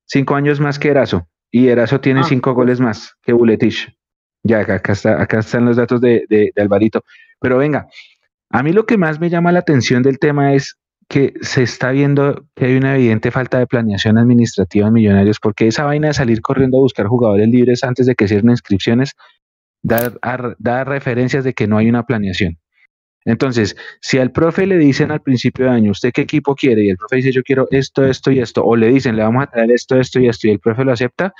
cinco 0.05 0.35
años 0.35 0.59
más 0.59 0.77
que 0.77 0.89
Erazo, 0.89 1.27
y 1.51 1.67
Erazo 1.67 1.99
tiene 1.99 2.19
ah, 2.19 2.25
cinco 2.25 2.53
goles 2.53 2.79
más 2.79 3.15
que 3.23 3.33
Buletich. 3.33 3.91
Ya, 4.43 4.59
acá, 4.59 4.93
está, 4.93 5.21
acá 5.21 5.39
están 5.39 5.65
los 5.65 5.75
datos 5.77 5.99
de, 5.99 6.25
de, 6.29 6.51
Alvarito. 6.57 7.03
Pero 7.41 7.57
venga, 7.57 7.87
a 8.49 8.63
mí 8.63 8.71
lo 8.71 8.85
que 8.85 8.97
más 8.97 9.19
me 9.19 9.29
llama 9.29 9.51
la 9.51 9.59
atención 9.59 10.01
del 10.01 10.19
tema 10.19 10.53
es 10.53 10.77
que 11.09 11.33
se 11.41 11.63
está 11.63 11.91
viendo 11.91 12.45
que 12.55 12.65
hay 12.65 12.75
una 12.77 12.95
evidente 12.95 13.31
falta 13.31 13.57
de 13.57 13.67
planeación 13.67 14.17
administrativa 14.17 14.87
en 14.87 14.93
Millonarios, 14.93 15.39
porque 15.41 15.67
esa 15.67 15.83
vaina 15.83 16.09
de 16.09 16.13
salir 16.13 16.41
corriendo 16.41 16.77
a 16.77 16.81
buscar 16.81 17.07
jugadores 17.07 17.49
libres 17.49 17.83
antes 17.83 18.05
de 18.05 18.15
que 18.15 18.27
cierren 18.27 18.51
inscripciones 18.51 19.13
da, 19.81 20.13
da 20.59 20.83
referencias 20.83 21.43
de 21.43 21.53
que 21.53 21.67
no 21.67 21.77
hay 21.77 21.89
una 21.89 22.05
planeación. 22.05 22.57
Entonces, 23.29 23.75
si 24.01 24.17
al 24.17 24.31
profe 24.31 24.65
le 24.65 24.77
dicen 24.77 25.11
al 25.11 25.21
principio 25.21 25.65
de 25.65 25.71
año, 25.71 25.91
¿usted 25.91 26.11
qué 26.11 26.21
equipo 26.21 26.55
quiere? 26.55 26.83
Y 26.83 26.89
el 26.89 26.97
profe 26.97 27.17
dice, 27.17 27.31
yo 27.31 27.43
quiero 27.43 27.67
esto, 27.69 28.05
esto 28.05 28.31
y 28.31 28.39
esto, 28.39 28.65
o 28.65 28.75
le 28.75 28.87
dicen, 28.87 29.15
le 29.15 29.23
vamos 29.23 29.43
a 29.43 29.47
traer 29.47 29.71
esto, 29.71 29.99
esto 29.99 30.19
y 30.19 30.27
esto, 30.27 30.47
y 30.47 30.51
el 30.51 30.59
profe 30.59 30.83
lo 30.83 30.91
acepta, 30.91 31.33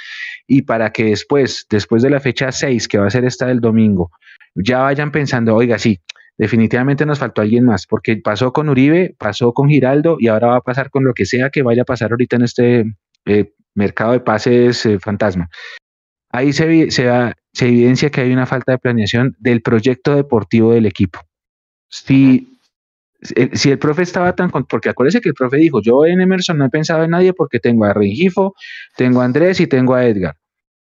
y 0.47 0.61
para 0.63 0.91
que 0.91 1.05
después, 1.05 1.65
después 1.69 2.03
de 2.03 2.11
la 2.11 2.19
fecha 2.19 2.51
6, 2.51 2.87
que 2.87 2.99
va 2.99 3.07
a 3.07 3.09
ser 3.09 3.25
esta 3.25 3.47
del 3.47 3.59
domingo, 3.59 4.11
ya 4.55 4.79
vayan 4.79 5.11
pensando, 5.11 5.55
oiga, 5.55 5.79
sí, 5.79 5.99
definitivamente 6.37 7.05
nos 7.05 7.19
faltó 7.19 7.41
alguien 7.41 7.65
más, 7.65 7.87
porque 7.87 8.17
pasó 8.17 8.53
con 8.53 8.69
Uribe, 8.69 9.15
pasó 9.17 9.53
con 9.53 9.69
Giraldo, 9.69 10.17
y 10.19 10.27
ahora 10.27 10.47
va 10.49 10.57
a 10.57 10.61
pasar 10.61 10.89
con 10.91 11.03
lo 11.03 11.13
que 11.13 11.25
sea 11.25 11.49
que 11.49 11.63
vaya 11.63 11.81
a 11.83 11.85
pasar 11.85 12.11
ahorita 12.11 12.35
en 12.35 12.43
este 12.43 12.85
eh, 13.25 13.53
mercado 13.73 14.11
de 14.11 14.19
pases 14.19 14.85
eh, 14.85 14.99
fantasma. 14.99 15.49
Ahí 16.31 16.53
se, 16.53 16.91
se 16.91 17.33
evidencia 17.61 18.11
que 18.11 18.21
hay 18.21 18.31
una 18.31 18.45
falta 18.45 18.73
de 18.73 18.77
planeación 18.77 19.35
del 19.39 19.63
proyecto 19.63 20.15
deportivo 20.15 20.73
del 20.73 20.85
equipo 20.85 21.19
si, 21.89 22.57
si 23.53 23.71
el 23.71 23.79
profe 23.79 24.03
estaba 24.03 24.35
tan... 24.35 24.49
Porque 24.51 24.89
acuérdese 24.89 25.21
que 25.21 25.29
el 25.29 25.35
profe 25.35 25.57
dijo, 25.57 25.81
yo 25.81 26.05
en 26.05 26.21
Emerson 26.21 26.57
no 26.57 26.65
he 26.65 26.69
pensado 26.69 27.03
en 27.03 27.11
nadie 27.11 27.33
porque 27.33 27.59
tengo 27.59 27.85
a 27.85 27.93
Rengifo, 27.93 28.55
tengo 28.95 29.21
a 29.21 29.25
Andrés 29.25 29.59
y 29.59 29.67
tengo 29.67 29.95
a 29.95 30.05
Edgar. 30.05 30.35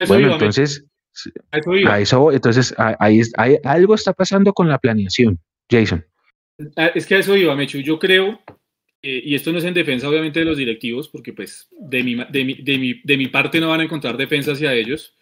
bueno, 0.07 0.33
entonces... 0.33 0.85
A 1.85 1.99
eso, 1.99 2.31
entonces 2.31 2.73
ahí, 2.77 3.21
algo 3.63 3.93
está 3.93 4.13
pasando 4.13 4.51
con 4.51 4.67
la 4.67 4.79
planeación, 4.79 5.39
Jason. 5.69 6.03
Ah, 6.75 6.87
es 6.87 7.05
que 7.05 7.15
a 7.15 7.19
eso 7.19 7.37
iba, 7.37 7.55
Mechu. 7.55 7.79
Yo 7.79 7.99
creo, 7.99 8.41
eh, 9.01 9.21
y 9.23 9.35
esto 9.35 9.51
no 9.51 9.59
es 9.59 9.63
en 9.63 9.73
defensa 9.73 10.09
obviamente 10.09 10.39
de 10.39 10.45
los 10.45 10.57
directivos, 10.57 11.09
porque 11.09 11.33
pues 11.33 11.67
de 11.71 12.03
mi, 12.03 12.15
de, 12.15 12.45
mi, 12.45 12.53
de, 12.55 12.77
mi, 12.79 13.01
de 13.03 13.17
mi 13.17 13.27
parte 13.27 13.59
no 13.59 13.69
van 13.69 13.81
a 13.81 13.83
encontrar 13.83 14.17
defensa 14.17 14.53
hacia 14.53 14.73
ellos, 14.73 15.15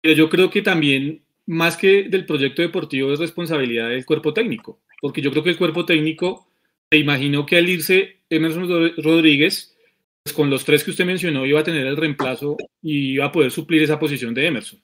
pero 0.00 0.14
yo 0.14 0.30
creo 0.30 0.50
que 0.50 0.62
también, 0.62 1.23
más 1.46 1.76
que 1.76 2.04
del 2.04 2.26
proyecto 2.26 2.62
deportivo, 2.62 3.12
es 3.12 3.18
responsabilidad 3.18 3.90
del 3.90 4.04
cuerpo 4.04 4.32
técnico, 4.32 4.80
porque 5.00 5.20
yo 5.20 5.30
creo 5.30 5.42
que 5.42 5.50
el 5.50 5.58
cuerpo 5.58 5.84
técnico 5.84 6.46
se 6.90 6.98
imaginó 6.98 7.44
que 7.44 7.56
al 7.56 7.68
irse 7.68 8.20
Emerson 8.30 8.94
Rodríguez, 8.98 9.76
pues 10.22 10.34
con 10.34 10.50
los 10.50 10.64
tres 10.64 10.84
que 10.84 10.90
usted 10.90 11.04
mencionó, 11.04 11.44
iba 11.46 11.60
a 11.60 11.64
tener 11.64 11.86
el 11.86 11.96
reemplazo 11.96 12.56
y 12.82 13.14
iba 13.14 13.26
a 13.26 13.32
poder 13.32 13.50
suplir 13.50 13.82
esa 13.82 13.98
posición 13.98 14.32
de 14.34 14.46
Emerson. 14.46 14.80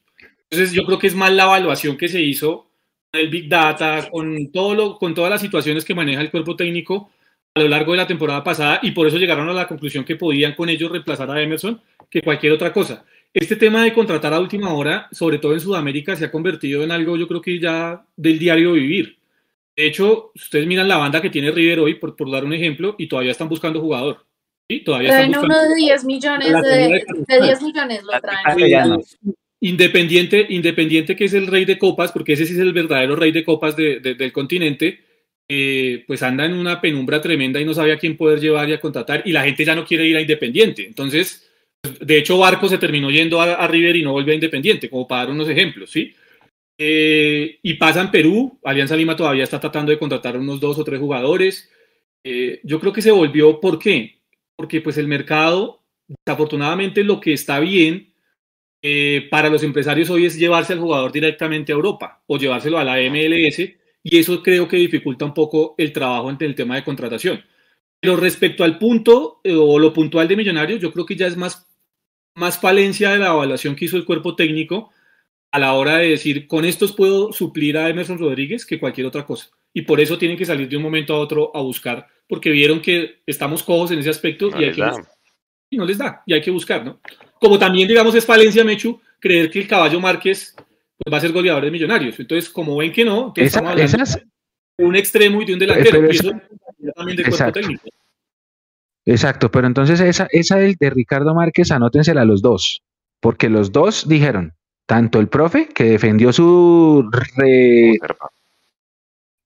Entonces 0.51 0.73
yo 0.75 0.85
creo 0.85 0.99
que 0.99 1.07
es 1.07 1.15
más 1.15 1.33
la 1.33 1.45
evaluación 1.45 1.97
que 1.97 2.09
se 2.09 2.21
hizo 2.21 2.71
con 3.11 3.21
el 3.21 3.29
Big 3.29 3.49
Data, 3.49 4.09
con, 4.11 4.51
todo 4.53 4.75
lo, 4.75 4.99
con 4.99 5.15
todas 5.15 5.31
las 5.31 5.41
situaciones 5.41 5.85
que 5.85 5.95
maneja 5.95 6.21
el 6.21 6.31
cuerpo 6.31 6.57
técnico 6.57 7.11
a 7.55 7.61
lo 7.61 7.69
largo 7.69 7.93
de 7.93 7.99
la 7.99 8.07
temporada 8.07 8.45
pasada 8.45 8.81
y 8.83 8.91
por 8.93 9.07
eso 9.07 9.19
llegaron 9.19 9.49
a 9.49 9.53
la 9.53 9.67
conclusión 9.67 10.05
que 10.05 10.17
podían 10.17 10.55
con 10.55 10.69
ellos 10.69 10.91
reemplazar 10.91 11.31
a 11.31 11.41
Emerson 11.41 11.81
que 12.09 12.23
cualquier 12.23 12.53
otra 12.53 12.73
cosa. 12.73 13.05
Este 13.33 13.55
tema 13.55 13.85
de 13.85 13.93
contratar 13.93 14.35
a 14.35 14.41
última 14.41 14.73
hora, 14.75 15.09
sobre 15.13 15.39
todo 15.39 15.53
en 15.53 15.61
Sudamérica, 15.61 16.17
se 16.17 16.25
ha 16.25 16.33
convertido 16.33 16.83
en 16.83 16.91
algo 16.91 17.17
yo 17.17 17.29
creo 17.29 17.41
que 17.41 17.61
ya 17.61 18.05
del 18.17 18.39
diario 18.39 18.73
vivir. 18.73 19.19
De 19.77 19.87
hecho, 19.87 20.33
ustedes 20.35 20.67
miran 20.67 20.89
la 20.89 20.97
banda 20.97 21.23
que 21.23 21.31
tiene 21.31 21.53
River 21.53 21.81
hoy, 21.81 21.95
por, 21.95 22.17
por 22.17 22.31
dar 22.31 22.45
un 22.45 22.53
ejemplo, 22.53 22.97
y 22.99 23.07
todavía 23.07 23.31
están 23.31 23.49
buscando 23.49 23.81
jugador. 23.81 24.27
¿sí? 24.69 24.81
Todavía 24.81 25.11
están 25.11 25.29
buscando 25.29 25.55
uno 25.55 25.69
de 25.69 25.75
10 25.77 26.05
millones, 26.05 26.53
de, 26.63 27.05
de 27.29 27.41
10 27.41 27.63
millones 27.63 28.03
lo 28.03 28.21
traen. 28.21 29.01
Independiente, 29.61 30.47
Independiente, 30.49 31.15
que 31.15 31.27
es 31.27 31.35
el 31.35 31.47
rey 31.47 31.65
de 31.65 31.79
copas, 31.79 32.11
porque 32.11 32.33
ese 32.33 32.47
sí 32.47 32.55
es 32.55 32.59
el 32.59 32.73
verdadero 32.73 33.15
rey 33.15 33.31
de 33.31 33.45
copas 33.45 33.77
de, 33.77 34.01
de, 34.01 34.15
del 34.15 34.33
continente, 34.33 35.05
eh, 35.49 36.03
pues 36.07 36.23
anda 36.23 36.47
en 36.47 36.55
una 36.55 36.81
penumbra 36.81 37.21
tremenda 37.21 37.61
y 37.61 37.65
no 37.65 37.75
sabe 37.75 37.93
a 37.93 37.99
quién 37.99 38.17
poder 38.17 38.41
llevar 38.41 38.69
y 38.69 38.73
a 38.73 38.81
contratar, 38.81 39.23
y 39.25 39.33
la 39.33 39.45
gente 39.45 39.65
ya 39.65 39.75
no 39.75 39.85
quiere 39.85 40.07
ir 40.07 40.17
a 40.17 40.21
Independiente. 40.21 40.85
Entonces, 40.85 41.50
de 41.83 42.19
hecho, 42.19 42.39
Barco 42.39 42.69
se 42.69 42.79
terminó 42.79 43.11
yendo 43.11 43.41
a, 43.41 43.55
a 43.55 43.67
River 43.67 43.97
y 43.97 44.03
no 44.03 44.13
volvió 44.13 44.33
a 44.33 44.35
Independiente, 44.35 44.91
como 44.91 45.07
para 45.07 45.23
dar 45.23 45.31
unos 45.31 45.49
ejemplos, 45.49 45.91
¿sí? 45.91 46.15
Eh, 46.79 47.59
y 47.63 47.75
pasa 47.75 48.01
en 48.01 48.11
Perú, 48.11 48.59
Alianza 48.65 48.97
Lima 48.97 49.17
todavía 49.17 49.45
está 49.45 49.61
tratando 49.61 49.93
de 49.93 49.99
contratar 49.99 50.37
unos 50.39 50.61
dos 50.61 50.79
o 50.79 50.85
tres 50.85 50.99
jugadores. 50.99 51.71
Eh, 52.25 52.61
yo 52.65 52.81
creo 52.81 52.93
que 52.93 53.03
se 53.03 53.11
volvió, 53.11 53.61
¿por 53.61 53.79
qué? 53.79 54.21
Porque 54.57 54.81
pues 54.81 54.97
el 54.99 55.07
mercado, 55.07 55.83
desafortunadamente 56.09 57.05
lo 57.05 57.21
que 57.21 57.35
está 57.35 57.61
bien 57.61 58.15
eh, 58.83 59.29
para 59.31 59.51
los 59.51 59.63
empresarios 59.63 60.09
hoy 60.09 60.25
es 60.25 60.39
llevarse 60.39 60.73
al 60.73 60.81
jugador 60.81 61.13
directamente 61.13 61.71
a 61.71 61.75
Europa 61.75 62.23
o 62.27 62.39
llevárselo 62.39 62.79
a 62.79 62.85
la 62.85 62.97
MLS 63.11 63.59
y 64.03 64.19
eso 64.19 64.43
creo 64.43 64.67
que 64.67 64.79
dificulta 64.79 65.27
un 65.27 65.35
poco 65.35 65.75
el 65.77 65.93
trabajo 65.93 66.31
en 66.31 66.39
el 66.41 66.55
tema 66.55 66.77
de 66.77 66.85
contratación. 66.85 67.45
Pero 68.01 68.17
respecto 68.17 68.65
al 68.65 68.79
punto 68.79 69.41
eh, 69.45 69.55
o 69.55 69.79
lo 69.79 69.93
puntual 69.93 70.27
de 70.27 70.37
Millonarios, 70.37 70.81
yo 70.81 70.93
creo 70.93 71.05
que 71.05 71.17
ya 71.17 71.27
es 71.27 71.37
más, 71.37 71.67
más 72.41 72.59
falencia 72.59 73.11
de 73.11 73.19
la 73.19 73.29
evaluación 73.29 73.77
que 73.77 73.85
hizo 73.85 73.97
el 73.97 74.05
cuerpo 74.05 74.35
técnico 74.35 74.91
a 75.53 75.59
la 75.59 75.75
hora 75.75 75.99
de 75.99 76.09
decir, 76.11 76.47
con 76.49 76.65
estos 76.65 76.93
puedo 76.93 77.33
suplir 77.33 77.77
a 77.79 77.89
Emerson 77.89 78.19
Rodríguez 78.19 78.65
que 78.67 78.81
cualquier 78.81 79.07
otra 79.07 79.25
cosa. 79.27 79.49
Y 79.73 79.83
por 79.83 80.01
eso 80.01 80.19
tienen 80.19 80.37
que 80.37 80.45
salir 80.45 80.69
de 80.69 80.77
un 80.77 80.83
momento 80.83 81.15
a 81.15 81.19
otro 81.19 81.53
a 81.55 81.61
buscar, 81.61 82.09
porque 82.29 82.51
vieron 82.51 82.81
que 82.81 83.21
estamos 83.27 83.63
cojos 83.63 83.91
en 83.93 83.99
ese 84.01 84.11
aspecto 84.11 84.51
No 84.51 84.61
y, 84.61 84.65
hay 84.65 84.73
que 84.73 84.83
y 85.71 85.77
no 85.77 85.85
les 85.85 85.99
da, 85.99 86.23
y 86.27 86.33
hay 86.35 86.41
que 86.41 86.51
buscar, 86.51 86.85
¿no? 86.85 87.01
Como 87.41 87.59
también, 87.59 87.87
digamos, 87.87 88.15
es 88.15 88.27
falencia, 88.27 88.65
Mechu, 88.65 89.01
creer 89.21 89.51
que 89.51 89.61
el 89.61 89.69
caballo 89.69 90.01
Márquez 90.01 90.55
pues, 90.57 91.13
va 91.13 91.19
a 91.19 91.21
ser 91.21 91.33
goleador 91.33 91.65
de 91.65 91.71
Millonarios. 91.71 92.19
Entonces, 92.19 92.51
como 92.51 92.77
ven 92.77 92.93
que 92.93 93.05
no, 93.05 93.29
entonces 93.29 93.47
Esa- 93.47 93.59
estamos 93.61 93.71
hablando 93.73 93.97
esas- 93.97 94.23
de 94.79 94.85
un 94.85 94.97
extremo 94.97 95.43
y 95.43 95.45
de 95.45 95.53
un 95.53 95.59
delantero. 95.59 96.01
pero 96.01 96.13
y 96.13 96.17
eso 96.17 96.33
también 96.97 97.17
del 97.17 97.29
cuerpo 97.29 97.53
técnico. 97.53 97.89
Exacto, 99.07 99.51
pero 99.51 99.67
entonces 99.67 100.01
esa, 100.01 100.29
esa 100.31 100.57
del 100.57 100.77
de 100.79 100.91
Ricardo 100.91 101.35
Márquez, 101.35 101.71
anótensela 101.71 102.23
a 102.23 102.27
los 102.27 102.43
dos, 102.43 102.83
porque 103.21 103.49
los 103.49 103.73
dos 103.73 104.07
dijeron, 104.09 104.53
tanto 104.87 105.21
el 105.21 105.29
profe 105.29 105.69
que 105.69 105.85
defendió 105.85 106.33
su 106.33 107.09
re- 107.37 107.99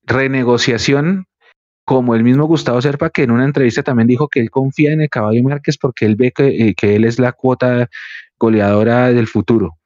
renegociación, 0.06 1.26
como 1.85 2.14
el 2.14 2.24
mismo 2.24 2.47
Gustavo 2.47 2.81
Serpa, 2.81 3.10
que 3.10 3.24
en 3.24 3.31
una 3.31 3.44
entrevista 3.44 3.82
también 3.82 4.06
dijo 4.09 4.28
que 4.28 4.40
él 4.40 4.51
confía 4.51 4.93
en 4.93 5.02
el 5.02 5.10
caballo 5.10 5.43
Márquez 5.43 5.76
porque 5.76 6.06
él 6.06 6.16
ve 6.16 6.32
que, 6.32 6.47
eh, 6.68 6.74
que 6.74 6.97
él 6.97 7.05
es 7.05 7.18
la 7.18 7.32
cuota 7.32 7.89
goleadora 8.39 9.12
del 9.12 9.26
futuro. 9.28 9.76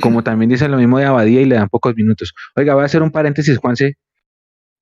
Como 0.00 0.24
también 0.24 0.48
dicen 0.48 0.70
lo 0.70 0.78
mismo 0.78 0.98
de 0.98 1.04
Abadía 1.04 1.42
y 1.42 1.44
le 1.44 1.54
dan 1.56 1.68
pocos 1.68 1.94
minutos. 1.94 2.32
Oiga, 2.56 2.74
voy 2.74 2.82
a 2.82 2.86
hacer 2.86 3.02
un 3.02 3.10
paréntesis, 3.10 3.58
Juanse. 3.58 3.96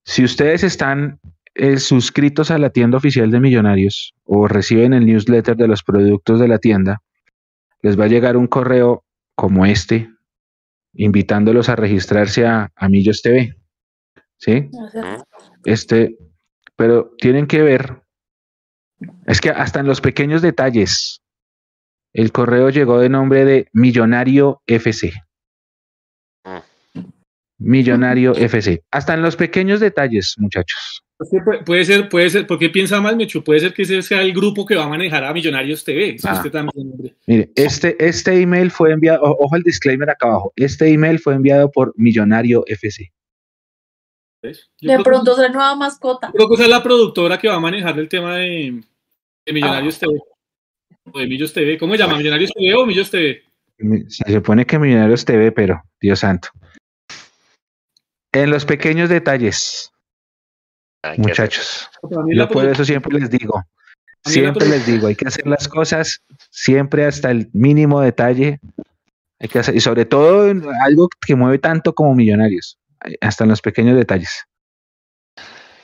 Si 0.05 0.25
ustedes 0.25 0.63
están 0.63 1.19
eh, 1.55 1.79
suscritos 1.79 2.51
a 2.51 2.59
la 2.59 2.71
tienda 2.71 2.97
oficial 2.97 3.31
de 3.31 3.41
Millonarios 3.41 4.15
o 4.25 4.49
reciben 4.49 4.93
el 4.93 5.07
newsletter 5.07 5.57
de 5.57 5.69
los 5.69 5.83
productos 5.83 6.41
de 6.41 6.49
la 6.49 6.59
tienda, 6.59 7.03
les 7.83 7.99
va 7.99 8.05
a 8.05 8.09
llegar 8.09 8.37
un 8.37 8.47
correo 8.47 9.05
como 9.35 9.67
este, 9.67 10.11
invitándolos 10.95 11.69
a 11.69 11.77
registrarse 11.77 12.47
a, 12.47 12.71
a 12.75 12.89
Millos 12.89 13.23
TV. 13.23 13.57
¿Sí? 14.39 14.71
Este, 15.65 16.17
pero 16.77 17.15
tienen 17.19 17.47
que 17.47 17.63
ver, 17.63 18.03
es 19.27 19.41
que 19.41 19.51
hasta 19.51 19.81
en 19.81 19.87
los 19.87 20.01
pequeños 20.01 20.43
detalles, 20.43 21.23
el 22.13 22.33
correo 22.33 22.71
llegó 22.71 22.99
de 22.99 23.09
nombre 23.09 23.45
de 23.45 23.69
Millonario 23.73 24.63
FC. 24.67 25.13
Millonario 27.59 28.35
FC. 28.35 28.83
Hasta 28.91 29.15
en 29.15 29.23
los 29.23 29.37
pequeños 29.37 29.81
detalles, 29.81 30.35
muchachos. 30.39 31.05
Que 31.31 31.63
puede- 31.65 31.85
ser, 31.85 32.09
puede 32.09 32.31
ser, 32.31 32.47
¿por 32.47 32.59
qué 32.59 32.69
piensa 32.69 33.01
mal, 33.01 33.17
Mechu? 33.17 33.43
Puede 33.45 33.61
ser 33.61 33.73
que 33.75 33.83
ese 33.83 34.03
sea 34.03 34.23
el 34.23 34.33
grupo 34.33 34.65
que 34.67 34.75
va 34.77 34.85
a 34.85 34.89
manejar 34.89 35.25
a 35.25 35.33
Millonarios 35.33 35.85
TV. 35.85 36.17
Ah. 36.25 36.35
usted 36.35 36.51
también, 36.51 36.91
hombre. 36.93 37.15
Mire, 37.27 37.51
este, 37.55 37.97
este 38.05 38.41
email 38.41 38.71
fue 38.71 38.93
enviado, 38.93 39.23
o- 39.23 39.45
ojo 39.45 39.57
el 39.57 39.63
disclaimer 39.63 40.09
acá 40.11 40.27
abajo, 40.29 40.53
este 40.57 40.89
email 40.89 41.19
fue 41.19 41.35
enviado 41.35 41.71
por 41.71 41.93
Millonario 41.97 42.65
FC. 42.67 43.13
De 44.81 44.99
pronto 45.05 45.33
es 45.33 45.39
la 45.39 45.49
nueva 45.51 45.77
mascota. 45.77 46.33
Creo 46.35 46.49
que 46.49 46.61
es 46.63 46.69
la 46.69 46.83
productora 46.83 47.39
que 47.39 47.47
va 47.49 47.55
a 47.55 47.61
manejar 47.61 47.97
el 47.99 48.09
tema 48.09 48.37
de, 48.39 48.83
de 49.47 49.53
Millonarios 49.53 49.99
TV. 50.01 50.19
O 51.13 51.19
de 51.19 51.27
Millos 51.29 51.53
TV. 51.53 51.79
¿Cómo 51.79 51.93
se 51.95 51.99
llama? 51.99 52.17
¿Millonarios 52.17 52.51
TV 52.53 52.75
o 52.75 52.85
Millos 52.85 53.09
TV? 53.11 53.43
Se 54.09 54.33
supone 54.33 54.67
que 54.67 54.79
Millonarios 54.81 55.25
TV, 55.25 55.53
pero 55.53 55.81
Dios 56.01 56.19
santo. 56.21 56.49
En 58.33 58.51
los 58.51 58.65
pequeños 58.65 59.09
detalles, 59.09 59.92
Hay 61.03 61.19
muchachos. 61.19 61.91
La 62.29 62.45
Yo 62.45 62.49
por 62.49 62.65
eso 62.67 62.85
siempre 62.85 63.19
les 63.19 63.29
digo, 63.31 63.65
siempre 64.25 64.67
produ- 64.67 64.71
les 64.71 64.87
digo, 64.87 65.07
hay 65.09 65.17
que 65.17 65.27
hacer 65.27 65.47
las 65.47 65.67
cosas 65.69 66.23
siempre 66.51 67.07
hasta 67.07 67.31
el 67.31 67.51
mínimo 67.53 68.01
detalle. 68.01 68.61
Hay 69.41 69.49
que 69.49 69.59
hacer, 69.59 69.75
y 69.75 69.81
sobre 69.81 70.05
todo 70.05 70.47
en 70.49 70.65
algo 70.85 71.09
que 71.09 71.35
mueve 71.35 71.59
tanto 71.59 71.93
como 71.95 72.15
Millonarios, 72.15 72.79
eh, 73.05 73.17
hasta 73.21 73.43
en 73.45 73.51
los 73.51 73.61
pequeños 73.61 73.97
detalles. 73.97 74.45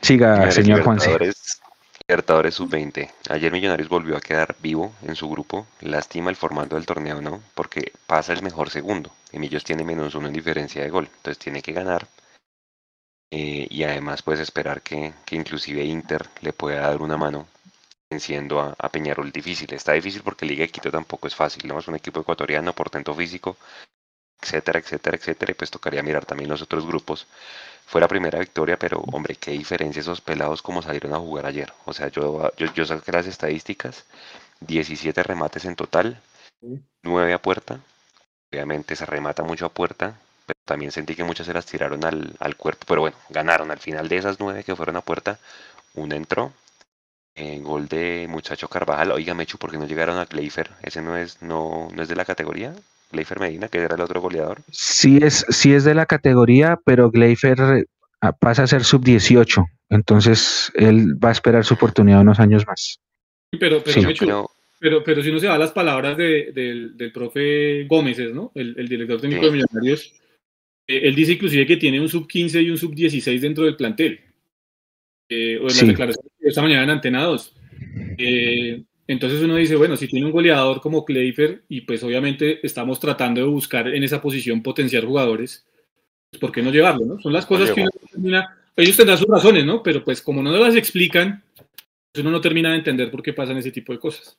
Siga, 0.00 0.50
señor 0.52 0.82
Juanse. 0.84 1.06
Libertadores, 1.06 1.60
Libertadores 2.06 2.54
sub-20. 2.54 3.10
Ayer 3.30 3.50
Millonarios 3.50 3.88
volvió 3.88 4.16
a 4.16 4.20
quedar 4.20 4.54
vivo 4.62 4.94
en 5.02 5.16
su 5.16 5.28
grupo. 5.28 5.66
Lástima 5.80 6.30
el 6.30 6.36
formato 6.36 6.76
del 6.76 6.86
torneo, 6.86 7.20
¿no? 7.20 7.42
Porque 7.54 7.92
pasa 8.06 8.32
el 8.32 8.42
mejor 8.42 8.70
segundo. 8.70 9.10
Y 9.32 9.40
Millos 9.40 9.64
tiene 9.64 9.82
menos 9.82 10.14
uno 10.14 10.28
en 10.28 10.32
diferencia 10.34 10.82
de 10.82 10.90
gol. 10.90 11.08
Entonces 11.16 11.38
tiene 11.38 11.60
que 11.60 11.72
ganar. 11.72 12.06
Eh, 13.30 13.66
y 13.70 13.82
además 13.84 14.22
puedes 14.22 14.40
esperar 14.40 14.82
que, 14.82 15.12
que 15.26 15.36
inclusive 15.36 15.84
Inter 15.84 16.28
le 16.40 16.52
pueda 16.52 16.88
dar 16.88 17.02
una 17.02 17.16
mano 17.16 17.46
venciendo 18.10 18.60
a, 18.60 18.74
a 18.78 18.88
Peñarol 18.88 19.30
difícil. 19.32 19.72
Está 19.74 19.92
difícil 19.92 20.22
porque 20.22 20.46
Liga 20.46 20.62
de 20.62 20.70
Quito 20.70 20.90
tampoco 20.90 21.26
es 21.28 21.34
fácil, 21.34 21.68
¿no? 21.68 21.78
Es 21.78 21.88
un 21.88 21.94
equipo 21.96 22.20
ecuatoriano, 22.20 22.72
portento 22.72 23.14
físico, 23.14 23.56
etcétera, 24.40 24.78
etcétera, 24.78 25.16
etcétera. 25.16 25.52
Y 25.52 25.54
pues 25.54 25.70
tocaría 25.70 26.02
mirar 26.02 26.24
también 26.26 26.50
los 26.50 26.62
otros 26.62 26.86
grupos. 26.86 27.26
Fue 27.86 28.00
la 28.00 28.08
primera 28.08 28.38
victoria, 28.38 28.78
pero 28.78 29.00
hombre, 29.12 29.36
qué 29.36 29.52
diferencia 29.52 30.00
esos 30.00 30.20
pelados 30.20 30.62
como 30.62 30.82
salieron 30.82 31.14
a 31.14 31.18
jugar 31.18 31.46
ayer. 31.46 31.72
O 31.86 31.92
sea, 31.92 32.08
yo, 32.08 32.52
yo, 32.56 32.72
yo 32.74 32.84
saqué 32.86 33.12
las 33.12 33.26
estadísticas, 33.26 34.04
17 34.60 35.22
remates 35.22 35.64
en 35.64 35.76
total, 35.76 36.20
9 37.02 37.32
a 37.34 37.42
puerta. 37.42 37.80
Obviamente 38.52 38.96
se 38.96 39.06
remata 39.06 39.42
mucho 39.42 39.66
a 39.66 39.70
puerta, 39.70 40.18
también 40.68 40.92
sentí 40.92 41.16
que 41.16 41.24
muchas 41.24 41.46
se 41.46 41.52
las 41.54 41.66
tiraron 41.66 42.04
al, 42.04 42.34
al 42.38 42.54
cuerpo. 42.56 42.84
Pero 42.86 43.00
bueno, 43.00 43.16
ganaron. 43.30 43.70
Al 43.72 43.78
final 43.80 44.06
de 44.08 44.18
esas 44.18 44.38
9 44.38 44.62
que 44.62 44.76
fueron 44.76 44.96
a 44.96 45.00
puerta, 45.00 45.38
una 45.94 46.14
entró. 46.14 46.52
En 47.34 47.62
gol 47.62 47.86
de 47.88 48.26
muchacho 48.28 48.68
Carvajal. 48.68 49.12
Oiga, 49.12 49.32
Mechu, 49.34 49.58
¿por 49.58 49.70
qué 49.70 49.78
no 49.78 49.86
llegaron 49.86 50.18
a 50.18 50.24
Gleifer? 50.26 50.70
Ese 50.82 51.00
no 51.02 51.16
es, 51.16 51.40
no, 51.40 51.88
no 51.94 52.02
es 52.02 52.08
de 52.08 52.16
la 52.16 52.24
categoría. 52.24 52.72
Gleifer 53.12 53.40
Medina, 53.40 53.68
que 53.68 53.78
era 53.78 53.94
el 53.94 54.00
otro 54.00 54.20
goleador. 54.20 54.58
Sí 54.70 55.18
es, 55.22 55.46
sí 55.48 55.72
es 55.72 55.84
de 55.84 55.94
la 55.94 56.06
categoría, 56.06 56.78
pero 56.84 57.10
Gleifer 57.10 57.58
eh, 57.60 57.84
pasa 58.40 58.64
a 58.64 58.66
ser 58.66 58.84
sub-18. 58.84 59.64
Entonces 59.88 60.70
él 60.74 61.14
va 61.24 61.28
a 61.30 61.32
esperar 61.32 61.64
su 61.64 61.74
oportunidad 61.74 62.20
unos 62.20 62.40
años 62.40 62.66
más. 62.66 62.98
Pero, 63.58 63.82
pero, 63.82 63.92
Sí, 64.00 64.06
Mechu, 64.06 64.26
Pero 64.26 64.50
pero, 64.80 65.02
pero 65.04 65.22
si 65.22 65.30
uno 65.30 65.40
se 65.40 65.48
va 65.48 65.54
a 65.54 65.58
las 65.58 65.72
palabras 65.72 66.16
de- 66.16 66.52
del, 66.54 66.96
del 66.96 67.10
profe 67.12 67.84
Gómez, 67.88 68.18
¿no? 68.32 68.52
El, 68.54 68.74
el 68.78 68.88
director 68.88 69.20
técnico 69.20 69.42
Sí. 69.42 69.46
de 69.46 69.52
Millonarios. 69.52 70.12
Eh, 70.88 71.00
él 71.04 71.14
dice 71.14 71.32
inclusive 71.32 71.66
que 71.66 71.76
tiene 71.76 72.00
un 72.00 72.08
sub-15 72.08 72.64
y 72.64 72.70
un 72.70 72.78
sub-16 72.78 73.38
dentro 73.38 73.64
del 73.64 73.76
plantel. 73.76 74.20
eh, 75.30 75.58
o 75.58 75.68
en 75.68 75.76
las 75.76 75.86
declaraciones 75.86 76.32
de 76.40 76.48
esta 76.48 76.62
mañana 76.62 76.84
en 76.84 76.90
Antenados. 76.90 77.54
Eh, 78.16 78.82
entonces 79.06 79.42
uno 79.42 79.56
dice, 79.56 79.76
bueno, 79.76 79.96
si 79.96 80.08
tiene 80.08 80.24
un 80.24 80.32
goleador 80.32 80.80
como 80.80 81.04
Cleifer 81.04 81.64
y 81.68 81.82
pues 81.82 82.02
obviamente 82.02 82.64
estamos 82.66 82.98
tratando 82.98 83.42
de 83.42 83.46
buscar 83.46 83.88
en 83.88 84.02
esa 84.02 84.22
posición 84.22 84.62
potenciar 84.62 85.04
jugadores, 85.04 85.66
pues 86.30 86.40
¿por 86.40 86.50
qué 86.50 86.62
no 86.62 86.70
llevarlo? 86.70 87.04
¿no? 87.04 87.20
Son 87.20 87.32
las 87.32 87.44
cosas 87.44 87.72
que 87.72 87.82
uno 87.82 87.90
termina, 88.10 88.58
ellos 88.74 88.96
tendrán 88.96 89.18
sus 89.18 89.28
razones, 89.28 89.66
¿no? 89.66 89.82
Pero 89.82 90.02
pues 90.02 90.22
como 90.22 90.42
no 90.42 90.50
las 90.52 90.74
explican, 90.74 91.42
pues 91.54 92.22
uno 92.22 92.30
no 92.30 92.40
termina 92.40 92.70
de 92.70 92.76
entender 92.76 93.10
por 93.10 93.22
qué 93.22 93.34
pasan 93.34 93.58
ese 93.58 93.70
tipo 93.70 93.92
de 93.92 93.98
cosas. 93.98 94.38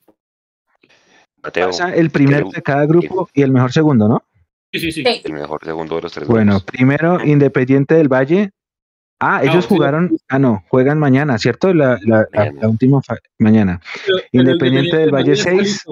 Pasa 1.42 1.96
el 1.96 2.10
primero 2.10 2.50
de 2.50 2.62
cada 2.62 2.86
grupo 2.86 3.30
y 3.34 3.44
el 3.44 3.52
mejor 3.52 3.72
segundo, 3.72 4.08
¿no? 4.08 4.24
Sí, 4.72 4.80
sí, 4.80 4.92
sí. 4.92 5.04
El 5.24 5.34
mejor 5.34 5.64
segundo 5.64 5.96
de 5.96 6.02
los 6.04 6.12
tres. 6.12 6.28
Bueno, 6.28 6.60
primero 6.60 7.24
Independiente 7.26 7.96
del 7.96 8.08
Valle, 8.08 8.52
Ah, 9.22 9.42
ellos 9.44 9.66
jugaron, 9.68 10.18
ah, 10.30 10.40
no, 10.40 10.64
juegan 10.70 10.98
mañana, 10.98 11.38
¿cierto? 11.38 11.74
La, 11.74 12.00
la, 12.04 12.26
la, 12.32 12.70
última 12.70 13.02
mañana. 13.38 13.82
Independiente 14.32 14.96
del 14.96 15.12
Valle 15.12 15.36
6. 15.36 15.84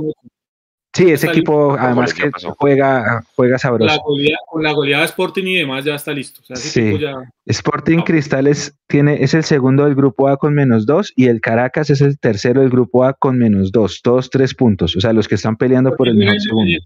Sí, 0.93 1.11
ese 1.11 1.27
equipo 1.27 1.75
además 1.77 2.13
que 2.13 2.31
juega, 2.57 3.23
juega 3.35 3.59
sabroso. 3.59 4.01
con 4.47 4.63
la 4.63 4.71
goleada 4.71 5.03
Sporting 5.03 5.43
y 5.43 5.55
demás 5.57 5.83
ya 5.83 5.95
está 5.95 6.13
listo. 6.13 6.41
sí. 6.55 6.97
Sporting 7.45 7.99
Cristales 7.99 8.73
tiene, 8.87 9.21
es 9.21 9.33
el 9.33 9.43
segundo 9.43 9.83
del 9.83 9.93
grupo 9.93 10.29
A 10.29 10.37
con 10.37 10.55
menos 10.55 10.85
dos 10.85 11.11
y 11.15 11.27
el 11.27 11.41
Caracas 11.41 11.89
es 11.89 12.01
el 12.01 12.17
tercero 12.17 12.61
del 12.61 12.69
grupo 12.69 13.03
A 13.03 13.13
con 13.13 13.37
menos 13.37 13.71
dos, 13.73 14.01
todos 14.01 14.29
tres 14.29 14.55
puntos. 14.55 14.95
O 14.95 15.01
sea, 15.01 15.11
los 15.11 15.27
que 15.27 15.35
están 15.35 15.57
peleando 15.57 15.95
por 15.95 16.07
el 16.07 16.15
mejor 16.15 16.39
segundo. 16.39 16.79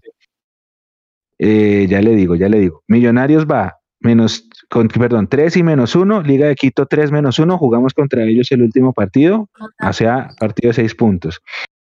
Eh, 1.44 1.88
ya 1.88 2.00
le 2.00 2.14
digo, 2.14 2.36
ya 2.36 2.48
le 2.48 2.60
digo. 2.60 2.84
Millonarios 2.86 3.46
va 3.46 3.80
menos, 3.98 4.48
con, 4.70 4.86
perdón, 4.86 5.26
3 5.26 5.56
y 5.56 5.62
menos 5.64 5.96
1, 5.96 6.22
Liga 6.22 6.46
de 6.46 6.54
Quito 6.54 6.86
3 6.86 7.10
menos 7.10 7.40
1, 7.40 7.58
jugamos 7.58 7.94
contra 7.94 8.22
ellos 8.22 8.52
el 8.52 8.62
último 8.62 8.92
partido, 8.92 9.48
o 9.80 9.92
sea, 9.92 10.28
partido 10.38 10.68
de 10.68 10.74
6 10.74 10.94
puntos. 10.94 11.40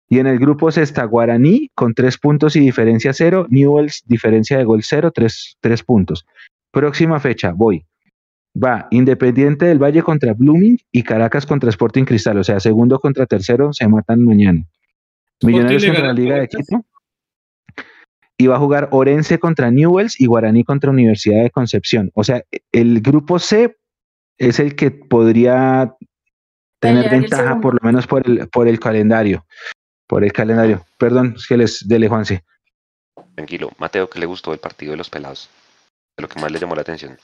Y 0.08 0.20
en 0.20 0.28
el 0.28 0.38
grupo 0.38 0.70
se 0.70 0.82
está 0.82 1.04
Guaraní 1.04 1.68
con 1.74 1.94
3 1.94 2.16
puntos 2.18 2.54
y 2.54 2.60
diferencia 2.60 3.12
0, 3.12 3.48
Newells 3.50 4.04
diferencia 4.06 4.56
de 4.56 4.62
gol 4.62 4.82
0, 4.84 5.10
3, 5.12 5.56
3 5.60 5.82
puntos. 5.82 6.24
Próxima 6.70 7.18
fecha, 7.18 7.50
voy. 7.52 7.84
Va 8.54 8.86
Independiente 8.92 9.66
del 9.66 9.82
Valle 9.82 10.04
contra 10.04 10.32
Blooming 10.32 10.78
y 10.92 11.02
Caracas 11.02 11.44
contra 11.44 11.70
Sporting 11.70 12.04
Cristal, 12.04 12.38
o 12.38 12.44
sea, 12.44 12.60
segundo 12.60 13.00
contra 13.00 13.26
tercero 13.26 13.72
se 13.72 13.88
matan 13.88 14.24
mañana. 14.24 14.64
Millonarios 15.42 15.84
contra 15.86 16.06
la 16.06 16.12
Liga 16.12 16.36
de 16.36 16.46
Quito 16.46 16.84
y 18.40 18.46
va 18.46 18.56
a 18.56 18.58
jugar 18.58 18.88
Orense 18.90 19.38
contra 19.38 19.70
Newells 19.70 20.18
y 20.18 20.24
Guaraní 20.24 20.64
contra 20.64 20.90
Universidad 20.90 21.42
de 21.42 21.50
Concepción. 21.50 22.10
O 22.14 22.24
sea, 22.24 22.42
el 22.72 23.02
grupo 23.02 23.38
C 23.38 23.76
es 24.38 24.58
el 24.58 24.76
que 24.76 24.90
podría 24.90 25.94
tener 26.80 27.10
ventaja, 27.10 27.60
por 27.60 27.74
lo 27.74 27.80
menos 27.82 28.06
por 28.06 28.26
el, 28.26 28.48
por 28.48 28.66
el 28.66 28.80
calendario. 28.80 29.44
Por 30.06 30.24
el 30.24 30.32
calendario. 30.32 30.86
Perdón, 30.96 31.34
es 31.36 31.46
que 31.46 31.58
les 31.58 31.86
dele 31.86 32.08
Juanse. 32.08 32.42
Tranquilo. 33.34 33.72
Mateo, 33.76 34.08
¿qué 34.08 34.18
le 34.18 34.24
gustó 34.24 34.52
del 34.52 34.60
partido 34.60 34.92
de 34.92 34.96
los 34.96 35.10
pelados? 35.10 35.50
lo 36.16 36.26
que 36.26 36.40
más 36.40 36.50
le 36.50 36.58
llamó 36.58 36.74
la 36.74 36.80
atención? 36.80 37.18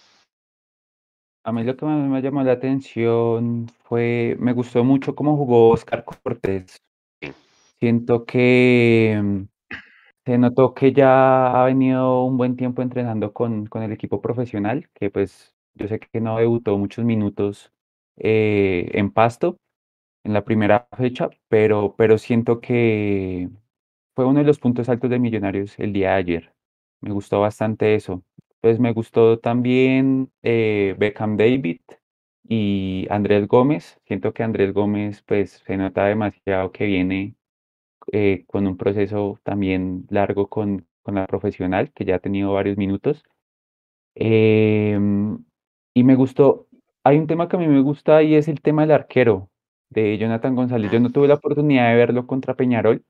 A 1.44 1.52
mí 1.52 1.64
lo 1.64 1.78
que 1.78 1.86
más 1.86 2.06
me 2.06 2.20
llamó 2.20 2.42
la 2.42 2.52
atención 2.52 3.70
fue, 3.84 4.36
me 4.38 4.52
gustó 4.52 4.84
mucho 4.84 5.14
cómo 5.14 5.34
jugó 5.38 5.70
Oscar 5.70 6.04
Cortés. 6.04 6.76
Siento 7.78 8.26
que 8.26 9.46
se 10.26 10.38
notó 10.38 10.74
que 10.74 10.92
ya 10.92 11.62
ha 11.62 11.66
venido 11.66 12.24
un 12.24 12.36
buen 12.38 12.56
tiempo 12.56 12.82
entrenando 12.82 13.32
con, 13.34 13.66
con 13.66 13.82
el 13.84 13.92
equipo 13.92 14.20
profesional, 14.22 14.88
que 14.94 15.10
pues 15.10 15.54
yo 15.74 15.88
sé 15.88 16.00
que 16.00 16.20
no 16.22 16.38
debutó 16.38 16.76
muchos 16.78 17.04
minutos 17.04 17.72
eh, 18.18 18.90
en 18.94 19.10
Pasto 19.12 19.58
en 20.24 20.34
la 20.34 20.44
primera 20.44 20.88
fecha, 20.96 21.30
pero, 21.48 21.94
pero 21.98 22.18
siento 22.18 22.60
que 22.60 23.50
fue 24.16 24.26
uno 24.26 24.40
de 24.40 24.46
los 24.46 24.58
puntos 24.60 24.88
altos 24.88 25.10
de 25.10 25.18
Millonarios 25.20 25.78
el 25.78 25.92
día 25.92 26.10
de 26.12 26.16
ayer. 26.16 26.54
Me 27.00 27.12
gustó 27.12 27.40
bastante 27.40 27.94
eso. 27.94 28.22
Pues 28.60 28.80
me 28.80 28.92
gustó 28.92 29.38
también 29.40 30.32
eh, 30.42 30.94
Beckham 30.98 31.36
David 31.36 31.80
y 32.48 33.06
Andrés 33.10 33.46
Gómez. 33.48 34.00
Siento 34.06 34.32
que 34.34 34.42
Andrés 34.42 34.72
Gómez 34.72 35.22
pues 35.22 35.62
se 35.66 35.76
nota 35.76 36.06
demasiado 36.06 36.72
que 36.72 36.86
viene 36.86 37.34
eh, 38.12 38.44
con 38.46 38.66
un 38.66 38.76
proceso 38.76 39.40
también 39.42 40.06
largo 40.10 40.48
con, 40.48 40.86
con, 41.02 41.16
la 41.16 41.26
profesional, 41.26 41.92
que 41.92 42.04
ya 42.04 42.16
ha 42.16 42.20
tenido 42.20 42.52
varios 42.52 42.76
minutos. 42.76 43.24
Em, 44.14 45.38
y 45.94 46.04
me 46.04 46.14
gustó, 46.14 46.68
hay 47.02 47.18
un 47.18 47.26
tema 47.26 47.48
que 47.48 47.56
a 47.56 47.58
mí 47.58 47.66
me 47.66 47.80
gusta 47.80 48.22
y 48.22 48.34
es 48.34 48.48
el 48.48 48.60
tema 48.60 48.82
del 48.82 48.92
arquero 48.92 49.50
de 49.90 50.18
Jonathan 50.18 50.54
González. 50.54 50.90
Yo 50.90 51.00
no 51.00 51.10
tuve 51.10 51.28
la 51.28 51.34
oportunidad 51.34 51.90
de 51.90 51.96
verlo 51.96 52.26
contra 52.26 52.54
Peñarol, 52.54 53.02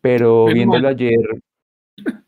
pero 0.00 0.46
viéndolo 0.46 0.88
ayer. 0.88 1.42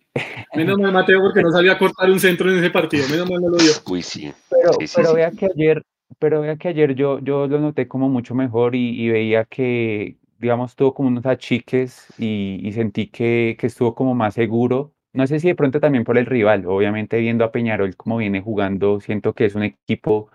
Menos 0.54 0.78
mal, 0.78 0.92
Mateo, 0.92 1.20
porque 1.22 1.42
no 1.42 1.50
salía 1.50 1.72
a 1.72 1.78
cortar 1.78 2.10
un 2.10 2.20
centro 2.20 2.50
en 2.50 2.58
ese 2.58 2.70
partido. 2.70 3.04
Menos 3.10 3.30
mal 3.30 3.40
no 3.40 3.48
lo 3.48 3.56
dio. 3.56 3.72
Uy, 3.90 4.02
sí. 4.02 4.30
Pero, 4.50 4.72
pero 4.94 5.14
vea 5.14 5.30
que 5.30 5.46
ayer, 5.46 5.82
pero 6.18 6.42
vea 6.42 6.56
que 6.56 6.68
ayer 6.68 6.94
yo, 6.94 7.18
yo 7.20 7.46
lo 7.46 7.58
noté 7.58 7.88
como 7.88 8.10
mucho 8.10 8.34
mejor 8.34 8.74
y, 8.74 9.00
y 9.00 9.08
veía 9.08 9.44
que, 9.46 10.18
digamos, 10.42 10.74
tuvo 10.74 10.92
como 10.92 11.08
unos 11.08 11.24
achiques 11.24 12.08
y, 12.18 12.68
sentí 12.74 13.06
que, 13.06 13.56
que, 13.58 13.68
estuvo 13.68 13.94
como 13.94 14.12
más 14.14 14.34
seguro. 14.34 14.92
No 15.14 15.24
sé 15.28 15.38
si 15.38 15.46
de 15.46 15.54
pronto 15.54 15.78
también 15.78 16.02
por 16.02 16.18
el 16.18 16.26
rival, 16.26 16.66
obviamente 16.66 17.18
viendo 17.20 17.44
a 17.44 17.52
Peñarol 17.52 17.94
como 17.96 18.16
viene 18.16 18.42
jugando, 18.42 19.00
siento 19.00 19.34
que 19.34 19.44
es 19.44 19.54
un 19.54 19.62
equipo 19.62 20.30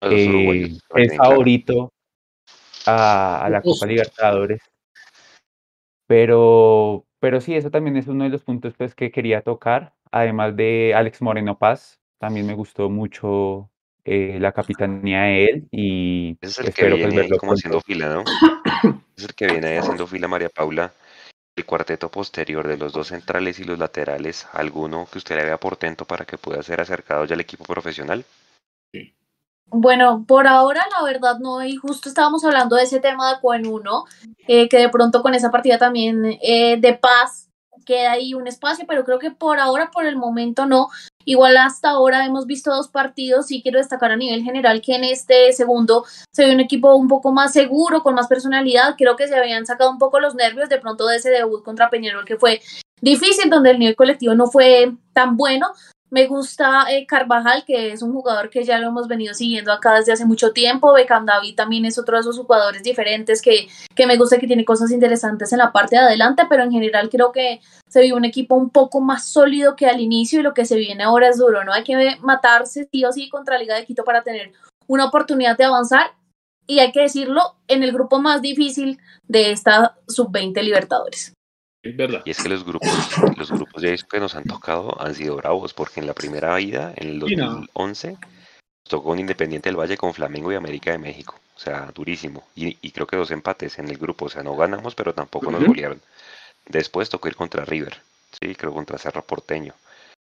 que 0.00 0.78
es 0.96 1.16
favorito 1.16 1.92
a, 2.86 3.44
a, 3.44 3.50
la 3.50 3.62
Copa 3.62 3.86
Libertadores. 3.86 4.60
Pero, 6.08 7.06
pero 7.20 7.40
sí, 7.40 7.54
eso 7.54 7.70
también 7.70 7.96
es 7.96 8.08
uno 8.08 8.24
de 8.24 8.30
los 8.30 8.42
puntos 8.42 8.74
pues, 8.76 8.96
que 8.96 9.12
quería 9.12 9.42
tocar, 9.42 9.94
además 10.10 10.56
de 10.56 10.92
Alex 10.96 11.22
Moreno 11.22 11.56
Paz, 11.56 12.00
también 12.18 12.46
me 12.46 12.54
gustó 12.54 12.90
mucho 12.90 13.70
eh, 14.04 14.38
la 14.40 14.52
capitanía 14.52 15.22
de 15.22 15.44
él 15.44 15.68
y 15.70 16.36
es 16.40 16.58
el 16.58 16.68
espero 16.68 16.96
que 16.96 17.06
viene 17.06 17.38
como 17.38 17.52
haciendo 17.52 17.80
fila, 17.80 18.08
¿no? 18.08 18.24
es 19.16 19.24
el 19.24 19.34
que 19.34 19.46
viene 19.46 19.68
ahí 19.68 19.76
haciendo 19.76 20.06
fila 20.06 20.28
María 20.28 20.48
Paula. 20.48 20.92
El 21.54 21.66
cuarteto 21.66 22.10
posterior 22.10 22.66
de 22.66 22.78
los 22.78 22.92
dos 22.94 23.08
centrales 23.08 23.60
y 23.60 23.64
los 23.64 23.78
laterales, 23.78 24.48
¿alguno 24.52 25.06
que 25.10 25.18
usted 25.18 25.36
le 25.36 25.44
vea 25.44 25.58
portento 25.58 26.06
para 26.06 26.24
que 26.24 26.38
pueda 26.38 26.62
ser 26.62 26.80
acercado 26.80 27.26
ya 27.26 27.34
al 27.34 27.40
equipo 27.40 27.64
profesional? 27.64 28.24
Bueno, 29.66 30.24
por 30.26 30.46
ahora 30.46 30.84
la 30.90 31.04
verdad 31.04 31.38
no, 31.38 31.62
y 31.64 31.76
justo 31.76 32.08
estábamos 32.08 32.44
hablando 32.44 32.76
de 32.76 32.84
ese 32.84 33.00
tema 33.00 33.32
de 33.32 33.40
Cuen 33.40 33.66
1, 33.66 34.04
eh, 34.48 34.68
que 34.68 34.78
de 34.78 34.88
pronto 34.88 35.22
con 35.22 35.34
esa 35.34 35.50
partida 35.50 35.78
también 35.78 36.38
eh, 36.42 36.78
de 36.78 36.94
paz 36.94 37.50
queda 37.84 38.12
ahí 38.12 38.34
un 38.34 38.46
espacio, 38.46 38.84
pero 38.86 39.04
creo 39.04 39.18
que 39.18 39.30
por 39.30 39.58
ahora, 39.58 39.90
por 39.90 40.06
el 40.06 40.16
momento 40.16 40.66
no. 40.66 40.88
Igual 41.24 41.56
hasta 41.56 41.90
ahora 41.90 42.24
hemos 42.24 42.46
visto 42.46 42.74
dos 42.74 42.88
partidos 42.88 43.50
y 43.50 43.62
quiero 43.62 43.78
destacar 43.78 44.12
a 44.12 44.16
nivel 44.16 44.42
general 44.42 44.80
que 44.80 44.94
en 44.94 45.04
este 45.04 45.52
segundo 45.52 46.04
se 46.32 46.46
ve 46.46 46.54
un 46.54 46.60
equipo 46.60 46.94
un 46.94 47.08
poco 47.08 47.32
más 47.32 47.52
seguro, 47.52 48.02
con 48.02 48.14
más 48.14 48.26
personalidad. 48.26 48.94
Creo 48.96 49.16
que 49.16 49.28
se 49.28 49.36
habían 49.36 49.66
sacado 49.66 49.90
un 49.90 49.98
poco 49.98 50.20
los 50.20 50.34
nervios 50.34 50.68
de 50.68 50.78
pronto 50.78 51.06
de 51.06 51.16
ese 51.16 51.30
debut 51.30 51.62
contra 51.62 51.90
Peñarol 51.90 52.24
que 52.24 52.36
fue 52.36 52.60
difícil, 53.00 53.50
donde 53.50 53.70
el 53.70 53.78
nivel 53.78 53.96
colectivo 53.96 54.34
no 54.34 54.46
fue 54.46 54.92
tan 55.12 55.36
bueno, 55.36 55.72
me 56.12 56.26
gusta 56.26 56.84
eh, 56.90 57.06
Carvajal, 57.06 57.64
que 57.64 57.90
es 57.90 58.02
un 58.02 58.12
jugador 58.12 58.50
que 58.50 58.64
ya 58.64 58.78
lo 58.78 58.88
hemos 58.88 59.08
venido 59.08 59.32
siguiendo 59.32 59.72
acá 59.72 59.94
desde 59.94 60.12
hace 60.12 60.26
mucho 60.26 60.52
tiempo. 60.52 60.92
Beckham 60.92 61.24
David 61.24 61.54
también 61.54 61.86
es 61.86 61.98
otro 61.98 62.16
de 62.16 62.20
esos 62.20 62.36
jugadores 62.36 62.82
diferentes 62.82 63.40
que, 63.40 63.68
que 63.96 64.06
me 64.06 64.18
gusta 64.18 64.38
que 64.38 64.46
tiene 64.46 64.66
cosas 64.66 64.90
interesantes 64.90 65.52
en 65.52 65.58
la 65.58 65.72
parte 65.72 65.96
de 65.96 66.02
adelante, 66.02 66.42
pero 66.50 66.64
en 66.64 66.70
general 66.70 67.08
creo 67.08 67.32
que 67.32 67.62
se 67.88 68.02
vio 68.02 68.14
un 68.14 68.26
equipo 68.26 68.56
un 68.56 68.68
poco 68.68 69.00
más 69.00 69.24
sólido 69.24 69.74
que 69.74 69.86
al 69.86 70.00
inicio 70.00 70.40
y 70.40 70.42
lo 70.42 70.52
que 70.52 70.66
se 70.66 70.76
viene 70.76 71.02
ahora 71.02 71.30
es 71.30 71.38
duro, 71.38 71.64
¿no? 71.64 71.72
Hay 71.72 71.82
que 71.82 72.18
matarse 72.20 72.86
sí 72.92 73.06
o 73.06 73.12
sí 73.12 73.30
contra 73.30 73.56
Liga 73.56 73.74
de 73.74 73.86
Quito 73.86 74.04
para 74.04 74.22
tener 74.22 74.52
una 74.88 75.06
oportunidad 75.06 75.56
de 75.56 75.64
avanzar 75.64 76.12
y 76.66 76.80
hay 76.80 76.92
que 76.92 77.00
decirlo 77.00 77.56
en 77.68 77.82
el 77.82 77.92
grupo 77.92 78.20
más 78.20 78.42
difícil 78.42 78.98
de 79.28 79.50
esta 79.50 79.96
sub-20 80.08 80.62
Libertadores. 80.62 81.32
Y 82.24 82.30
es 82.30 82.42
que 82.42 82.48
los 82.48 82.64
grupos, 82.64 82.90
los 83.36 83.50
grupos 83.50 83.82
de 83.82 83.98
que 84.08 84.20
nos 84.20 84.36
han 84.36 84.44
tocado 84.44 85.00
han 85.00 85.14
sido 85.14 85.36
bravos, 85.36 85.74
porque 85.74 86.00
en 86.00 86.06
la 86.06 86.14
primera 86.14 86.60
ida, 86.60 86.92
en 86.96 87.08
el 87.08 87.18
2011, 87.18 88.16
tocó 88.88 89.10
un 89.10 89.18
Independiente 89.18 89.68
del 89.68 89.78
Valle 89.78 89.96
con 89.96 90.14
Flamengo 90.14 90.52
y 90.52 90.54
América 90.54 90.92
de 90.92 90.98
México. 90.98 91.40
O 91.56 91.60
sea, 91.60 91.90
durísimo. 91.94 92.46
Y, 92.54 92.90
creo 92.92 93.06
que 93.06 93.16
dos 93.16 93.30
empates 93.30 93.78
en 93.78 93.88
el 93.88 93.98
grupo. 93.98 94.26
O 94.26 94.28
sea, 94.28 94.42
no 94.42 94.56
ganamos, 94.56 94.94
pero 94.94 95.12
tampoco 95.12 95.50
nos 95.50 95.64
golearon. 95.64 96.00
Después 96.66 97.08
tocó 97.08 97.28
ir 97.28 97.36
contra 97.36 97.64
River. 97.64 98.00
Sí, 98.40 98.54
creo 98.54 98.72
contra 98.72 98.98
Serra 98.98 99.22
Porteño. 99.22 99.74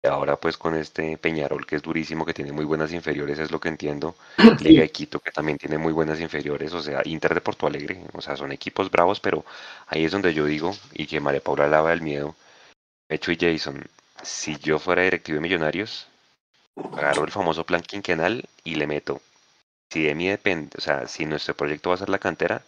Ahora 0.04 0.36
pues 0.36 0.56
con 0.56 0.74
este 0.74 1.16
Peñarol 1.16 1.64
que 1.64 1.76
es 1.76 1.82
durísimo, 1.82 2.26
que 2.26 2.34
tiene 2.34 2.52
muy 2.52 2.64
buenas 2.64 2.92
inferiores, 2.92 3.38
es 3.38 3.50
lo 3.50 3.60
que 3.60 3.68
entiendo. 3.68 4.16
Liga 4.60 4.82
de 4.82 4.90
Quito 4.90 5.20
que 5.20 5.30
también 5.30 5.58
tiene 5.58 5.78
muy 5.78 5.92
buenas 5.92 6.20
inferiores, 6.20 6.72
o 6.74 6.82
sea, 6.82 7.02
Inter 7.04 7.34
de 7.34 7.40
Porto 7.40 7.66
Alegre, 7.66 8.02
o 8.12 8.20
sea, 8.20 8.36
son 8.36 8.52
equipos 8.52 8.90
bravos, 8.90 9.20
pero 9.20 9.44
ahí 9.86 10.04
es 10.04 10.12
donde 10.12 10.34
yo 10.34 10.44
digo, 10.44 10.76
y 10.92 11.06
que 11.06 11.20
María 11.20 11.40
Paula 11.40 11.64
hablaba 11.64 11.90
del 11.90 12.02
miedo, 12.02 12.34
Hecho 13.08 13.30
y 13.30 13.38
Jason, 13.38 13.84
si 14.22 14.56
yo 14.58 14.78
fuera 14.78 15.02
directivo 15.02 15.36
de 15.36 15.42
Millonarios, 15.42 16.08
agarro 16.96 17.24
el 17.24 17.30
famoso 17.30 17.64
plan 17.64 17.82
quinquenal 17.82 18.44
y 18.64 18.76
le 18.76 18.86
meto 18.86 19.20
si 19.92 20.02
de 20.04 20.14
mí 20.14 20.26
depende, 20.26 20.70
o 20.78 20.80
sea, 20.80 21.06
si 21.06 21.26
nuestro 21.26 21.54
proyecto 21.54 21.90
va 21.90 21.96
a 21.96 21.98
ser 21.98 22.08
la 22.08 22.18
cantera, 22.18 22.62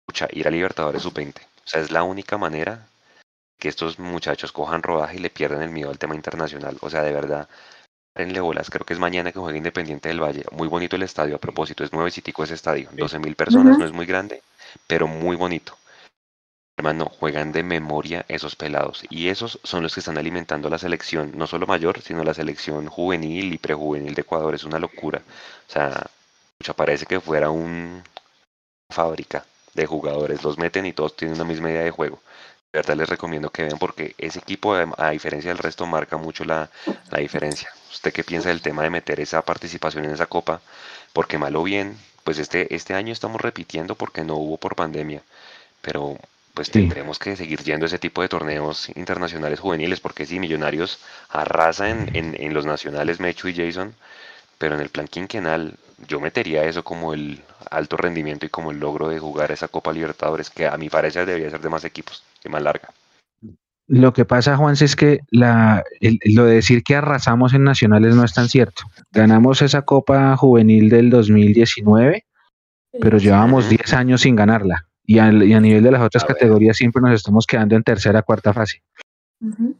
escucha, 0.00 0.28
ir 0.32 0.48
a 0.48 0.50
Libertadores 0.50 1.02
sub-20. 1.02 1.40
O 1.40 1.68
sea, 1.68 1.80
es 1.80 1.92
la 1.92 2.02
única 2.02 2.38
manera 2.38 2.88
que 3.58 3.68
estos 3.68 3.98
muchachos 3.98 4.52
cojan 4.52 4.82
rodaje 4.82 5.16
y 5.16 5.20
le 5.20 5.30
pierdan 5.30 5.62
el 5.62 5.70
miedo 5.70 5.90
al 5.90 5.98
tema 5.98 6.14
internacional. 6.14 6.76
O 6.80 6.90
sea, 6.90 7.02
de 7.02 7.12
verdad, 7.12 7.48
en 8.16 8.32
bolas. 8.40 8.70
Creo 8.70 8.84
que 8.84 8.94
es 8.94 8.98
mañana 8.98 9.32
que 9.32 9.38
juega 9.38 9.56
Independiente 9.56 10.08
del 10.08 10.22
Valle. 10.22 10.44
Muy 10.50 10.68
bonito 10.68 10.96
el 10.96 11.02
estadio, 11.02 11.36
a 11.36 11.38
propósito, 11.38 11.84
es 11.84 11.92
nuevecitico 11.92 12.44
ese 12.44 12.54
estadio. 12.54 12.88
12 12.92 13.18
mil 13.18 13.36
personas, 13.36 13.78
no 13.78 13.84
es 13.84 13.92
muy 13.92 14.06
grande, 14.06 14.42
pero 14.86 15.06
muy 15.06 15.36
bonito. 15.36 15.76
Hermano, 16.78 17.06
juegan 17.06 17.52
de 17.52 17.62
memoria 17.62 18.24
esos 18.28 18.56
pelados. 18.56 19.04
Y 19.08 19.28
esos 19.28 19.58
son 19.62 19.82
los 19.82 19.94
que 19.94 20.00
están 20.00 20.18
alimentando 20.18 20.68
la 20.68 20.78
selección, 20.78 21.32
no 21.34 21.46
solo 21.46 21.66
mayor, 21.66 22.02
sino 22.02 22.22
la 22.22 22.34
selección 22.34 22.86
juvenil 22.86 23.52
y 23.52 23.58
prejuvenil 23.58 24.14
de 24.14 24.22
Ecuador. 24.22 24.54
Es 24.54 24.64
una 24.64 24.78
locura. 24.78 25.22
O 25.68 25.72
sea, 25.72 26.10
parece 26.74 27.06
que 27.06 27.20
fuera 27.20 27.50
una 27.50 28.04
fábrica 28.90 29.46
de 29.74 29.86
jugadores. 29.86 30.42
Los 30.42 30.58
meten 30.58 30.86
y 30.86 30.92
todos 30.92 31.16
tienen 31.16 31.36
una 31.36 31.44
misma 31.44 31.70
idea 31.70 31.82
de 31.84 31.90
juego. 31.90 32.20
Verdad 32.76 32.94
les 32.94 33.08
recomiendo 33.08 33.48
que 33.48 33.62
vean 33.62 33.78
porque 33.78 34.14
ese 34.18 34.38
equipo, 34.38 34.74
a 34.74 35.10
diferencia 35.10 35.48
del 35.48 35.56
resto, 35.56 35.86
marca 35.86 36.18
mucho 36.18 36.44
la, 36.44 36.68
la 37.10 37.20
diferencia. 37.20 37.70
¿Usted 37.90 38.12
qué 38.12 38.22
piensa 38.22 38.50
del 38.50 38.60
tema 38.60 38.82
de 38.82 38.90
meter 38.90 39.18
esa 39.18 39.40
participación 39.40 40.04
en 40.04 40.10
esa 40.10 40.26
copa? 40.26 40.60
Porque 41.14 41.38
mal 41.38 41.56
o 41.56 41.62
bien, 41.62 41.96
pues 42.22 42.38
este, 42.38 42.74
este 42.74 42.92
año 42.92 43.14
estamos 43.14 43.40
repitiendo 43.40 43.94
porque 43.94 44.24
no 44.24 44.34
hubo 44.34 44.58
por 44.58 44.76
pandemia. 44.76 45.22
Pero 45.80 46.18
pues 46.52 46.70
tendremos 46.70 47.18
que 47.18 47.34
seguir 47.34 47.62
yendo 47.62 47.86
a 47.86 47.88
ese 47.88 47.98
tipo 47.98 48.20
de 48.20 48.28
torneos 48.28 48.90
internacionales 48.90 49.58
juveniles, 49.58 50.00
porque 50.00 50.26
si 50.26 50.38
Millonarios 50.38 50.98
arrasa 51.30 51.88
en, 51.88 52.10
en, 52.14 52.52
los 52.52 52.66
nacionales, 52.66 53.20
Mechu 53.20 53.48
y 53.48 53.54
Jason, 53.54 53.94
pero 54.58 54.74
en 54.74 54.82
el 54.82 54.90
plan 54.90 55.08
quinquenal 55.08 55.78
yo 56.06 56.20
metería 56.20 56.64
eso 56.64 56.84
como 56.84 57.14
el 57.14 57.42
alto 57.70 57.96
rendimiento 57.96 58.44
y 58.44 58.50
como 58.50 58.70
el 58.70 58.80
logro 58.80 59.08
de 59.08 59.18
jugar 59.18 59.50
esa 59.50 59.68
Copa 59.68 59.94
Libertadores, 59.94 60.50
que 60.50 60.66
a 60.66 60.76
mi 60.76 60.90
parecer 60.90 61.24
debería 61.24 61.48
ser 61.48 61.60
de 61.60 61.70
más 61.70 61.84
equipos 61.84 62.22
y 62.46 62.50
más 62.50 62.62
larga. 62.62 62.88
Lo 63.88 64.12
que 64.12 64.24
pasa, 64.24 64.56
Juan, 64.56 64.74
es 64.80 64.96
que 64.96 65.20
la, 65.30 65.84
lo 66.24 66.44
de 66.44 66.56
decir 66.56 66.82
que 66.82 66.96
arrasamos 66.96 67.54
en 67.54 67.62
nacionales 67.62 68.16
no 68.16 68.24
es 68.24 68.34
tan 68.34 68.48
cierto. 68.48 68.82
Ganamos 69.12 69.62
esa 69.62 69.82
Copa 69.82 70.36
Juvenil 70.36 70.88
del 70.88 71.08
2019, 71.08 72.24
pero 73.00 73.18
llevamos 73.18 73.68
10 73.68 73.92
años 73.92 74.22
sin 74.22 74.34
ganarla. 74.34 74.86
Y 75.04 75.20
a, 75.20 75.30
nivel 75.30 75.84
de 75.84 75.92
las 75.92 76.02
otras 76.02 76.24
categorías 76.24 76.76
siempre 76.76 77.00
nos 77.00 77.12
estamos 77.12 77.46
quedando 77.46 77.76
en 77.76 77.84
tercera, 77.84 78.22
cuarta 78.22 78.52
fase. 78.52 78.82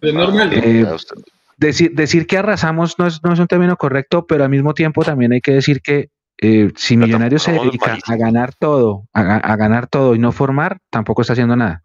Es 0.00 0.14
normal. 0.14 0.52
Eh, 0.52 0.86
decir, 1.56 1.92
decir 1.92 2.28
que 2.28 2.38
arrasamos 2.38 3.00
no 3.00 3.08
es, 3.08 3.20
no 3.24 3.32
es 3.32 3.40
un 3.40 3.48
término 3.48 3.76
correcto, 3.76 4.24
pero 4.24 4.44
al 4.44 4.50
mismo 4.50 4.72
tiempo 4.72 5.02
también 5.02 5.32
hay 5.32 5.40
que 5.40 5.52
decir 5.52 5.80
que 5.80 6.10
eh, 6.38 6.70
si 6.76 6.96
Millonarios 6.96 7.42
se 7.42 7.52
dedica 7.52 7.98
a 8.06 8.16
ganar 8.16 8.54
todo, 8.54 9.04
a, 9.12 9.56
ganar 9.56 9.86
todo 9.86 10.14
y 10.14 10.18
no 10.18 10.32
formar, 10.32 10.78
tampoco 10.90 11.22
está 11.22 11.32
haciendo 11.32 11.56
nada. 11.56 11.82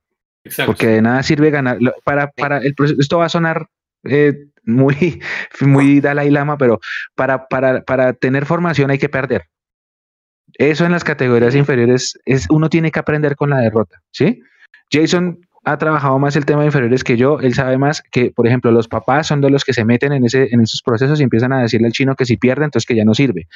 Porque 0.65 0.87
de 0.87 1.01
nada 1.01 1.23
sirve 1.23 1.49
ganar. 1.51 1.77
Para, 2.03 2.31
para 2.31 2.57
el 2.57 2.75
esto 2.99 3.19
va 3.19 3.25
a 3.25 3.29
sonar 3.29 3.67
eh, 4.03 4.45
muy, 4.63 5.21
muy 5.61 5.99
Dalai 5.99 6.29
Lama, 6.29 6.57
pero 6.57 6.79
para, 7.15 7.47
para, 7.47 7.81
para 7.83 8.13
tener 8.13 8.45
formación 8.45 8.91
hay 8.91 8.97
que 8.97 9.09
perder. 9.09 9.45
Eso 10.57 10.85
en 10.85 10.91
las 10.91 11.03
categorías 11.03 11.55
inferiores 11.55 12.19
es 12.25 12.47
uno 12.49 12.69
tiene 12.69 12.91
que 12.91 12.99
aprender 12.99 13.35
con 13.35 13.49
la 13.49 13.59
derrota, 13.59 14.01
¿sí? 14.11 14.41
Jason 14.91 15.39
ha 15.63 15.77
trabajado 15.77 16.17
más 16.17 16.35
el 16.35 16.45
tema 16.45 16.61
de 16.61 16.67
inferiores 16.67 17.03
que 17.03 17.17
yo, 17.17 17.39
él 17.39 17.53
sabe 17.53 17.77
más 17.77 18.01
que, 18.11 18.31
por 18.31 18.47
ejemplo, 18.47 18.71
los 18.71 18.87
papás 18.87 19.27
son 19.27 19.41
de 19.41 19.49
los 19.49 19.63
que 19.63 19.73
se 19.73 19.85
meten 19.85 20.11
en, 20.11 20.25
ese, 20.25 20.47
en 20.51 20.61
esos 20.61 20.81
procesos 20.81 21.19
y 21.19 21.23
empiezan 21.23 21.53
a 21.53 21.61
decirle 21.61 21.87
al 21.87 21.93
chino 21.93 22.15
que 22.15 22.25
si 22.25 22.37
pierde, 22.37 22.65
entonces 22.65 22.87
que 22.87 22.95
ya 22.95 23.05
no 23.05 23.13
sirve. 23.13 23.47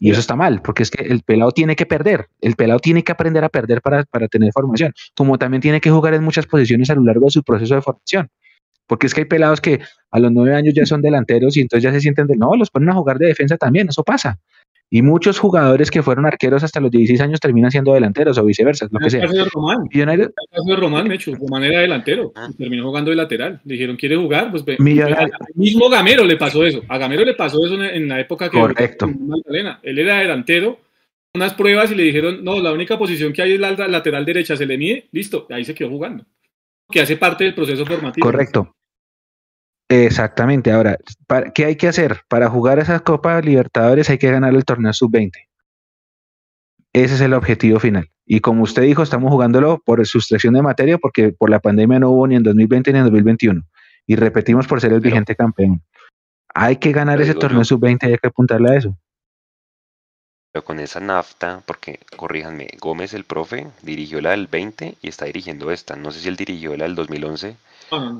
Y 0.00 0.10
eso 0.10 0.18
está 0.18 0.34
mal, 0.34 0.62
porque 0.62 0.82
es 0.82 0.90
que 0.90 1.04
el 1.04 1.22
pelado 1.22 1.52
tiene 1.52 1.76
que 1.76 1.86
perder, 1.86 2.26
el 2.40 2.56
pelado 2.56 2.80
tiene 2.80 3.04
que 3.04 3.12
aprender 3.12 3.44
a 3.44 3.48
perder 3.48 3.80
para, 3.82 4.02
para 4.04 4.26
tener 4.26 4.50
formación, 4.52 4.92
como 5.14 5.38
también 5.38 5.60
tiene 5.60 5.80
que 5.80 5.90
jugar 5.90 6.14
en 6.14 6.24
muchas 6.24 6.46
posiciones 6.46 6.90
a 6.90 6.96
lo 6.96 7.04
largo 7.04 7.26
de 7.26 7.30
su 7.30 7.42
proceso 7.44 7.76
de 7.76 7.82
formación. 7.82 8.28
Porque 8.88 9.06
es 9.06 9.14
que 9.14 9.20
hay 9.20 9.26
pelados 9.26 9.60
que 9.60 9.80
a 10.10 10.18
los 10.18 10.32
nueve 10.32 10.56
años 10.56 10.74
ya 10.74 10.84
son 10.86 11.02
delanteros 11.02 11.56
y 11.56 11.60
entonces 11.60 11.84
ya 11.84 11.92
se 11.92 12.00
sienten 12.00 12.26
de, 12.26 12.36
no, 12.36 12.56
los 12.56 12.70
ponen 12.70 12.90
a 12.90 12.94
jugar 12.94 13.18
de 13.18 13.28
defensa 13.28 13.56
también, 13.56 13.88
eso 13.88 14.02
pasa. 14.02 14.40
Y 14.94 15.00
muchos 15.00 15.38
jugadores 15.38 15.90
que 15.90 16.02
fueron 16.02 16.26
arqueros 16.26 16.62
hasta 16.62 16.78
los 16.78 16.90
16 16.90 17.18
años 17.22 17.40
terminan 17.40 17.70
siendo 17.70 17.94
delanteros 17.94 18.36
o 18.36 18.44
viceversa, 18.44 18.88
lo 18.90 18.98
que 18.98 19.08
sea. 19.08 19.24
El 19.24 19.50
Román, 19.50 19.88
el 19.90 20.34
caso 20.34 20.64
de 20.66 20.76
Román, 20.76 21.10
hecho, 21.10 21.34
Román 21.34 21.64
era 21.64 21.80
delantero 21.80 22.24
y 22.36 22.38
ah. 22.38 22.50
terminó 22.58 22.84
jugando 22.84 23.10
de 23.10 23.16
lateral. 23.16 23.58
dijeron, 23.64 23.96
¿quiere 23.96 24.16
jugar? 24.16 24.50
Pues 24.50 24.64
Al 24.68 25.30
mismo 25.54 25.88
Gamero 25.88 26.24
le 26.24 26.36
pasó 26.36 26.66
eso. 26.66 26.82
A 26.88 26.98
Gamero 26.98 27.24
le 27.24 27.32
pasó 27.32 27.64
eso 27.64 27.82
en 27.82 28.06
la 28.06 28.20
época 28.20 28.50
que 28.50 28.58
Correcto. 28.58 29.10
Él 29.82 29.98
era 29.98 30.18
delantero, 30.18 30.78
unas 31.32 31.54
pruebas 31.54 31.90
y 31.90 31.94
le 31.94 32.02
dijeron, 32.02 32.44
no, 32.44 32.60
la 32.60 32.74
única 32.74 32.98
posición 32.98 33.32
que 33.32 33.40
hay 33.40 33.54
es 33.54 33.60
la 33.60 33.72
lateral 33.88 34.26
derecha, 34.26 34.58
se 34.58 34.66
le 34.66 34.76
mide, 34.76 35.08
listo, 35.10 35.46
ahí 35.48 35.64
se 35.64 35.74
quedó 35.74 35.88
jugando. 35.88 36.26
Que 36.90 37.00
hace 37.00 37.16
parte 37.16 37.44
del 37.44 37.54
proceso 37.54 37.86
formativo. 37.86 38.26
Correcto. 38.26 38.76
Exactamente. 39.92 40.72
Ahora, 40.72 40.96
¿qué 41.54 41.66
hay 41.66 41.76
que 41.76 41.86
hacer? 41.86 42.22
Para 42.28 42.48
jugar 42.48 42.78
esas 42.78 43.02
Copas 43.02 43.44
Libertadores 43.44 44.08
hay 44.08 44.16
que 44.16 44.30
ganar 44.30 44.54
el 44.54 44.64
torneo 44.64 44.90
sub-20. 44.90 45.32
Ese 46.94 47.14
es 47.14 47.20
el 47.20 47.34
objetivo 47.34 47.78
final. 47.78 48.10
Y 48.24 48.40
como 48.40 48.62
usted 48.62 48.82
dijo, 48.82 49.02
estamos 49.02 49.30
jugándolo 49.30 49.82
por 49.84 50.04
sustracción 50.06 50.54
de 50.54 50.62
materia 50.62 50.96
porque 50.96 51.32
por 51.32 51.50
la 51.50 51.60
pandemia 51.60 51.98
no 51.98 52.08
hubo 52.08 52.26
ni 52.26 52.36
en 52.36 52.42
2020 52.42 52.90
ni 52.90 52.98
en 53.00 53.04
2021. 53.04 53.62
Y 54.06 54.16
repetimos 54.16 54.66
por 54.66 54.80
ser 54.80 54.94
el 54.94 55.00
vigente 55.00 55.36
campeón. 55.36 55.82
Hay 56.54 56.76
que 56.76 56.92
ganar 56.92 57.20
ese 57.20 57.34
torneo 57.34 57.62
sub-20 57.62 58.08
y 58.08 58.12
hay 58.12 58.18
que 58.18 58.28
apuntarle 58.28 58.70
a 58.70 58.76
eso. 58.76 58.96
Pero 60.52 60.64
con 60.64 60.80
esa 60.80 61.00
nafta, 61.00 61.62
porque 61.66 62.00
corríjanme, 62.16 62.68
Gómez 62.80 63.12
el 63.12 63.24
profe 63.24 63.66
dirigió 63.82 64.22
la 64.22 64.30
del 64.30 64.46
20 64.46 64.96
y 65.02 65.08
está 65.08 65.26
dirigiendo 65.26 65.70
esta. 65.70 65.96
No 65.96 66.12
sé 66.12 66.20
si 66.20 66.28
él 66.28 66.36
dirigió 66.36 66.74
la 66.78 66.84
del 66.84 66.94
2011 66.94 67.56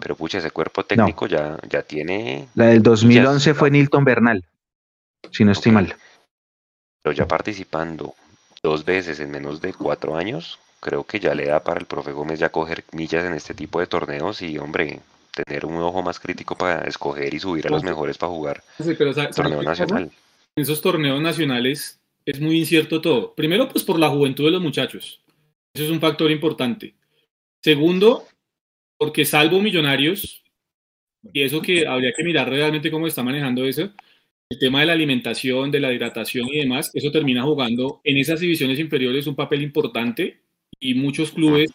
pero 0.01 0.17
pucha, 0.17 0.39
ese 0.39 0.51
cuerpo 0.51 0.85
técnico 0.85 1.27
ya, 1.27 1.59
ya 1.69 1.83
tiene... 1.83 2.49
La 2.55 2.67
del 2.67 2.83
2011 2.83 3.55
fue 3.55 3.71
Nilton 3.71 4.05
Bernal, 4.05 4.45
si 5.31 5.45
no 5.45 5.53
estoy 5.53 5.73
mal. 5.73 5.97
Pero 7.03 7.15
ya 7.15 7.27
participando 7.27 8.15
dos 8.63 8.85
veces 8.85 9.21
en 9.21 9.31
menos 9.31 9.61
de 9.61 9.75
cuatro 9.75 10.17
años, 10.17 10.59
creo 10.81 11.05
que 11.05 11.21
ya 11.21 11.35
le 11.35 11.47
da 11.47 11.63
para 11.63 11.81
el 11.81 11.87
profe 11.87 12.13
Gómez 12.13 12.39
ya 12.39 12.51
coger 12.51 12.85
millas 12.93 13.25
en 13.25 13.35
este 13.35 13.55
tipo 13.55 13.81
de 13.81 13.87
torneos 13.87 14.43
y, 14.43 14.59
hombre, 14.59 15.01
tener 15.33 15.65
un 15.65 15.77
ojo 15.79 16.03
más 16.03 16.21
crítico 16.21 16.57
para 16.57 16.83
escoger 16.87 17.33
y 17.33 17.41
subir 17.41 17.67
a 17.67 17.71
los 17.71 17.83
mejores 17.83 18.19
para 18.19 18.31
jugar 18.31 18.63
sí, 18.79 18.95
pero, 18.97 19.15
torneo 19.15 19.63
nacional. 19.63 20.11
En 20.55 20.63
esos 20.63 20.83
torneos 20.83 21.21
nacionales 21.21 21.99
es 22.27 22.41
muy 22.41 22.59
incierto 22.59 23.01
todo. 23.01 23.35
Primero, 23.35 23.69
pues 23.69 23.85
por 23.85 23.99
la 23.99 24.11
juventud 24.11 24.45
de 24.45 24.51
los 24.51 24.61
muchachos. 24.61 25.21
Eso 25.75 25.85
es 25.85 25.91
un 25.91 26.01
factor 26.01 26.31
importante. 26.31 26.95
Segundo, 27.63 28.27
porque 29.03 29.25
salvo 29.25 29.61
Millonarios, 29.61 30.45
y 31.33 31.43
eso 31.43 31.61
que 31.61 31.89
habría 31.89 32.13
que 32.17 32.23
mirar 32.23 32.49
realmente 32.49 32.89
cómo 32.89 33.09
está 33.09 33.25
manejando 33.25 33.65
eso, 33.65 33.91
el 34.49 34.61
tema 34.61 34.79
de 34.79 34.87
la 34.87 34.93
alimentación, 34.93 35.73
de 35.73 35.81
la 35.81 35.93
hidratación 35.93 36.47
y 36.47 36.59
demás, 36.59 36.89
eso 36.95 37.11
termina 37.11 37.43
jugando 37.43 38.01
en 38.05 38.19
esas 38.19 38.39
divisiones 38.39 38.79
inferiores 38.79 39.27
un 39.27 39.35
papel 39.35 39.63
importante 39.63 40.43
y 40.79 40.95
muchos 40.95 41.33
clubes 41.33 41.73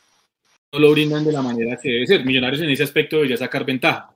no 0.72 0.80
lo 0.80 0.90
brindan 0.92 1.26
de 1.26 1.34
la 1.34 1.42
manera 1.42 1.78
que 1.84 1.90
debe 1.90 2.08
ser. 2.08 2.24
Millonarios 2.24 2.62
en 2.62 2.70
ese 2.70 2.84
aspecto 2.84 3.18
debería 3.18 3.36
sacar 3.36 3.66
ventaja. 3.66 4.16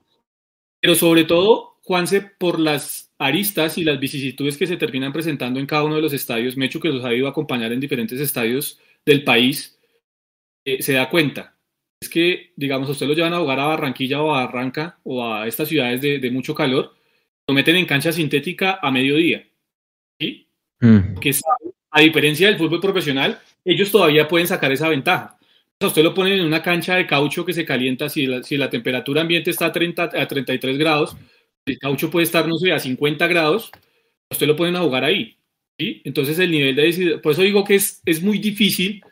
Pero 0.80 0.96
sobre 0.96 1.26
todo, 1.26 1.80
Juanse, 1.84 2.22
por 2.22 2.62
las 2.62 3.12
aristas 3.18 3.78
y 3.78 3.84
las 3.84 4.00
vicisitudes 4.00 4.56
que 4.56 4.68
se 4.68 4.78
terminan 4.78 5.12
presentando 5.12 5.60
en 5.60 5.66
cada 5.66 5.84
uno 5.84 5.98
de 5.98 6.02
los 6.02 6.14
estadios, 6.14 6.56
Mecho, 6.56 6.80
que 6.80 6.88
los 6.88 7.04
ha 7.04 7.14
ido 7.14 7.28
a 7.28 7.32
acompañar 7.32 7.74
en 7.74 7.82
diferentes 7.82 8.22
estadios 8.22 8.80
del 9.06 9.26
país, 9.26 9.78
eh, 10.64 10.82
se 10.82 10.94
da 10.94 11.10
cuenta 11.10 11.58
es 12.02 12.10
que, 12.10 12.52
digamos, 12.56 12.90
a 12.90 12.94
usted 12.94 13.06
lo 13.06 13.14
llevan 13.14 13.34
a 13.34 13.40
jugar 13.40 13.60
a 13.60 13.68
Barranquilla 13.68 14.22
o 14.22 14.34
a 14.34 14.46
Barranca 14.46 15.00
o 15.04 15.24
a 15.24 15.48
estas 15.48 15.70
ciudades 15.70 16.02
de, 16.02 16.32
mucho 16.32 16.56
calor, 16.56 16.96
lo 17.48 17.54
meten 17.54 17.76
en 17.76 17.86
cancha 17.86 18.12
sintética 18.12 18.80
a 18.82 18.92
mediodía. 18.92 19.48
¿sí? 20.20 20.48
Mm. 20.80 21.20
Que 21.20 21.36
a 21.92 22.02
diferencia 22.02 22.48
del 22.48 22.58
fútbol 22.58 22.82
profesional, 22.82 23.40
ellos 23.64 23.92
todavía 23.92 24.28
pueden 24.28 24.48
sacar 24.48 24.72
esa 24.72 24.90
ventaja. 24.90 25.38
A 25.80 25.88
usted 25.88 26.04
lo 26.04 26.14
ponen 26.14 26.40
en 26.40 26.46
una 26.46 26.64
cancha 26.64 26.96
de 26.96 27.06
caucho 27.06 27.46
que 27.46 27.54
se 27.54 27.66
calienta, 27.66 28.10
si 28.10 28.26
la, 28.26 28.44
si 28.44 28.58
la 28.58 28.70
temperatura 28.70 29.22
ambiente 29.22 29.52
está 29.52 29.68
a, 29.68 29.72
30, 29.72 30.04
a 30.04 30.28
33 30.28 30.78
grados, 30.78 31.16
el 31.66 31.78
caucho 31.78 32.10
puede 32.10 32.24
estar, 32.24 32.48
no 32.48 32.58
sé, 32.58 32.72
a 32.72 32.80
50 32.80 33.28
grados, 33.28 33.72
usted 34.30 34.48
lo 34.48 34.56
ponen 34.56 34.76
a 34.76 34.82
jugar 34.82 35.04
ahí. 35.04 35.38
¿sí? 35.78 36.02
Entonces 36.04 36.40
el 36.40 36.50
nivel 36.50 36.76
de... 36.76 37.20
Por 37.20 37.34
eso 37.34 37.44
digo 37.44 37.64
que 37.64 37.76
es, 37.76 38.02
es 38.06 38.24
muy 38.24 38.40
difícil 38.40 39.04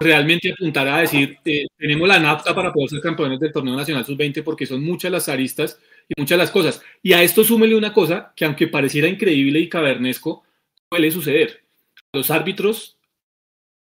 realmente 0.00 0.52
apuntar 0.52 0.88
a 0.88 0.98
decir, 0.98 1.38
eh, 1.44 1.66
tenemos 1.76 2.08
la 2.08 2.18
NAFTA 2.18 2.54
para 2.54 2.72
poder 2.72 2.90
ser 2.90 3.00
campeones 3.00 3.40
del 3.40 3.52
torneo 3.52 3.76
nacional 3.76 4.04
sub-20 4.04 4.42
porque 4.42 4.66
son 4.66 4.84
muchas 4.84 5.10
las 5.10 5.28
aristas 5.28 5.78
y 6.08 6.20
muchas 6.20 6.38
las 6.38 6.50
cosas. 6.50 6.82
Y 7.02 7.12
a 7.12 7.22
esto 7.22 7.44
súmele 7.44 7.74
una 7.74 7.92
cosa 7.92 8.32
que 8.34 8.44
aunque 8.44 8.68
pareciera 8.68 9.08
increíble 9.08 9.58
y 9.60 9.68
cavernesco, 9.68 10.44
suele 10.90 11.10
suceder. 11.10 11.64
Los 12.12 12.30
árbitros, 12.30 12.98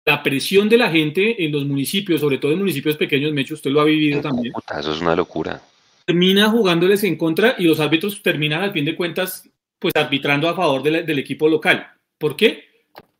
la 0.04 0.22
presión 0.22 0.68
de 0.68 0.78
la 0.78 0.90
gente 0.90 1.44
en 1.44 1.52
los 1.52 1.64
municipios, 1.64 2.20
sobre 2.20 2.38
todo 2.38 2.52
en 2.52 2.58
municipios 2.58 2.96
pequeños, 2.96 3.32
Mecho, 3.32 3.54
usted 3.54 3.70
lo 3.70 3.80
ha 3.80 3.84
vivido 3.84 4.20
también. 4.20 4.52
eso 4.78 4.92
es 4.92 5.00
una 5.00 5.16
locura. 5.16 5.60
Termina 6.06 6.48
jugándoles 6.48 7.04
en 7.04 7.16
contra 7.16 7.56
y 7.58 7.64
los 7.64 7.80
árbitros 7.80 8.22
terminan 8.22 8.62
al 8.62 8.72
fin 8.72 8.84
de 8.84 8.96
cuentas 8.96 9.48
pues 9.78 9.94
arbitrando 9.96 10.48
a 10.48 10.54
favor 10.54 10.82
del 10.82 11.18
equipo 11.18 11.48
local. 11.48 11.88
¿Por 12.18 12.36
qué? 12.36 12.69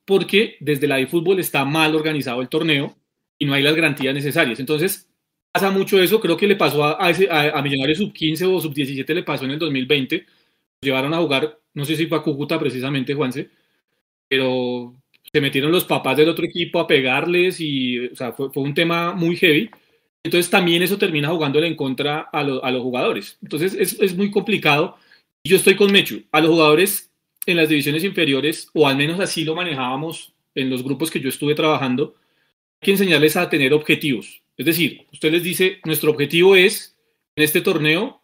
Porque 0.05 0.57
desde 0.61 0.87
la 0.87 1.07
fútbol 1.07 1.41
está 1.41 1.65
mal 1.65 1.95
organizado 1.95 2.43
el 2.43 2.49
torneo 2.49 2.97
y 3.39 3.47
no 3.47 3.55
hay 3.55 3.63
las 3.63 3.75
garantías 3.75 4.15
necesarias. 4.15 4.61
Entonces, 4.61 5.09
pasa 5.53 5.71
mucho 5.71 6.01
eso, 6.01 6.21
creo 6.21 6.37
que 6.37 6.47
le 6.47 6.57
pasó 6.57 6.85
a, 6.85 6.99
a, 6.99 7.63
Millonarios 7.63 7.99
sub 7.99 8.13
15 8.13 8.47
o 8.47 8.61
sub 8.61 8.75
17, 8.75 9.15
le 9.15 9.23
pasó 9.23 9.45
en 9.45 9.53
el 9.53 9.59
2020, 9.59 10.27
llevaron 10.81 11.15
a 11.15 11.19
jugar, 11.19 11.59
no 11.75 11.85
sé 11.85 11.97
si 11.97 12.07
fue 12.07 12.19
a 12.19 12.23
Cúcuta 12.23 12.59
precisamente, 12.59 13.15
Juanse, 13.15 13.51
pero 14.29 14.95
se 15.33 15.41
metieron 15.41 15.73
los 15.73 15.85
papás 15.85 16.17
del 16.17 16.29
otro 16.29 16.45
equipo 16.45 16.81
a 16.81 16.87
pegarles 16.87 17.61
y, 17.61 18.11
fue, 18.37 18.51
un 18.55 18.75
tema 18.75 19.13
muy 19.13 19.37
heavy. 19.37 19.71
Entonces 20.23 20.51
también 20.51 20.83
eso 20.83 20.99
termina 20.99 21.29
jugándole 21.29 21.67
en 21.67 21.77
contra 21.77 22.29
a, 22.33 22.41
a 22.41 22.71
los 22.71 22.83
jugadores. 22.83 23.39
Entonces 23.43 23.75
es, 23.75 23.99
es, 24.01 24.17
muy 24.17 24.31
complicado. 24.31 24.99
Yo 25.45 25.57
estoy 25.57 25.77
con 25.77 25.93
Mechu. 25.93 26.25
A 26.33 26.41
los 26.41 26.51
jugadores 26.51 27.10
en 27.47 27.57
las 27.57 27.69
divisiones 27.69 28.05
inferiores, 28.05 28.69
o 28.75 28.87
al 28.87 28.97
menos 28.97 29.21
así 29.21 29.45
lo 29.45 29.55
manejábamos 29.55 30.35
en 30.55 30.71
los 30.71 30.83
grupos 30.83 31.11
que 31.11 31.21
yo 31.21 31.29
estuve 31.29 31.55
trabajando, 31.55 32.15
hay 32.81 32.87
que 32.87 32.91
enseñarles 32.93 33.37
a 33.37 33.49
tener 33.49 33.73
objetivos. 33.73 34.43
Es 34.57 34.67
decir, 34.67 35.07
usted 35.13 35.33
les 35.33 35.43
dice, 35.43 35.79
nuestro 35.85 36.11
objetivo 36.11 36.55
es, 36.55 36.97
en 37.37 37.45
este 37.45 37.61
torneo, 37.61 38.21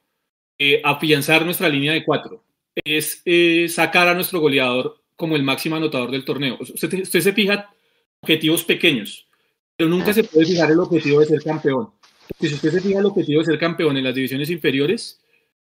eh, 0.58 0.80
afianzar 0.84 1.44
nuestra 1.44 1.68
línea 1.68 1.92
de 1.92 2.04
cuatro. 2.04 2.44
Es 2.84 3.22
eh, 3.24 3.66
sacar 3.68 4.08
a 4.08 4.14
nuestro 4.14 4.40
goleador 4.40 5.02
como 5.16 5.36
el 5.36 5.42
máximo 5.42 5.76
anotador 5.76 6.10
del 6.10 6.24
torneo. 6.24 6.58
Usted, 6.60 7.02
usted 7.02 7.20
se 7.20 7.32
fija 7.32 7.70
objetivos 8.20 8.64
pequeños, 8.64 9.26
pero 9.76 9.88
nunca 9.88 10.12
se 10.12 10.24
puede 10.24 10.46
fijar 10.46 10.70
el 10.70 10.80
objetivo 10.80 11.20
de 11.20 11.26
ser 11.26 11.42
campeón. 11.42 11.90
Porque 12.28 12.48
si 12.48 12.54
usted 12.54 12.70
se 12.70 12.80
fija 12.80 12.98
el 12.98 13.06
objetivo 13.06 13.40
de 13.40 13.46
ser 13.46 13.58
campeón 13.58 13.96
en 13.96 14.04
las 14.04 14.14
divisiones 14.14 14.50
inferiores, 14.50 15.20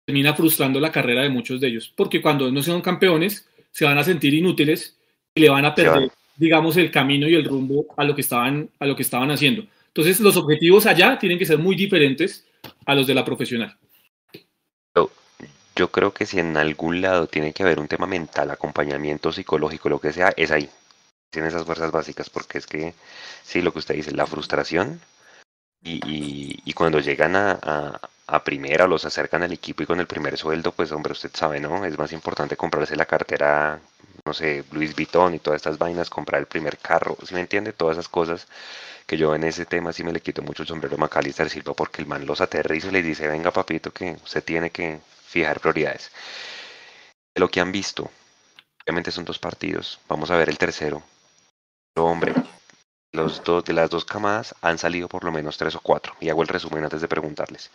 termina 0.08 0.34
frustrando 0.34 0.80
la 0.80 0.90
carrera 0.90 1.24
de 1.24 1.30
muchos 1.30 1.60
de 1.60 1.68
ellos, 1.68 1.92
porque 1.94 2.22
cuando 2.22 2.50
no 2.50 2.64
sean 2.64 2.80
campeones 2.80 3.46
se 3.72 3.84
van 3.84 3.98
a 3.98 4.06
sentir 4.06 4.34
inútiles 4.34 4.96
y 5.36 5.42
le 5.42 5.50
van 5.50 5.66
a 5.66 5.76
perder, 5.76 6.10
digamos, 6.38 6.78
el 6.78 6.90
camino 6.90 7.28
y 7.28 7.36
el 7.36 7.44
rumbo 7.44 7.88
a 7.98 8.06
lo 8.06 8.16
que 8.16 8.22
estaban, 8.22 8.70
a 8.80 8.86
lo 8.86 8.96
que 8.96 9.02
estaban 9.02 9.32
haciendo. 9.32 9.68
Entonces, 9.88 10.22
los 10.22 10.38
objetivos 10.38 10.86
allá 10.86 11.20
tienen 11.20 11.38
que 11.38 11.46
ser 11.46 11.58
muy 11.58 11.76
diferentes 11.76 12.46
a 12.86 12.96
los 12.96 13.06
de 13.06 13.16
la 13.16 13.26
profesional. 13.26 13.76
Yo 15.76 15.92
creo 15.92 16.14
que 16.14 16.26
si 16.26 16.40
en 16.40 16.56
algún 16.56 17.02
lado 17.02 17.28
tiene 17.28 17.52
que 17.52 17.64
haber 17.64 17.78
un 17.78 17.90
tema 17.90 18.08
mental, 18.08 18.50
acompañamiento 18.50 19.34
psicológico, 19.34 19.90
lo 19.90 20.00
que 20.00 20.14
sea, 20.14 20.34
es 20.38 20.52
ahí. 20.52 20.70
Tiene 21.30 21.50
esas 21.50 21.66
fuerzas 21.66 21.92
básicas, 21.92 22.30
porque 22.30 22.60
es 22.60 22.66
que, 22.66 22.94
sí, 23.44 23.62
lo 23.62 23.74
que 23.74 23.80
usted 23.80 23.96
dice, 23.96 24.12
la 24.12 24.26
frustración 24.26 25.02
y, 25.84 26.74
cuando 26.74 27.00
llegan 27.00 27.36
a, 27.36 28.00
a, 28.28 28.44
primera, 28.44 28.88
los 28.88 29.06
acercan 29.06 29.44
al 29.44 29.54
equipo 29.54 29.84
y 29.84 29.86
con 29.86 30.00
el 30.00 30.08
primer 30.08 30.38
sueldo, 30.38 30.72
pues 30.72 30.92
hombre, 30.92 31.14
usted 31.14 31.32
sabe, 31.34 31.60
¿no? 31.60 31.86
Es 31.86 31.98
más 31.98 32.12
importante 32.12 32.58
comprarse 32.58 32.96
la 32.96 33.06
cartera, 33.06 33.80
no 34.26 34.34
sé, 34.34 34.64
Luis 34.72 34.96
Vuitton 34.96 35.36
y 35.36 35.40
todas 35.40 35.58
estas 35.58 35.78
vainas, 35.78 36.10
comprar 36.10 36.42
el 36.42 36.48
primer 36.48 36.78
carro, 36.78 37.18
¿sí 37.26 37.34
me 37.34 37.42
entiende? 37.42 37.74
Todas 37.74 37.98
esas 37.98 38.10
cosas 38.10 38.48
que 39.08 39.18
yo 39.18 39.34
en 39.34 39.46
ese 39.46 39.66
tema 39.66 39.94
sí 39.94 40.04
me 40.04 40.12
le 40.12 40.20
quito 40.22 40.42
mucho 40.42 40.64
el 40.64 40.68
sombrero 40.68 40.96
a 40.96 41.00
Macalister 41.00 41.50
Silva 41.50 41.74
porque 41.74 42.02
el 42.02 42.08
man 42.08 42.26
los 42.26 42.42
aterriza 42.42 42.90
y 42.90 42.92
les 42.92 43.06
dice, 43.06 43.28
venga 43.28 43.52
papito, 43.52 43.92
que 43.92 44.18
usted 44.24 44.44
tiene 44.44 44.70
que 44.70 45.00
fijar 45.26 45.60
prioridades. 45.62 46.12
De 47.34 47.40
lo 47.40 47.50
que 47.50 47.62
han 47.62 47.72
visto, 47.72 48.12
obviamente 48.84 49.12
son 49.12 49.24
dos 49.26 49.40
partidos, 49.40 50.00
vamos 50.10 50.30
a 50.30 50.38
ver 50.38 50.50
el 50.50 50.58
tercero. 50.58 51.02
Pero 51.94 52.08
hombre, 52.08 52.34
los 53.18 53.44
dos, 53.44 53.66
de 53.66 53.74
las 53.74 53.90
dos 53.90 54.06
camadas 54.06 54.56
han 54.62 54.78
salido 54.78 55.08
por 55.10 55.24
lo 55.24 55.32
menos 55.32 55.58
tres 55.58 55.76
o 55.76 55.82
cuatro. 55.82 56.14
Y 56.20 56.30
hago 56.30 56.42
el 56.42 56.48
resumen 56.48 56.84
antes 56.84 57.02
de 57.02 57.08
preguntarles. 57.08 57.70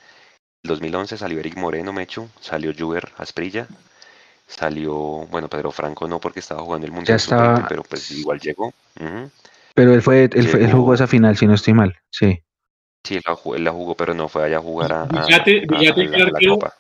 En 0.65 0.69
2011 0.69 1.19
salió 1.19 1.39
Eric 1.41 1.57
Moreno 1.57 1.93
Mecho, 1.93 2.29
salió 2.41 2.73
Juber 2.77 3.13
Asprilla, 3.19 3.67
salió, 4.47 4.95
bueno, 5.31 5.49
Pedro 5.49 5.73
Franco 5.73 6.07
no 6.09 6.21
porque 6.21 6.41
estaba 6.41 6.63
jugando 6.63 6.87
el 6.87 6.93
Mundial, 6.93 7.19
pero 7.69 7.83
pues 7.83 8.11
igual 8.13 8.41
llegó. 8.41 8.73
Pero 9.75 9.95
él 9.95 10.03
fue, 10.03 10.31
él, 10.33 10.73
jugó 10.73 10.95
esa 10.95 11.07
final, 11.07 11.37
si 11.37 11.47
no 11.47 11.55
estoy 11.55 11.75
mal, 11.75 11.99
sí. 12.11 12.43
Sí, 13.05 13.17
él 13.17 13.65
la, 13.65 13.73
jugó, 13.73 13.97
pero 13.97 14.15
no 14.15 14.29
fue 14.29 14.45
allá 14.45 14.59
a 14.59 14.61
jugar 14.61 14.93
a. 14.93 15.05
Villate, 15.07 15.67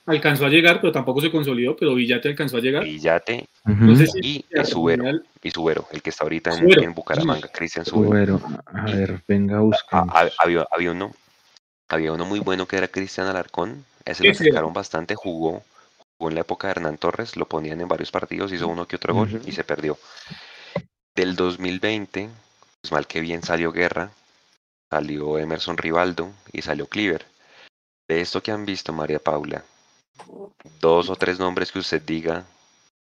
alcanzó 0.07 0.47
a 0.47 0.49
llegar, 0.49 0.81
pero 0.81 0.93
tampoco 0.93 1.21
se 1.21 1.33
consolidó, 1.33 1.75
pero 1.75 1.97
Villate 1.97 2.29
alcanzó 2.29 2.59
a 2.59 2.61
llegar. 2.61 2.85
Villate 2.85 3.49
y, 4.23 4.45
Subero, 4.63 5.21
y 5.43 5.51
Subero, 5.51 5.89
el 5.91 6.01
que 6.01 6.11
está 6.11 6.23
ahorita 6.23 6.53
en, 6.57 6.95
Bucaramanga, 6.95 7.49
Cristian 7.49 7.85
Subero. 7.85 8.41
A 8.67 8.85
ver, 8.85 9.21
venga, 9.27 9.59
busca. 9.59 10.05
había, 10.39 10.65
había, 10.71 10.93
uno, 10.93 11.11
había 11.89 12.13
uno 12.13 12.25
muy 12.25 12.39
bueno 12.39 12.67
que 12.67 12.77
era 12.77 12.87
Cristian 12.87 13.27
Alarcón, 13.27 13.85
ese 14.05 14.25
lo 14.25 14.31
acercaron 14.31 14.73
bastante, 14.73 15.17
jugó, 15.17 15.65
jugó 16.19 16.31
en 16.31 16.37
la 16.37 16.43
época 16.43 16.69
de 16.69 16.73
Hernán 16.73 16.99
Torres, 16.99 17.37
lo 17.37 17.47
ponían 17.47 17.81
en 17.81 17.89
varios 17.89 18.13
partidos, 18.13 18.53
hizo 18.53 18.69
uno 18.69 18.87
que 18.87 18.95
otro 18.95 19.13
gol 19.13 19.43
y 19.45 19.51
se 19.51 19.65
perdió. 19.65 19.99
Del 21.17 21.35
2020, 21.35 22.31
pues 22.81 22.93
mal 22.93 23.09
que 23.09 23.21
bien 23.21 23.43
salió 23.43 23.73
Guerra, 23.73 24.13
salió 24.93 25.39
Emerson 25.39 25.79
Rivaldo 25.79 26.33
y 26.53 26.61
salió 26.61 26.87
Cleaver. 26.87 27.25
De 28.07 28.21
esto 28.21 28.43
que 28.43 28.53
han 28.53 28.67
visto, 28.67 28.93
María 28.93 29.19
Paula, 29.19 29.65
dos 30.83 31.09
o 31.09 31.17
tres 31.17 31.39
nombres 31.39 31.73
que 31.73 31.79
usted 31.79 32.03
diga 32.03 32.45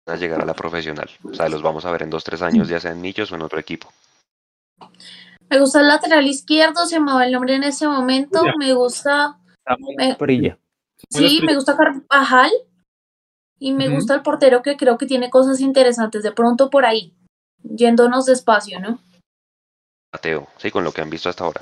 van 0.07 0.17
a 0.17 0.21
llegar 0.21 0.41
a 0.41 0.45
la 0.45 0.55
profesional. 0.55 1.11
O 1.25 1.35
sea, 1.35 1.49
los 1.49 1.61
vamos 1.61 1.85
a 1.85 1.91
ver 1.91 2.05
en 2.05 2.11
dos, 2.11 2.23
tres 2.23 2.41
años, 2.41 2.69
ya 2.69 2.79
sea 2.79 2.93
en 2.93 3.01
Millos 3.01 3.33
o 3.33 3.35
en 3.35 3.43
otro 3.43 3.59
equipo. 3.59 3.93
Me 5.51 5.59
gusta 5.59 5.81
el 5.81 5.89
lateral 5.89 6.25
izquierdo, 6.25 6.87
se 6.87 7.01
me 7.01 7.13
va 7.13 7.27
el 7.27 7.33
nombre 7.33 7.57
en 7.57 7.65
ese 7.65 7.89
momento. 7.89 8.45
Me 8.61 8.75
gusta. 8.75 9.39
Sí, 11.11 11.41
me 11.45 11.57
gusta 11.57 11.77
Carvajal. 11.77 12.53
Y 13.59 13.73
me 13.73 13.89
gusta 13.89 14.15
el 14.15 14.23
portero 14.23 14.63
que 14.63 14.77
creo 14.77 14.99
que 14.99 15.07
tiene 15.07 15.31
cosas 15.31 15.61
interesantes. 15.61 16.23
De 16.23 16.31
pronto 16.31 16.71
por 16.71 16.85
ahí, 16.85 17.13
yéndonos 17.63 18.27
despacio, 18.27 18.79
¿no? 18.79 19.01
Mateo, 20.13 20.47
sí, 20.59 20.71
con 20.71 20.85
lo 20.85 20.93
que 20.93 21.01
han 21.01 21.09
visto 21.09 21.31
hasta 21.31 21.45
ahora. 21.45 21.61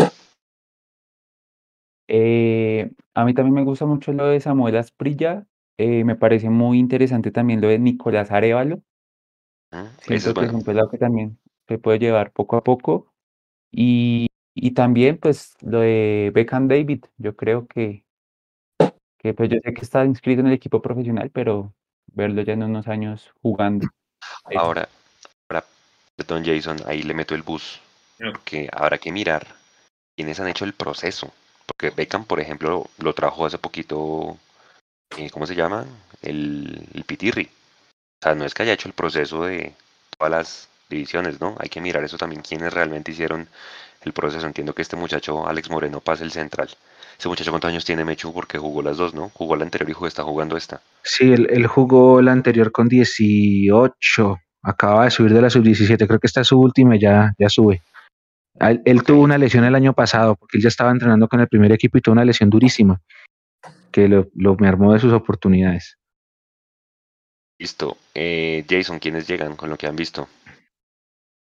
Eh, 2.08 2.90
a 3.14 3.24
mí 3.24 3.34
también 3.34 3.54
me 3.54 3.62
gusta 3.62 3.86
mucho 3.86 4.12
lo 4.12 4.26
de 4.26 4.40
Samuel 4.40 4.76
Asprilla. 4.76 5.46
Eh, 5.78 6.02
me 6.02 6.16
parece 6.16 6.50
muy 6.50 6.78
interesante 6.80 7.30
también 7.30 7.60
lo 7.60 7.68
de 7.68 7.78
Nicolás 7.78 8.32
Arevalo. 8.32 8.82
Ah, 9.70 9.92
es, 10.08 10.26
un 10.26 10.64
pelado 10.64 10.90
que 10.90 10.98
también 10.98 11.38
se 11.68 11.78
puede 11.78 12.00
llevar 12.00 12.32
poco 12.32 12.56
a 12.56 12.64
poco. 12.64 13.12
Y, 13.70 14.26
y 14.52 14.72
también, 14.72 15.18
pues, 15.18 15.54
lo 15.60 15.78
de 15.78 16.32
Beckham 16.34 16.66
David. 16.66 17.04
Yo 17.18 17.36
creo 17.36 17.68
que, 17.68 18.04
que, 19.18 19.32
pues, 19.32 19.48
yo 19.48 19.58
sé 19.62 19.72
que 19.72 19.82
está 19.82 20.04
inscrito 20.04 20.40
en 20.40 20.48
el 20.48 20.54
equipo 20.54 20.82
profesional, 20.82 21.30
pero 21.30 21.72
verlo 22.08 22.42
ya 22.42 22.54
en 22.54 22.64
unos 22.64 22.88
años 22.88 23.32
jugando. 23.40 23.86
Ahora, 24.56 24.88
ahora 25.48 25.64
perdón, 26.16 26.44
Jason, 26.44 26.78
ahí 26.86 27.02
le 27.02 27.14
meto 27.14 27.36
el 27.36 27.42
bus 27.42 27.80
porque 28.32 28.68
habrá 28.72 28.98
que 28.98 29.12
mirar 29.12 29.46
quiénes 30.16 30.40
han 30.40 30.48
hecho 30.48 30.64
el 30.64 30.74
proceso. 30.74 31.32
Porque 31.66 31.90
Beckham, 31.90 32.24
por 32.24 32.40
ejemplo, 32.40 32.88
lo 32.98 33.14
trajo 33.14 33.46
hace 33.46 33.58
poquito, 33.58 34.36
eh, 35.16 35.30
¿cómo 35.30 35.46
se 35.46 35.54
llama? 35.54 35.86
El, 36.22 36.86
el 36.94 37.04
Pitirri. 37.04 37.44
O 37.44 38.22
sea, 38.22 38.34
no 38.34 38.44
es 38.44 38.54
que 38.54 38.64
haya 38.64 38.74
hecho 38.74 38.88
el 38.88 38.94
proceso 38.94 39.44
de 39.44 39.72
todas 40.18 40.30
las 40.30 40.68
divisiones, 40.90 41.40
¿no? 41.40 41.56
Hay 41.58 41.68
que 41.68 41.80
mirar 41.80 42.04
eso 42.04 42.18
también, 42.18 42.42
quiénes 42.42 42.72
realmente 42.72 43.12
hicieron 43.12 43.48
el 44.02 44.12
proceso. 44.12 44.46
Entiendo 44.46 44.74
que 44.74 44.82
este 44.82 44.96
muchacho, 44.96 45.46
Alex 45.46 45.70
Moreno, 45.70 46.00
pasa 46.00 46.24
el 46.24 46.32
central. 46.32 46.68
Ese 47.18 47.28
muchacho, 47.28 47.50
¿cuántos 47.50 47.68
años 47.68 47.84
tiene 47.84 48.04
Mechu? 48.04 48.32
Porque 48.32 48.58
jugó 48.58 48.82
las 48.82 48.96
dos, 48.96 49.14
¿no? 49.14 49.30
Jugó 49.34 49.56
la 49.56 49.64
anterior 49.64 49.90
y 49.90 50.06
está 50.06 50.22
jugando 50.22 50.56
esta. 50.56 50.80
Sí, 51.02 51.32
él, 51.32 51.66
jugó 51.66 52.20
la 52.20 52.32
anterior 52.32 52.72
con 52.72 52.88
18. 52.88 54.40
Acaba 54.62 55.04
de 55.04 55.10
subir 55.10 55.32
de 55.32 55.42
la 55.42 55.50
sub-17. 55.50 56.06
Creo 56.06 56.18
que 56.18 56.26
esta 56.26 56.42
es 56.42 56.48
su 56.48 56.58
última 56.58 56.96
y 56.96 57.00
ya, 57.00 57.34
ya 57.38 57.48
sube. 57.48 57.82
Él, 58.60 59.02
tuvo 59.04 59.22
una 59.22 59.38
lesión 59.38 59.64
el 59.64 59.74
año 59.74 59.94
pasado 59.94 60.36
porque 60.36 60.58
él 60.58 60.62
ya 60.62 60.68
estaba 60.68 60.90
entrenando 60.90 61.28
con 61.28 61.40
el 61.40 61.48
primer 61.48 61.72
equipo 61.72 61.96
y 61.96 62.02
tuvo 62.02 62.12
una 62.12 62.26
lesión 62.26 62.50
durísima 62.50 63.00
que 63.90 64.06
lo, 64.06 64.56
me 64.56 64.68
armó 64.68 64.92
de 64.92 65.00
sus 65.00 65.12
oportunidades. 65.12 65.98
Listo. 67.58 67.96
Eh, 68.14 68.64
Jason, 68.68 68.98
¿quiénes 68.98 69.26
llegan 69.26 69.56
con 69.56 69.70
lo 69.70 69.76
que 69.76 69.86
han 69.86 69.96
visto? 69.96 70.28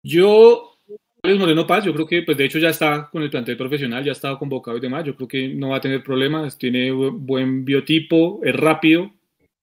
Yo, 0.02 0.78
Luis 1.22 1.38
Moreno 1.38 1.66
Paz, 1.66 1.84
yo 1.84 1.94
creo 1.94 2.06
que 2.06 2.22
pues 2.22 2.36
de 2.36 2.44
hecho 2.44 2.58
ya 2.58 2.68
está 2.68 3.08
con 3.10 3.22
el 3.22 3.30
plantel 3.30 3.56
profesional, 3.56 4.04
ya 4.04 4.10
ha 4.10 4.12
estado 4.12 4.38
convocado 4.38 4.76
y 4.76 4.80
demás, 4.80 5.04
yo 5.04 5.16
creo 5.16 5.28
que 5.28 5.48
no 5.48 5.70
va 5.70 5.78
a 5.78 5.80
tener 5.80 6.02
problemas, 6.02 6.58
tiene 6.58 6.90
buen 6.90 7.64
biotipo, 7.64 8.40
es 8.44 8.54
rápido, 8.54 9.10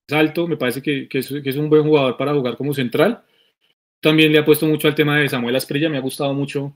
es 0.07 0.13
alto, 0.15 0.47
me 0.47 0.57
parece 0.57 0.81
que, 0.81 1.07
es, 1.09 1.27
que 1.27 1.49
es 1.49 1.55
un 1.55 1.69
buen 1.69 1.83
jugador 1.83 2.17
para 2.17 2.33
jugar 2.33 2.57
como 2.57 2.73
central. 2.73 3.23
También 4.01 4.31
le 4.31 4.39
ha 4.39 4.45
puesto 4.45 4.65
mucho 4.65 4.87
al 4.87 4.95
tema 4.95 5.17
de 5.17 5.29
Samuel 5.29 5.55
Asprilla, 5.55 5.89
me 5.89 5.97
ha 5.97 6.01
gustado 6.01 6.33
mucho 6.33 6.75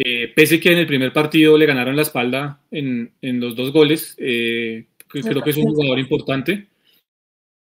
eh, 0.00 0.32
pese 0.32 0.60
que 0.60 0.70
en 0.70 0.78
el 0.78 0.86
primer 0.86 1.12
partido 1.12 1.58
le 1.58 1.66
ganaron 1.66 1.96
la 1.96 2.02
espalda 2.02 2.60
en, 2.70 3.10
en 3.20 3.40
los 3.40 3.56
dos 3.56 3.72
goles, 3.72 4.14
eh, 4.18 4.86
creo 5.08 5.42
que 5.42 5.50
es 5.50 5.56
un 5.56 5.74
jugador 5.74 5.98
importante. 5.98 6.68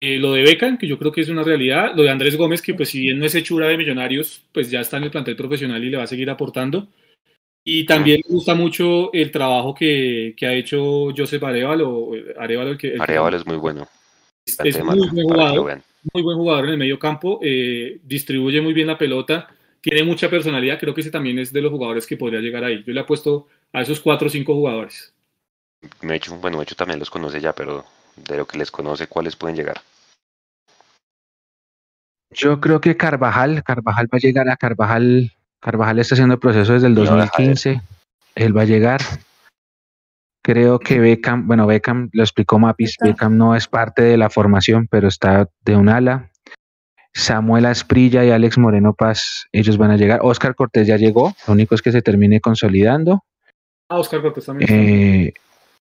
Eh, 0.01 0.17
lo 0.17 0.33
de 0.33 0.41
Becan, 0.41 0.79
que 0.79 0.87
yo 0.87 0.97
creo 0.97 1.11
que 1.11 1.21
es 1.21 1.29
una 1.29 1.43
realidad. 1.43 1.93
Lo 1.95 2.01
de 2.01 2.09
Andrés 2.09 2.35
Gómez, 2.35 2.63
que 2.63 2.73
pues 2.73 2.89
si 2.89 3.01
bien 3.01 3.19
no 3.19 3.25
es 3.27 3.35
hechura 3.35 3.67
de 3.67 3.77
millonarios, 3.77 4.41
pues 4.51 4.71
ya 4.71 4.81
está 4.81 4.97
en 4.97 5.03
el 5.03 5.11
plantel 5.11 5.35
profesional 5.35 5.83
y 5.83 5.91
le 5.91 5.97
va 5.97 6.03
a 6.03 6.07
seguir 6.07 6.27
aportando. 6.31 6.87
Y 7.63 7.85
también 7.85 8.19
me 8.27 8.33
gusta 8.33 8.55
mucho 8.55 9.13
el 9.13 9.29
trabajo 9.29 9.75
que, 9.75 10.33
que 10.35 10.47
ha 10.47 10.55
hecho 10.55 11.13
Joseph 11.15 11.43
Arevalo. 11.43 12.13
Arevalo, 12.39 12.71
el 12.71 12.77
que, 12.79 12.95
Arevalo 12.99 13.37
es 13.37 13.45
muy 13.45 13.57
bueno. 13.57 13.87
Es, 14.43 14.83
muy 14.83 15.07
buen 15.07 15.27
jugador, 15.27 15.81
muy 16.11 16.23
buen 16.23 16.37
jugador 16.37 16.65
en 16.65 16.71
el 16.71 16.77
medio 16.77 16.97
campo, 16.97 17.39
distribuye 18.03 18.59
muy 18.59 18.73
bien 18.73 18.87
la 18.87 18.97
pelota 18.97 19.55
tiene 19.83 20.03
mucha 20.03 20.29
personalidad, 20.29 20.79
creo 20.79 20.93
que 20.93 21.01
ese 21.01 21.11
también 21.11 21.37
es 21.37 21.51
de 21.51 21.61
los 21.61 21.69
jugadores 21.69 22.07
que 22.07 22.15
podría 22.15 22.39
llegar 22.39 22.63
ahí. 22.63 22.81
Yo 22.87 22.93
le 22.93 23.01
apuesto 23.01 23.47
a 23.73 23.81
esos 23.81 23.99
cuatro 23.99 24.27
o 24.27 24.29
cinco 24.29 24.53
jugadores. 24.55 25.13
Mecho, 26.01 26.37
bueno, 26.37 26.57
Mecho 26.57 26.73
también 26.73 26.99
los 26.99 27.09
conoce 27.09 27.41
ya, 27.41 27.53
pero 27.53 27.83
de 28.15 28.37
lo 28.37 28.47
que 28.47 28.57
les 28.57 28.71
conoce, 28.71 29.07
¿cuáles 29.07 29.35
pueden 29.35 29.57
llegar? 29.57 29.81
Yo 32.31 32.61
creo 32.61 32.79
que 32.79 32.95
Carvajal, 32.95 33.61
Carvajal 33.61 34.05
va 34.05 34.17
a 34.17 34.19
llegar 34.19 34.49
a 34.49 34.55
Carvajal. 34.55 35.33
Carvajal 35.59 35.99
está 35.99 36.15
haciendo 36.15 36.35
el 36.35 36.39
proceso 36.39 36.73
desde 36.73 36.87
el 36.87 36.95
2015. 36.95 37.81
Él 38.35 38.57
va 38.57 38.61
a 38.61 38.65
llegar. 38.65 39.01
Creo 40.41 40.79
que 40.79 40.99
Beckham, 40.99 41.45
bueno, 41.45 41.67
Beckham 41.67 42.09
lo 42.13 42.23
explicó 42.23 42.57
Mapis, 42.57 42.97
Beckham 43.01 43.37
no 43.37 43.55
es 43.55 43.67
parte 43.67 44.01
de 44.01 44.17
la 44.17 44.29
formación, 44.29 44.87
pero 44.89 45.09
está 45.09 45.49
de 45.65 45.75
un 45.75 45.89
ala. 45.89 46.31
Samuel 47.13 47.65
Asprilla 47.65 48.25
y 48.25 48.31
Alex 48.31 48.57
Moreno 48.57 48.93
Paz, 48.93 49.47
ellos 49.51 49.77
van 49.77 49.91
a 49.91 49.97
llegar. 49.97 50.19
Oscar 50.23 50.55
Cortés 50.55 50.87
ya 50.87 50.97
llegó, 50.97 51.35
lo 51.47 51.53
único 51.53 51.75
es 51.75 51.81
que 51.81 51.91
se 51.91 52.01
termine 52.01 52.41
consolidando. 52.41 53.23
Ah, 53.89 53.99
Oscar 53.99 54.21
Cortés 54.21 54.45
también. 54.45 54.69
Eh, 54.71 55.33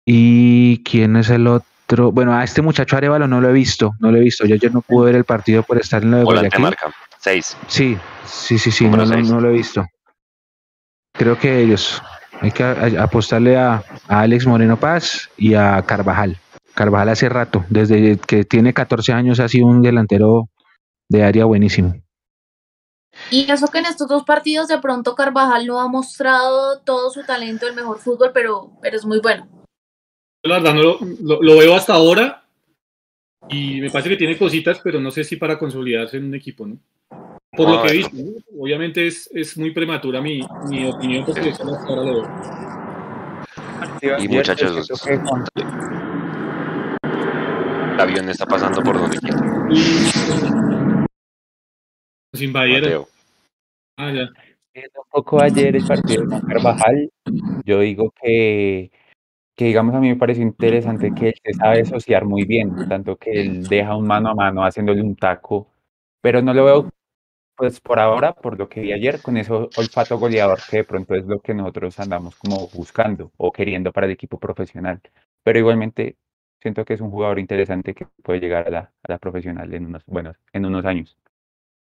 ¿Y 0.05 0.83
quién 0.83 1.15
es 1.15 1.29
el 1.29 1.47
otro? 1.47 2.11
Bueno, 2.11 2.33
a 2.33 2.43
este 2.43 2.61
muchacho 2.61 2.97
Arevalo 2.97 3.27
no 3.27 3.41
lo 3.41 3.49
he 3.49 3.53
visto, 3.53 3.93
no 3.99 4.11
lo 4.11 4.17
he 4.17 4.21
visto. 4.21 4.45
Yo 4.45 4.55
ayer 4.55 4.73
no 4.73 4.81
pude 4.81 5.07
ver 5.07 5.15
el 5.15 5.23
partido 5.23 5.63
por 5.63 5.79
estar 5.79 6.03
en 6.03 6.11
lo 6.11 6.17
de 6.17 6.23
Volante 6.23 6.59
marca, 6.59 6.93
seis. 7.19 7.57
Sí, 7.67 7.97
sí, 8.25 8.59
sí, 8.59 8.71
sí, 8.71 8.87
no, 8.87 9.05
no, 9.05 9.41
lo 9.41 9.49
he 9.49 9.53
visto. 9.53 9.85
Creo 11.13 11.37
que 11.39 11.61
ellos, 11.61 12.01
hay 12.41 12.51
que 12.51 12.63
apostarle 12.63 13.57
a, 13.57 13.83
a, 14.07 14.21
Alex 14.21 14.45
Moreno 14.45 14.77
Paz 14.77 15.31
y 15.35 15.55
a 15.55 15.81
Carvajal. 15.81 16.37
Carvajal 16.75 17.09
hace 17.09 17.27
rato, 17.27 17.65
desde 17.69 18.17
que 18.17 18.43
tiene 18.43 18.73
14 18.73 19.13
años 19.13 19.39
ha 19.39 19.47
sido 19.47 19.65
un 19.65 19.81
delantero 19.81 20.47
de 21.09 21.23
área 21.23 21.45
buenísimo. 21.45 21.95
Y 23.31 23.49
eso 23.51 23.67
que 23.67 23.79
en 23.79 23.85
estos 23.85 24.07
dos 24.07 24.23
partidos 24.23 24.67
de 24.67 24.79
pronto 24.79 25.15
Carvajal 25.15 25.65
no 25.65 25.79
ha 25.79 25.87
mostrado 25.87 26.79
todo 26.81 27.09
su 27.09 27.23
talento, 27.23 27.67
el 27.67 27.75
mejor 27.75 27.99
fútbol, 27.99 28.31
pero, 28.33 28.71
pero 28.81 28.95
es 28.95 29.05
muy 29.05 29.19
bueno. 29.19 29.47
La 30.43 30.59
verdad 30.59 30.75
no 30.75 30.81
lo, 30.83 31.41
lo, 31.41 31.57
veo 31.57 31.75
hasta 31.75 31.93
ahora 31.93 32.43
y 33.49 33.81
me 33.81 33.89
parece 33.89 34.09
que 34.09 34.17
tiene 34.17 34.37
cositas, 34.37 34.79
pero 34.83 34.99
no 34.99 35.11
sé 35.11 35.23
si 35.23 35.35
para 35.35 35.57
consolidarse 35.57 36.17
en 36.17 36.25
un 36.25 36.35
equipo, 36.35 36.67
¿no? 36.67 36.77
Por 37.51 37.69
lo 37.69 37.81
que 37.81 37.89
he 37.89 37.97
visto, 37.97 38.15
¿no? 38.15 38.33
obviamente 38.61 39.07
es, 39.07 39.29
es, 39.33 39.57
muy 39.57 39.71
prematura 39.71 40.21
mi, 40.21 40.41
mi 40.69 40.85
opinión 40.87 41.25
porque 41.25 41.49
hasta 41.49 41.63
ahora 41.63 42.03
lo 42.03 42.21
veo. 42.21 42.29
Y 44.19 44.27
muchachos, 44.27 44.91
el 47.97 47.99
avión 47.99 48.29
está 48.29 48.45
pasando 48.45 48.83
por 48.83 48.99
donde 48.99 49.17
quiera. 49.17 49.41
Sin 52.33 52.53
Bayer. 52.53 53.01
Ah, 53.97 54.11
ya. 54.11 54.29
Un 54.75 55.09
poco 55.09 55.41
ayer 55.41 55.75
el 55.75 55.85
partido 55.85 56.25
de 56.25 56.41
Carvajal, 56.41 57.09
yo 57.65 57.79
digo 57.79 58.13
que, 58.21 58.91
que, 59.55 59.65
digamos, 59.65 59.95
a 59.95 59.99
mí 59.99 60.09
me 60.09 60.15
parece 60.17 60.41
interesante 60.41 61.11
que 61.15 61.29
él 61.29 61.35
se 61.43 61.53
sabe 61.53 61.81
asociar 61.81 62.25
muy 62.25 62.45
bien, 62.45 62.87
tanto 62.87 63.17
que 63.17 63.31
él 63.41 63.67
deja 63.67 63.95
un 63.95 64.05
mano 64.05 64.29
a 64.29 64.35
mano 64.35 64.63
haciéndole 64.63 65.01
un 65.01 65.15
taco, 65.15 65.71
pero 66.21 66.43
no 66.43 66.53
lo 66.53 66.65
veo, 66.65 66.89
pues 67.55 67.81
por 67.81 67.99
ahora, 67.99 68.33
por 68.33 68.59
lo 68.59 68.69
que 68.69 68.81
vi 68.81 68.93
ayer, 68.93 69.19
con 69.19 69.35
ese 69.37 69.51
olfato 69.51 70.19
goleador 70.19 70.59
que 70.69 70.77
de 70.77 70.83
pronto 70.83 71.15
es 71.15 71.25
lo 71.25 71.39
que 71.39 71.55
nosotros 71.55 71.99
andamos 71.99 72.35
como 72.35 72.67
buscando 72.67 73.31
o 73.37 73.51
queriendo 73.51 73.91
para 73.91 74.05
el 74.05 74.13
equipo 74.13 74.39
profesional. 74.39 75.01
Pero 75.43 75.57
igualmente 75.57 76.17
siento 76.61 76.85
que 76.85 76.93
es 76.93 77.01
un 77.01 77.09
jugador 77.09 77.39
interesante 77.39 77.95
que 77.95 78.05
puede 78.21 78.41
llegar 78.41 78.67
a 78.67 78.69
la, 78.69 78.79
a 78.79 79.11
la 79.11 79.17
profesional 79.17 79.73
en 79.73 79.87
unos, 79.87 80.05
buenos, 80.05 80.37
en 80.53 80.65
unos 80.65 80.85
años. 80.85 81.17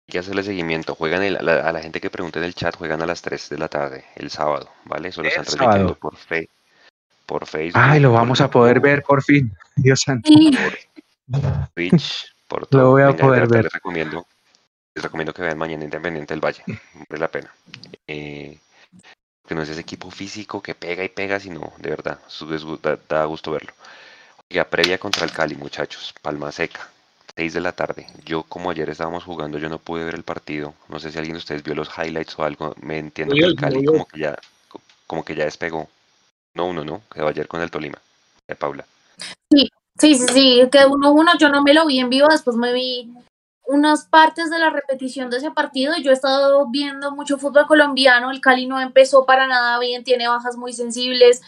Que 0.09 0.19
hacerle 0.19 0.43
seguimiento. 0.43 0.95
Juegan 0.95 1.21
el, 1.21 1.37
a, 1.37 1.41
la, 1.41 1.69
a, 1.69 1.71
la, 1.71 1.81
gente 1.81 2.01
que 2.01 2.09
pregunte 2.09 2.39
en 2.39 2.45
el 2.45 2.55
chat, 2.55 2.75
juegan 2.75 3.01
a 3.01 3.05
las 3.05 3.21
3 3.21 3.49
de 3.49 3.57
la 3.57 3.67
tarde, 3.67 4.05
el 4.15 4.31
sábado, 4.31 4.69
¿vale? 4.85 5.09
Eso 5.09 5.21
lo 5.21 5.29
están 5.29 5.45
transmitiendo 5.45 5.95
por, 5.95 6.15
fe, 6.15 6.49
por 7.25 7.45
Facebook. 7.45 7.81
Ay, 7.81 7.99
lo 7.99 8.11
vamos 8.11 8.41
a 8.41 8.49
poder 8.49 8.79
ver 8.79 9.03
por 9.03 9.21
fin. 9.21 9.51
Dios 9.75 10.01
santo. 10.01 10.29
Por 11.29 11.69
Twitch, 11.75 12.33
por 12.47 12.65
todo. 12.65 12.81
Lo 12.81 12.91
voy 12.91 13.03
a 13.03 13.07
Venga, 13.07 13.19
poder 13.19 13.47
ver. 13.47 13.63
Les 13.65 13.73
recomiendo, 13.73 14.25
les 14.95 15.03
recomiendo 15.03 15.33
que 15.33 15.43
vean 15.43 15.57
mañana 15.57 15.83
Independiente 15.83 16.33
del 16.33 16.43
Valle. 16.43 16.63
Vale 16.65 17.19
la 17.19 17.27
pena. 17.29 17.53
Eh, 18.07 18.57
que 19.47 19.55
no 19.55 19.61
es 19.61 19.69
ese 19.69 19.81
equipo 19.81 20.09
físico 20.09 20.61
que 20.61 20.75
pega 20.75 21.03
y 21.03 21.09
pega, 21.09 21.39
sino 21.39 21.73
de 21.77 21.89
verdad, 21.89 22.19
da, 22.81 22.99
da 23.07 23.25
gusto 23.25 23.51
verlo. 23.51 23.73
Oiga, 24.51 24.63
previa 24.63 24.97
contra 24.97 25.25
el 25.25 25.31
Cali, 25.31 25.55
muchachos. 25.55 26.13
Palma 26.21 26.51
Seca, 26.51 26.89
6 27.39 27.53
de 27.53 27.61
la 27.61 27.71
tarde. 27.71 28.05
Yo, 28.25 28.43
como 28.43 28.69
ayer 28.69 28.89
estábamos 28.89 29.23
jugando, 29.23 29.57
yo 29.59 29.69
no 29.69 29.77
pude 29.79 30.03
ver 30.03 30.13
el 30.13 30.23
partido. 30.23 30.73
No 30.89 30.99
sé 30.99 31.09
si 31.09 31.17
alguien 31.17 31.35
de 31.35 31.37
ustedes 31.37 31.63
vio 31.63 31.73
los 31.73 31.89
highlights 31.97 32.37
o 32.37 32.43
algo. 32.43 32.75
Me 32.81 32.97
entiendo 32.97 33.33
que 33.33 33.45
el 33.45 33.55
Cali 33.55 33.85
como 33.85 34.05
que 34.05 34.19
ya, 34.19 34.37
como 35.07 35.23
que 35.23 35.35
ya 35.35 35.45
despegó. 35.45 35.87
No 36.53 36.65
uno, 36.65 36.83
¿no? 36.83 37.01
Quedó 37.09 37.29
ayer 37.29 37.47
con 37.47 37.61
el 37.61 37.71
Tolima. 37.71 37.97
De 38.45 38.55
Paula. 38.57 38.85
Sí, 39.49 39.69
sí, 39.97 40.15
sí, 40.15 40.25
sí. 40.33 40.69
Que 40.69 40.85
uno 40.85 41.13
uno, 41.13 41.31
yo 41.39 41.47
no 41.47 41.63
me 41.63 41.73
lo 41.73 41.85
vi 41.85 41.99
en 41.99 42.09
vivo, 42.09 42.27
después 42.29 42.57
me 42.57 42.73
vi 42.73 43.09
unas 43.67 44.05
partes 44.07 44.49
de 44.49 44.59
la 44.59 44.69
repetición 44.69 45.29
de 45.29 45.37
ese 45.37 45.51
partido. 45.51 45.93
Yo 45.95 46.11
he 46.11 46.15
estado 46.15 46.67
viendo 46.67 47.11
mucho 47.11 47.37
fútbol 47.37 47.67
colombiano. 47.67 48.31
El 48.31 48.41
Cali 48.41 48.67
no 48.67 48.81
empezó 48.81 49.25
para 49.25 49.47
nada 49.47 49.79
bien, 49.79 50.03
tiene 50.03 50.27
bajas 50.27 50.57
muy 50.57 50.73
sensibles. 50.73 51.41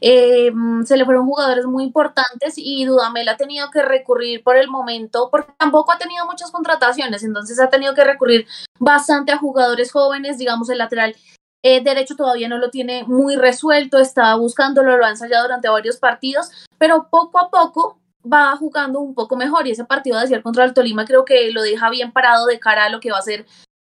Eh, 0.00 0.52
se 0.84 0.96
le 0.96 1.04
fueron 1.04 1.26
jugadores 1.26 1.66
muy 1.66 1.84
importantes 1.84 2.54
y 2.56 2.84
Dudamel 2.84 3.28
ha 3.28 3.36
tenido 3.36 3.70
que 3.70 3.82
recurrir 3.82 4.42
por 4.42 4.56
el 4.56 4.68
momento, 4.68 5.28
porque 5.30 5.52
tampoco 5.58 5.92
ha 5.92 5.98
tenido 5.98 6.26
muchas 6.26 6.50
contrataciones, 6.50 7.22
entonces 7.24 7.58
ha 7.58 7.70
tenido 7.70 7.94
que 7.94 8.04
recurrir 8.04 8.46
bastante 8.78 9.32
a 9.32 9.38
jugadores 9.38 9.92
jóvenes, 9.92 10.38
digamos 10.38 10.68
el 10.68 10.78
lateral 10.78 11.16
eh, 11.62 11.82
derecho 11.82 12.14
todavía 12.14 12.48
no 12.48 12.58
lo 12.58 12.70
tiene 12.70 13.04
muy 13.04 13.34
resuelto, 13.34 13.98
está 13.98 14.34
buscándolo, 14.36 14.96
lo 14.96 15.04
ha 15.04 15.10
ensayado 15.10 15.44
durante 15.44 15.68
varios 15.68 15.96
partidos, 15.96 16.50
pero 16.78 17.08
poco 17.10 17.40
a 17.40 17.50
poco 17.50 17.98
va 18.24 18.56
jugando 18.56 19.00
un 19.00 19.14
poco 19.14 19.36
mejor 19.36 19.66
y 19.66 19.72
ese 19.72 19.84
partido 19.84 20.16
de 20.16 20.24
ayer 20.24 20.42
contra 20.42 20.64
el 20.64 20.74
Tolima 20.74 21.04
creo 21.04 21.24
que 21.24 21.50
lo 21.50 21.62
deja 21.62 21.90
bien 21.90 22.12
parado 22.12 22.46
de 22.46 22.60
cara 22.60 22.84
a 22.84 22.88
lo 22.88 23.00
que 23.00 23.10
va 23.10 23.18
a 23.18 23.22
ser 23.22 23.46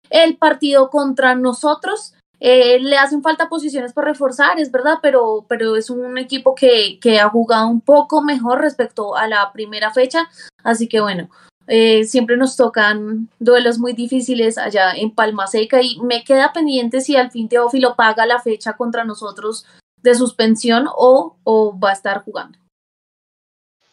el 0.09 0.39
partido 0.39 0.89
contra 0.89 1.35
nosotros. 1.35 2.15
Eh, 2.39 2.79
le 2.81 2.99
hacen 2.99 3.23
falta 3.23 3.49
posiciones 3.49 3.93
por 3.93 4.05
reforzar, 4.05 4.61
es 4.61 4.71
verdad, 4.71 4.99
pero, 5.01 5.47
pero 5.49 5.77
es 5.77 5.89
un 5.89 6.19
equipo 6.19 6.55
que, 6.55 6.99
que, 7.01 7.19
ha 7.19 7.31
jugado 7.31 7.67
un 7.69 7.81
poco 7.81 8.23
mejor 8.23 8.61
respecto 8.61 9.17
a 9.17 9.27
la 9.27 9.53
primera 9.53 9.91
fecha. 9.91 10.29
Así 10.63 10.87
que 10.87 11.01
bueno, 11.01 11.31
eh, 11.67 12.05
siempre 12.05 12.37
nos 12.37 12.57
tocan 12.57 13.29
duelos 13.39 13.79
muy 13.79 13.93
difíciles 13.93 14.59
allá 14.59 14.93
en 14.93 15.11
Palma 15.11 15.47
Seca 15.47 15.83
y 15.83 15.99
me 16.01 16.25
queda 16.25 16.53
pendiente 16.53 17.01
si 17.01 17.17
al 17.17 17.31
fin 17.31 17.49
Teófilo 17.49 17.97
paga 17.97 18.27
la 18.27 18.41
fecha 18.41 18.75
contra 18.75 19.05
nosotros 19.05 19.65
de 20.03 20.15
suspensión 20.15 20.87
o, 20.95 21.37
o 21.43 21.79
va 21.79 21.91
a 21.91 21.95
estar 21.95 22.23
jugando. 22.23 22.59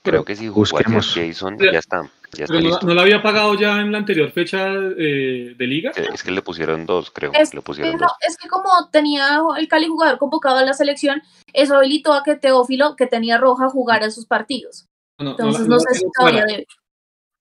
Creo 0.03 0.25
que 0.25 0.35
si 0.35 0.49
busquemos 0.49 1.13
Jason, 1.15 1.57
ya 1.57 1.79
está. 1.79 2.09
Ya 2.37 2.45
está 2.45 2.57
Pero 2.57 2.69
no, 2.69 2.79
no, 2.79 2.93
la 2.93 3.01
había 3.03 3.21
pagado 3.21 3.53
ya 3.55 3.79
en 3.79 3.91
la 3.91 3.99
anterior 3.99 4.31
fecha 4.31 4.73
eh, 4.97 5.53
de 5.55 5.67
liga. 5.67 5.91
Es 5.91 6.23
que 6.23 6.31
le 6.31 6.41
pusieron 6.41 6.85
dos, 6.85 7.11
creo. 7.11 7.31
Es, 7.33 7.53
le 7.53 7.61
pusieron 7.61 7.93
no, 7.93 7.99
dos. 7.99 8.11
es 8.21 8.37
que 8.37 8.47
como 8.47 8.69
tenía 8.91 9.39
el 9.57 9.67
Cali 9.67 9.87
jugador 9.87 10.17
convocado 10.17 10.57
a 10.57 10.65
la 10.65 10.73
selección, 10.73 11.21
eso 11.53 11.75
habilitó 11.75 12.13
a 12.13 12.23
que 12.23 12.35
Teófilo, 12.35 12.95
que 12.95 13.07
tenía 13.07 13.37
roja, 13.37 13.69
jugara 13.69 14.07
esos 14.07 14.25
partidos. 14.25 14.87
No, 15.19 15.31
Entonces 15.31 15.67
no, 15.67 15.79
sé 15.79 15.93
si 15.93 16.05
todavía 16.17 16.43
debe. 16.45 16.65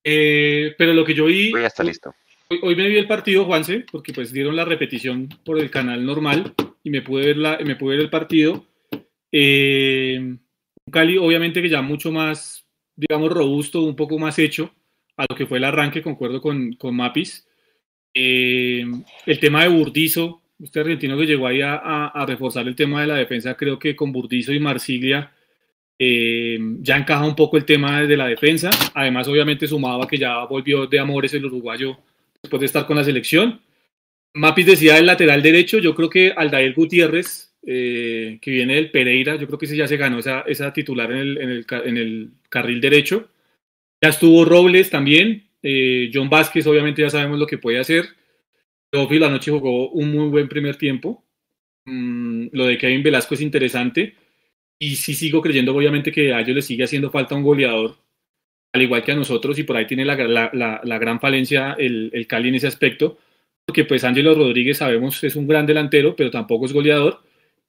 Eh, 0.05 0.74
pero 0.77 0.93
lo 0.93 1.05
que 1.05 1.14
yo 1.14 1.24
vi. 1.24 1.52
Ya 1.52 1.66
está 1.66 1.82
listo. 1.82 2.14
Hoy, 2.51 2.60
hoy, 2.62 2.77
me 2.77 2.89
vi 2.89 2.98
el 2.98 3.09
partido, 3.09 3.47
Juanse, 3.47 3.86
porque 3.90 4.12
pues 4.12 4.31
dieron 4.31 4.56
la 4.56 4.66
repetición 4.66 5.28
por 5.44 5.59
el 5.59 5.70
canal 5.70 6.05
normal 6.05 6.55
y 6.85 6.90
me 6.90 7.01
pude 7.01 7.27
ver, 7.27 7.36
la, 7.39 7.59
me 7.59 7.77
pude 7.77 7.97
ver 7.97 8.05
el 8.05 8.10
partido. 8.10 8.66
Eh, 9.32 10.36
Cali, 10.90 11.16
obviamente, 11.16 11.62
que 11.62 11.70
ya 11.70 11.81
mucho 11.81 12.12
más, 12.12 12.66
digamos, 12.94 13.32
robusto, 13.32 13.82
un 13.82 13.97
poco 13.97 14.19
más 14.19 14.39
hecho 14.39 14.70
a 15.23 15.27
lo 15.28 15.36
que 15.36 15.47
fue 15.47 15.59
el 15.59 15.65
arranque, 15.65 16.03
concuerdo 16.03 16.40
con, 16.40 16.73
con 16.74 16.97
Mapis. 16.97 17.47
Eh, 18.12 18.85
el 19.27 19.39
tema 19.39 19.62
de 19.62 19.69
Burdizo, 19.69 20.43
este 20.62 20.81
argentino 20.81 21.16
que 21.16 21.27
llegó 21.27 21.47
ahí 21.47 21.61
a, 21.62 22.24
reforzar 22.27 22.66
el 22.66 22.77
tema 22.77 23.01
de 23.01 23.07
la 23.07 23.16
defensa, 23.16 23.57
creo 23.57 23.78
que 23.78 23.97
con 23.97 24.12
Burdizo 24.12 24.53
y 24.53 24.61
Marsiglia 24.61 25.32
eh, 25.99 26.59
ya 26.81 26.97
encaja 26.97 27.24
un 27.24 27.36
poco 27.36 27.57
el 27.57 27.65
tema 27.65 28.03
de 28.03 28.16
la 28.16 28.27
defensa. 28.27 28.70
Además, 28.94 29.28
obviamente, 29.28 29.69
sumaba 29.69 30.07
que 30.09 30.19
ya 30.19 30.44
volvió 30.44 30.86
de 30.86 30.99
amores 30.99 31.32
el 31.35 31.47
uruguayo 31.47 31.99
después 32.43 32.61
de 32.61 32.66
estar 32.66 32.86
con 32.86 32.97
la 32.97 33.05
selección. 33.05 33.61
Mapis 34.35 34.66
decía 34.66 34.99
el 34.99 35.07
lateral 35.07 35.43
derecho, 35.43 35.78
yo 35.78 35.94
creo 35.94 36.11
que 36.11 36.32
Aldair 36.35 36.74
Gutiérrez, 36.74 37.55
eh, 37.65 38.39
que 38.40 38.51
viene 38.51 38.74
del 38.74 38.90
Pereira, 38.90 39.36
yo 39.36 39.47
creo 39.47 39.59
que 39.59 39.66
ese 39.66 39.77
ya 39.77 39.86
se 39.86 39.97
ganó 39.97 40.19
esa, 40.19 40.40
esa 40.43 40.73
titular 40.73 41.12
en, 41.12 41.19
el, 41.19 41.66
en 41.70 41.97
el 41.97 42.31
carril 42.49 42.81
derecho. 42.81 43.28
Ya 44.03 44.09
estuvo 44.09 44.45
Robles 44.45 44.91
también. 44.91 45.49
Eh, 45.62 46.11
John 46.12 46.29
Vázquez, 46.29 46.66
obviamente, 46.66 47.03
ya 47.03 47.11
sabemos 47.11 47.39
lo 47.39 47.47
que 47.47 47.59
puede 47.59 47.79
hacer. 47.79 48.07
Teófilo 48.91 49.27
anoche 49.27 49.53
jugó 49.53 49.91
un 49.91 50.11
muy 50.12 50.29
buen 50.29 50.49
primer 50.49 50.77
tiempo. 50.77 51.24
Mm, 51.85 52.49
lo 52.53 52.66
de 52.66 52.79
Kevin 52.79 53.03
Velasco 53.05 53.35
es 53.35 53.41
interesante. 53.41 54.16
Y 54.79 54.97
sí 54.97 55.15
sigo 55.15 55.41
creyendo, 55.41 55.74
obviamente, 55.74 56.11
que 56.11 56.33
a 56.35 56.41
ellos 56.41 56.57
les 56.57 56.66
sigue 56.66 56.85
haciendo 56.85 57.11
falta 57.12 57.37
un 57.37 57.45
goleador, 57.45 57.97
al 58.73 58.83
igual 58.83 59.05
que 59.05 59.12
a 59.12 59.16
nosotros, 59.16 59.59
y 59.59 59.62
por 59.62 59.77
ahí 59.77 59.87
tiene 59.87 60.05
la, 60.05 60.16
la, 60.16 60.51
la, 60.53 60.81
la 60.83 60.99
gran 60.99 61.20
falencia 61.20 61.74
el, 61.79 62.11
el, 62.12 62.27
Cali 62.27 62.49
en 62.49 62.57
ese 62.57 62.66
aspecto. 62.66 63.19
porque 63.66 63.85
pues 63.85 64.05
Ángelo 64.05 64.35
Rodríguez 64.35 64.79
sabemos 64.79 65.23
es 65.24 65.37
un 65.37 65.47
gran 65.47 65.66
delantero, 65.66 66.16
pero 66.16 66.31
tampoco 66.31 66.66
es 66.66 66.73
goleador, 66.73 67.23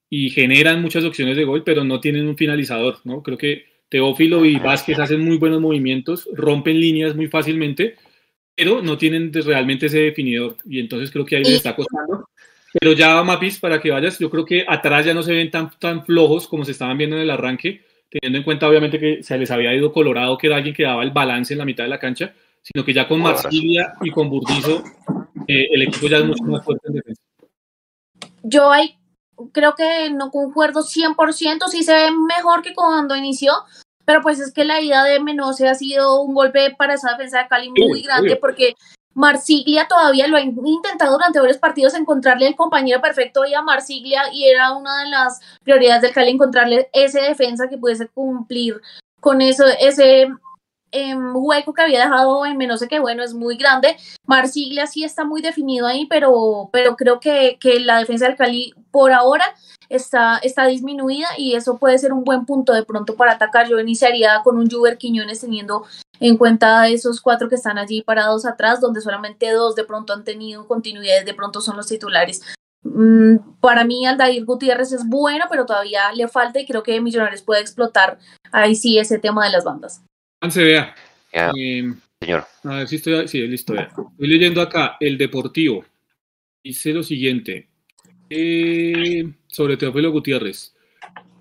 y 0.09 0.29
generan 0.31 0.81
muchas 0.81 1.03
opciones 1.05 1.37
de 1.37 1.43
gol, 1.45 1.63
pero 1.63 1.83
no 1.83 1.99
tienen 1.99 2.27
un 2.27 2.37
finalizador, 2.37 2.99
¿no? 3.05 3.23
Creo 3.23 3.37
que 3.37 3.65
Teófilo 3.93 4.43
y 4.43 4.57
Vázquez 4.57 4.97
hacen 4.97 5.21
muy 5.21 5.37
buenos 5.37 5.61
movimientos, 5.61 6.27
rompen 6.33 6.79
líneas 6.79 7.15
muy 7.15 7.27
fácilmente, 7.27 7.95
pero 8.55 8.81
no 8.81 8.97
tienen 8.97 9.31
realmente 9.31 9.85
ese 9.85 9.99
definidor, 9.99 10.57
y 10.65 10.79
entonces 10.79 11.11
creo 11.11 11.23
que 11.23 11.35
ahí 11.35 11.43
les 11.43 11.57
está 11.57 11.75
costando. 11.75 12.27
Pero 12.73 12.93
ya, 12.93 13.21
Mapis, 13.21 13.59
para 13.59 13.79
que 13.79 13.91
vayas, 13.91 14.17
yo 14.17 14.31
creo 14.31 14.45
que 14.45 14.65
atrás 14.67 15.05
ya 15.05 15.13
no 15.13 15.21
se 15.21 15.33
ven 15.33 15.51
tan, 15.51 15.69
tan 15.77 16.03
flojos 16.03 16.47
como 16.47 16.65
se 16.65 16.71
estaban 16.71 16.97
viendo 16.97 17.17
en 17.17 17.21
el 17.21 17.29
arranque, 17.29 17.83
teniendo 18.09 18.39
en 18.39 18.43
cuenta 18.43 18.67
obviamente 18.67 18.99
que 18.99 19.21
se 19.21 19.37
les 19.37 19.51
había 19.51 19.75
ido 19.75 19.93
Colorado, 19.93 20.39
que 20.39 20.47
era 20.47 20.55
alguien 20.55 20.73
que 20.73 20.81
daba 20.81 21.03
el 21.03 21.11
balance 21.11 21.53
en 21.53 21.59
la 21.59 21.65
mitad 21.65 21.83
de 21.83 21.91
la 21.91 21.99
cancha, 21.99 22.33
sino 22.63 22.83
que 22.83 22.93
ya 22.93 23.07
con 23.07 23.21
Marsilia 23.21 23.93
y 24.01 24.09
con 24.09 24.27
Burdizo 24.27 24.83
eh, 25.47 25.67
el 25.69 25.83
equipo 25.83 26.07
ya 26.07 26.17
es 26.17 26.25
mucho 26.25 26.43
más 26.45 26.65
fuerte 26.65 26.87
en 26.87 26.95
defensa. 26.95 27.21
Yo 28.41 28.71
ahí 28.71 28.97
creo 29.51 29.75
que 29.75 30.09
no 30.11 30.31
concuerdo 30.31 30.81
100%, 30.81 31.67
sí 31.69 31.83
se 31.83 31.93
ve 31.93 32.11
mejor 32.11 32.61
que 32.61 32.73
cuando 32.73 33.15
inició, 33.15 33.53
pero 34.05 34.21
pues 34.21 34.39
es 34.39 34.53
que 34.53 34.65
la 34.65 34.81
ida 34.81 35.03
de 35.03 35.19
Menose 35.19 35.67
ha 35.67 35.75
sido 35.75 36.21
un 36.21 36.33
golpe 36.33 36.75
para 36.77 36.95
esa 36.95 37.11
defensa 37.11 37.39
de 37.39 37.47
Cali 37.47 37.69
muy 37.69 38.01
Sí, 38.01 38.03
grande 38.03 38.35
porque 38.35 38.75
Marsiglia 39.13 39.87
todavía 39.87 40.27
lo 40.27 40.37
ha 40.37 40.41
intentado 40.41 41.13
durante 41.13 41.39
varios 41.39 41.57
partidos 41.57 41.93
encontrarle 41.93 42.47
el 42.47 42.55
compañero 42.55 43.01
perfecto 43.01 43.45
y 43.45 43.53
a 43.53 43.61
Marsiglia 43.61 44.23
y 44.33 44.45
era 44.45 44.73
una 44.73 45.03
de 45.03 45.09
las 45.09 45.39
prioridades 45.63 46.01
del 46.01 46.13
Cali 46.13 46.31
encontrarle 46.31 46.89
ese 46.93 47.21
defensa 47.21 47.69
que 47.69 47.77
pudiese 47.77 48.07
cumplir 48.07 48.81
con 49.19 49.41
eso, 49.41 49.65
ese 49.79 50.27
em, 50.91 51.35
hueco 51.35 51.73
que 51.73 51.81
había 51.83 52.01
dejado 52.01 52.45
en 52.45 52.57
Menose 52.57 52.87
que 52.87 52.99
bueno 52.99 53.23
es 53.23 53.33
muy 53.33 53.55
grande. 53.55 53.97
Marsiglia 54.25 54.87
sí 54.87 55.03
está 55.03 55.23
muy 55.23 55.41
definido 55.41 55.87
ahí, 55.87 56.07
pero, 56.07 56.69
pero 56.73 56.95
creo 56.95 57.19
que, 57.19 57.57
que 57.59 57.79
la 57.79 57.99
defensa 57.99 58.25
del 58.25 58.35
Cali 58.35 58.73
por 58.91 59.11
ahora 59.11 59.45
está, 59.95 60.37
está 60.37 60.65
disminuida 60.67 61.27
y 61.37 61.55
eso 61.55 61.77
puede 61.77 61.97
ser 61.97 62.13
un 62.13 62.23
buen 62.23 62.45
punto 62.45 62.73
de 62.73 62.83
pronto 62.83 63.15
para 63.15 63.33
atacar. 63.33 63.67
Yo 63.69 63.79
iniciaría 63.79 64.41
con 64.43 64.57
un 64.57 64.69
Juber 64.69 64.97
Quiñones 64.97 65.39
teniendo 65.41 65.85
en 66.19 66.37
cuenta 66.37 66.87
esos 66.89 67.21
cuatro 67.21 67.49
que 67.49 67.55
están 67.55 67.77
allí 67.77 68.01
parados 68.01 68.45
atrás, 68.45 68.81
donde 68.81 69.01
solamente 69.01 69.51
dos 69.51 69.75
de 69.75 69.83
pronto 69.83 70.13
han 70.13 70.23
tenido 70.23 70.67
continuidad, 70.67 71.25
de 71.25 71.33
pronto 71.33 71.61
son 71.61 71.77
los 71.77 71.87
titulares. 71.87 72.41
Mm, 72.83 73.37
para 73.61 73.85
mí 73.85 74.05
Aldair 74.05 74.43
Gutiérrez 74.45 74.91
es 74.91 75.07
bueno, 75.07 75.45
pero 75.49 75.65
todavía 75.65 76.11
le 76.13 76.27
falta 76.27 76.59
y 76.59 76.65
creo 76.65 76.83
que 76.83 76.99
Millonarios 76.99 77.41
puede 77.41 77.61
explotar 77.61 78.19
ahí 78.51 78.75
sí 78.75 78.97
ese 78.99 79.19
tema 79.19 79.45
de 79.45 79.51
las 79.51 79.63
bandas. 79.63 80.01
Juan 80.41 80.51
se 80.51 80.63
vea. 80.63 80.95
Ya, 81.31 81.51
Eh, 81.57 81.93
señor. 82.21 82.45
a 82.63 82.75
ver 82.77 82.87
si 82.87 82.97
estoy, 82.97 83.27
sí, 83.27 83.39
listo. 83.47 83.73
ya. 83.73 83.83
Estoy 83.83 84.27
leyendo 84.27 84.61
acá, 84.61 84.97
el 84.99 85.17
Deportivo. 85.17 85.83
Dice 86.63 86.93
lo 86.93 87.03
siguiente, 87.03 87.67
eh, 88.35 89.33
sobre 89.47 89.77
Teófilo 89.77 90.11
Gutiérrez. 90.11 90.73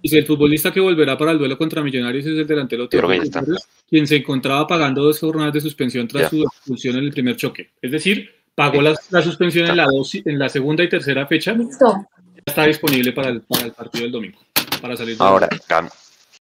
Dice, 0.03 0.19
el 0.19 0.27
futbolista 0.27 0.73
que 0.73 0.81
volverá 0.81 1.17
para 1.17 1.31
el 1.31 1.39
duelo 1.39 1.57
contra 1.57 1.83
Millonarios 1.83 2.27
es 2.27 2.33
el 2.37 2.47
delantero 2.47 2.89
Teófilo. 2.89 3.23
Gutiérrez, 3.25 3.69
quien 3.89 4.07
se 4.07 4.17
encontraba 4.17 4.67
pagando 4.67 5.03
dos 5.03 5.19
jornadas 5.21 5.53
de 5.55 5.61
suspensión 5.61 6.09
tras 6.09 6.25
Ya. 6.25 6.31
su 6.31 6.43
expulsión 6.43 6.97
en 6.97 7.05
el 7.05 7.13
primer 7.13 7.37
choque. 7.37 7.71
Es 7.81 7.91
decir, 7.91 8.31
pagó 8.55 8.83
la, 8.83 8.95
la 9.11 9.23
suspensión 9.23 9.69
en 9.71 9.77
la, 9.77 9.85
dos, 9.87 10.15
en 10.15 10.39
la 10.39 10.49
segunda 10.49 10.83
y 10.85 10.89
tercera 10.89 11.27
fecha, 11.27 11.53
ya 11.53 11.59
Listo. 11.59 12.07
está 12.45 12.65
disponible 12.67 13.13
para 13.13 13.29
el, 13.29 13.43
para 13.43 13.67
el 13.67 13.73
partido 13.73 14.03
del 14.05 14.13
domingo, 14.13 14.39
para 14.81 14.97
salir 14.97 15.17
del- 15.17 15.27
Ahora, 15.27 15.49
Cam- 15.69 15.91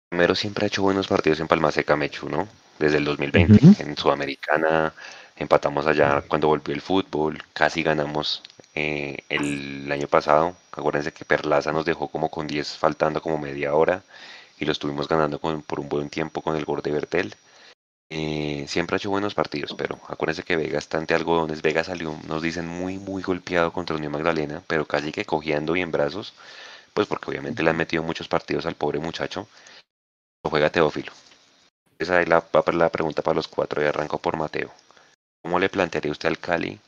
Camero 0.09 0.33
siempre 0.35 0.65
ha 0.65 0.67
hecho 0.67 0.81
buenos 0.81 1.07
partidos 1.07 1.39
en 1.39 1.47
Palma 1.47 1.71
Seca, 1.71 1.95
Mechu, 1.95 2.27
¿no? 2.29 2.47
Desde 2.79 2.97
el 2.97 3.05
2020. 3.05 3.53
Ujú. 3.65 3.75
En 3.79 3.95
Sudamericana 3.95 4.93
empatamos 5.37 5.85
allá 5.87 6.21
cuando 6.27 6.47
volvió 6.47 6.73
el 6.73 6.81
fútbol, 6.81 7.37
casi 7.53 7.83
ganamos 7.83 8.41
eh, 8.75 9.17
el 9.29 9.91
año 9.91 10.07
pasado. 10.07 10.55
Acuérdense 10.71 11.13
que 11.13 11.25
Perlaza 11.25 11.71
nos 11.71 11.85
dejó 11.85 12.07
como 12.09 12.29
con 12.29 12.47
10 12.47 12.77
faltando 12.77 13.21
como 13.21 13.37
media 13.37 13.73
hora 13.75 14.03
y 14.59 14.65
lo 14.65 14.71
estuvimos 14.71 15.07
ganando 15.07 15.39
con- 15.39 15.61
por 15.63 15.79
un 15.79 15.89
buen 15.89 16.09
tiempo 16.09 16.41
con 16.41 16.55
el 16.55 16.65
gol 16.65 16.81
de 16.81 16.91
Bertel. 16.91 17.35
Eh, 18.09 18.65
siempre 18.67 18.95
ha 18.95 18.97
hecho 18.97 19.09
buenos 19.09 19.33
partidos, 19.35 19.73
pero 19.77 19.99
acuérdense 20.07 20.43
que 20.43 20.55
Vega 20.57 20.77
está 20.79 20.97
ante 20.97 21.15
algodones. 21.15 21.61
Vega 21.61 21.83
salió, 21.83 22.15
nos 22.27 22.41
dicen, 22.41 22.67
muy, 22.67 22.97
muy 22.99 23.23
golpeado 23.23 23.73
contra 23.73 23.95
Unión 23.95 24.11
Magdalena, 24.11 24.61
pero 24.67 24.85
casi 24.85 25.11
que 25.11 25.25
cojeando 25.25 25.75
y 25.75 25.81
en 25.81 25.91
brazos, 25.91 26.33
pues 26.93 27.07
porque 27.07 27.29
obviamente 27.31 27.63
le 27.63 27.71
han 27.71 27.77
metido 27.77 28.03
muchos 28.03 28.27
partidos 28.27 28.65
al 28.65 28.75
pobre 28.75 28.99
muchacho. 28.99 29.47
Lo 30.43 30.49
juega 30.51 30.69
Teófilo. 30.69 31.11
Esa 31.99 32.21
es 32.21 32.29
la, 32.29 32.43
la 32.73 32.89
pregunta 32.89 33.21
para 33.21 33.35
los 33.35 33.47
cuatro 33.47 33.81
y 33.81 33.85
arranco 33.85 34.17
por 34.19 34.37
Mateo. 34.37 34.71
¿Cómo 35.43 35.59
le 35.59 35.69
plantearía 35.69 36.11
usted 36.11 36.29
al 36.29 36.39
Cali 36.39 36.79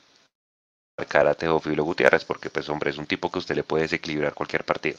marcar 0.97 1.27
a 1.27 1.35
Teófilo 1.35 1.83
Gutiérrez? 1.83 2.25
Porque, 2.25 2.49
pues, 2.49 2.67
hombre, 2.69 2.89
es 2.89 2.97
un 2.97 3.05
tipo 3.05 3.31
que 3.31 3.39
usted 3.39 3.55
le 3.55 3.63
puede 3.63 3.83
desequilibrar 3.83 4.33
cualquier 4.33 4.63
partido. 4.63 4.97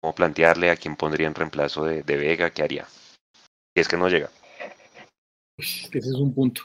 ¿Cómo 0.00 0.14
plantearle 0.14 0.70
a 0.70 0.76
quién 0.76 0.96
pondría 0.96 1.28
en 1.28 1.34
reemplazo 1.34 1.84
de, 1.84 2.02
de 2.02 2.16
Vega? 2.16 2.50
¿Qué 2.50 2.62
haría? 2.62 2.86
Si 2.86 3.80
es 3.80 3.88
que 3.88 3.96
no 3.96 4.08
llega. 4.08 4.30
Ese 5.56 5.98
es 5.98 6.14
un 6.14 6.34
punto. 6.34 6.62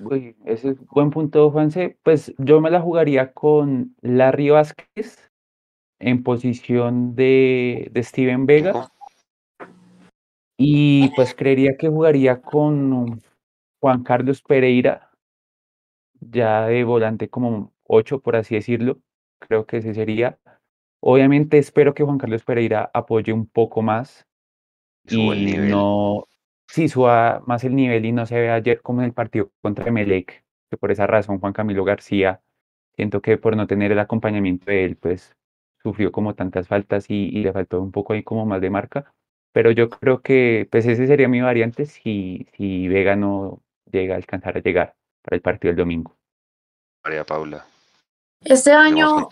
Uy, 0.00 0.36
ese 0.44 0.70
es 0.70 0.86
buen 0.88 1.10
punto, 1.10 1.50
Juanse. 1.50 1.98
Pues 2.02 2.34
yo 2.38 2.60
me 2.60 2.70
la 2.70 2.80
jugaría 2.80 3.32
con 3.32 3.94
Larry 4.00 4.50
Vázquez 4.50 5.30
en 5.98 6.22
posición 6.22 7.14
de, 7.14 7.88
de 7.92 8.02
Steven 8.02 8.46
Vega. 8.46 8.90
Y 10.56 11.10
pues 11.14 11.34
creería 11.34 11.76
que 11.78 11.88
jugaría 11.88 12.40
con 12.40 13.22
Juan 13.80 14.02
Carlos 14.02 14.42
Pereira, 14.42 15.07
ya 16.20 16.66
de 16.66 16.84
volante 16.84 17.28
como 17.30 17.74
8, 17.84 18.20
por 18.20 18.36
así 18.36 18.54
decirlo. 18.56 19.00
Creo 19.40 19.66
que 19.66 19.78
ese 19.78 19.94
sería. 19.94 20.38
Obviamente 21.00 21.58
espero 21.58 21.94
que 21.94 22.04
Juan 22.04 22.18
Carlos 22.18 22.44
Pereira 22.44 22.90
apoye 22.94 23.32
un 23.32 23.46
poco 23.48 23.82
más 23.82 24.26
Sube 25.06 25.34
el 25.34 25.44
y 25.44 25.44
nivel. 25.44 25.84
no, 25.84 26.28
sí, 26.68 26.88
suba 26.88 27.42
más 27.46 27.64
el 27.64 27.74
nivel 27.76 28.04
y 28.06 28.12
no 28.12 28.26
se 28.26 28.36
ve 28.40 28.50
ayer 28.50 28.82
como 28.82 29.00
en 29.02 29.06
el 29.06 29.14
partido 29.14 29.52
contra 29.62 29.88
Emelec, 29.88 30.44
que 30.70 30.76
por 30.76 30.90
esa 30.92 31.06
razón 31.06 31.40
Juan 31.40 31.52
Camilo 31.52 31.84
García, 31.84 32.42
siento 32.96 33.22
que 33.22 33.38
por 33.38 33.56
no 33.56 33.66
tener 33.66 33.92
el 33.92 33.98
acompañamiento 34.00 34.66
de 34.70 34.84
él, 34.84 34.96
pues 34.96 35.36
sufrió 35.82 36.12
como 36.12 36.34
tantas 36.34 36.68
faltas 36.68 37.10
y, 37.10 37.14
y 37.28 37.42
le 37.42 37.52
faltó 37.52 37.80
un 37.82 37.92
poco 37.92 38.12
ahí 38.12 38.22
como 38.24 38.46
más 38.46 38.60
de 38.60 38.70
marca. 38.70 39.12
Pero 39.52 39.70
yo 39.70 39.88
creo 39.90 40.22
que 40.22 40.68
pues 40.70 40.86
ese 40.86 41.06
sería 41.06 41.28
mi 41.28 41.40
variante 41.40 41.86
si, 41.86 42.46
si 42.56 42.88
Vega 42.88 43.16
no 43.16 43.62
llega 43.90 44.14
a 44.14 44.18
alcanzar 44.18 44.56
a 44.58 44.60
llegar 44.62 44.96
para 45.28 45.36
el 45.36 45.42
partido 45.42 45.70
del 45.70 45.78
domingo. 45.78 46.16
María 47.04 47.24
Paula. 47.24 47.66
Este 48.42 48.72
año 48.72 49.28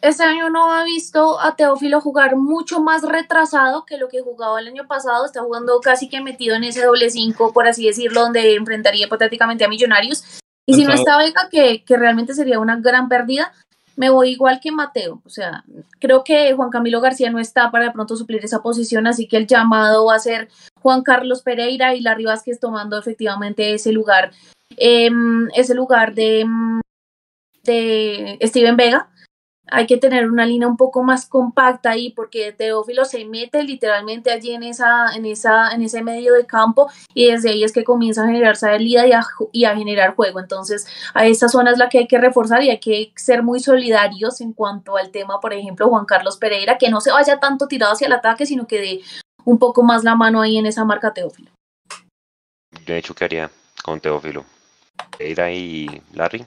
este 0.00 0.22
año 0.22 0.48
no 0.48 0.70
ha 0.72 0.84
visto 0.84 1.40
a 1.40 1.56
Teófilo 1.56 2.00
jugar 2.00 2.36
mucho 2.36 2.80
más 2.80 3.02
retrasado 3.02 3.84
que 3.84 3.98
lo 3.98 4.08
que 4.08 4.20
jugaba 4.22 4.60
el 4.60 4.68
año 4.68 4.86
pasado. 4.86 5.26
Está 5.26 5.42
jugando 5.42 5.80
casi 5.80 6.08
que 6.08 6.20
metido 6.20 6.54
en 6.54 6.62
ese 6.62 6.84
doble 6.84 7.10
cinco, 7.10 7.52
por 7.52 7.66
así 7.66 7.84
decirlo, 7.84 8.20
donde 8.20 8.54
enfrentaría 8.54 9.06
hipotéticamente 9.06 9.64
a 9.64 9.68
Millonarios. 9.68 10.22
Y 10.66 10.74
si 10.74 10.84
no 10.84 10.92
está 10.92 11.18
Vega, 11.18 11.48
que, 11.50 11.82
que 11.82 11.96
realmente 11.96 12.34
sería 12.34 12.60
una 12.60 12.76
gran 12.76 13.08
pérdida, 13.08 13.52
me 13.98 14.10
voy 14.10 14.30
igual 14.30 14.60
que 14.60 14.70
Mateo. 14.70 15.20
O 15.24 15.28
sea, 15.28 15.64
creo 15.98 16.22
que 16.22 16.52
Juan 16.54 16.70
Camilo 16.70 17.00
García 17.00 17.30
no 17.30 17.40
está 17.40 17.72
para 17.72 17.86
de 17.86 17.90
pronto 17.90 18.16
suplir 18.16 18.44
esa 18.44 18.62
posición, 18.62 19.08
así 19.08 19.26
que 19.26 19.36
el 19.36 19.48
llamado 19.48 20.06
va 20.06 20.14
a 20.14 20.20
ser 20.20 20.48
Juan 20.80 21.02
Carlos 21.02 21.42
Pereira 21.42 21.94
y 21.96 22.00
Larry 22.00 22.24
Vázquez 22.24 22.60
tomando 22.60 22.96
efectivamente 22.96 23.74
ese 23.74 23.90
lugar, 23.90 24.30
em, 24.76 25.48
ese 25.52 25.74
lugar 25.74 26.14
de, 26.14 26.46
de 27.64 28.38
Steven 28.42 28.76
Vega 28.76 29.10
hay 29.70 29.86
que 29.86 29.96
tener 29.96 30.30
una 30.30 30.46
línea 30.46 30.68
un 30.68 30.76
poco 30.76 31.02
más 31.02 31.26
compacta 31.26 31.90
ahí 31.90 32.10
porque 32.10 32.52
Teófilo 32.52 33.04
se 33.04 33.24
mete 33.24 33.62
literalmente 33.62 34.30
allí 34.30 34.52
en 34.52 34.62
esa 34.62 35.14
en 35.14 35.26
esa 35.26 35.70
en 35.72 35.82
ese 35.82 36.02
medio 36.02 36.34
de 36.34 36.46
campo 36.46 36.90
y 37.14 37.30
desde 37.30 37.50
ahí 37.50 37.64
es 37.64 37.72
que 37.72 37.84
comienza 37.84 38.22
a 38.22 38.26
generar 38.26 38.56
salida 38.56 39.06
y 39.06 39.12
a, 39.12 39.24
y 39.52 39.64
a 39.64 39.76
generar 39.76 40.14
juego 40.14 40.40
entonces 40.40 40.86
a 41.14 41.26
esa 41.26 41.48
zona 41.48 41.70
es 41.70 41.78
la 41.78 41.88
que 41.88 41.98
hay 41.98 42.06
que 42.06 42.18
reforzar 42.18 42.62
y 42.62 42.70
hay 42.70 42.78
que 42.78 43.12
ser 43.16 43.42
muy 43.42 43.60
solidarios 43.60 44.40
en 44.40 44.52
cuanto 44.52 44.96
al 44.96 45.10
tema 45.10 45.40
por 45.40 45.52
ejemplo 45.52 45.88
Juan 45.88 46.06
Carlos 46.06 46.38
Pereira 46.38 46.78
que 46.78 46.90
no 46.90 47.00
se 47.00 47.12
vaya 47.12 47.38
tanto 47.40 47.68
tirado 47.68 47.92
hacia 47.92 48.06
el 48.06 48.12
ataque 48.12 48.46
sino 48.46 48.66
que 48.66 48.80
dé 48.80 49.00
un 49.44 49.58
poco 49.58 49.82
más 49.82 50.04
la 50.04 50.14
mano 50.14 50.40
ahí 50.40 50.58
en 50.58 50.66
esa 50.66 50.84
marca 50.84 51.14
Teófilo 51.14 51.50
Yo 52.86 52.94
he 52.94 52.98
hecho 52.98 53.14
que 53.14 53.24
haría 53.24 53.50
con 53.82 54.00
Teófilo. 54.00 54.44
Pereira 55.16 55.50
y 55.50 56.02
Larry. 56.12 56.44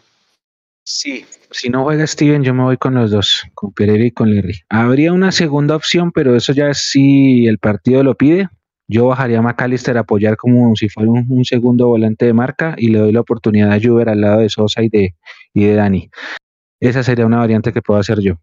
Sí, 0.83 1.25
si 1.51 1.69
no 1.69 1.83
juega 1.83 2.07
Steven, 2.07 2.43
yo 2.43 2.53
me 2.53 2.63
voy 2.63 2.77
con 2.77 2.95
los 2.95 3.11
dos, 3.11 3.43
con 3.53 3.71
Pereira 3.71 4.05
y 4.05 4.11
con 4.11 4.35
Larry. 4.35 4.61
Habría 4.69 5.13
una 5.13 5.31
segunda 5.31 5.75
opción, 5.75 6.11
pero 6.11 6.35
eso 6.35 6.53
ya 6.53 6.69
es 6.69 6.89
si 6.89 7.47
el 7.47 7.59
partido 7.59 8.03
lo 8.03 8.15
pide. 8.15 8.49
Yo 8.87 9.07
bajaría 9.07 9.39
a 9.39 9.41
McAllister 9.41 9.97
a 9.97 10.01
apoyar 10.01 10.35
como 10.37 10.75
si 10.75 10.89
fuera 10.89 11.09
un, 11.09 11.25
un 11.29 11.45
segundo 11.45 11.87
volante 11.87 12.25
de 12.25 12.33
marca 12.33 12.75
y 12.77 12.87
le 12.87 12.99
doy 12.99 13.11
la 13.11 13.21
oportunidad 13.21 13.71
a 13.71 13.79
Juber 13.79 14.09
al 14.09 14.21
lado 14.21 14.41
de 14.41 14.49
Sosa 14.49 14.81
y 14.81 14.89
de, 14.89 15.15
y 15.53 15.65
de 15.65 15.75
Dani. 15.75 16.09
Esa 16.81 17.03
sería 17.03 17.25
una 17.25 17.37
variante 17.37 17.71
que 17.71 17.81
puedo 17.81 17.99
hacer 17.99 18.19
yo. 18.19 18.35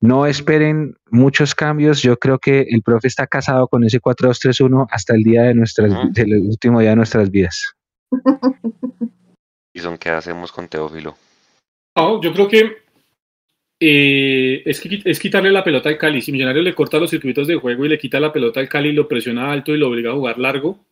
No 0.00 0.24
esperen 0.24 0.94
muchos 1.10 1.54
cambios. 1.54 2.00
Yo 2.00 2.16
creo 2.18 2.38
que 2.38 2.66
el 2.70 2.82
profe 2.82 3.08
está 3.08 3.26
casado 3.26 3.68
con 3.68 3.84
ese 3.84 4.00
4-2-3-1 4.00 4.86
hasta 4.90 5.14
el 5.14 5.22
día 5.22 5.42
de 5.42 5.54
nuestras, 5.54 5.92
del 6.12 6.34
último 6.34 6.80
día 6.80 6.90
de 6.90 6.96
nuestras 6.96 7.30
vidas. 7.30 7.74
¿Y 9.74 9.80
son 9.80 9.98
qué 9.98 10.10
hacemos 10.10 10.50
con 10.52 10.68
Teófilo? 10.68 11.16
No, 12.00 12.18
yo 12.22 12.32
creo 12.32 12.48
que 12.48 12.78
eh, 13.78 14.62
es, 14.64 14.82
es 15.04 15.20
quitarle 15.20 15.50
la 15.50 15.62
pelota 15.62 15.90
al 15.90 15.98
Cali. 15.98 16.22
Si 16.22 16.32
Millonarios 16.32 16.64
le 16.64 16.74
corta 16.74 16.98
los 16.98 17.10
circuitos 17.10 17.46
de 17.46 17.56
juego 17.56 17.84
y 17.84 17.90
le 17.90 17.98
quita 17.98 18.18
la 18.18 18.32
pelota 18.32 18.58
al 18.58 18.70
Cali, 18.70 18.92
lo 18.92 19.06
presiona 19.06 19.52
alto 19.52 19.74
y 19.74 19.78
lo 19.78 19.88
obliga 19.88 20.10
a 20.10 20.14
jugar 20.14 20.38
largo, 20.38 20.82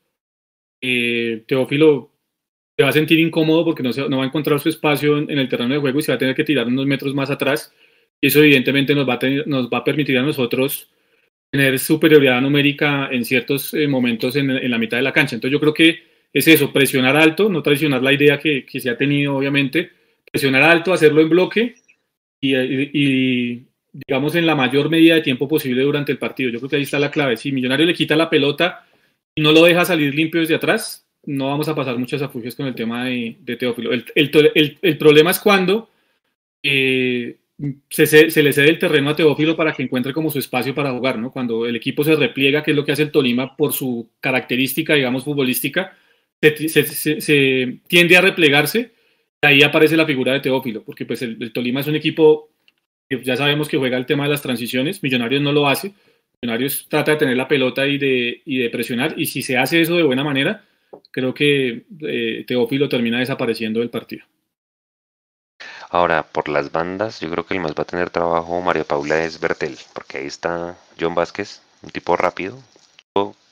eh, 0.83 1.45
Teófilo 1.47 2.11
se 2.77 2.83
va 2.83 2.91
a 2.91 2.93
sentir 2.93 3.19
incómodo 3.21 3.65
porque 3.65 3.83
no, 3.83 3.91
no 4.09 4.19
va 4.19 4.25
a 4.25 4.27
encontrar 4.27 4.61
su 4.61 4.69
espacio 4.69 5.17
en, 5.17 5.31
el 5.31 5.49
terreno 5.49 5.73
de 5.73 5.81
juego 5.81 5.99
y 5.99 6.03
se 6.03 6.13
va 6.13 6.17
a 6.17 6.19
tener 6.19 6.35
que 6.35 6.45
tirar 6.45 6.67
unos 6.67 6.85
metros 6.85 7.15
más 7.15 7.31
atrás. 7.31 7.73
Y 8.21 8.27
eso 8.27 8.41
evidentemente 8.41 8.95
nos 8.95 9.09
va 9.09 9.15
a, 9.15 9.19
nos 9.47 9.71
va 9.71 9.79
a 9.79 9.85
permitir 9.85 10.19
a 10.19 10.23
nosotros 10.23 10.91
tener 11.51 11.79
superioridad 11.79 12.43
numérica 12.43 13.09
en 13.11 13.25
ciertos 13.25 13.73
eh, 13.73 13.89
momentos 13.89 14.37
en, 14.37 14.71
la 14.71 14.79
mitad 14.79 14.99
de 14.99 15.05
la 15.05 15.15
cancha. 15.15 15.37
Entonces 15.37 15.53
yo 15.53 15.61
creo 15.61 15.73
que 15.73 16.03
es 16.35 16.47
eso, 16.49 16.71
presionar 16.71 17.17
alto, 17.17 17.49
no 17.49 17.63
traicionar 17.63 18.03
la 18.03 18.13
idea 18.13 18.39
que, 18.39 18.67
que 18.67 18.79
se 18.79 18.91
ha 18.91 18.99
tenido 18.99 19.35
obviamente, 19.35 19.98
presionar 20.31 20.63
alto, 20.63 20.93
hacerlo 20.93 21.21
en 21.21 21.29
bloque 21.29 21.75
y, 22.41 23.63
digamos 23.93 24.35
en 24.35 24.47
la 24.47 24.55
mayor 24.55 24.91
medida 24.91 25.15
de 25.15 25.23
tiempo 25.23 25.49
posible 25.49 25.83
durante 25.83 26.13
el 26.13 26.19
partido. 26.19 26.51
Yo 26.51 26.59
creo 26.59 26.71
que 26.71 26.77
ahí 26.77 26.83
está 26.83 26.99
la 26.99 27.11
clave. 27.11 27.37
Si 27.37 27.53
Millonario 27.53 27.87
le 27.87 27.95
quita 27.95 28.17
la 28.17 28.31
pelota 28.31 28.87
y 29.35 29.41
no 29.41 29.53
lo 29.53 29.65
deja 29.65 29.85
salir 29.85 30.15
limpio 30.15 30.41
desde 30.41 30.55
atrás, 30.55 31.07
no 31.25 31.49
vamos 31.49 31.69
a 31.69 31.75
pasar 31.75 31.99
muchas 31.99 32.23
afugias 32.23 32.55
con 32.55 32.67
el 32.67 32.75
tema 32.75 33.07
de, 33.07 33.57
Teófilo. 33.59 33.93
El, 33.93 34.05
el, 34.15 34.79
el, 34.81 34.99
problema 34.99 35.31
es 35.31 35.41
cuando 35.41 35.91
eh, 36.63 37.37
se, 37.91 38.07
se, 38.07 38.43
le 38.43 38.53
cede 38.53 38.71
el 38.71 38.79
terreno 38.79 39.11
a 39.11 39.17
Teófilo 39.17 39.57
para 39.57 39.73
que 39.73 39.83
encuentre 39.83 40.13
como 40.13 40.31
su 40.31 40.39
espacio 40.39 40.75
para 40.75 40.93
jugar, 40.93 41.19
¿no? 41.19 41.33
Cuando 41.33 41.67
el 41.67 41.77
equipo 41.77 42.05
se 42.05 42.15
repliega, 42.15 42.63
que 42.63 42.71
es 42.71 42.77
lo 42.77 42.85
que 42.85 42.93
hace 42.93 43.03
el 43.03 43.11
Tolima 43.11 43.57
por 43.57 43.73
su 43.73 44.11
característica, 44.21 44.95
digamos, 44.95 45.25
futbolística, 45.25 45.97
se, 46.41 46.85
se 47.21 47.81
tiende 47.89 48.17
a 48.17 48.21
replegarse 48.21 48.93
ahí 49.43 49.63
aparece 49.63 49.97
la 49.97 50.07
figura 50.07 50.33
de 50.33 50.41
Teófilo, 50.41 50.83
porque 50.83 51.07
pues 51.07 51.23
el, 51.23 51.53
Tolima 51.53 51.81
es 51.81 51.87
un 51.87 51.97
equipo 51.97 52.51
que 53.09 53.23
ya 53.23 53.37
sabemos 53.37 53.69
que 53.69 53.79
juega 53.79 53.97
el 53.97 54.07
tema 54.07 54.25
de 54.25 54.31
las 54.31 54.43
transiciones, 54.43 55.03
Millonarios 55.03 55.43
no 55.43 55.53
lo 55.53 55.69
hace, 55.69 55.95
Millonarios 56.43 56.87
trata 56.89 57.13
de 57.13 57.17
tener 57.19 57.37
la 57.37 57.49
pelota 57.49 57.87
y 57.87 57.99
de, 57.99 58.43
y 58.45 58.59
de 58.59 58.71
presionar, 58.71 59.15
y 59.17 59.27
si 59.27 59.43
se 59.43 59.57
hace 59.57 59.81
eso 59.81 59.97
de 59.97 60.03
buena 60.03 60.25
manera, 60.25 60.65
creo 61.11 61.35
que 61.35 61.87
eh, 62.03 62.45
Teófilo 62.47 62.89
termina 62.89 63.19
desapareciendo 63.19 63.81
del 63.81 63.91
partido. 63.91 64.25
Ahora, 65.91 66.23
por 66.23 66.49
las 66.49 66.71
bandas, 66.71 67.21
yo 67.21 67.31
creo 67.31 67.47
que 67.47 67.55
el 67.55 67.61
más 67.61 67.73
va 67.73 67.83
a 67.83 67.87
tener 67.87 68.11
trabajo 68.11 68.61
Mario 68.61 68.85
Paula 68.85 69.25
es 69.25 69.41
Bertel, 69.41 69.77
porque 69.95 70.19
ahí 70.19 70.27
está 70.27 70.77
John 71.01 71.15
Vázquez, 71.15 71.63
un 71.83 71.91
tipo 71.91 72.15
rápido, 72.17 72.59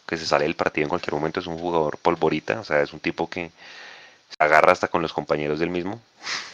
que 0.06 0.16
se 0.16 0.26
sale 0.26 0.44
del 0.44 0.54
partido 0.54 0.84
en 0.84 0.90
cualquier 0.90 1.14
momento, 1.14 1.40
es 1.40 1.46
un 1.46 1.58
jugador 1.58 1.98
polvorita, 1.98 2.60
o 2.60 2.64
sea, 2.64 2.82
es 2.82 2.92
un 2.92 3.00
tipo 3.00 3.28
que 3.28 3.50
agarra 4.38 4.72
hasta 4.72 4.88
con 4.88 5.02
los 5.02 5.12
compañeros 5.12 5.58
del 5.58 5.70
mismo, 5.70 6.00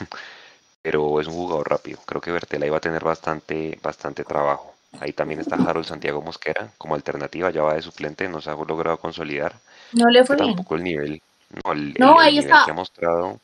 pero 0.82 1.20
es 1.20 1.26
un 1.26 1.34
jugador 1.34 1.70
rápido. 1.70 1.98
Creo 2.06 2.20
que 2.20 2.32
Bertela 2.32 2.66
iba 2.66 2.76
a 2.76 2.80
tener 2.80 3.04
bastante, 3.04 3.78
bastante 3.82 4.24
trabajo. 4.24 4.74
Ahí 5.00 5.12
también 5.12 5.40
está 5.40 5.56
Harold 5.56 5.86
Santiago 5.86 6.20
Mosquera 6.20 6.70
como 6.76 6.94
alternativa, 6.94 7.50
ya 7.50 7.62
va 7.62 7.74
de 7.74 7.82
suplente, 7.82 8.28
no 8.28 8.40
se 8.40 8.50
ha 8.50 8.54
logrado 8.54 8.98
consolidar. 8.98 9.54
No 9.92 10.08
le 10.10 10.24
fue 10.24 10.36
bien. 10.36 10.48
Tampoco 10.48 10.74
el 10.74 10.84
nivel, 10.84 11.22
no, 11.64 11.72
el, 11.72 11.96
ahí 12.18 12.38
está. 12.38 12.62
que 12.64 12.70
ha 12.70 12.74
mostrado 12.74 13.40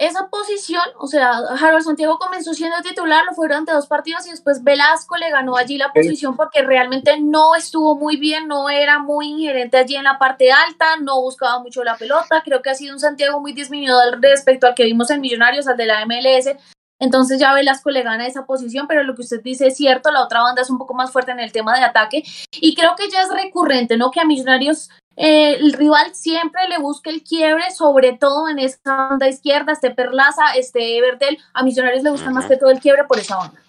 esa 0.00 0.28
posición, 0.28 0.82
o 0.98 1.06
sea, 1.06 1.30
Harold 1.60 1.84
Santiago 1.84 2.18
comenzó 2.18 2.54
siendo 2.54 2.80
titular, 2.80 3.22
lo 3.26 3.34
fue 3.34 3.46
durante 3.46 3.72
dos 3.72 3.86
partidos 3.86 4.26
y 4.26 4.30
después 4.30 4.64
Velasco 4.64 5.18
le 5.18 5.28
ganó 5.28 5.58
allí 5.58 5.76
la 5.76 5.92
posición 5.92 6.36
porque 6.36 6.62
realmente 6.62 7.20
no 7.20 7.54
estuvo 7.54 7.94
muy 7.96 8.16
bien, 8.16 8.48
no 8.48 8.70
era 8.70 8.98
muy 8.98 9.28
ingerente 9.28 9.76
allí 9.76 9.96
en 9.96 10.04
la 10.04 10.18
parte 10.18 10.52
alta, 10.52 10.96
no 10.96 11.20
buscaba 11.20 11.60
mucho 11.60 11.84
la 11.84 11.98
pelota, 11.98 12.40
creo 12.42 12.62
que 12.62 12.70
ha 12.70 12.74
sido 12.74 12.94
un 12.94 13.00
Santiago 13.00 13.40
muy 13.40 13.52
disminuido 13.52 14.00
respecto 14.22 14.66
al 14.66 14.74
que 14.74 14.84
vimos 14.84 15.10
en 15.10 15.20
Millonarios, 15.20 15.68
al 15.68 15.76
de 15.76 15.84
la 15.84 16.06
MLS, 16.06 16.56
entonces 16.98 17.38
ya 17.38 17.52
Velasco 17.52 17.90
le 17.90 18.02
gana 18.02 18.26
esa 18.26 18.46
posición, 18.46 18.86
pero 18.86 19.02
lo 19.02 19.14
que 19.14 19.20
usted 19.22 19.42
dice 19.42 19.66
es 19.66 19.76
cierto, 19.76 20.10
la 20.12 20.22
otra 20.22 20.40
banda 20.40 20.62
es 20.62 20.70
un 20.70 20.78
poco 20.78 20.94
más 20.94 21.10
fuerte 21.10 21.32
en 21.32 21.40
el 21.40 21.52
tema 21.52 21.76
de 21.76 21.84
ataque 21.84 22.22
y 22.52 22.74
creo 22.74 22.96
que 22.96 23.10
ya 23.10 23.20
es 23.20 23.28
recurrente, 23.30 23.98
¿no? 23.98 24.10
Que 24.10 24.20
a 24.20 24.24
Millonarios 24.24 24.88
eh, 25.16 25.56
el 25.56 25.72
rival 25.72 26.14
siempre 26.14 26.68
le 26.68 26.78
busca 26.78 27.10
el 27.10 27.22
quiebre, 27.22 27.70
sobre 27.76 28.12
todo 28.14 28.48
en 28.48 28.58
esa 28.58 28.78
banda 28.84 29.28
izquierda, 29.28 29.72
este 29.72 29.90
Perlaza, 29.90 30.54
este 30.56 31.00
Bertel, 31.00 31.38
a 31.52 31.62
Millonarios 31.62 32.02
le 32.02 32.10
gusta 32.10 32.30
más 32.30 32.46
que 32.46 32.56
todo 32.56 32.70
el 32.70 32.80
quiebre 32.80 33.04
por 33.04 33.18
esa 33.18 33.36
banda. 33.36 33.60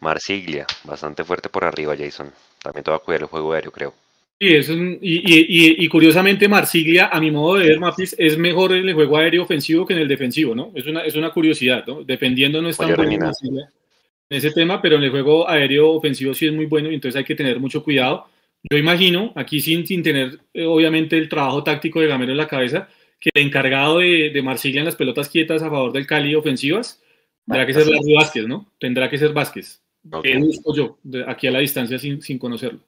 Marsiglia, 0.00 0.66
bastante 0.84 1.24
fuerte 1.24 1.48
por 1.48 1.64
arriba, 1.64 1.94
Jason. 1.98 2.32
También 2.62 2.84
te 2.84 2.90
va 2.90 2.98
a 2.98 3.00
cuidar 3.00 3.22
el 3.22 3.28
juego 3.28 3.52
aéreo, 3.52 3.72
creo. 3.72 3.94
Sí, 4.38 4.54
es 4.54 4.68
y, 4.70 5.88
curiosamente 5.88 6.46
Marsiglia, 6.46 7.06
a 7.06 7.18
mi 7.20 7.30
modo 7.30 7.56
de 7.56 7.68
ver, 7.68 7.80
Mapis, 7.80 8.14
es 8.18 8.36
mejor 8.36 8.72
en 8.74 8.86
el 8.86 8.94
juego 8.94 9.16
aéreo 9.16 9.42
ofensivo 9.42 9.86
que 9.86 9.94
en 9.94 10.00
el 10.00 10.08
defensivo, 10.08 10.54
¿no? 10.54 10.72
Es 10.74 10.86
una, 10.86 11.00
es 11.00 11.14
una 11.14 11.30
curiosidad, 11.30 11.84
¿no? 11.86 12.02
Dependiendo 12.02 12.60
no 12.60 12.68
está 12.68 12.84
en 12.84 14.38
ese 14.38 14.50
tema, 14.50 14.82
pero 14.82 14.96
en 14.96 15.04
el 15.04 15.10
juego 15.10 15.48
aéreo 15.48 15.92
ofensivo 15.92 16.34
sí 16.34 16.46
es 16.46 16.52
muy 16.52 16.66
bueno 16.66 16.90
y 16.90 16.94
entonces 16.94 17.16
hay 17.16 17.24
que 17.24 17.34
tener 17.34 17.60
mucho 17.60 17.82
cuidado 17.82 18.26
yo 18.70 18.78
imagino, 18.78 19.32
aquí 19.36 19.60
sin, 19.60 19.86
sin 19.86 20.02
tener 20.02 20.40
eh, 20.54 20.66
obviamente 20.66 21.16
el 21.16 21.28
trabajo 21.28 21.62
táctico 21.62 22.00
de 22.00 22.06
Gamero 22.06 22.32
en 22.32 22.38
la 22.38 22.48
cabeza, 22.48 22.88
que 23.20 23.30
el 23.34 23.46
encargado 23.46 23.98
de, 23.98 24.30
de 24.30 24.42
Marsiglia 24.42 24.80
en 24.80 24.86
las 24.86 24.96
pelotas 24.96 25.28
quietas 25.28 25.62
a 25.62 25.70
favor 25.70 25.92
del 25.92 26.06
Cali 26.06 26.34
ofensivas 26.34 27.02
tendrá 27.46 27.66
que 27.66 27.74
ser 27.74 27.86
Larry 27.86 28.14
Vázquez, 28.14 28.46
¿no? 28.46 28.72
Tendrá 28.78 29.08
que 29.08 29.18
ser 29.18 29.32
Vázquez. 29.32 29.82
Okay. 30.10 30.38
busco 30.38 30.74
yo, 30.74 30.98
aquí 31.26 31.48
a 31.48 31.50
la 31.50 31.58
distancia 31.58 31.98
sin, 31.98 32.22
sin 32.22 32.38
conocerlo. 32.38 32.80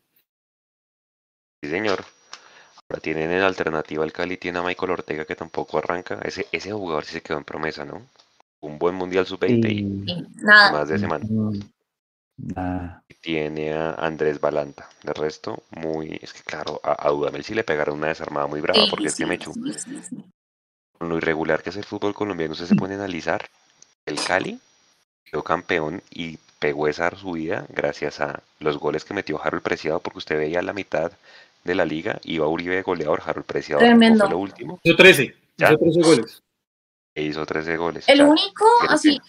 Sí, 1.62 1.70
señor. 1.70 2.04
Ahora 2.88 3.00
tienen 3.02 3.30
en 3.30 3.42
alternativa 3.42 4.04
el 4.04 4.12
Cali, 4.12 4.36
tiene 4.36 4.58
a 4.58 4.62
Michael 4.62 4.92
Ortega 4.92 5.24
que 5.24 5.34
tampoco 5.34 5.78
arranca. 5.78 6.20
Ese, 6.24 6.46
ese 6.52 6.72
jugador 6.72 7.04
sí 7.04 7.14
se 7.14 7.20
quedó 7.20 7.38
en 7.38 7.44
promesa, 7.44 7.84
¿no? 7.84 8.06
Un 8.60 8.78
buen 8.78 8.94
Mundial 8.94 9.26
Sub-20 9.26 9.70
y 9.70 9.82
más 10.42 10.88
de 10.88 10.98
semana. 10.98 11.26
Tiene 13.20 13.72
a 13.72 13.92
Andrés 13.94 14.40
Balanta. 14.40 14.88
De 15.02 15.12
resto, 15.12 15.62
muy. 15.70 16.18
Es 16.22 16.32
que 16.32 16.42
claro, 16.42 16.80
a, 16.82 17.08
Dudamel 17.08 17.44
sí 17.44 17.54
le 17.54 17.64
pegaron 17.64 17.98
una 17.98 18.08
desarmada 18.08 18.46
muy 18.46 18.60
brava, 18.60 18.84
porque 18.88 19.08
es 19.08 19.16
que 19.16 19.26
me 19.26 19.34
echó. 19.34 19.52
Con 20.98 21.08
lo 21.08 21.16
irregular 21.16 21.62
que 21.62 21.70
es 21.70 21.76
el 21.76 21.84
fútbol 21.84 22.14
colombiano, 22.14 22.52
usted 22.52 22.66
se 22.66 22.76
pone 22.76 22.94
a 22.94 22.98
analizar. 22.98 23.48
El 24.06 24.18
Cali 24.22 24.58
quedó 25.24 25.42
campeón 25.42 26.02
y 26.10 26.38
pegó 26.58 26.88
esa 26.88 27.10
subida 27.16 27.66
gracias 27.68 28.20
a 28.20 28.42
los 28.60 28.78
goles 28.78 29.04
que 29.04 29.14
metió 29.14 29.40
Harold 29.42 29.62
Preciado, 29.62 30.00
porque 30.00 30.18
usted 30.18 30.38
veía 30.38 30.62
la 30.62 30.72
mitad 30.72 31.12
de 31.64 31.74
la 31.74 31.84
liga, 31.84 32.18
iba 32.24 32.46
Uribe 32.46 32.82
goleador, 32.82 33.22
Harold 33.24 33.46
Preciado. 33.46 33.80
Tremendo. 33.80 34.24
Fue 34.24 34.30
lo 34.30 34.38
último. 34.38 34.80
Hizo 34.82 34.96
13. 34.96 35.34
Hizo 35.56 35.78
13 35.78 36.02
goles. 36.02 36.42
E 37.14 37.22
hizo 37.24 37.44
13 37.44 37.76
goles. 37.76 38.08
El 38.08 38.22
único, 38.22 38.64
así, 38.88 39.20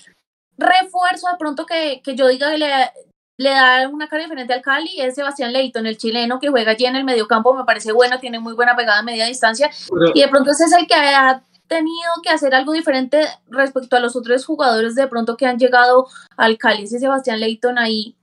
refuerzo 0.60 1.27
de 1.27 1.38
pronto 1.38 1.65
que, 1.65 2.02
que 2.03 2.15
yo 2.15 2.27
diga 2.27 2.52
que 2.52 2.57
le, 2.57 2.68
le 3.38 3.49
da 3.49 3.88
una 3.88 4.07
cara 4.07 4.23
diferente 4.23 4.53
al 4.53 4.61
Cali 4.61 4.99
es 4.99 5.15
Sebastián 5.15 5.53
Leighton, 5.53 5.86
el 5.88 5.98
chileno 5.98 6.40
que 6.40 6.49
juega 6.49 6.72
allí 6.72 6.86
en 6.86 6.98
el 6.98 7.06
mediocampo, 7.06 7.53
me 7.53 7.64
parece 7.64 7.91
bueno, 7.91 8.19
tiene 8.19 8.40
muy 8.40 8.53
buena 8.53 8.76
pegada 8.76 8.99
a 8.99 9.03
media 9.03 9.26
distancia 9.26 9.69
y 10.14 10.22
de 10.22 10.27
pronto 10.27 10.52
ese 10.52 10.65
es 10.65 10.73
el 10.73 10.88
que 10.88 10.95
ha 10.95 11.41
tenido 11.68 12.11
que 12.22 12.30
hacer 12.30 12.53
algo 12.53 12.73
diferente 12.73 13.22
respecto 13.49 13.95
a 13.95 13.99
los 13.99 14.15
otros 14.15 14.45
jugadores 14.45 14.95
de 14.95 15.07
pronto 15.07 15.38
que 15.38 15.45
han 15.45 15.57
llegado 15.57 16.07
al 16.36 16.57
Cali, 16.57 16.84
ese 16.84 16.99
Sebastián 16.99 17.40
Leighton 17.40 17.77
ahí 17.77 18.15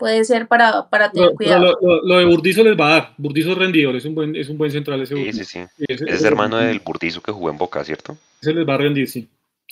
puede 0.00 0.24
ser 0.24 0.48
para, 0.48 0.88
para 0.88 1.12
tener 1.12 1.34
cuidado. 1.34 1.76
Lo, 2.02 2.18
de 2.18 2.24
Burdizo 2.24 2.64
les 2.64 2.78
va 2.78 2.86
a 2.86 2.90
dar, 2.92 3.14
Burdizo 3.18 3.52
es 3.52 3.58
rendidor, 3.58 3.94
es 3.96 4.04
un 4.06 4.14
buen, 4.14 4.34
es 4.34 4.48
un 4.48 4.56
buen 4.56 4.70
central 4.70 5.00
ese 5.02 5.14
Sí, 5.14 5.32
sí, 5.32 5.44
sí. 5.44 5.60
Ese, 5.86 6.04
es 6.08 6.24
hermano 6.24 6.56
del 6.56 6.80
Burdizo 6.80 7.20
que 7.20 7.32
jugó 7.32 7.50
en 7.50 7.58
Boca, 7.58 7.84
¿cierto? 7.84 8.16
Ese 8.40 8.54
les 8.54 8.66
va 8.66 8.74
a 8.74 8.78
rendir, 8.78 9.08
sí. 9.08 9.28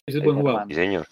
Ese 0.07 0.19
es 0.19 0.25
buen 0.25 0.37
jugador. 0.37 0.65
Sí, 0.69 0.75
señor. 0.75 1.07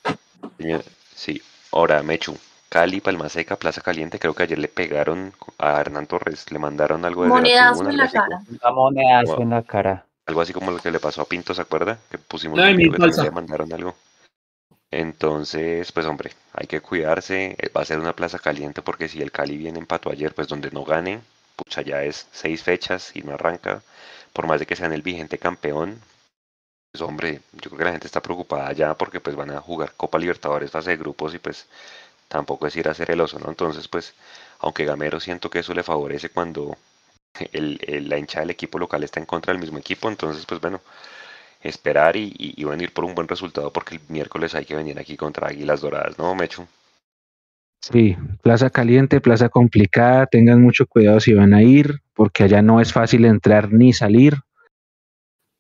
Sí. 1.14 1.42
Ahora, 1.72 2.02
Mechu, 2.02 2.36
Cali, 2.68 3.00
Palma 3.00 3.28
Seca, 3.28 3.56
Plaza 3.56 3.80
Caliente, 3.80 4.18
creo 4.18 4.34
que 4.34 4.42
ayer 4.42 4.58
le 4.58 4.68
pegaron 4.68 5.32
a 5.58 5.80
Hernán 5.80 6.06
Torres, 6.06 6.50
le 6.50 6.58
mandaron 6.58 7.04
algo 7.04 7.22
de 7.22 7.28
monedas 7.28 7.80
en 7.80 7.96
la 7.96 8.10
cara. 8.10 8.40
Una 8.48 9.20
en 9.38 9.50
la 9.50 9.62
cara. 9.62 10.06
Algo 10.26 10.40
así 10.40 10.52
como 10.52 10.70
lo 10.72 10.78
que 10.78 10.90
le 10.90 10.98
pasó 10.98 11.22
a 11.22 11.24
Pinto, 11.24 11.54
¿se 11.54 11.62
acuerda? 11.62 11.98
Que 12.10 12.18
pusimos 12.18 12.58
que 12.60 12.74
le 12.74 13.30
mandaron 13.30 13.72
algo. 13.72 13.94
Entonces, 14.90 15.90
pues 15.92 16.06
hombre, 16.06 16.32
hay 16.52 16.66
que 16.66 16.80
cuidarse, 16.80 17.56
eh, 17.58 17.70
va 17.76 17.82
a 17.82 17.84
ser 17.84 17.98
una 17.98 18.14
plaza 18.14 18.38
caliente 18.38 18.82
porque 18.82 19.08
si 19.08 19.20
el 19.20 19.32
Cali 19.32 19.56
viene 19.56 19.78
empató 19.78 20.10
ayer, 20.10 20.34
pues 20.34 20.48
donde 20.48 20.70
no 20.70 20.84
gane, 20.84 21.20
pucha, 21.56 21.82
ya 21.82 22.02
es 22.02 22.28
seis 22.32 22.62
fechas 22.62 23.14
y 23.14 23.22
no 23.22 23.34
arranca, 23.34 23.82
por 24.32 24.46
más 24.46 24.60
de 24.60 24.66
que 24.66 24.76
sean 24.76 24.92
el 24.92 25.02
vigente 25.02 25.38
campeón, 25.38 26.00
pues 26.96 27.10
hombre, 27.10 27.40
yo 27.52 27.68
creo 27.68 27.78
que 27.78 27.84
la 27.84 27.90
gente 27.90 28.06
está 28.06 28.22
preocupada 28.22 28.72
ya 28.72 28.94
porque 28.94 29.20
pues 29.20 29.36
van 29.36 29.50
a 29.50 29.60
jugar 29.60 29.92
Copa 29.98 30.18
Libertadores 30.18 30.70
fase 30.70 30.92
de 30.92 30.96
grupos 30.96 31.34
y 31.34 31.38
pues 31.38 31.66
tampoco 32.26 32.66
es 32.66 32.74
ir 32.76 32.88
a 32.88 32.94
ser 32.94 33.10
el 33.10 33.20
oso, 33.20 33.38
¿no? 33.38 33.50
Entonces, 33.50 33.86
pues, 33.86 34.14
aunque 34.60 34.86
Gamero 34.86 35.20
siento 35.20 35.50
que 35.50 35.58
eso 35.58 35.74
le 35.74 35.82
favorece 35.82 36.30
cuando 36.30 36.74
la 37.52 38.18
hincha 38.18 38.40
del 38.40 38.50
equipo 38.50 38.78
local 38.78 39.04
está 39.04 39.20
en 39.20 39.26
contra 39.26 39.52
del 39.52 39.60
mismo 39.60 39.76
equipo, 39.76 40.08
entonces, 40.08 40.46
pues 40.46 40.58
bueno, 40.58 40.80
esperar 41.62 42.16
y, 42.16 42.32
y, 42.38 42.64
venir 42.64 42.94
por 42.94 43.04
un 43.04 43.14
buen 43.14 43.28
resultado 43.28 43.70
porque 43.70 43.96
el 43.96 44.00
miércoles 44.08 44.54
hay 44.54 44.64
que 44.64 44.76
venir 44.76 44.98
aquí 44.98 45.18
contra 45.18 45.48
Águilas 45.48 45.82
Doradas, 45.82 46.18
¿no, 46.18 46.34
Mechu? 46.34 46.66
Sí, 47.82 48.16
plaza 48.42 48.70
caliente, 48.70 49.20
plaza 49.20 49.50
complicada, 49.50 50.26
tengan 50.26 50.62
mucho 50.62 50.86
cuidado 50.86 51.20
si 51.20 51.34
van 51.34 51.52
a 51.52 51.62
ir, 51.62 52.00
porque 52.14 52.44
allá 52.44 52.62
no 52.62 52.80
es 52.80 52.92
fácil 52.94 53.26
entrar 53.26 53.70
ni 53.70 53.92
salir. 53.92 54.45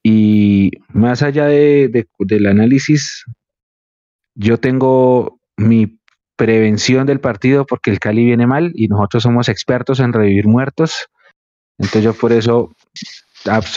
Y 0.08 0.70
más 0.92 1.24
allá 1.24 1.46
de, 1.46 2.06
del 2.20 2.46
análisis 2.46 3.24
yo 4.36 4.56
tengo 4.60 5.40
mi 5.56 5.98
prevención 6.36 7.08
del 7.08 7.18
partido 7.18 7.66
porque 7.66 7.90
el 7.90 7.98
Cali 7.98 8.24
viene 8.24 8.46
mal 8.46 8.70
y 8.76 8.86
nosotros 8.86 9.24
somos 9.24 9.48
expertos 9.48 9.98
en 9.98 10.12
revivir 10.12 10.46
muertos. 10.46 11.08
Entonces 11.76 12.04
yo 12.04 12.14
por 12.14 12.30
eso 12.30 12.70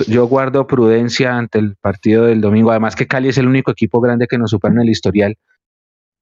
yo 0.05 0.27
guardo 0.27 0.67
prudencia 0.67 1.35
ante 1.35 1.57
el 1.57 1.75
partido 1.77 2.25
del 2.25 2.41
domingo. 2.41 2.69
Además 2.69 2.95
que 2.95 3.07
Cali 3.07 3.29
es 3.29 3.39
el 3.39 3.47
único 3.47 3.71
equipo 3.71 3.99
grande 3.99 4.27
que 4.27 4.37
nos 4.37 4.51
supera 4.51 4.75
en 4.75 4.81
el 4.81 4.89
historial. 4.89 5.35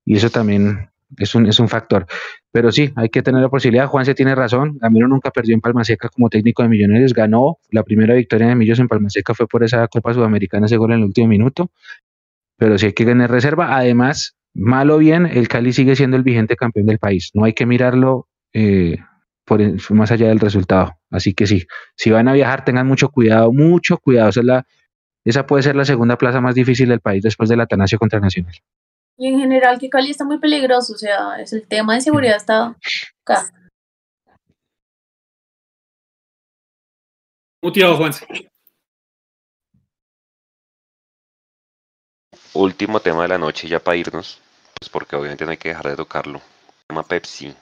Y 0.05 0.15
eso 0.15 0.29
también 0.29 0.89
es 1.17 1.35
un, 1.35 1.45
es 1.45 1.59
un 1.59 1.69
factor. 1.69 2.05
Pero 2.51 2.71
sí, 2.71 2.91
hay 2.95 3.09
que 3.09 3.21
tener 3.21 3.41
la 3.41 3.49
posibilidad. 3.49 3.87
Juan 3.87 4.05
se 4.05 4.15
tiene 4.15 4.35
razón. 4.35 4.77
Gamero 4.81 5.07
nunca 5.07 5.31
perdió 5.31 5.53
en 5.53 5.61
Palma 5.61 5.83
Seca 5.83 6.09
como 6.09 6.29
técnico 6.29 6.63
de 6.63 6.69
Millonarios. 6.69 7.13
Ganó 7.13 7.59
la 7.71 7.83
primera 7.83 8.13
victoria 8.13 8.47
de 8.47 8.55
Millos 8.55 8.79
en 8.79 8.87
Palma 8.87 9.09
Seca 9.09 9.33
fue 9.33 9.47
por 9.47 9.63
esa 9.63 9.87
Copa 9.87 10.13
Sudamericana, 10.13 10.65
ese 10.65 10.77
gol 10.77 10.91
en 10.91 10.99
el 10.99 11.05
último 11.05 11.27
minuto. 11.27 11.71
Pero 12.57 12.77
sí 12.77 12.87
hay 12.87 12.93
que 12.93 13.05
tener 13.05 13.29
reserva. 13.29 13.77
Además, 13.77 14.35
mal 14.53 14.89
o 14.89 14.97
bien, 14.97 15.25
el 15.25 15.47
Cali 15.47 15.71
sigue 15.71 15.95
siendo 15.95 16.17
el 16.17 16.23
vigente 16.23 16.55
campeón 16.55 16.87
del 16.87 16.99
país. 16.99 17.31
No 17.33 17.45
hay 17.45 17.53
que 17.53 17.65
mirarlo 17.65 18.27
eh, 18.53 18.97
por, 19.45 19.61
más 19.91 20.11
allá 20.11 20.27
del 20.27 20.39
resultado. 20.39 20.95
Así 21.11 21.33
que 21.33 21.47
sí, 21.47 21.67
si 21.95 22.09
van 22.09 22.27
a 22.27 22.33
viajar, 22.33 22.65
tengan 22.65 22.87
mucho 22.87 23.09
cuidado, 23.09 23.53
mucho 23.53 23.97
cuidado. 23.97 24.29
Esa, 24.29 24.43
la, 24.43 24.65
esa 25.23 25.45
puede 25.45 25.63
ser 25.63 25.75
la 25.75 25.85
segunda 25.85 26.17
plaza 26.17 26.41
más 26.41 26.55
difícil 26.55 26.89
del 26.89 27.01
país 27.01 27.23
después 27.23 27.49
del 27.49 27.61
Atanasio 27.61 27.99
contra 27.99 28.19
Nacional. 28.19 28.55
Y 29.17 29.27
en 29.27 29.39
general 29.39 29.79
que 29.79 29.89
Cali 29.89 30.11
está 30.11 30.23
muy 30.25 30.37
peligroso, 30.37 30.93
o 30.93 30.97
sea, 30.97 31.39
es 31.41 31.51
el 31.51 31.67
tema 31.67 31.95
de 31.95 32.01
seguridad 32.01 32.35
está 32.37 32.75
acá. 33.25 33.51
Muteado, 37.63 37.97
Juan. 37.97 38.11
Último 42.53 42.99
tema 42.99 43.23
de 43.23 43.27
la 43.29 43.37
noche 43.37 43.67
ya 43.67 43.79
para 43.79 43.97
irnos, 43.97 44.39
pues 44.79 44.89
porque 44.89 45.15
obviamente 45.15 45.45
no 45.45 45.51
hay 45.51 45.57
que 45.57 45.69
dejar 45.69 45.89
de 45.89 45.95
tocarlo. 45.95 46.41
tema 46.87 47.03
Pepsi. 47.03 47.53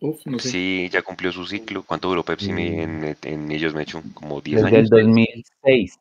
Uf, 0.00 0.24
no 0.24 0.38
sé. 0.38 0.48
Sí, 0.50 0.88
ya 0.90 1.02
cumplió 1.02 1.30
su 1.30 1.44
ciclo. 1.44 1.82
¿Cuánto 1.82 2.08
duró 2.08 2.24
Pepsi 2.24 2.50
en, 2.50 3.16
en, 3.22 3.52
ellos, 3.52 3.74
me 3.74 3.82
hecho? 3.82 4.02
Como 4.14 4.40
10 4.40 4.62
Desde 4.62 4.76
años. 4.76 4.90
el 4.92 5.04
2006. 5.06 6.00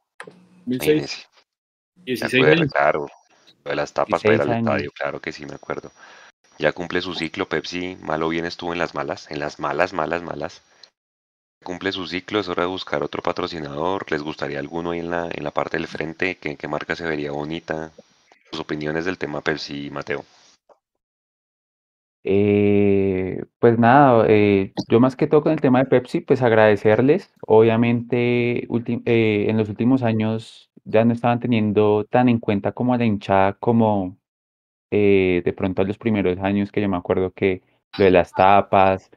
2006. 0.65 1.27
Me 1.97 2.03
16 2.05 2.33
acuerdo, 2.33 2.61
años. 2.61 2.71
claro. 2.71 3.07
De 3.69 3.75
las 3.75 3.93
tapas 3.93 4.23
para 4.23 4.33
ir 4.33 4.41
al 4.41 4.47
16 4.47 4.67
años. 4.67 4.75
estadio, 4.75 4.91
claro 4.93 5.21
que 5.21 5.31
sí, 5.31 5.45
me 5.45 5.53
acuerdo. 5.53 5.91
Ya 6.57 6.71
cumple 6.71 7.01
su 7.01 7.13
ciclo, 7.13 7.47
Pepsi, 7.47 7.97
malo 8.01 8.25
o 8.25 8.29
bien 8.29 8.45
estuvo 8.45 8.73
en 8.73 8.79
las 8.79 8.95
malas, 8.95 9.29
en 9.29 9.39
las 9.39 9.59
malas, 9.59 9.93
malas, 9.93 10.23
malas. 10.23 10.63
Cumple 11.63 11.91
su 11.91 12.07
ciclo, 12.07 12.39
es 12.39 12.49
hora 12.49 12.63
de 12.63 12.69
buscar 12.69 13.03
otro 13.03 13.21
patrocinador. 13.21 14.11
¿Les 14.11 14.23
gustaría 14.23 14.57
alguno 14.57 14.89
ahí 14.89 15.01
en 15.01 15.11
la, 15.11 15.29
en 15.31 15.43
la 15.43 15.51
parte 15.51 15.77
del 15.77 15.85
frente? 15.85 16.37
¿Qué, 16.37 16.55
qué 16.57 16.67
marca 16.67 16.95
se 16.95 17.05
vería 17.05 17.31
bonita? 17.31 17.91
Sus 18.49 18.61
opiniones 18.61 19.05
del 19.05 19.19
tema 19.19 19.41
Pepsi, 19.41 19.91
Mateo. 19.91 20.25
Eh, 22.23 23.45
pues 23.59 23.79
nada, 23.79 24.25
eh, 24.27 24.73
yo 24.89 24.99
más 24.99 25.15
que 25.15 25.27
todo 25.27 25.41
con 25.41 25.53
el 25.53 25.61
tema 25.61 25.79
de 25.79 25.85
Pepsi, 25.85 26.21
pues 26.21 26.41
agradecerles. 26.41 27.33
Obviamente, 27.47 28.67
eh, 29.05 29.45
en 29.49 29.57
los 29.57 29.69
últimos 29.69 30.03
años 30.03 30.68
ya 30.89 31.05
no 31.05 31.13
estaban 31.13 31.39
teniendo 31.39 32.05
tan 32.05 32.29
en 32.29 32.39
cuenta 32.39 32.71
como 32.71 32.93
a 32.93 32.97
la 32.97 33.05
hinchada 33.05 33.53
como 33.53 34.17
eh, 34.91 35.41
de 35.45 35.53
pronto 35.53 35.81
a 35.81 35.85
los 35.85 35.97
primeros 35.97 36.37
años 36.39 36.71
que 36.71 36.81
yo 36.81 36.89
me 36.89 36.97
acuerdo 36.97 37.31
que 37.31 37.61
lo 37.97 38.05
de 38.05 38.11
las 38.11 38.31
tapas, 38.31 39.11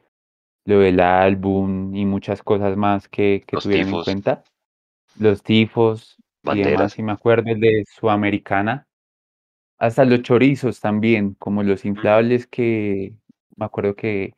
lo 0.65 0.79
del 0.79 0.99
álbum 0.99 1.95
y 1.95 2.05
muchas 2.05 2.43
cosas 2.43 2.77
más 2.77 3.07
que, 3.07 3.43
que 3.45 3.57
Los 3.57 3.63
tuvieron 3.63 3.93
en 3.93 4.03
cuenta. 4.03 4.43
Los 5.19 5.43
tifos 5.43 6.17
y 6.43 6.61
demás, 6.61 6.97
y 6.97 7.03
me 7.03 7.11
acuerdo 7.11 7.51
el 7.51 7.59
de 7.59 7.83
Sudamericana. 7.87 8.87
Hasta 9.79 10.05
los 10.05 10.21
chorizos 10.21 10.79
también, 10.79 11.35
como 11.39 11.63
los 11.63 11.85
inflables 11.85 12.47
que 12.47 13.13
me 13.55 13.65
acuerdo 13.65 13.95
que, 13.95 14.35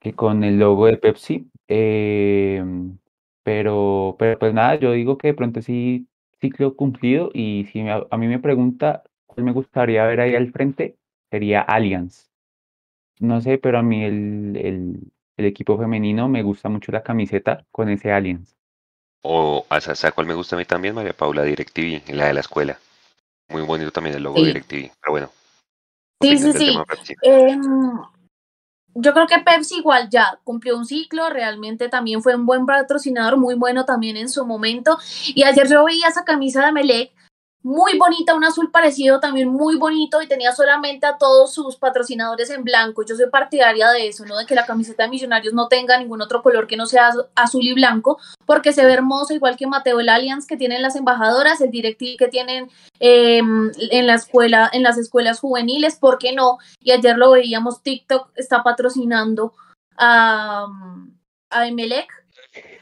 que 0.00 0.14
con 0.14 0.44
el 0.44 0.58
logo 0.58 0.86
de 0.86 0.96
Pepsi. 0.96 1.48
em, 1.68 2.98
pero, 3.42 4.16
pero 4.18 4.38
pues 4.38 4.54
nada, 4.54 4.76
yo 4.76 4.92
digo 4.92 5.18
que 5.18 5.28
de 5.28 5.34
pronto 5.34 5.62
sí, 5.62 6.06
ciclo 6.40 6.76
cumplido. 6.76 7.30
Y 7.34 7.66
si 7.72 7.82
me- 7.82 7.92
a 8.10 8.16
mí 8.16 8.26
me 8.26 8.38
pregunta 8.38 9.02
cuál 9.26 9.44
me 9.44 9.52
gustaría 9.52 10.04
ver 10.04 10.20
ahí 10.20 10.34
al 10.34 10.52
frente, 10.52 10.96
sería 11.30 11.60
Allianz. 11.62 12.30
No 13.20 13.40
sé, 13.40 13.58
pero 13.58 13.78
a 13.78 13.82
mí 13.82 14.02
el, 14.04 14.56
el, 14.56 15.00
el 15.36 15.44
equipo 15.44 15.78
femenino 15.78 16.28
me 16.28 16.42
gusta 16.42 16.68
mucho 16.68 16.90
la 16.92 17.02
camiseta 17.02 17.66
con 17.70 17.88
ese 17.88 18.12
Allianz. 18.12 18.56
O, 19.22 19.66
a 19.68 19.78
esa- 19.78 19.94
¿sabe 19.94 20.12
cuál 20.12 20.26
me 20.26 20.34
gusta 20.34 20.56
a 20.56 20.58
mí 20.58 20.64
también, 20.64 20.94
María 20.94 21.12
Paula? 21.12 21.42
DirecTV, 21.42 22.02
en 22.06 22.16
la 22.16 22.26
de 22.28 22.34
la 22.34 22.40
escuela. 22.40 22.78
Muy 23.50 23.62
bonito 23.62 23.90
también 23.90 24.16
el 24.16 24.22
logo 24.22 24.36
Sí. 24.38 24.42
de 24.42 24.48
DirecTV. 24.48 24.92
Pero 25.00 25.12
bueno. 25.12 25.30
Sí, 26.22 26.38
sí, 26.38 26.52
sí. 26.52 27.14
Em, 27.22 27.60
yo 28.94 29.12
creo 29.12 29.26
que 29.26 29.38
Pepsi 29.38 29.76
igual 29.76 30.08
ya 30.10 30.38
cumplió 30.44 30.76
un 30.76 30.86
ciclo, 30.86 31.30
realmente 31.30 31.88
también 31.88 32.22
fue 32.22 32.34
un 32.34 32.46
buen 32.46 32.66
patrocinador, 32.66 33.36
muy 33.36 33.54
bueno 33.54 33.84
también 33.84 34.16
en 34.16 34.28
su 34.28 34.44
momento. 34.44 34.98
Y 35.26 35.44
ayer 35.44 35.68
yo 35.68 35.84
veía 35.84 36.08
esa 36.08 36.24
camisa 36.24 36.64
de 36.64 36.72
Melec, 36.72 37.12
muy 37.62 37.98
bonita, 37.98 38.34
un 38.34 38.44
azul 38.44 38.70
parecido 38.70 39.20
también 39.20 39.48
muy 39.48 39.76
bonito 39.76 40.22
y 40.22 40.26
tenía 40.26 40.52
solamente 40.52 41.06
a 41.06 41.18
todos 41.18 41.52
sus 41.52 41.76
patrocinadores 41.76 42.48
en 42.50 42.64
blanco. 42.64 43.02
Yo 43.04 43.14
soy 43.16 43.28
partidaria 43.28 43.90
de 43.90 44.08
eso, 44.08 44.24
¿no? 44.24 44.38
De 44.38 44.46
que 44.46 44.54
la 44.54 44.64
camiseta 44.64 45.02
de 45.02 45.10
Millonarios 45.10 45.52
no 45.52 45.68
tenga 45.68 45.98
ningún 45.98 46.22
otro 46.22 46.42
color 46.42 46.66
que 46.66 46.76
no 46.78 46.86
sea 46.86 47.08
az- 47.08 47.26
azul 47.34 47.62
y 47.62 47.74
blanco, 47.74 48.18
porque 48.46 48.72
se 48.72 48.84
ve 48.84 48.92
hermoso, 48.94 49.34
igual 49.34 49.56
que 49.56 49.66
Mateo 49.66 50.00
el 50.00 50.08
Allianz 50.08 50.46
que 50.46 50.56
tienen 50.56 50.80
las 50.80 50.96
embajadoras, 50.96 51.60
el 51.60 51.70
directivo 51.70 52.16
que 52.18 52.28
tienen 52.28 52.70
eh, 52.98 53.38
en 53.38 54.06
la 54.06 54.14
escuela, 54.14 54.70
en 54.72 54.82
las 54.82 54.96
escuelas 54.96 55.40
juveniles, 55.40 55.96
¿por 55.96 56.18
qué 56.18 56.32
no? 56.32 56.58
Y 56.80 56.92
ayer 56.92 57.18
lo 57.18 57.32
veíamos, 57.32 57.82
TikTok 57.82 58.30
está 58.36 58.62
patrocinando 58.62 59.52
a, 59.98 60.66
a 61.50 61.66
Emelec, 61.66 62.19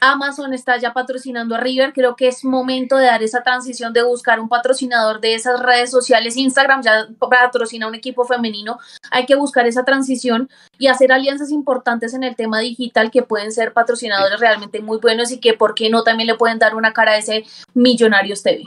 Amazon 0.01 0.53
está 0.53 0.77
ya 0.77 0.93
patrocinando 0.93 1.55
a 1.55 1.59
River, 1.59 1.93
creo 1.93 2.15
que 2.15 2.27
es 2.27 2.43
momento 2.43 2.97
de 2.97 3.05
dar 3.05 3.21
esa 3.21 3.43
transición 3.43 3.93
de 3.93 4.03
buscar 4.03 4.39
un 4.39 4.49
patrocinador 4.49 5.19
de 5.19 5.35
esas 5.35 5.59
redes 5.61 5.91
sociales, 5.91 6.37
Instagram 6.37 6.81
ya 6.81 7.07
patrocina 7.19 7.87
un 7.87 7.95
equipo 7.95 8.25
femenino, 8.25 8.79
hay 9.11 9.25
que 9.25 9.35
buscar 9.35 9.67
esa 9.67 9.83
transición 9.83 10.49
y 10.77 10.87
hacer 10.87 11.11
alianzas 11.11 11.51
importantes 11.51 12.13
en 12.13 12.23
el 12.23 12.35
tema 12.35 12.59
digital 12.59 13.11
que 13.11 13.23
pueden 13.23 13.51
ser 13.51 13.73
patrocinadores 13.73 14.39
realmente 14.39 14.81
muy 14.81 14.97
buenos 14.97 15.31
y 15.31 15.39
que 15.39 15.53
por 15.53 15.75
qué 15.75 15.89
no 15.89 16.03
también 16.03 16.27
le 16.27 16.35
pueden 16.35 16.59
dar 16.59 16.75
una 16.75 16.93
cara 16.93 17.11
a 17.11 17.17
ese 17.17 17.45
Millonarios 17.73 18.41
TV. 18.41 18.63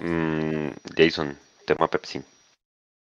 Mm, 0.00 0.70
Jason, 0.96 1.38
tema 1.64 1.88
Pepsi. 1.88 2.22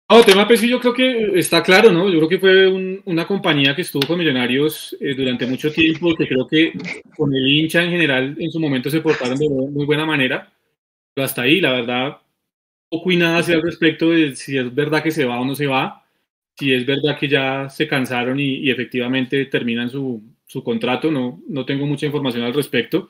No, 0.09 0.23
tema 0.23 0.47
Pepsi 0.47 0.69
yo 0.69 0.79
creo 0.79 0.93
que 0.93 1.37
está 1.37 1.61
claro, 1.61 1.91
¿no? 1.91 2.07
Yo 2.09 2.17
creo 2.19 2.29
que 2.29 2.39
fue 2.39 2.67
un- 2.67 3.01
una 3.05 3.27
compañía 3.27 3.75
que 3.75 3.81
estuvo 3.81 4.07
con 4.07 4.17
Millonarios 4.17 4.95
eh, 5.01 5.13
durante 5.15 5.45
mucho 5.45 5.69
tiempo, 5.71 6.15
que 6.15 6.27
creo 6.27 6.47
que 6.47 6.71
con 7.17 7.33
el 7.35 7.45
hincha 7.47 7.83
en 7.83 7.91
general 7.91 8.35
en 8.39 8.49
su 8.51 8.59
momento 8.59 8.89
se 8.89 9.01
portaron 9.01 9.37
de 9.37 9.49
muy 9.49 9.85
buena 9.85 10.05
manera, 10.05 10.49
pero 11.13 11.25
hasta 11.25 11.43
ahí, 11.43 11.61
la 11.61 11.73
verdad, 11.73 12.17
poco 12.89 13.11
y 13.11 13.17
nada 13.17 13.39
al 13.39 13.63
respecto 13.63 14.11
de 14.11 14.35
si 14.35 14.57
es 14.57 14.73
verdad 14.75 15.03
que 15.03 15.11
se 15.11 15.25
va 15.25 15.39
o 15.41 15.45
no 15.45 15.55
se 15.55 15.67
va, 15.67 16.05
si 16.57 16.73
es 16.73 16.85
verdad 16.85 17.17
que 17.19 17.27
ya 17.29 17.69
se 17.69 17.87
cansaron 17.87 18.39
y, 18.39 18.57
y 18.59 18.71
efectivamente 18.71 19.45
terminan 19.47 19.89
su, 19.89 20.23
su 20.47 20.63
contrato, 20.63 21.11
no, 21.11 21.41
no 21.49 21.65
tengo 21.65 21.85
mucha 21.87 22.05
información 22.07 22.43
al 22.45 22.53
respecto. 22.53 23.09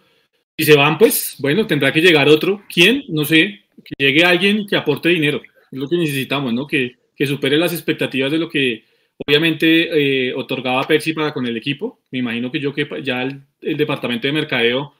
Si 0.57 0.65
se 0.65 0.75
van, 0.77 0.97
pues 0.97 1.35
bueno, 1.39 1.67
tendrá 1.67 1.91
que 1.93 2.01
llegar 2.01 2.29
otro. 2.29 2.63
¿Quién? 2.73 3.03
No 3.09 3.25
sé, 3.25 3.61
que 3.83 3.95
llegue 3.97 4.23
alguien 4.25 4.67
que 4.67 4.75
aporte 4.77 5.09
dinero. 5.09 5.41
Es 5.71 5.79
lo 5.79 5.87
que 5.87 5.97
necesitamos, 5.97 6.53
¿no? 6.53 6.65
Que, 6.67 6.95
que 7.15 7.27
supere 7.27 7.57
las 7.57 7.73
expectativas 7.73 8.31
de 8.31 8.37
lo 8.39 8.49
que 8.49 8.83
obviamente 9.25 10.27
eh, 10.29 10.33
otorgaba 10.33 10.87
Pepsi 10.87 11.13
para 11.13 11.33
con 11.33 11.45
el 11.47 11.57
equipo. 11.57 11.99
Me 12.11 12.19
imagino 12.19 12.51
que 12.51 12.59
yo 12.59 12.73
que 12.73 12.87
ya 13.03 13.23
el, 13.23 13.41
el 13.61 13.77
departamento 13.77 14.27
de 14.27 14.33
mercadeo 14.33 14.93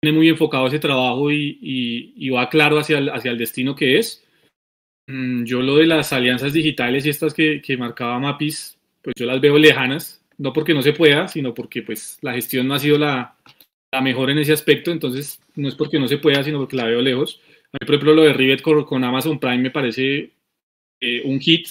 tiene 0.00 0.16
muy 0.16 0.28
enfocado 0.28 0.66
ese 0.68 0.78
trabajo 0.78 1.30
y, 1.32 1.58
y- 1.60 2.14
y 2.16 2.28
va 2.30 2.48
claro 2.48 2.78
hacia 2.78 2.98
el, 2.98 3.08
hacia 3.10 3.30
el 3.30 3.38
destino 3.38 3.74
que 3.74 3.98
es. 3.98 4.24
Mm, 5.08 5.44
Yo 5.44 5.62
lo 5.62 5.76
de 5.76 5.86
las 5.86 6.12
alianzas 6.12 6.52
digitales 6.52 7.06
y 7.06 7.10
estas 7.10 7.34
que, 7.34 7.60
que 7.62 7.76
marcaba 7.76 8.18
Mapis, 8.18 8.78
pues 9.02 9.14
yo 9.18 9.26
las 9.26 9.40
veo 9.40 9.58
lejanas, 9.58 10.22
no 10.38 10.52
porque 10.52 10.74
no 10.74 10.82
se 10.82 10.92
pueda, 10.92 11.28
sino 11.28 11.54
porque 11.54 11.82
pues 11.82 12.18
la 12.22 12.34
gestión 12.34 12.66
no 12.68 12.74
ha 12.74 12.78
sido 12.78 12.98
la, 12.98 13.36
la 13.92 14.00
mejor 14.00 14.30
en 14.30 14.38
ese 14.38 14.52
aspecto, 14.52 14.90
entonces 14.90 15.40
no 15.54 15.68
es 15.68 15.74
porque 15.74 15.98
no 16.00 16.08
se 16.08 16.18
pueda, 16.18 16.42
sino 16.42 16.58
porque 16.58 16.76
la 16.76 16.86
veo 16.86 17.00
lejos. 17.00 17.40
Por 17.72 17.82
ejemplo, 17.82 18.14
lo 18.14 18.22
de 18.22 18.32
Rivet 18.32 18.62
con, 18.62 18.84
con 18.84 19.04
Amazon 19.04 19.38
Prime 19.38 19.58
me 19.58 19.70
parece 19.70 20.32
eh, 21.00 21.22
un 21.24 21.40
hit. 21.40 21.68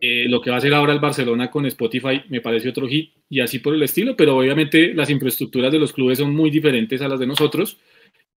Eh, 0.00 0.26
lo 0.28 0.40
que 0.40 0.50
va 0.50 0.56
a 0.56 0.58
hacer 0.58 0.74
ahora 0.74 0.92
el 0.92 0.98
Barcelona 0.98 1.50
con 1.50 1.64
Spotify 1.64 2.22
me 2.28 2.42
parece 2.42 2.68
otro 2.68 2.86
hit 2.86 3.14
y 3.30 3.40
así 3.40 3.60
por 3.60 3.74
el 3.74 3.82
estilo, 3.82 4.14
pero 4.14 4.36
obviamente 4.36 4.92
las 4.92 5.08
infraestructuras 5.08 5.72
de 5.72 5.78
los 5.78 5.94
clubes 5.94 6.18
son 6.18 6.34
muy 6.34 6.50
diferentes 6.50 7.00
a 7.00 7.08
las 7.08 7.18
de 7.18 7.26
nosotros. 7.26 7.78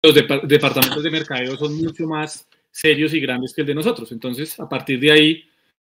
Los 0.02 0.16
depa- 0.16 0.42
departamentos 0.44 1.04
de 1.04 1.12
mercadeo 1.12 1.58
son 1.58 1.76
mucho 1.76 2.08
más 2.08 2.48
serios 2.72 3.14
y 3.14 3.20
grandes 3.20 3.54
que 3.54 3.62
el 3.62 3.68
de 3.68 3.76
nosotros. 3.76 4.12
Entonces, 4.14 4.58
a 4.60 4.70
partir 4.70 5.00
de 5.00 5.12
ahí, 5.12 5.44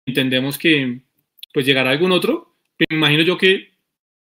entendemos 0.05 0.57
que 0.57 1.01
pues 1.53 1.65
llegará 1.65 1.89
algún 1.91 2.13
otro. 2.13 2.55
Me 2.89 2.95
imagino 2.95 3.23
yo 3.23 3.37
que 3.37 3.71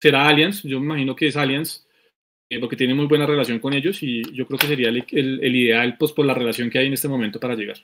será 0.02 0.28
Allianz, 0.28 0.64
yo 0.64 0.80
me 0.80 0.88
imagino 0.88 1.16
que 1.16 1.28
es 1.28 1.38
Allianz, 1.38 1.87
porque 2.62 2.76
tiene 2.78 2.94
muy 2.94 3.06
buena 3.08 3.26
relación 3.26 3.60
con 3.60 3.74
ellos 3.74 4.02
y 4.02 4.24
yo 4.34 4.46
creo 4.48 4.58
que 4.60 4.68
sería 4.68 4.90
el, 4.90 5.04
el- 5.12 5.40
el 5.44 5.56
ideal 5.56 5.98
pues 5.98 6.12
por 6.14 6.26
la 6.26 6.34
relación 6.34 6.70
que 6.70 6.80
hay 6.80 6.88
en 6.88 6.94
este 6.94 7.08
momento 7.08 7.40
para 7.40 7.56
llegar. 7.56 7.78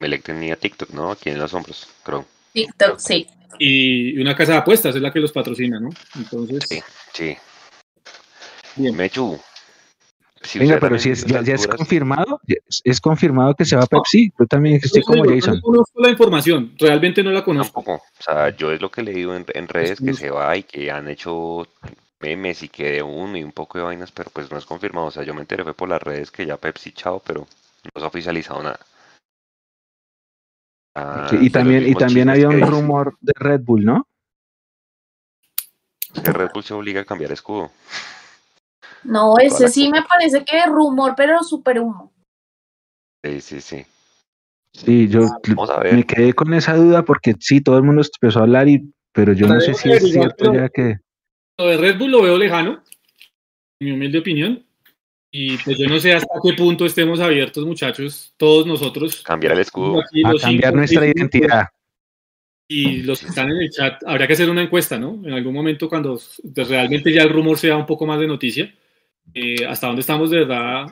Melec 0.00 0.22
tenía 0.22 0.56
TikTok, 0.56 0.90
¿no? 0.90 1.10
Aquí 1.10 1.30
en 1.30 1.38
los 1.38 1.54
hombros, 1.54 1.88
creo. 2.04 2.26
TikTok, 2.52 2.98
sí. 2.98 3.26
Y 3.58 4.18
una 4.20 4.36
casa 4.36 4.52
de 4.52 4.58
apuestas 4.58 4.94
es 4.94 5.00
la 5.00 5.10
que 5.12 5.20
los 5.20 5.32
patrocina, 5.32 5.80
¿no? 5.80 5.88
Entonces, 6.16 6.64
Sí, 6.68 6.80
sí. 7.14 7.36
Bien. 8.76 8.94
Mechu. 8.94 9.38
si 10.42 10.58
Venga, 10.58 10.78
pero 10.78 10.98
si 10.98 11.10
es, 11.10 11.24
ya, 11.24 11.42
ya 11.42 11.54
es 11.54 11.66
confirmado, 11.66 12.40
es, 12.46 12.82
es 12.84 13.00
confirmado 13.00 13.54
que 13.54 13.64
se 13.64 13.74
va 13.76 13.84
a 13.84 13.86
Pepsi. 13.86 14.30
Yo 14.38 14.46
también 14.46 14.78
estoy 14.82 15.00
como 15.02 15.24
Jason. 15.24 15.54
No 15.56 15.60
conozco 15.62 16.02
la 16.02 16.10
información, 16.10 16.74
realmente 16.78 17.22
no 17.22 17.30
la 17.30 17.42
conozco. 17.42 17.80
Tampoco. 17.82 18.04
O 18.18 18.22
sea, 18.22 18.54
yo 18.54 18.70
es 18.72 18.80
lo 18.82 18.90
que 18.90 19.00
he 19.00 19.04
leído 19.04 19.34
en, 19.34 19.46
en 19.54 19.66
redes 19.68 19.98
que 19.98 20.12
se 20.12 20.28
va 20.30 20.54
y 20.58 20.64
que 20.64 20.90
han 20.90 21.08
hecho 21.08 21.66
memes 22.20 22.62
y 22.62 22.68
que 22.68 22.92
de 22.92 23.02
uno 23.02 23.36
y 23.36 23.44
un 23.44 23.52
poco 23.52 23.78
de 23.78 23.84
vainas, 23.84 24.12
pero 24.12 24.30
pues 24.30 24.50
no 24.50 24.58
es 24.58 24.66
confirmado. 24.66 25.06
O 25.06 25.10
sea, 25.10 25.22
yo 25.22 25.34
me 25.34 25.40
enteré 25.40 25.64
fue 25.64 25.74
por 25.74 25.88
las 25.88 26.02
redes 26.02 26.30
que 26.30 26.46
ya 26.46 26.56
Pepsi, 26.56 26.92
chao, 26.92 27.22
pero 27.24 27.40
no 27.40 27.90
se 27.94 28.04
ha 28.04 28.08
oficializado 28.08 28.62
nada. 28.62 28.80
Ah, 30.94 31.26
Sí, 31.30 31.36
y 31.40 31.50
también, 31.50 31.86
y 31.86 31.94
también 31.94 32.30
había 32.30 32.48
un 32.48 32.60
rumor 32.60 33.16
de 33.20 33.32
Red 33.36 33.60
Bull, 33.60 33.84
¿no? 33.84 34.06
que 36.22 36.32
Red 36.32 36.50
Bull 36.52 36.64
se 36.64 36.74
obliga 36.74 37.02
a 37.02 37.04
cambiar 37.04 37.32
escudo. 37.32 37.70
No, 39.04 39.38
ese 39.38 39.68
sí 39.68 39.90
me 39.90 40.02
parece 40.02 40.44
que 40.44 40.58
es 40.58 40.66
rumor, 40.66 41.14
pero 41.16 41.42
súper 41.42 41.80
humo. 41.80 42.12
Sí, 43.22 43.40
sí, 43.40 43.60
sí. 43.60 43.86
Sí, 44.72 45.08
yo 45.08 45.28
Vamos 45.48 45.70
a 45.70 45.80
ver. 45.80 45.94
me 45.94 46.04
quedé 46.04 46.34
con 46.34 46.52
esa 46.52 46.74
duda 46.76 47.02
porque 47.02 47.34
sí, 47.40 47.62
todo 47.62 47.78
el 47.78 47.82
mundo 47.82 48.02
empezó 48.02 48.40
a 48.40 48.42
hablar, 48.42 48.68
y, 48.68 48.92
pero 49.12 49.32
yo 49.32 49.46
no 49.46 49.60
sé 49.60 49.74
si 49.74 49.90
es 49.90 50.10
cierto 50.10 50.52
ya 50.52 50.68
que... 50.68 50.98
Lo 51.58 51.68
de 51.68 51.76
Red 51.78 51.98
Bull 51.98 52.10
lo 52.10 52.22
veo 52.22 52.36
lejano, 52.36 52.82
en 53.80 53.86
mi 53.86 53.92
humilde 53.92 54.18
opinión. 54.18 54.62
Y 55.30 55.56
pues 55.58 55.78
yo 55.78 55.86
no 55.86 55.98
sé 55.98 56.12
hasta 56.12 56.34
qué 56.42 56.54
punto 56.54 56.86
estemos 56.86 57.20
abiertos, 57.20 57.64
muchachos, 57.66 58.32
todos 58.36 58.66
nosotros. 58.66 59.22
Cambiar 59.22 59.54
el 59.54 59.60
escudo. 59.60 60.00
aquí 60.00 60.22
A 60.24 60.32
los 60.32 60.42
cambiar 60.42 60.70
cinco, 60.72 60.76
nuestra 60.78 61.06
identidad. 61.06 61.66
Y 62.68 63.02
los 63.02 63.20
que 63.20 63.28
están 63.28 63.50
en 63.50 63.58
el 63.58 63.70
chat, 63.70 64.02
habría 64.06 64.26
que 64.26 64.32
hacer 64.32 64.50
una 64.50 64.62
encuesta, 64.62 64.98
¿no? 64.98 65.22
En 65.24 65.32
algún 65.32 65.54
momento 65.54 65.88
cuando 65.88 66.18
pues, 66.54 66.68
realmente 66.68 67.12
ya 67.12 67.22
el 67.22 67.30
rumor 67.30 67.58
sea 67.58 67.76
un 67.76 67.86
poco 67.86 68.06
más 68.06 68.18
de 68.18 68.26
noticia, 68.26 68.74
eh, 69.34 69.64
hasta 69.66 69.86
dónde 69.86 70.00
estamos 70.00 70.30
de 70.30 70.38
verdad 70.44 70.86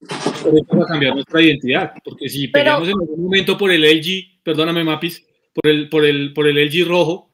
dispuestos 0.00 0.84
a 0.84 0.86
cambiar 0.86 1.14
nuestra 1.14 1.42
identidad. 1.42 1.92
Porque 2.04 2.28
si 2.28 2.48
Pero- 2.48 2.64
peleamos 2.64 2.88
en 2.88 2.94
algún 3.00 3.24
momento 3.24 3.58
por 3.58 3.70
el 3.70 3.84
LG, 3.84 4.42
perdóname 4.42 4.84
Mapis, 4.84 5.26
por 5.52 5.70
el, 5.70 5.88
por 5.88 6.04
el, 6.04 6.32
por 6.32 6.46
el 6.46 6.58
LG 6.58 6.86
rojo, 6.86 7.32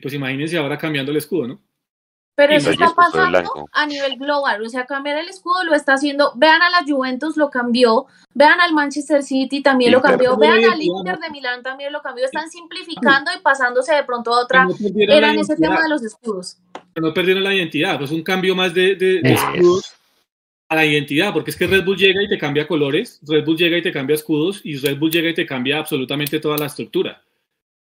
pues 0.00 0.14
imagínense 0.14 0.56
ahora 0.56 0.78
cambiando 0.78 1.12
el 1.12 1.18
escudo, 1.18 1.48
¿no? 1.48 1.67
Pero 2.38 2.52
eso 2.54 2.70
está 2.70 2.94
pasando 2.94 3.68
a 3.72 3.86
nivel 3.86 4.16
global, 4.16 4.62
o 4.64 4.68
sea, 4.68 4.86
cambiar 4.86 5.18
el 5.18 5.28
escudo 5.28 5.64
lo 5.64 5.74
está 5.74 5.94
haciendo, 5.94 6.32
vean 6.36 6.62
a 6.62 6.70
la 6.70 6.84
Juventus 6.86 7.36
lo 7.36 7.50
cambió, 7.50 8.06
vean 8.32 8.60
al 8.60 8.72
Manchester 8.74 9.24
City 9.24 9.60
también 9.60 9.90
lo 9.90 10.00
cambió, 10.00 10.36
vean 10.36 10.64
al 10.64 10.80
Inter 10.80 11.18
de 11.18 11.30
Milán 11.30 11.64
también 11.64 11.92
lo 11.92 12.00
cambió, 12.00 12.24
están 12.24 12.48
simplificando 12.48 13.32
y 13.36 13.40
pasándose 13.42 13.92
de 13.92 14.04
pronto 14.04 14.32
a 14.32 14.42
otra, 14.44 14.66
No 14.66 14.70
en 14.78 15.38
ese 15.40 15.56
tema 15.56 15.82
de 15.82 15.88
los 15.88 16.04
escudos. 16.04 16.58
no 16.94 17.12
perdieron 17.12 17.42
la 17.42 17.52
identidad, 17.52 17.98
pues 17.98 18.12
un 18.12 18.22
cambio 18.22 18.54
más 18.54 18.72
de, 18.72 18.94
de- 18.94 19.20
de 19.20 19.32
Es. 19.32 19.40
escudos 19.54 19.92
a 20.68 20.76
la 20.76 20.86
identidad, 20.86 21.32
porque 21.32 21.50
es 21.50 21.56
que 21.56 21.66
Red 21.66 21.84
Bull 21.84 21.96
llega 21.96 22.22
y 22.22 22.28
te 22.28 22.38
cambia 22.38 22.68
colores, 22.68 23.18
Red 23.26 23.44
Bull 23.44 23.56
llega 23.56 23.78
y 23.78 23.82
te 23.82 23.90
cambia 23.90 24.14
escudos 24.14 24.60
y 24.62 24.76
Red 24.76 24.96
Bull 24.98 25.10
llega 25.10 25.30
y 25.30 25.34
te 25.34 25.44
cambia 25.44 25.78
absolutamente 25.78 26.38
toda 26.38 26.56
la 26.56 26.66
estructura. 26.66 27.20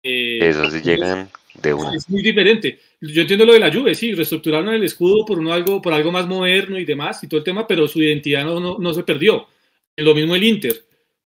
Eh, 0.02 0.40
Esos 0.50 0.74
sí 0.74 0.82
llegan 0.82 1.30
de 1.62 1.74
uno. 1.76 1.94
es 1.94 2.10
muy 2.10 2.24
diferente. 2.24 2.80
Yo 3.00 3.22
entiendo 3.22 3.46
lo 3.46 3.54
de 3.54 3.60
la 3.60 3.72
Juve, 3.72 3.94
sí, 3.94 4.14
reestructuraron 4.14 4.74
el 4.74 4.84
escudo 4.84 5.24
por 5.26 5.38
uno 5.38 5.54
algo, 5.54 5.82
por 5.82 5.94
algo 5.94 6.12
más 6.12 6.28
moderno 6.28 6.80
y 6.80 6.86
demás 6.86 7.24
y 7.24 7.28
todo 7.28 7.40
el 7.40 7.44
tema, 7.44 7.68
pero 7.68 7.88
su 7.88 8.02
identidad 8.02 8.44
no, 8.44 8.60
no, 8.60 8.78
no 8.80 8.94
se 8.94 9.04
perdió. 9.04 9.48
Lo 9.96 10.16
mismo 10.16 10.36
el 10.36 10.44
Inter, 10.44 10.84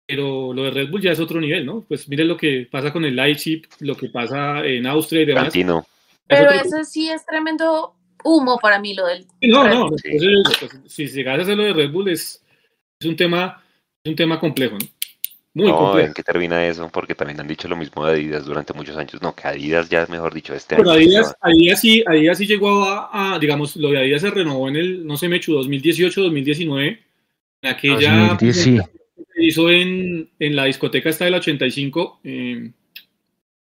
pero 0.07 0.53
lo 0.53 0.65
de 0.65 0.71
Red 0.71 0.91
Bull 0.91 1.03
ya 1.03 1.13
es 1.13 1.21
otro 1.21 1.41
nivel, 1.41 1.67
¿no? 1.67 1.85
Pues 1.87 2.09
miren 2.09 2.29
lo 2.29 2.37
que 2.37 2.69
pasa 2.71 2.93
con 2.93 3.05
el 3.05 3.17
Leipzig, 3.17 3.69
lo 3.81 3.97
que 3.97 4.09
pasa 4.09 4.65
en 4.65 4.87
Austria 4.87 5.23
y 5.23 5.27
demás. 5.27 5.45
Cantino. 5.45 5.87
Pero 6.29 6.51
ese 6.51 6.85
sí 6.85 7.09
es 7.11 7.25
tremendo 7.27 7.95
humo 8.23 8.59
para 8.59 8.79
mí 8.79 8.95
lo 8.95 9.07
del... 9.07 9.27
No, 9.43 9.65
Red 9.65 9.75
no, 9.75 9.89
Bull. 9.89 10.01
entonces, 10.05 10.59
pues, 10.61 10.93
si 10.93 11.07
llegas 11.09 11.39
a 11.39 11.43
hacer 11.43 11.57
lo 11.57 11.65
de 11.65 11.73
Red 11.73 11.91
Bull 11.91 12.09
es, 12.09 12.45
es 13.01 13.07
un 13.07 13.17
tema, 13.17 13.63
es 14.05 14.11
un 14.11 14.17
tema 14.17 14.39
complejo, 14.39 14.77
¿no? 14.79 14.87
Muy 15.57 15.69
No, 15.69 15.79
complejo. 15.79 16.09
¿en 16.09 16.13
qué 16.13 16.23
termina 16.23 16.67
eso? 16.67 16.91
Porque 16.93 17.15
también 17.15 17.41
han 17.41 17.49
dicho 17.49 17.67
lo 17.67 17.77
mismo 17.77 18.05
de 18.05 18.13
Adidas 18.13 18.45
durante 18.45 18.75
muchos 18.75 18.95
años. 18.99 19.23
No, 19.23 19.35
que 19.35 19.49
Adidas 19.49 19.89
ya 19.89 20.03
es 20.03 20.11
mejor 20.11 20.35
dicho 20.35 20.53
este 20.53 20.77
Pero 20.77 20.91
año. 20.91 20.99
Adidas, 21.01 21.35
Adidas 21.41 21.81
sí, 21.81 22.05
Adidas 22.07 22.37
sí 22.37 22.47
llegó 22.47 22.85
a, 22.85 23.35
a, 23.35 23.39
digamos, 23.39 23.75
lo 23.77 23.89
de 23.89 24.01
Adidas 24.01 24.21
se 24.21 24.31
renovó 24.31 24.69
en 24.69 24.77
el, 24.77 25.07
no 25.07 25.17
sé, 25.17 25.29
me 25.31 25.39
2018, 25.41 26.21
2019, 26.25 27.01
en 27.63 27.71
aquella 27.71 28.29
2010, 28.39 28.57
sí. 28.57 28.79
se 29.35 29.45
hizo 29.45 29.71
en, 29.71 30.29
en 30.39 30.57
la 30.57 30.65
discoteca 30.67 31.09
esta 31.09 31.25
del 31.25 31.35
85. 31.37 32.21
Eh, 32.23 32.71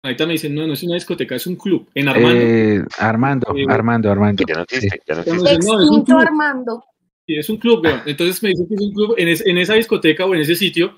ahorita 0.02 0.26
me 0.26 0.32
dicen, 0.32 0.52
no, 0.52 0.66
no 0.66 0.72
es 0.72 0.82
una 0.82 0.94
discoteca, 0.94 1.36
es 1.36 1.46
un 1.46 1.54
club, 1.54 1.88
en 1.94 2.08
Armando. 2.08 2.40
Eh, 2.40 2.84
Armando, 2.98 3.54
Eh, 3.56 3.66
Armando, 3.68 4.10
Armando. 4.10 4.42
Ya 4.48 4.54
no 4.56 4.62
existe, 4.62 5.00
ya 5.06 5.14
no 5.14 5.24
Ya 5.24 5.32
no 5.32 5.42
existe. 5.44 5.64
no, 5.72 5.80
es 5.80 5.90
un 5.90 6.04
club. 6.04 6.18
Armando. 6.18 6.84
Sí, 7.24 7.36
es 7.36 7.48
un 7.48 7.56
club, 7.58 7.84
weón. 7.84 8.02
Entonces 8.04 8.42
me 8.42 8.48
dicen 8.48 8.66
que 8.68 8.74
es 8.74 8.80
un 8.80 8.92
club. 8.92 9.14
En, 9.16 9.28
es- 9.28 9.46
en 9.46 9.58
esa 9.58 9.74
discoteca 9.74 10.26
o 10.26 10.34
en 10.34 10.40
ese 10.40 10.56
sitio 10.56 10.92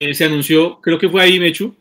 eh, 0.00 0.14
se 0.14 0.24
anunció, 0.24 0.80
creo 0.80 0.98
que 0.98 1.08
fue 1.08 1.22
ahí, 1.22 1.38
Mechu, 1.38 1.74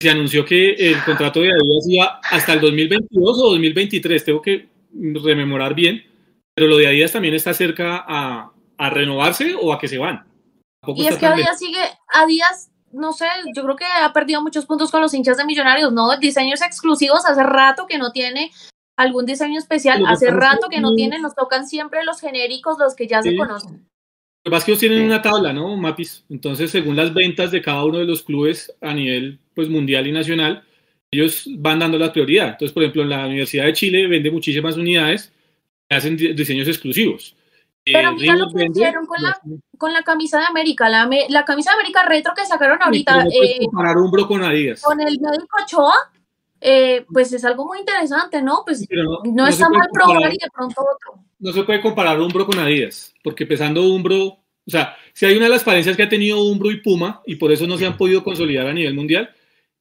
se 0.00 0.10
anunció 0.10 0.44
que 0.44 0.72
el 0.72 1.02
contrato 1.04 1.40
de 1.40 1.50
Adidas 1.50 1.88
iba 1.88 2.20
hasta 2.30 2.54
el 2.54 2.60
2022 2.60 3.38
o 3.38 3.50
2023. 3.50 4.24
Tengo 4.24 4.42
que 4.42 4.68
rememorar 4.92 5.74
bien, 5.74 6.02
pero 6.54 6.68
lo 6.68 6.76
de 6.76 6.88
Adidas 6.88 7.12
también 7.12 7.34
está 7.34 7.54
cerca 7.54 8.04
a, 8.06 8.52
a 8.78 8.90
renovarse 8.90 9.54
o 9.60 9.72
a 9.72 9.78
que 9.78 9.88
se 9.88 9.98
van. 9.98 10.26
Y 10.88 11.06
es 11.06 11.16
que 11.16 11.26
Adidas 11.26 11.58
sigue, 11.58 11.80
Adidas, 12.12 12.72
no 12.90 13.12
sé, 13.12 13.26
yo 13.54 13.62
creo 13.62 13.76
que 13.76 13.84
ha 13.84 14.12
perdido 14.12 14.42
muchos 14.42 14.66
puntos 14.66 14.90
con 14.90 15.00
los 15.00 15.14
hinchas 15.14 15.36
de 15.36 15.44
Millonarios, 15.44 15.92
¿no? 15.92 16.16
Diseños 16.18 16.60
exclusivos, 16.62 17.24
hace 17.24 17.42
rato 17.42 17.86
que 17.86 17.98
no 17.98 18.10
tiene 18.10 18.50
algún 18.96 19.24
diseño 19.24 19.58
especial, 19.58 20.04
hace 20.06 20.30
rato 20.30 20.68
que 20.68 20.80
no 20.80 20.94
tiene, 20.94 21.18
nos 21.18 21.34
tocan 21.34 21.66
siempre 21.66 22.04
los 22.04 22.20
genéricos, 22.20 22.76
los 22.78 22.94
que 22.94 23.06
ya 23.06 23.22
se 23.22 23.36
conocen. 23.36 23.88
Que 24.44 24.50
pasa 24.50 24.58
es 24.58 24.64
que 24.64 24.70
ellos 24.72 24.80
tienen 24.80 24.98
Sí. 25.00 25.04
una 25.04 25.22
tabla, 25.22 25.52
¿no, 25.52 25.76
Mapis? 25.76 26.24
Entonces, 26.28 26.70
según 26.70 26.96
las 26.96 27.14
ventas 27.14 27.52
de 27.52 27.62
cada 27.62 27.84
uno 27.84 27.98
de 27.98 28.04
los 28.06 28.22
clubes 28.22 28.74
a 28.80 28.92
nivel 28.92 29.38
pues, 29.54 29.68
mundial 29.68 30.06
y 30.06 30.12
nacional, 30.12 30.64
ellos 31.10 31.44
van 31.58 31.78
dando 31.78 31.98
la 31.98 32.12
prioridad. 32.12 32.48
Entonces, 32.48 32.72
por 32.72 32.82
ejemplo, 32.82 33.04
la 33.04 33.26
Universidad 33.26 33.66
de 33.66 33.72
Chile 33.74 34.06
vende 34.08 34.30
muchísimas 34.30 34.76
unidades 34.76 35.32
hacen 35.90 36.16
di- 36.16 36.32
diseños 36.32 36.66
exclusivos. 36.68 37.36
Pero 37.84 38.10
Eh, 38.10 38.14
mira 38.18 38.34
lo 38.36 38.48
que 38.48 38.54
vende- 38.56 38.80
hicieron 38.80 39.04
con 39.06 39.22
la- 39.22 39.38
Con 39.76 39.92
la 39.92 40.02
camisa 40.04 40.38
de 40.38 40.46
América, 40.46 40.88
la, 40.88 41.08
la 41.28 41.44
camisa 41.44 41.70
de 41.72 41.74
América 41.80 42.04
retro 42.08 42.32
que 42.36 42.46
sacaron 42.46 42.78
ahorita 42.80 43.24
no 43.24 43.30
eh, 43.30 43.58
comparar 43.64 43.96
Umbro 43.98 44.26
con 44.28 44.42
Adidas. 44.42 44.80
con 44.80 45.00
el 45.00 45.18
médico 45.20 45.48
Ochoa, 45.62 45.92
eh, 46.62 47.04
pues 47.12 47.32
es 47.32 47.44
algo 47.44 47.66
muy 47.66 47.80
interesante, 47.80 48.40
¿no? 48.40 48.62
Pues 48.64 48.86
pero 48.88 49.02
no, 49.02 49.20
no, 49.24 49.32
no 49.32 49.46
se 49.46 49.52
está 49.52 49.68
mal 49.68 49.88
probar 49.92 50.32
y 50.32 50.38
de 50.38 50.50
pronto 50.54 50.80
otro. 50.80 51.22
no 51.40 51.52
se 51.52 51.64
puede 51.64 51.80
comparar 51.80 52.20
Umbro 52.20 52.46
con 52.46 52.58
Adidas, 52.58 53.12
porque 53.24 53.46
pesando 53.46 53.82
Umbro, 53.82 54.24
o 54.24 54.70
sea, 54.70 54.96
si 55.12 55.26
hay 55.26 55.36
una 55.36 55.46
de 55.46 55.50
las 55.50 55.64
falencias 55.64 55.96
que 55.96 56.04
ha 56.04 56.08
tenido 56.08 56.42
Umbro 56.42 56.70
y 56.70 56.80
Puma, 56.80 57.20
y 57.26 57.34
por 57.34 57.50
eso 57.50 57.66
no 57.66 57.76
se 57.78 57.86
han 57.86 57.96
podido 57.96 58.22
consolidar 58.22 58.68
a 58.68 58.72
nivel 58.72 58.94
mundial, 58.94 59.30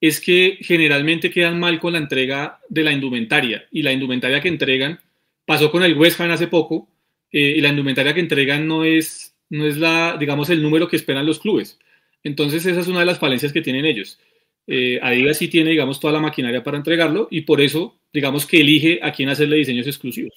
es 0.02 0.20
que 0.20 0.58
generalmente 0.62 1.30
quedan 1.30 1.60
mal 1.60 1.80
con 1.80 1.94
la 1.94 2.00
entrega 2.00 2.60
de 2.68 2.84
la 2.84 2.92
indumentaria, 2.92 3.66
y 3.72 3.84
la 3.84 3.92
indumentaria 3.92 4.42
que 4.42 4.48
entregan, 4.48 5.00
pasó 5.46 5.72
con 5.72 5.84
el 5.84 5.96
West 5.96 6.20
Ham 6.20 6.32
hace 6.32 6.48
poco, 6.48 6.90
eh, 7.32 7.54
y 7.58 7.62
la 7.62 7.70
indumentaria 7.70 8.16
que 8.16 8.20
entregan 8.20 8.68
no 8.68 8.84
es, 8.84 9.36
no 9.50 9.68
es 9.68 9.78
la, 9.78 10.18
digamos, 10.20 10.50
el 10.50 10.64
número 10.64 10.88
que 10.88 10.96
esperan 10.96 11.28
los 11.28 11.40
clubes. 11.40 11.78
Entonces 12.24 12.66
esa 12.66 12.80
es 12.80 12.88
una 12.88 13.02
de 13.02 13.06
las 13.06 13.20
falencias 13.20 13.54
que 13.54 13.62
tienen 13.62 13.86
ellos. 13.86 14.20
Eh, 14.68 15.00
Adidas 15.02 15.38
sí 15.38 15.48
tiene, 15.48 15.72
digamos, 15.72 16.00
toda 16.00 16.14
la 16.14 16.20
maquinaria 16.20 16.64
para 16.64 16.78
entregarlo, 16.78 17.28
y 17.32 17.42
por 17.42 17.62
eso, 17.62 17.98
digamos, 18.14 18.46
que 18.46 18.62
elige 18.62 19.00
a 19.02 19.12
quién 19.12 19.30
hacerle 19.30 19.58
diseños 19.58 19.88
exclusivos. 19.88 20.34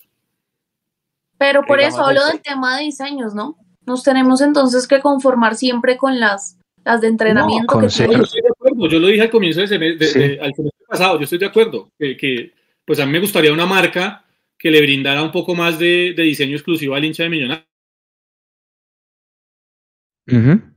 Pero 1.38 1.64
por 1.64 1.80
eso 1.80 2.05
hablo 2.05 2.20
el- 2.26 2.32
del 2.32 2.42
tema 2.42 2.78
de 2.78 2.84
diseños, 2.84 3.34
¿no? 3.34 3.56
Nos 3.86 4.02
tenemos 4.02 4.40
entonces 4.40 4.86
que 4.88 5.01
conformar 5.01 5.56
siempre 5.56 5.96
con 5.98 6.18
las, 6.18 6.59
las 6.84 7.01
de 7.01 7.09
entrenamiento 7.09 7.78
que. 7.78 7.88
Yo 7.88 8.22
estoy 8.22 8.40
de 8.40 8.48
acuerdo, 8.48 8.88
yo 8.88 8.98
lo 8.98 9.09
dije 9.09 9.22
al 9.22 9.30
comienzo 9.30 9.60
del 9.60 9.68
semestre, 9.68 10.06
de- 10.06 10.12
Sí. 10.12 10.18
de- 10.18 10.40
al 10.40 10.55
semestre 10.55 10.86
pasado, 10.88 11.18
yo 11.18 11.24
estoy 11.24 11.38
de 11.38 11.46
acuerdo, 11.46 11.90
que, 11.98 12.16
que, 12.16 12.52
pues 12.84 12.98
a 13.01 13.06
mí 13.06 13.12
me 13.12 13.20
gustaría 13.20 13.52
una 13.52 13.66
marca 13.66 14.24
que 14.59 14.70
le 14.70 14.80
brindara 14.80 15.22
un 15.22 15.32
poco 15.32 15.55
más 15.55 15.78
de, 15.78 16.14
de 16.16 16.22
diseño 16.22 16.55
exclusivo 16.56 16.94
al 16.94 17.05
hincha 17.05 17.24
de 17.24 17.28
Millonarios. 17.28 17.66
Ujú. 20.30 20.73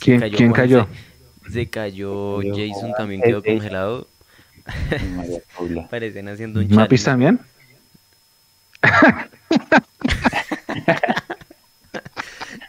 ¿Quién, 0.00 0.20
cayó 0.20 0.36
quién 0.36 0.52
cayó? 0.52 0.88
Se 1.52 1.68
cayó 1.68 2.38
Cayó 2.38 2.54
Jason, 2.56 2.92
también 2.96 3.22
quedó 3.22 3.42
congelado. 3.42 4.08
Parecen 5.90 6.28
haciendo 6.28 6.60
un 6.60 6.68
¿Mapis 6.74 7.04
challenge. 7.04 7.38
también? 7.38 7.40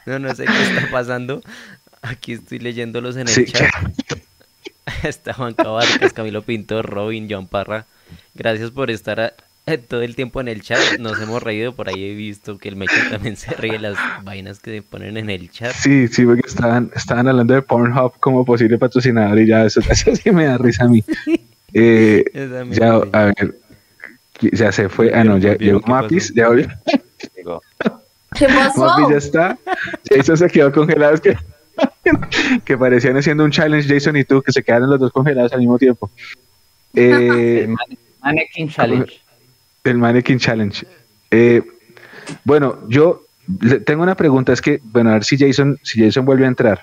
No, 0.06 0.20
no 0.20 0.34
sé 0.36 0.46
qué 0.46 0.64
está 0.64 0.90
pasando. 0.92 1.42
Aquí 2.02 2.34
estoy 2.34 2.60
leyéndolos 2.60 3.16
en 3.18 3.28
el 3.28 3.46
chat. 3.46 3.70
Está 5.04 5.34
Juan 5.34 5.54
Cabarcas, 5.54 6.14
Camilo 6.14 6.42
Pintor, 6.42 6.86
Robin, 6.86 7.28
John 7.30 7.48
Parra. 7.48 7.86
Gracias 8.34 8.72
por 8.72 8.92
estar 8.92 9.36
todo 9.88 10.02
el 10.02 10.16
tiempo 10.16 10.42
en 10.42 10.48
el 10.48 10.62
chat. 10.62 11.00
Nos 11.00 11.20
hemos 11.22 11.42
reído. 11.42 11.74
Por 11.74 11.90
ahí 11.90 12.04
he 12.04 12.16
visto 12.16 12.58
que 12.58 12.70
el 12.70 12.76
Mecho 12.76 12.96
también 13.10 13.38
se 13.38 13.54
ríe 13.56 13.80
las 13.80 13.98
vainas 14.24 14.60
que 14.60 14.82
ponen 14.82 15.18
en 15.18 15.30
el 15.30 15.50
chat. 15.50 15.72
Sí, 15.72 16.08
sí, 16.08 16.26
porque 16.26 16.48
estaban, 16.48 16.92
estaban 16.96 17.28
hablando 17.28 17.54
de 17.54 17.62
Pornhub 17.62 18.14
como 18.20 18.46
posible 18.46 18.78
patrocinador 18.78 19.40
y 19.40 19.48
ya 19.48 19.66
eso, 19.66 19.82
sí 19.94 20.32
me 20.32 20.46
da 20.46 20.58
risa 20.58 20.86
a 20.86 20.88
mí. 20.88 21.04
Eh, 21.74 22.26
ya, 22.72 22.96
a 23.14 23.26
ver, 23.28 23.58
ya 24.52 24.74
se 24.74 24.90
fue. 24.90 25.14
Ah, 25.16 25.24
no, 25.24 25.38
ya 25.38 25.56
llegó 25.56 25.80
Mapis. 25.88 26.34
Ya 26.34 26.50
Llegó. 26.50 27.62
¿Qué 28.38 28.46
pasó? 28.46 28.88
Mapis 28.88 29.08
ya 29.10 29.16
está. 29.16 29.58
Jason 30.10 30.36
se 30.36 30.50
quedó 30.50 30.70
congelado. 30.74 31.14
Es 31.14 31.22
que, 31.22 31.38
que 32.66 32.78
parecían 32.78 33.16
haciendo 33.16 33.46
un 33.46 33.52
challenge, 33.52 33.88
Jason 33.88 34.18
y 34.18 34.26
tú, 34.26 34.42
que 34.42 34.52
se 34.52 34.62
quedaron 34.62 34.90
los 34.90 35.00
dos 35.00 35.14
congelados 35.14 35.54
al 35.54 35.60
mismo 35.60 35.80
tiempo. 35.80 36.12
Eh, 36.94 37.74
Mannequin 38.22 38.68
Challenge. 38.68 39.22
El 39.84 39.98
Mannequin 39.98 40.40
Challenge. 40.40 40.86
Eh, 41.32 41.64
bueno, 42.44 42.80
yo 42.88 43.26
tengo 43.86 44.04
una 44.04 44.16
pregunta, 44.16 44.54
es 44.54 44.62
que, 44.62 44.80
bueno, 44.84 45.10
a 45.10 45.14
ver 45.14 45.24
si 45.24 45.38
Jason, 45.38 45.80
si 45.82 46.02
Jason 46.02 46.26
vuelve 46.26 46.46
a 46.46 46.50
entrar. 46.50 46.82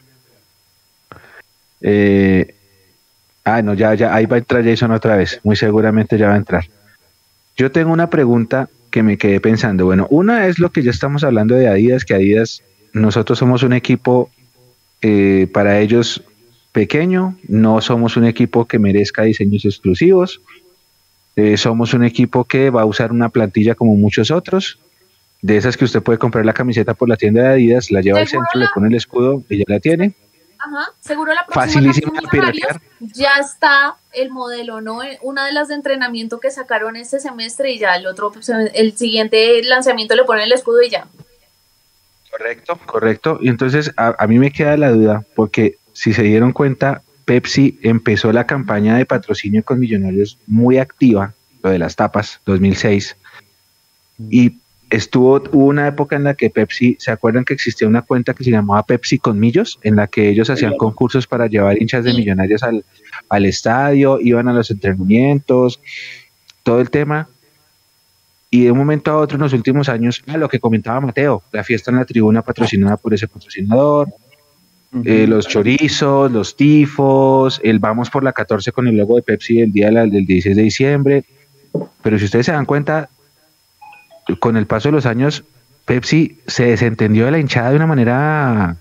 Eh, 1.81 2.55
ah, 3.45 3.62
no, 3.62 3.75
ya, 3.75 3.95
ya, 3.95 4.15
ahí 4.15 4.27
va 4.27 4.37
a 4.37 4.41
entrar 4.41 4.65
Jason 4.65 4.91
otra 4.91 5.16
vez, 5.16 5.41
muy 5.45 5.57
seguramente 5.57 6.19
ya 6.19 6.29
va 6.29 6.35
a 6.35 6.39
entrar. 6.39 6.65
Yo 7.57 7.70
tengo 7.70 7.93
una 7.93 8.11
pregunta 8.11 8.69
que 8.91 9.03
me 9.03 9.19
quedé 9.19 9.41
pensando. 9.41 9.85
Bueno, 9.85 10.07
una 10.11 10.47
es 10.47 10.59
lo 10.59 10.70
que 10.70 10.83
ya 10.83 10.91
estamos 10.91 11.25
hablando 11.25 11.55
de 11.55 11.69
Adidas, 11.69 12.05
que 12.05 12.15
Adidas, 12.15 12.62
nosotros 12.93 13.39
somos 13.39 13.62
un 13.62 13.73
equipo 13.73 14.31
eh, 15.03 15.49
para 15.53 15.79
ellos 15.81 16.23
pequeño, 16.73 17.37
no 17.49 17.81
somos 17.81 18.16
un 18.16 18.25
equipo 18.25 18.66
que 18.66 18.79
merezca 18.79 19.23
diseños 19.23 19.65
exclusivos, 19.65 20.41
eh, 21.39 21.56
somos 21.56 21.94
un 21.94 22.02
equipo 22.02 22.43
que 22.43 22.69
va 22.69 22.82
a 22.82 22.85
usar 22.85 23.12
una 23.12 23.28
plantilla 23.28 23.77
como 23.77 23.94
muchos 23.94 24.32
otros, 24.32 24.81
de 25.40 25.56
esas 25.56 25.77
que 25.77 25.85
usted 25.85 26.02
puede 26.02 26.19
comprar 26.19 26.44
la 26.44 26.52
camiseta 26.52 26.94
por 26.94 27.09
la 27.09 27.16
tienda 27.16 27.43
de 27.43 27.48
Adidas, 27.51 27.93
la 27.93 28.01
lleva 28.01 28.19
al 28.19 28.27
centro, 28.27 28.59
le 28.59 28.66
pone 28.74 28.89
el 28.89 28.97
escudo 28.97 29.44
y 29.48 29.59
ya 29.59 29.65
la 29.69 29.78
tiene. 29.78 30.15
Ajá, 30.59 30.93
seguro 30.98 31.32
la 31.32 31.47
próxima 31.47 31.93
ya 33.15 33.35
está 33.40 33.94
el 34.12 34.31
modelo, 34.31 34.81
¿no? 34.81 34.98
Una 35.23 35.47
de 35.47 35.52
las 35.52 35.69
de 35.69 35.77
entrenamiento 35.77 36.40
que 36.40 36.51
sacaron 36.51 36.97
este 36.97 37.20
semestre 37.20 37.70
y 37.70 37.78
ya 37.78 37.94
el 37.94 38.09
otro, 38.09 38.32
pues, 38.32 38.48
el 38.48 38.97
siguiente 38.97 39.62
lanzamiento 39.62 40.16
le 40.16 40.24
ponen 40.24 40.43
el 40.43 40.52
escudo 40.52 40.82
y 40.82 40.90
ya. 40.90 41.06
Correcto, 42.32 42.81
correcto. 42.85 43.39
Y 43.40 43.48
entonces 43.48 43.93
a, 43.97 44.16
a 44.19 44.27
mí 44.27 44.40
me 44.40 44.51
queda 44.51 44.77
la 44.77 44.90
duda, 44.90 45.24
porque 45.36 45.77
si 45.93 46.12
se 46.12 46.24
dieron 46.24 46.52
cuenta, 46.52 47.02
Pepsi 47.29 47.79
empezó 47.83 48.33
la 48.33 48.47
campaña 48.47 48.97
de 48.97 49.05
patrocinio 49.05 49.63
con 49.63 49.79
millonarios 49.79 50.39
muy 50.47 50.79
activa, 50.79 51.35
lo 51.63 51.69
de 51.69 51.79
las 51.79 51.95
tapas, 51.95 52.41
2006. 52.47 53.19
Y 54.31 54.55
estuvo, 54.89 55.35
hubo 55.53 55.67
una 55.67 55.87
época 55.89 56.17
en 56.17 56.25
la 56.25 56.33
que 56.33 56.49
Pepsi, 56.49 56.97
¿se 56.99 57.11
acuerdan 57.11 57.45
que 57.45 57.53
existía 57.53 57.87
una 57.87 58.01
cuenta 58.01 58.33
que 58.33 58.45
se 58.45 58.51
llamaba 58.51 58.83
Pepsi 58.83 59.19
con 59.19 59.39
Millos? 59.39 59.79
En 59.83 59.97
la 59.97 60.07
que 60.07 60.31
ellos 60.31 60.49
hacían 60.49 60.79
concursos 60.79 61.27
para 61.27 61.49
llevar 61.49 61.77
hinchas 61.83 62.03
de 62.03 62.15
millonarios 62.15 62.63
al, 62.63 62.83
al 63.29 63.45
estadio, 63.45 64.19
iban 64.23 64.49
a 64.49 64.55
los 64.55 64.71
entrenamientos, 64.71 65.81
todo 66.63 66.81
el 66.81 66.89
tema. 66.89 67.29
Y 68.51 68.65
de 68.65 68.73
un 68.73 68.79
momento 68.79 69.11
a 69.11 69.19
otro, 69.19 69.37
en 69.37 69.43
los 69.43 69.53
últimos 69.53 69.91
años, 69.91 70.25
a 70.29 70.39
lo 70.39 70.49
que 70.49 70.61
comentaba 70.61 70.99
Mateo, 71.03 71.43
la 71.53 71.63
fiesta 71.63 71.91
en 71.91 71.99
la 71.99 72.07
tribuna 72.07 72.41
patrocinada 72.41 72.97
por 72.97 73.13
ese 73.13 73.29
patrocinador, 73.29 74.09
eh, 75.05 75.27
los 75.27 75.47
chorizos, 75.47 76.32
los 76.32 76.56
tifos, 76.56 77.60
el 77.62 77.78
vamos 77.78 78.09
por 78.10 78.24
la 78.24 78.32
14 78.32 78.73
con 78.73 78.89
el 78.89 78.97
logo 78.97 79.16
de 79.16 79.23
Pepsi 79.23 79.60
el 79.60 79.73
día 79.73 79.90
del 79.90 80.24
16 80.24 80.56
de 80.56 80.62
diciembre. 80.62 81.24
Pero 82.02 82.19
si 82.19 82.24
ustedes 82.24 82.47
se 82.47 82.52
dan 82.52 82.65
cuenta, 82.65 83.10
con 84.40 84.56
el 84.56 84.66
paso 84.66 84.89
de 84.89 84.93
los 84.93 85.06
años, 85.06 85.44
Pepsi 85.85 86.39
se 86.47 86.65
desentendió 86.65 87.27
de 87.27 87.31
la 87.32 87.39
hinchada 87.39 87.70
de 87.70 87.77
una 87.77 87.86
manera 87.86 88.77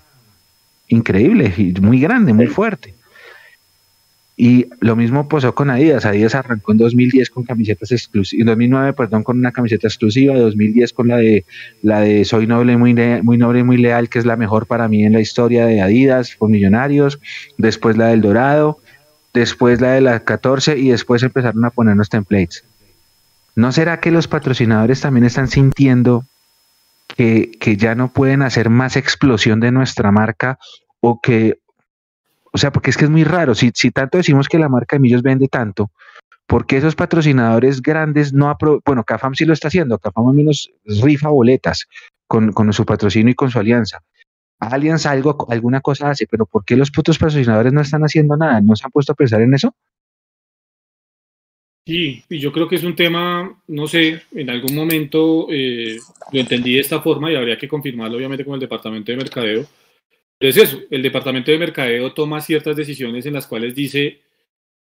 increíble, 0.88 1.52
y 1.56 1.72
muy 1.80 2.00
grande, 2.00 2.32
muy 2.32 2.46
fuerte. 2.46 2.94
Y 4.40 4.68
lo 4.78 4.94
mismo 4.94 5.28
pasó 5.28 5.52
con 5.52 5.68
Adidas. 5.68 6.06
Adidas 6.06 6.36
arrancó 6.36 6.70
en 6.70 6.78
2010 6.78 7.28
con 7.28 7.42
camisetas 7.42 7.90
exclusivas, 7.90 8.40
en 8.40 8.46
2009, 8.46 8.92
perdón, 8.92 9.24
con 9.24 9.36
una 9.36 9.50
camiseta 9.50 9.88
exclusiva, 9.88 10.34
en 10.34 10.42
2010 10.42 10.92
con 10.92 11.08
la 11.08 11.16
de 11.16 11.44
la 11.82 12.00
de 12.02 12.24
Soy 12.24 12.46
noble, 12.46 12.76
muy, 12.76 12.94
muy 12.94 13.36
noble, 13.36 13.64
muy 13.64 13.78
leal, 13.78 14.08
que 14.08 14.20
es 14.20 14.24
la 14.24 14.36
mejor 14.36 14.66
para 14.66 14.86
mí 14.86 15.04
en 15.04 15.12
la 15.12 15.20
historia 15.20 15.66
de 15.66 15.80
Adidas, 15.80 16.36
con 16.36 16.52
Millonarios, 16.52 17.18
después 17.56 17.96
la 17.96 18.06
del 18.06 18.20
Dorado, 18.20 18.78
después 19.34 19.80
la 19.80 19.94
de 19.94 20.02
la 20.02 20.20
14 20.20 20.78
y 20.78 20.90
después 20.90 21.24
empezaron 21.24 21.64
a 21.64 21.70
ponernos 21.70 22.08
templates. 22.08 22.62
¿No 23.56 23.72
será 23.72 23.98
que 23.98 24.12
los 24.12 24.28
patrocinadores 24.28 25.00
también 25.00 25.24
están 25.24 25.48
sintiendo 25.48 26.24
que, 27.16 27.50
que 27.58 27.76
ya 27.76 27.96
no 27.96 28.12
pueden 28.12 28.42
hacer 28.42 28.70
más 28.70 28.94
explosión 28.94 29.58
de 29.58 29.72
nuestra 29.72 30.12
marca 30.12 30.60
o 31.00 31.20
que 31.20 31.58
o 32.58 32.60
sea, 32.60 32.72
porque 32.72 32.90
es 32.90 32.96
que 32.96 33.04
es 33.04 33.10
muy 33.10 33.22
raro. 33.22 33.54
Si, 33.54 33.70
si 33.72 33.92
tanto 33.92 34.18
decimos 34.18 34.48
que 34.48 34.58
la 34.58 34.68
marca 34.68 34.96
de 34.96 35.00
Millos 35.00 35.22
vende 35.22 35.46
tanto, 35.46 35.92
¿por 36.44 36.66
qué 36.66 36.78
esos 36.78 36.96
patrocinadores 36.96 37.80
grandes 37.80 38.32
no 38.32 38.50
aprovechan? 38.50 38.82
Bueno, 38.84 39.04
Cafam 39.04 39.36
sí 39.36 39.44
lo 39.44 39.52
está 39.52 39.68
haciendo. 39.68 39.96
Cafam 39.98 40.26
al 40.26 40.34
menos 40.34 40.68
rifa 40.84 41.28
boletas 41.28 41.86
con, 42.26 42.50
con 42.50 42.72
su 42.72 42.84
patrocinio 42.84 43.30
y 43.30 43.36
con 43.36 43.48
su 43.48 43.60
alianza. 43.60 44.02
Alianza 44.58 45.12
algo, 45.12 45.46
alguna 45.48 45.80
cosa 45.80 46.10
hace, 46.10 46.26
pero 46.26 46.46
¿por 46.46 46.64
qué 46.64 46.74
los 46.74 46.90
putos 46.90 47.16
patrocinadores 47.16 47.72
no 47.72 47.80
están 47.80 48.02
haciendo 48.02 48.36
nada? 48.36 48.60
¿No 48.60 48.74
se 48.74 48.86
han 48.86 48.90
puesto 48.90 49.12
a 49.12 49.14
pensar 49.14 49.40
en 49.40 49.54
eso? 49.54 49.72
Sí, 51.86 52.24
y 52.28 52.40
yo 52.40 52.50
creo 52.50 52.66
que 52.66 52.74
es 52.74 52.82
un 52.82 52.96
tema, 52.96 53.56
no 53.68 53.86
sé, 53.86 54.20
en 54.34 54.50
algún 54.50 54.74
momento 54.74 55.46
eh, 55.48 55.96
lo 56.32 56.40
entendí 56.40 56.74
de 56.74 56.80
esta 56.80 57.00
forma 57.00 57.30
y 57.30 57.36
habría 57.36 57.56
que 57.56 57.68
confirmarlo 57.68 58.16
obviamente 58.16 58.44
con 58.44 58.54
el 58.54 58.60
departamento 58.60 59.12
de 59.12 59.16
mercadeo 59.16 59.64
es 60.40 60.56
eso, 60.56 60.80
el 60.90 61.02
departamento 61.02 61.50
de 61.50 61.58
mercadeo 61.58 62.12
toma 62.12 62.40
ciertas 62.40 62.76
decisiones 62.76 63.26
en 63.26 63.34
las 63.34 63.46
cuales 63.46 63.74
dice 63.74 64.20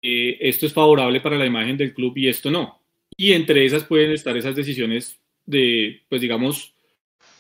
eh, 0.03 0.37
esto 0.41 0.67
es 0.67 0.73
favorable 0.73 1.21
para 1.21 1.39
la 1.39 1.47
imagen 1.47 1.77
del 1.77 1.95
club 1.95 2.17
y 2.17 2.29
esto 2.29 2.51
no. 2.51 2.83
Y 3.17 3.33
entre 3.33 3.65
esas 3.65 3.85
pueden 3.85 4.13
estar 4.13 4.37
esas 4.37 4.55
decisiones 4.55 5.19
de, 5.47 6.03
pues 6.09 6.21
digamos, 6.21 6.75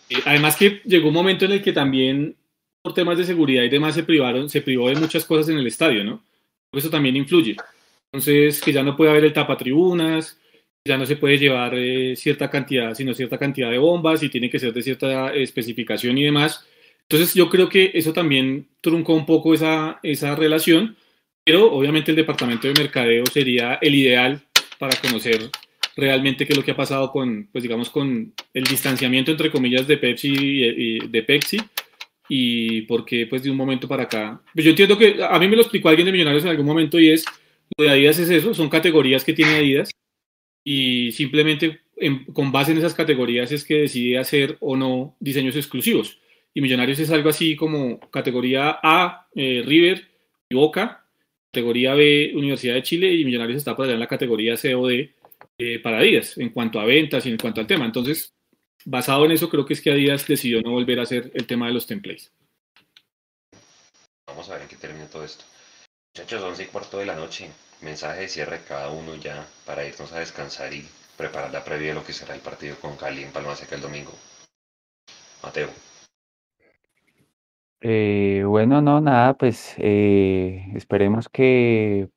eh, 0.09 0.16
además 0.24 0.56
que 0.56 0.80
llegó 0.84 1.09
un 1.09 1.14
momento 1.14 1.44
en 1.44 1.52
el 1.52 1.62
que 1.62 1.72
también 1.72 2.36
por 2.82 2.94
temas 2.94 3.18
de 3.18 3.24
seguridad 3.24 3.64
y 3.64 3.68
demás 3.68 3.94
se 3.94 4.05
privaron, 4.05 4.48
se 4.48 4.62
privó 4.62 4.88
de 4.88 4.94
muchas 4.94 5.24
cosas 5.24 5.48
en 5.51 5.59
el 5.59 5.66
estadio, 5.66 6.05
¿no? 6.05 6.24
Eso 6.72 6.88
también 6.88 7.16
influye. 7.16 7.56
Entonces, 8.12 8.60
que 8.62 8.72
ya 8.72 8.82
no 8.82 8.97
puede 8.97 9.10
haber 9.10 9.24
el 9.24 9.32
tapatribunas, 9.32 10.40
ya 10.84 10.97
no 10.97 11.05
se 11.05 11.16
puede 11.16 11.38
llevar 11.38 11.74
eh, 11.74 12.14
cierta 12.16 12.48
cantidad, 12.48 12.94
sino 12.94 13.12
cierta 13.12 13.38
cantidad 13.38 13.70
de 13.70 13.78
bombas 13.78 14.22
y 14.22 14.28
tiene 14.28 14.48
que 14.48 14.59
ser 14.59 14.72
de 14.72 14.82
cierta 14.82 15.34
especificación 15.34 16.16
y 16.16 16.24
demás 16.24 16.64
entonces 17.09 17.35
yo 17.35 17.49
creo 17.49 17.69
que 17.69 17.93
eso 17.95 18.12
también 18.12 18.69
truncó 18.81 19.15
un 19.15 19.27
poco 19.27 19.55
esa, 19.55 20.01
esa 20.03 20.35
relación, 20.35 20.97
pero 21.45 21.73
obviamente 21.73 22.11
el 22.11 22.16
departamento 22.16 22.66
de 22.66 22.74
mercadeo 22.74 23.24
sería 23.27 23.78
el 23.81 23.95
ideal 23.95 24.43
para 24.78 24.97
conocer 25.01 25.51
realmente 25.97 26.45
qué 26.47 26.53
es 26.53 26.57
lo 26.59 26.65
que 26.65 26.73
ha 26.73 26.77
pasado 26.77 27.12
con, 27.12 27.49
pues 27.53 27.62
digamos, 27.62 27.91
con 27.91 28.35
el 28.53 28.65
distanciamiento 28.65 29.31
entre 29.31 29.53
comillas 29.53 29.87
de 29.87 29.99
Pepsi 29.99 30.35
y, 30.37 31.09
de 31.09 31.23
Pepsi 31.23 31.59
y 32.28 32.83
por 32.83 33.05
qué 33.05 33.28
pues 33.28 33.45
de 33.45 33.51
un 33.53 33.57
momento 33.57 33.87
para 33.87 34.03
acá. 34.03 34.43
Pues 34.53 34.65
yo 34.65 34.70
entiendo 34.70 34.99
que 34.99 35.23
a 35.23 35.39
mí 35.39 35.47
me 35.47 35.55
lo 35.55 35.62
explicó 35.62 35.89
alguien 35.89 36.07
de 36.07 36.12
Millonarios 36.12 36.43
en 36.43 36.51
algún 36.51 36.66
momento 36.66 36.99
y 36.99 37.11
es, 37.11 37.24
lo 37.78 37.85
de 37.85 37.91
Adidas 37.91 38.19
es 38.19 38.31
eso, 38.31 38.53
son 38.53 38.69
categorías 38.69 39.23
que 39.23 39.33
tiene 39.33 39.55
Adidas 39.55 39.93
y 40.65 41.12
simplemente 41.12 41.83
con 42.33 42.51
base 42.51 42.73
en 42.73 42.78
esas 42.78 42.95
categorías 42.95 43.53
es 43.53 43.65
que 43.65 43.77
decide 43.83 44.19
hacer 44.19 44.57
o 44.59 44.77
no 44.77 45.16
diseños 45.20 45.55
exclusivos 45.55 46.19
y 46.57 46.62
Millonarios 46.62 46.99
es 46.99 47.11
algo 47.11 47.28
así 47.28 47.55
como 47.55 48.01
categoría 48.09 48.78
A, 48.83 49.28
eh, 49.35 49.62
River 49.62 50.09
y 50.49 50.55
Boca, 50.55 51.07
categoría 51.53 51.93
B, 51.93 52.33
Universidad 52.35 52.73
de 52.73 52.83
Chile, 52.83 53.12
y 53.12 53.27
Millonarios 53.27 53.59
está 53.59 53.77
por 53.77 53.85
allá 53.85 53.93
en 53.93 54.01
la 54.01 54.07
categoría 54.07 54.57
C 54.57 54.74
o 54.74 54.87
D 54.87 55.15
eh, 55.59 55.78
para 55.81 55.99
Adidas, 55.99 56.39
en 56.39 56.49
cuanto 56.49 56.81
a 56.81 56.87
ventas 56.87 57.27
y 57.27 57.28
en 57.28 57.37
cuanto 57.37 57.61
al 57.61 57.66
tema. 57.66 57.85
Entonces, 57.85 58.33
basado 58.87 59.27
en 59.27 59.33
eso, 59.33 59.51
creo 59.51 59.66
que 59.66 59.74
es 59.74 59.83
que 59.83 59.91
Adidas 59.91 60.27
decidió 60.27 60.62
no 60.62 60.70
volver 60.70 60.99
a 60.99 61.03
hacer 61.03 61.31
el 61.35 61.47
tema 61.47 61.66
de 61.66 61.74
los 61.74 61.87
templates. 61.87 62.33
Vamos 64.27 64.49
a 64.49 64.55
ver 64.55 64.62
en 64.62 64.69
qué 64.69 64.77
termina 64.77 65.11
todo 65.11 65.24
esto. 65.24 65.45
Muchachos, 66.15 66.43
11 66.43 66.62
y 66.62 66.66
cuarto 66.69 66.97
de 66.97 67.05
la 67.05 67.16
noche. 67.16 67.51
Mensaje 67.83 68.23
de 68.23 68.28
cierre 68.28 68.62
cada 68.66 68.89
uno 68.89 69.15
ya 69.16 69.47
para 69.66 69.87
irnos 69.87 70.11
a 70.15 70.20
descansar 70.20 70.73
y 70.73 70.89
preparar 71.19 71.53
la 71.53 71.62
previa 71.62 71.89
de 71.89 71.95
lo 71.97 72.03
que 72.03 72.15
será 72.15 72.35
el 72.35 72.41
partido 72.41 72.77
con 72.77 72.97
Cali 72.97 73.24
en 73.24 73.31
Palma 73.31 73.55
Seca 73.55 73.74
el 73.74 73.83
domingo. 73.83 74.15
Mateo. 75.43 75.85
Eh, 77.81 78.43
bueno, 78.47 78.81
no, 78.81 79.01
nada, 79.01 79.35
pues 79.36 79.74
eh, 79.78 80.66
esperemos 80.74 81.28
que 81.28 82.09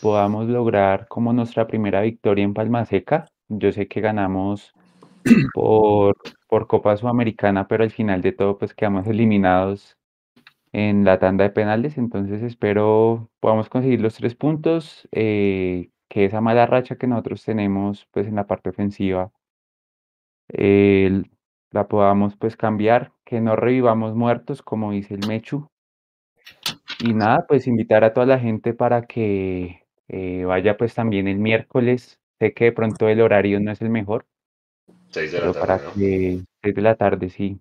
podamos 0.00 0.48
lograr 0.48 1.08
como 1.08 1.32
nuestra 1.32 1.66
primera 1.66 2.02
victoria 2.02 2.44
en 2.44 2.54
Palma 2.54 2.84
Seca. 2.86 3.26
Yo 3.48 3.72
sé 3.72 3.88
que 3.88 4.00
ganamos 4.00 4.72
por, 5.54 6.16
por 6.48 6.66
Copa 6.68 6.96
Sudamericana, 6.96 7.68
pero 7.68 7.84
al 7.84 7.90
final 7.92 8.22
de 8.22 8.32
todo 8.32 8.58
pues 8.58 8.74
quedamos 8.74 9.06
eliminados 9.06 9.96
en 10.72 11.04
la 11.04 11.18
tanda 11.20 11.44
de 11.44 11.50
penales, 11.50 11.98
entonces 11.98 12.42
espero 12.42 13.30
podamos 13.40 13.68
conseguir 13.70 14.00
los 14.02 14.16
tres 14.16 14.34
puntos, 14.36 15.08
eh, 15.12 15.90
que 16.08 16.26
esa 16.26 16.40
mala 16.42 16.66
racha 16.66 16.96
que 16.96 17.06
nosotros 17.08 17.44
tenemos 17.44 18.06
pues 18.12 18.26
en 18.28 18.36
la 18.36 18.46
parte 18.46 18.70
ofensiva 18.70 19.32
eh, 20.48 21.22
la 21.70 21.88
podamos 21.88 22.36
pues 22.36 22.56
cambiar, 22.56 23.12
que 23.30 23.40
no 23.40 23.54
revivamos 23.54 24.16
muertos 24.16 24.60
como 24.60 24.90
dice 24.90 25.14
el 25.14 25.26
Mechu. 25.28 25.68
Y 26.98 27.14
nada, 27.14 27.46
pues 27.46 27.68
invitar 27.68 28.02
a 28.02 28.12
toda 28.12 28.26
la 28.26 28.40
gente 28.40 28.74
para 28.74 29.06
que 29.06 29.84
eh, 30.08 30.44
vaya 30.44 30.76
pues 30.76 30.94
también 30.94 31.28
el 31.28 31.38
miércoles. 31.38 32.18
Sé 32.40 32.52
que 32.52 32.64
de 32.64 32.72
pronto 32.72 33.08
el 33.08 33.20
horario 33.20 33.60
no 33.60 33.70
es 33.70 33.80
el 33.82 33.88
mejor, 33.90 34.26
Seis 35.10 35.30
de 35.30 35.38
la 35.38 35.44
pero 35.44 35.52
tarde, 35.52 35.66
para 35.66 35.82
¿no? 35.84 35.94
que 35.94 36.42
6 36.62 36.74
de 36.74 36.82
la 36.82 36.96
tarde 36.96 37.30
sí, 37.30 37.60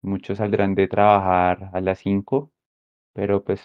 muchos 0.00 0.38
saldrán 0.38 0.74
de 0.74 0.88
trabajar 0.88 1.68
a 1.74 1.80
las 1.82 1.98
5, 1.98 2.50
pero 3.12 3.44
pues 3.44 3.60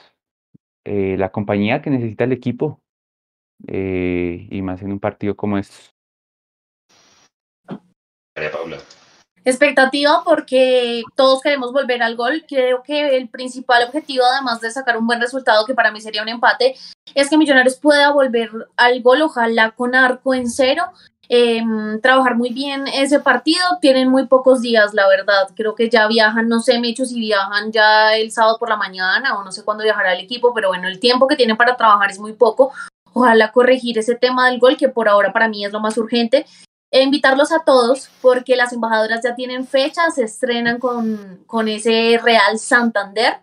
eh, 0.84 1.16
la 1.18 1.32
compañía 1.32 1.82
que 1.82 1.90
necesita 1.90 2.26
el 2.26 2.34
equipo 2.34 2.82
eh, 3.68 4.48
y 4.52 4.62
más 4.62 4.82
en 4.82 4.92
un 4.92 5.00
partido 5.00 5.36
como 5.38 5.58
estos. 5.58 5.94
María 8.36 8.52
Paula. 8.52 8.78
Expectativa 9.46 10.24
porque 10.26 11.04
todos 11.16 11.40
queremos 11.42 11.72
volver 11.72 12.02
al 12.02 12.16
gol. 12.16 12.44
Creo 12.48 12.82
que 12.82 13.16
el 13.16 13.30
principal 13.30 13.84
objetivo, 13.84 14.26
además 14.26 14.60
de 14.60 14.72
sacar 14.72 14.98
un 14.98 15.06
buen 15.06 15.22
resultado, 15.22 15.66
que 15.68 15.76
para 15.76 15.92
mí 15.92 16.02
sería 16.02 16.24
un 16.24 16.30
empate, 16.30 16.76
es 17.14 17.30
que 17.30 17.38
Millonarios 17.38 17.76
pueda 17.76 18.12
volver 18.12 18.50
al 18.76 19.02
gol, 19.04 19.22
ojalá 19.22 19.70
con 19.72 19.94
arco 19.94 20.34
en 20.34 20.50
cero. 20.50 20.84
Eh, 21.30 21.62
trabajar 22.02 22.36
muy 22.36 22.50
bien 22.54 22.88
ese 22.88 23.20
partido. 23.20 23.64
Tienen 23.82 24.10
muy 24.10 24.26
pocos 24.26 24.62
días, 24.62 24.96
la 24.96 25.08
verdad. 25.08 25.48
Creo 25.56 25.76
que 25.76 25.90
ya 25.92 26.08
viajan, 26.08 26.48
no 26.50 26.60
sé, 26.60 26.80
Mecho, 26.80 27.06
si 27.06 27.20
viajan 27.20 27.72
ya 27.72 28.16
el 28.16 28.32
sábado 28.32 28.58
por 28.58 28.70
la 28.70 28.78
mañana 28.78 29.38
o 29.38 29.44
no 29.44 29.52
sé 29.52 29.64
cuándo 29.64 29.84
viajará 29.84 30.14
el 30.14 30.22
equipo, 30.22 30.56
pero 30.56 30.70
bueno, 30.70 30.88
el 30.88 31.00
tiempo 31.00 31.28
que 31.28 31.36
tienen 31.36 31.56
para 31.56 31.78
trabajar 31.78 32.10
es 32.10 32.20
muy 32.20 32.34
poco. 32.34 32.72
Ojalá 33.14 33.52
corregir 33.52 34.00
ese 34.00 34.16
tema 34.16 34.50
del 34.50 34.60
gol, 34.60 34.76
que 34.76 34.90
por 34.90 35.08
ahora 35.08 35.32
para 35.32 35.48
mí 35.48 35.64
es 35.64 35.72
lo 35.72 35.80
más 35.80 35.98
urgente. 35.98 36.48
E 36.96 37.02
invitarlos 37.02 37.52
a 37.52 37.66
todos 37.66 38.10
porque 38.22 38.56
las 38.56 38.72
embajadoras 38.72 39.20
ya 39.22 39.36
tienen 39.36 39.68
fecha, 39.68 40.10
se 40.12 40.24
estrenan 40.24 40.80
con, 40.80 41.44
con 41.46 41.68
ese 41.68 42.18
Real 42.24 42.58
Santander 42.58 43.34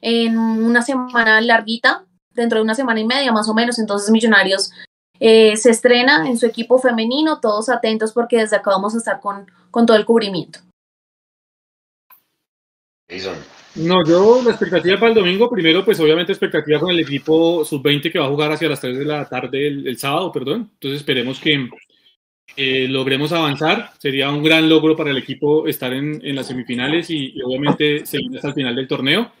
en 0.00 0.38
una 0.38 0.82
semana 0.82 1.40
larguita, 1.40 2.04
dentro 2.30 2.58
de 2.58 2.62
una 2.62 2.76
semana 2.76 3.00
y 3.00 3.04
media 3.04 3.32
más 3.32 3.48
o 3.48 3.54
menos. 3.54 3.80
Entonces 3.80 4.08
Millonarios 4.12 4.70
eh, 5.18 5.56
se 5.56 5.70
estrena 5.70 6.28
en 6.28 6.38
su 6.38 6.46
equipo 6.46 6.78
femenino, 6.78 7.40
todos 7.40 7.70
atentos 7.70 8.12
porque 8.12 8.38
desde 8.38 8.54
acá 8.54 8.70
vamos 8.70 8.94
a 8.94 8.98
estar 8.98 9.18
con, 9.18 9.50
con 9.72 9.84
todo 9.84 9.96
el 9.96 10.04
cubrimiento. 10.04 10.60
No, 13.74 14.06
yo 14.06 14.42
la 14.44 14.50
expectativa 14.50 15.00
para 15.00 15.08
el 15.08 15.18
domingo, 15.18 15.50
primero, 15.50 15.84
pues 15.84 15.98
obviamente 15.98 16.30
expectativa 16.30 16.78
con 16.78 16.90
el 16.90 17.00
equipo 17.00 17.64
sub-20 17.64 18.12
que 18.12 18.20
va 18.20 18.26
a 18.26 18.30
jugar 18.30 18.52
hacia 18.52 18.68
las 18.68 18.80
3 18.80 18.96
de 18.96 19.04
la 19.04 19.28
tarde 19.28 19.66
el, 19.66 19.88
el 19.88 19.98
sábado, 19.98 20.30
perdón. 20.30 20.70
Entonces 20.74 21.00
esperemos 21.00 21.40
que 21.40 21.68
eh, 22.56 22.86
logremos 22.88 23.32
avanzar. 23.32 23.90
Sería 23.98 24.30
un 24.30 24.42
gran 24.42 24.68
logro 24.68 24.96
para 24.96 25.10
el 25.10 25.18
equipo 25.18 25.66
estar 25.66 25.92
en, 25.92 26.20
en 26.24 26.36
las 26.36 26.46
semifinales 26.46 27.10
y, 27.10 27.32
y, 27.34 27.42
obviamente 27.42 28.06
seguir 28.06 28.34
hasta 28.36 28.48
el 28.48 28.54
final 28.54 28.76
del 28.76 28.88
torneo. 28.88 29.32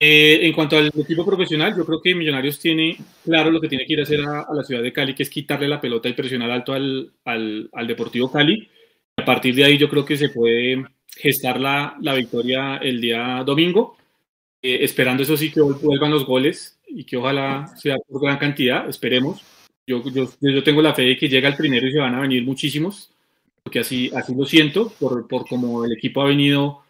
Eh, 0.00 0.46
en 0.46 0.52
cuanto 0.52 0.76
al 0.76 0.86
equipo 0.96 1.26
profesional, 1.26 1.74
yo 1.76 1.84
creo 1.84 2.00
que 2.00 2.14
Millonarios 2.14 2.60
tiene 2.60 2.96
claro 3.24 3.50
lo 3.50 3.60
que 3.60 3.68
tiene 3.68 3.84
que 3.84 3.94
ir 3.94 4.00
a 4.00 4.04
hacer 4.04 4.20
a, 4.20 4.42
a 4.42 4.54
la 4.54 4.62
ciudad 4.62 4.82
de 4.82 4.92
Cali, 4.92 5.14
que 5.14 5.24
es 5.24 5.30
quitarle 5.30 5.66
la 5.66 5.80
pelota 5.80 6.08
y 6.08 6.12
presionar 6.12 6.50
alto 6.50 6.72
al, 6.72 7.12
al, 7.24 7.68
al 7.72 7.86
Deportivo 7.86 8.30
Cali. 8.30 8.68
A 9.16 9.24
partir 9.24 9.54
de 9.56 9.64
ahí 9.64 9.76
yo 9.76 9.88
creo 9.88 10.04
que 10.04 10.16
se 10.16 10.28
puede 10.28 10.84
gestar 11.16 11.58
la, 11.60 11.96
la 12.00 12.14
victoria 12.14 12.76
el 12.76 13.00
día 13.00 13.42
domingo, 13.44 13.96
eh, 14.62 14.78
esperando 14.82 15.24
eso 15.24 15.36
sí 15.36 15.50
que 15.50 15.60
vuelvan 15.60 16.12
los 16.12 16.24
goles 16.24 16.78
y 16.86 17.04
que 17.04 17.16
ojalá 17.16 17.66
sea 17.76 17.96
por 18.08 18.22
gran 18.22 18.38
cantidad, 18.38 18.88
esperemos. 18.88 19.42
Yo, 19.88 20.04
yo, 20.10 20.28
yo 20.42 20.62
tengo 20.62 20.82
la 20.82 20.92
fe 20.92 21.00
de 21.00 21.16
que 21.16 21.30
llega 21.30 21.48
el 21.48 21.56
primero 21.56 21.86
y 21.86 21.92
se 21.92 21.98
van 21.98 22.14
a 22.14 22.20
venir 22.20 22.44
muchísimos, 22.44 23.10
porque 23.62 23.78
así, 23.78 24.10
así 24.14 24.34
lo 24.34 24.44
siento, 24.44 24.92
por, 25.00 25.26
por 25.26 25.48
como 25.48 25.82
el 25.86 25.92
equipo 25.92 26.20
ha 26.20 26.26
venido 26.26 26.82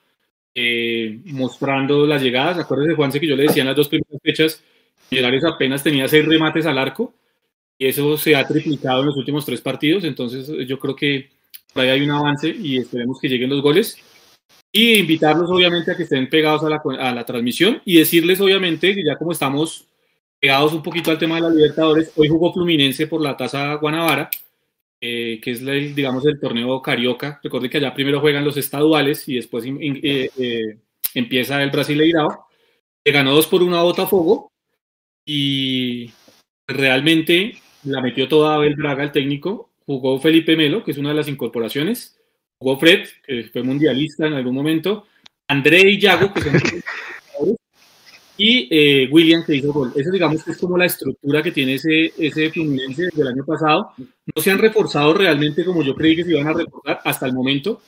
eh, 0.52 1.20
mostrando 1.26 2.04
las 2.08 2.20
llegadas. 2.20 2.58
Acuérdense, 2.58 2.96
Juanse, 2.96 3.20
que 3.20 3.28
yo 3.28 3.36
le 3.36 3.44
decía 3.44 3.62
en 3.62 3.68
las 3.68 3.76
dos 3.76 3.88
primeras 3.88 4.20
fechas, 4.20 4.64
Millonarios 5.12 5.44
apenas 5.44 5.84
tenía 5.84 6.08
seis 6.08 6.26
remates 6.26 6.66
al 6.66 6.76
arco, 6.76 7.14
y 7.78 7.86
eso 7.86 8.18
se 8.18 8.34
ha 8.34 8.44
triplicado 8.44 9.00
en 9.00 9.06
los 9.06 9.16
últimos 9.16 9.46
tres 9.46 9.60
partidos, 9.60 10.02
entonces 10.02 10.50
yo 10.66 10.78
creo 10.80 10.96
que 10.96 11.30
por 11.72 11.84
ahí 11.84 11.90
hay 11.90 12.00
un 12.00 12.10
avance 12.10 12.48
y 12.48 12.78
esperemos 12.78 13.20
que 13.20 13.28
lleguen 13.28 13.50
los 13.50 13.62
goles. 13.62 13.96
Y 14.72 14.98
invitarlos, 14.98 15.48
obviamente, 15.50 15.92
a 15.92 15.96
que 15.96 16.02
estén 16.02 16.28
pegados 16.28 16.64
a 16.64 16.68
la, 16.68 16.82
a 16.98 17.14
la 17.14 17.24
transmisión 17.24 17.80
y 17.84 17.98
decirles, 17.98 18.40
obviamente, 18.40 18.92
que 18.92 19.04
ya 19.04 19.16
como 19.16 19.30
estamos 19.30 19.86
pegados 20.40 20.72
un 20.72 20.82
poquito 20.82 21.10
al 21.10 21.18
tema 21.18 21.36
de 21.36 21.42
la 21.42 21.50
Libertadores, 21.50 22.12
hoy 22.16 22.28
jugó 22.28 22.52
Fluminense 22.52 23.06
por 23.06 23.20
la 23.20 23.36
Taza 23.36 23.74
Guanabara, 23.74 24.30
eh, 25.00 25.40
que 25.42 25.52
es, 25.52 25.62
la, 25.62 25.72
digamos, 25.72 26.24
el 26.26 26.40
torneo 26.40 26.80
carioca. 26.82 27.40
Recuerden 27.42 27.70
que 27.70 27.78
allá 27.78 27.94
primero 27.94 28.20
juegan 28.20 28.44
los 28.44 28.56
estaduales 28.56 29.28
y 29.28 29.36
después 29.36 29.64
eh, 29.64 30.30
eh, 30.36 30.78
empieza 31.14 31.62
el 31.62 31.70
Brasileirao. 31.70 32.46
Le 33.04 33.12
ganó 33.12 33.34
2 33.34 33.46
por 33.46 33.62
1 33.62 33.78
a 33.78 33.82
Botafogo 33.82 34.52
y 35.24 36.10
realmente 36.66 37.58
la 37.84 38.00
metió 38.00 38.28
toda 38.28 38.54
Abel 38.54 38.74
Braga, 38.74 39.04
el 39.04 39.12
técnico. 39.12 39.70
Jugó 39.86 40.18
Felipe 40.20 40.56
Melo, 40.56 40.84
que 40.84 40.90
es 40.90 40.98
una 40.98 41.10
de 41.10 41.14
las 41.14 41.28
incorporaciones. 41.28 42.18
Jugó 42.58 42.78
Fred, 42.78 43.08
que 43.24 43.44
fue 43.44 43.62
mundialista 43.62 44.26
en 44.26 44.34
algún 44.34 44.54
momento. 44.54 45.06
André 45.46 45.80
y 45.88 45.98
Yago, 45.98 46.34
que 46.34 46.42
son 46.42 46.52
y 48.38 48.68
eh, 48.70 49.08
William 49.10 49.44
que 49.44 49.56
hizo 49.56 49.72
gol. 49.72 49.92
Eso 49.94 50.10
digamos 50.10 50.42
que 50.44 50.52
es 50.52 50.58
como 50.58 50.78
la 50.78 50.86
estructura 50.86 51.42
que 51.42 51.50
tiene 51.50 51.74
ese, 51.74 52.12
ese 52.16 52.50
Fluminense 52.50 53.02
desde 53.02 53.22
el 53.22 53.28
año 53.28 53.44
pasado. 53.44 53.92
No 53.98 54.42
se 54.42 54.50
han 54.50 54.58
reforzado 54.58 55.12
realmente 55.12 55.64
como 55.64 55.82
yo 55.82 55.94
creí 55.94 56.16
que 56.16 56.24
se 56.24 56.30
iban 56.30 56.46
a 56.46 56.52
reforzar 56.52 57.00
hasta 57.04 57.26
el 57.26 57.34
momento 57.34 57.82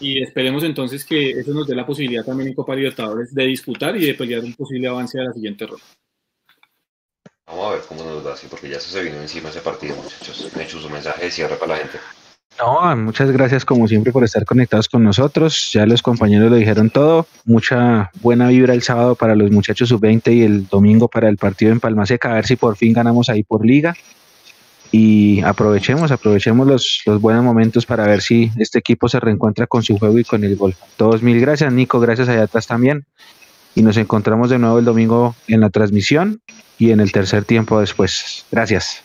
y 0.00 0.22
esperemos 0.22 0.64
entonces 0.64 1.04
que 1.04 1.30
eso 1.30 1.52
nos 1.52 1.66
dé 1.66 1.74
la 1.74 1.86
posibilidad 1.86 2.24
también 2.24 2.48
en 2.48 2.54
Copa 2.54 2.74
Libertadores 2.74 3.34
de 3.34 3.44
disputar 3.44 3.94
y 3.96 4.06
de 4.06 4.14
pelear 4.14 4.42
un 4.42 4.54
posible 4.54 4.88
avance 4.88 5.20
a 5.20 5.24
la 5.24 5.32
siguiente 5.32 5.66
ronda. 5.66 5.84
Vamos 7.46 7.66
a 7.66 7.74
ver 7.74 7.82
cómo 7.86 8.04
nos 8.04 8.26
va 8.26 8.32
así, 8.32 8.46
porque 8.48 8.70
ya 8.70 8.80
se 8.80 9.02
vino 9.02 9.20
encima 9.20 9.50
ese 9.50 9.60
partido, 9.60 9.94
muchachos. 9.96 10.50
Me 10.56 10.64
hecho 10.64 10.80
su 10.80 10.88
mensaje 10.88 11.26
de 11.26 11.30
cierre 11.30 11.56
para 11.56 11.74
la 11.74 11.80
gente. 11.82 11.98
No, 12.58 12.96
muchas 12.96 13.32
gracias 13.32 13.64
como 13.64 13.88
siempre 13.88 14.12
por 14.12 14.22
estar 14.22 14.44
conectados 14.44 14.88
con 14.88 15.02
nosotros. 15.02 15.72
Ya 15.72 15.86
los 15.86 16.02
compañeros 16.02 16.50
lo 16.50 16.56
dijeron 16.56 16.88
todo. 16.88 17.26
Mucha 17.44 18.10
buena 18.20 18.48
vibra 18.48 18.74
el 18.74 18.82
sábado 18.82 19.16
para 19.16 19.34
los 19.34 19.50
muchachos 19.50 19.88
sub-20 19.88 20.32
y 20.32 20.42
el 20.42 20.68
domingo 20.68 21.08
para 21.08 21.28
el 21.28 21.36
partido 21.36 21.72
en 21.72 21.80
Palmaseca. 21.80 22.30
A 22.30 22.34
ver 22.34 22.46
si 22.46 22.54
por 22.56 22.76
fin 22.76 22.92
ganamos 22.92 23.28
ahí 23.28 23.42
por 23.42 23.66
liga. 23.66 23.94
Y 24.92 25.42
aprovechemos, 25.42 26.12
aprovechemos 26.12 26.68
los, 26.68 27.02
los 27.06 27.20
buenos 27.20 27.42
momentos 27.42 27.84
para 27.84 28.06
ver 28.06 28.22
si 28.22 28.52
este 28.56 28.78
equipo 28.78 29.08
se 29.08 29.18
reencuentra 29.18 29.66
con 29.66 29.82
su 29.82 29.98
juego 29.98 30.16
y 30.20 30.24
con 30.24 30.44
el 30.44 30.54
gol. 30.54 30.76
Todos 30.96 31.22
mil 31.22 31.40
gracias, 31.40 31.72
Nico. 31.72 31.98
Gracias 31.98 32.28
allá 32.28 32.44
atrás 32.44 32.68
también. 32.68 33.04
Y 33.74 33.82
nos 33.82 33.96
encontramos 33.96 34.50
de 34.50 34.60
nuevo 34.60 34.78
el 34.78 34.84
domingo 34.84 35.34
en 35.48 35.60
la 35.60 35.70
transmisión 35.70 36.40
y 36.78 36.92
en 36.92 37.00
el 37.00 37.10
tercer 37.10 37.44
tiempo 37.44 37.80
después. 37.80 38.46
Gracias. 38.52 39.02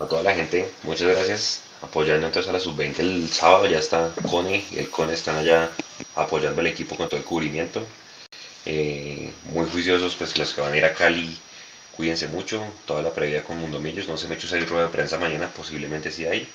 A 0.00 0.06
toda 0.06 0.24
la 0.24 0.34
gente, 0.34 0.68
muchas 0.82 1.06
gracias 1.06 1.63
apoyando 1.84 2.26
entonces 2.26 2.50
a 2.50 2.52
la 2.52 2.60
sub-20 2.60 2.98
el 2.98 3.28
sábado, 3.28 3.66
ya 3.66 3.78
está 3.78 4.12
Cone 4.30 4.64
el 4.72 4.90
Cone 4.90 5.14
están 5.14 5.36
allá 5.36 5.70
apoyando 6.16 6.60
al 6.60 6.66
equipo 6.66 6.96
con 6.96 7.08
todo 7.08 7.18
el 7.18 7.26
cubrimiento. 7.26 7.86
Eh, 8.66 9.30
muy 9.52 9.68
juiciosos, 9.68 10.14
pues 10.16 10.36
los 10.38 10.54
que 10.54 10.60
van 10.60 10.72
a 10.72 10.76
ir 10.76 10.84
a 10.84 10.94
Cali, 10.94 11.36
cuídense 11.96 12.28
mucho, 12.28 12.64
toda 12.86 13.02
la 13.02 13.12
previa 13.12 13.44
con 13.44 13.58
Mundomillos, 13.58 14.08
no 14.08 14.16
se 14.16 14.26
me 14.28 14.34
echo 14.36 14.48
salir 14.48 14.68
rueda 14.68 14.86
de 14.86 14.92
prensa 14.92 15.18
mañana, 15.18 15.48
posiblemente 15.48 16.10
sí 16.10 16.26
hay. 16.26 16.48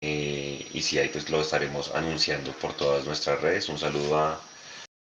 Eh, 0.00 0.66
y 0.72 0.82
si 0.82 0.98
hay, 0.98 1.08
pues 1.08 1.30
lo 1.30 1.40
estaremos 1.40 1.94
anunciando 1.94 2.52
por 2.52 2.74
todas 2.74 3.06
nuestras 3.06 3.40
redes. 3.40 3.68
Un 3.68 3.78
saludo 3.78 4.18
a 4.18 4.40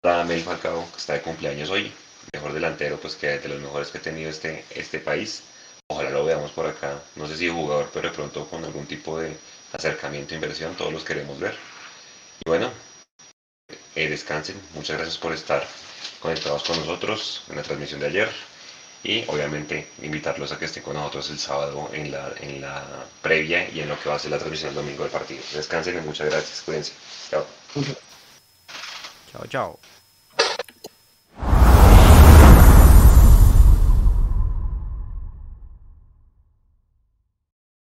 Radamel 0.03 0.43
Falcao, 0.43 0.91
que 0.91 0.99
está 0.99 1.15
de 1.15 1.23
cumpleaños 1.23 1.71
hoy, 1.71 1.93
mejor 2.33 2.53
delantero, 2.53 2.99
pues 2.99 3.17
que 3.17 3.39
de 3.39 3.49
los 3.49 3.61
mejores 3.61 3.89
que 3.89 3.99
ha 3.99 4.03
tenido 4.03 4.31
este, 4.31 4.65
este 4.71 4.99
país. 4.99 5.43
Ojalá 5.89 6.11
lo 6.11 6.25
veamos 6.25 6.51
por 6.51 6.67
acá. 6.67 7.01
No 7.15 7.29
sé 7.29 7.37
si 7.37 7.49
jugador, 7.49 7.89
pero 7.93 8.09
de 8.09 8.15
pronto 8.15 8.47
con 8.49 8.65
algún 8.65 8.87
tipo 8.87 9.19
de 9.21 9.37
acercamiento, 9.73 10.35
inversión, 10.35 10.75
todos 10.75 10.93
los 10.93 11.05
queremos 11.05 11.39
ver. 11.39 11.55
Y 12.45 12.49
bueno, 12.49 12.71
eh, 13.95 14.09
descansen. 14.09 14.61
Muchas 14.75 14.97
gracias 14.97 15.19
por 15.19 15.33
estar 15.33 15.65
conectados 16.21 16.65
con 16.65 16.79
nosotros 16.81 17.45
en 17.49 17.57
la 17.57 17.63
transmisión 17.63 18.01
de 18.01 18.07
ayer. 18.07 18.31
Y 19.05 19.25
obviamente 19.29 19.89
invitarlos 20.03 20.51
a 20.51 20.59
que 20.59 20.65
estén 20.65 20.83
con 20.83 20.95
nosotros 20.95 21.31
el 21.31 21.39
sábado 21.39 21.89
en 21.93 22.11
la, 22.11 22.33
en 22.41 22.61
la 22.61 23.07
previa 23.23 23.71
y 23.71 23.81
en 23.81 23.89
lo 23.89 24.01
que 24.01 24.09
va 24.09 24.17
a 24.17 24.19
ser 24.19 24.33
la 24.33 24.39
transmisión 24.39 24.71
el 24.71 24.75
domingo 24.75 25.05
del 25.05 25.13
partido. 25.13 25.43
Descansen 25.55 25.99
y 25.99 26.01
muchas 26.01 26.29
gracias. 26.29 26.63
Cuídense. 26.63 26.93
Chao. 27.31 27.47
Chao, 29.31 29.47
chao. 29.47 29.79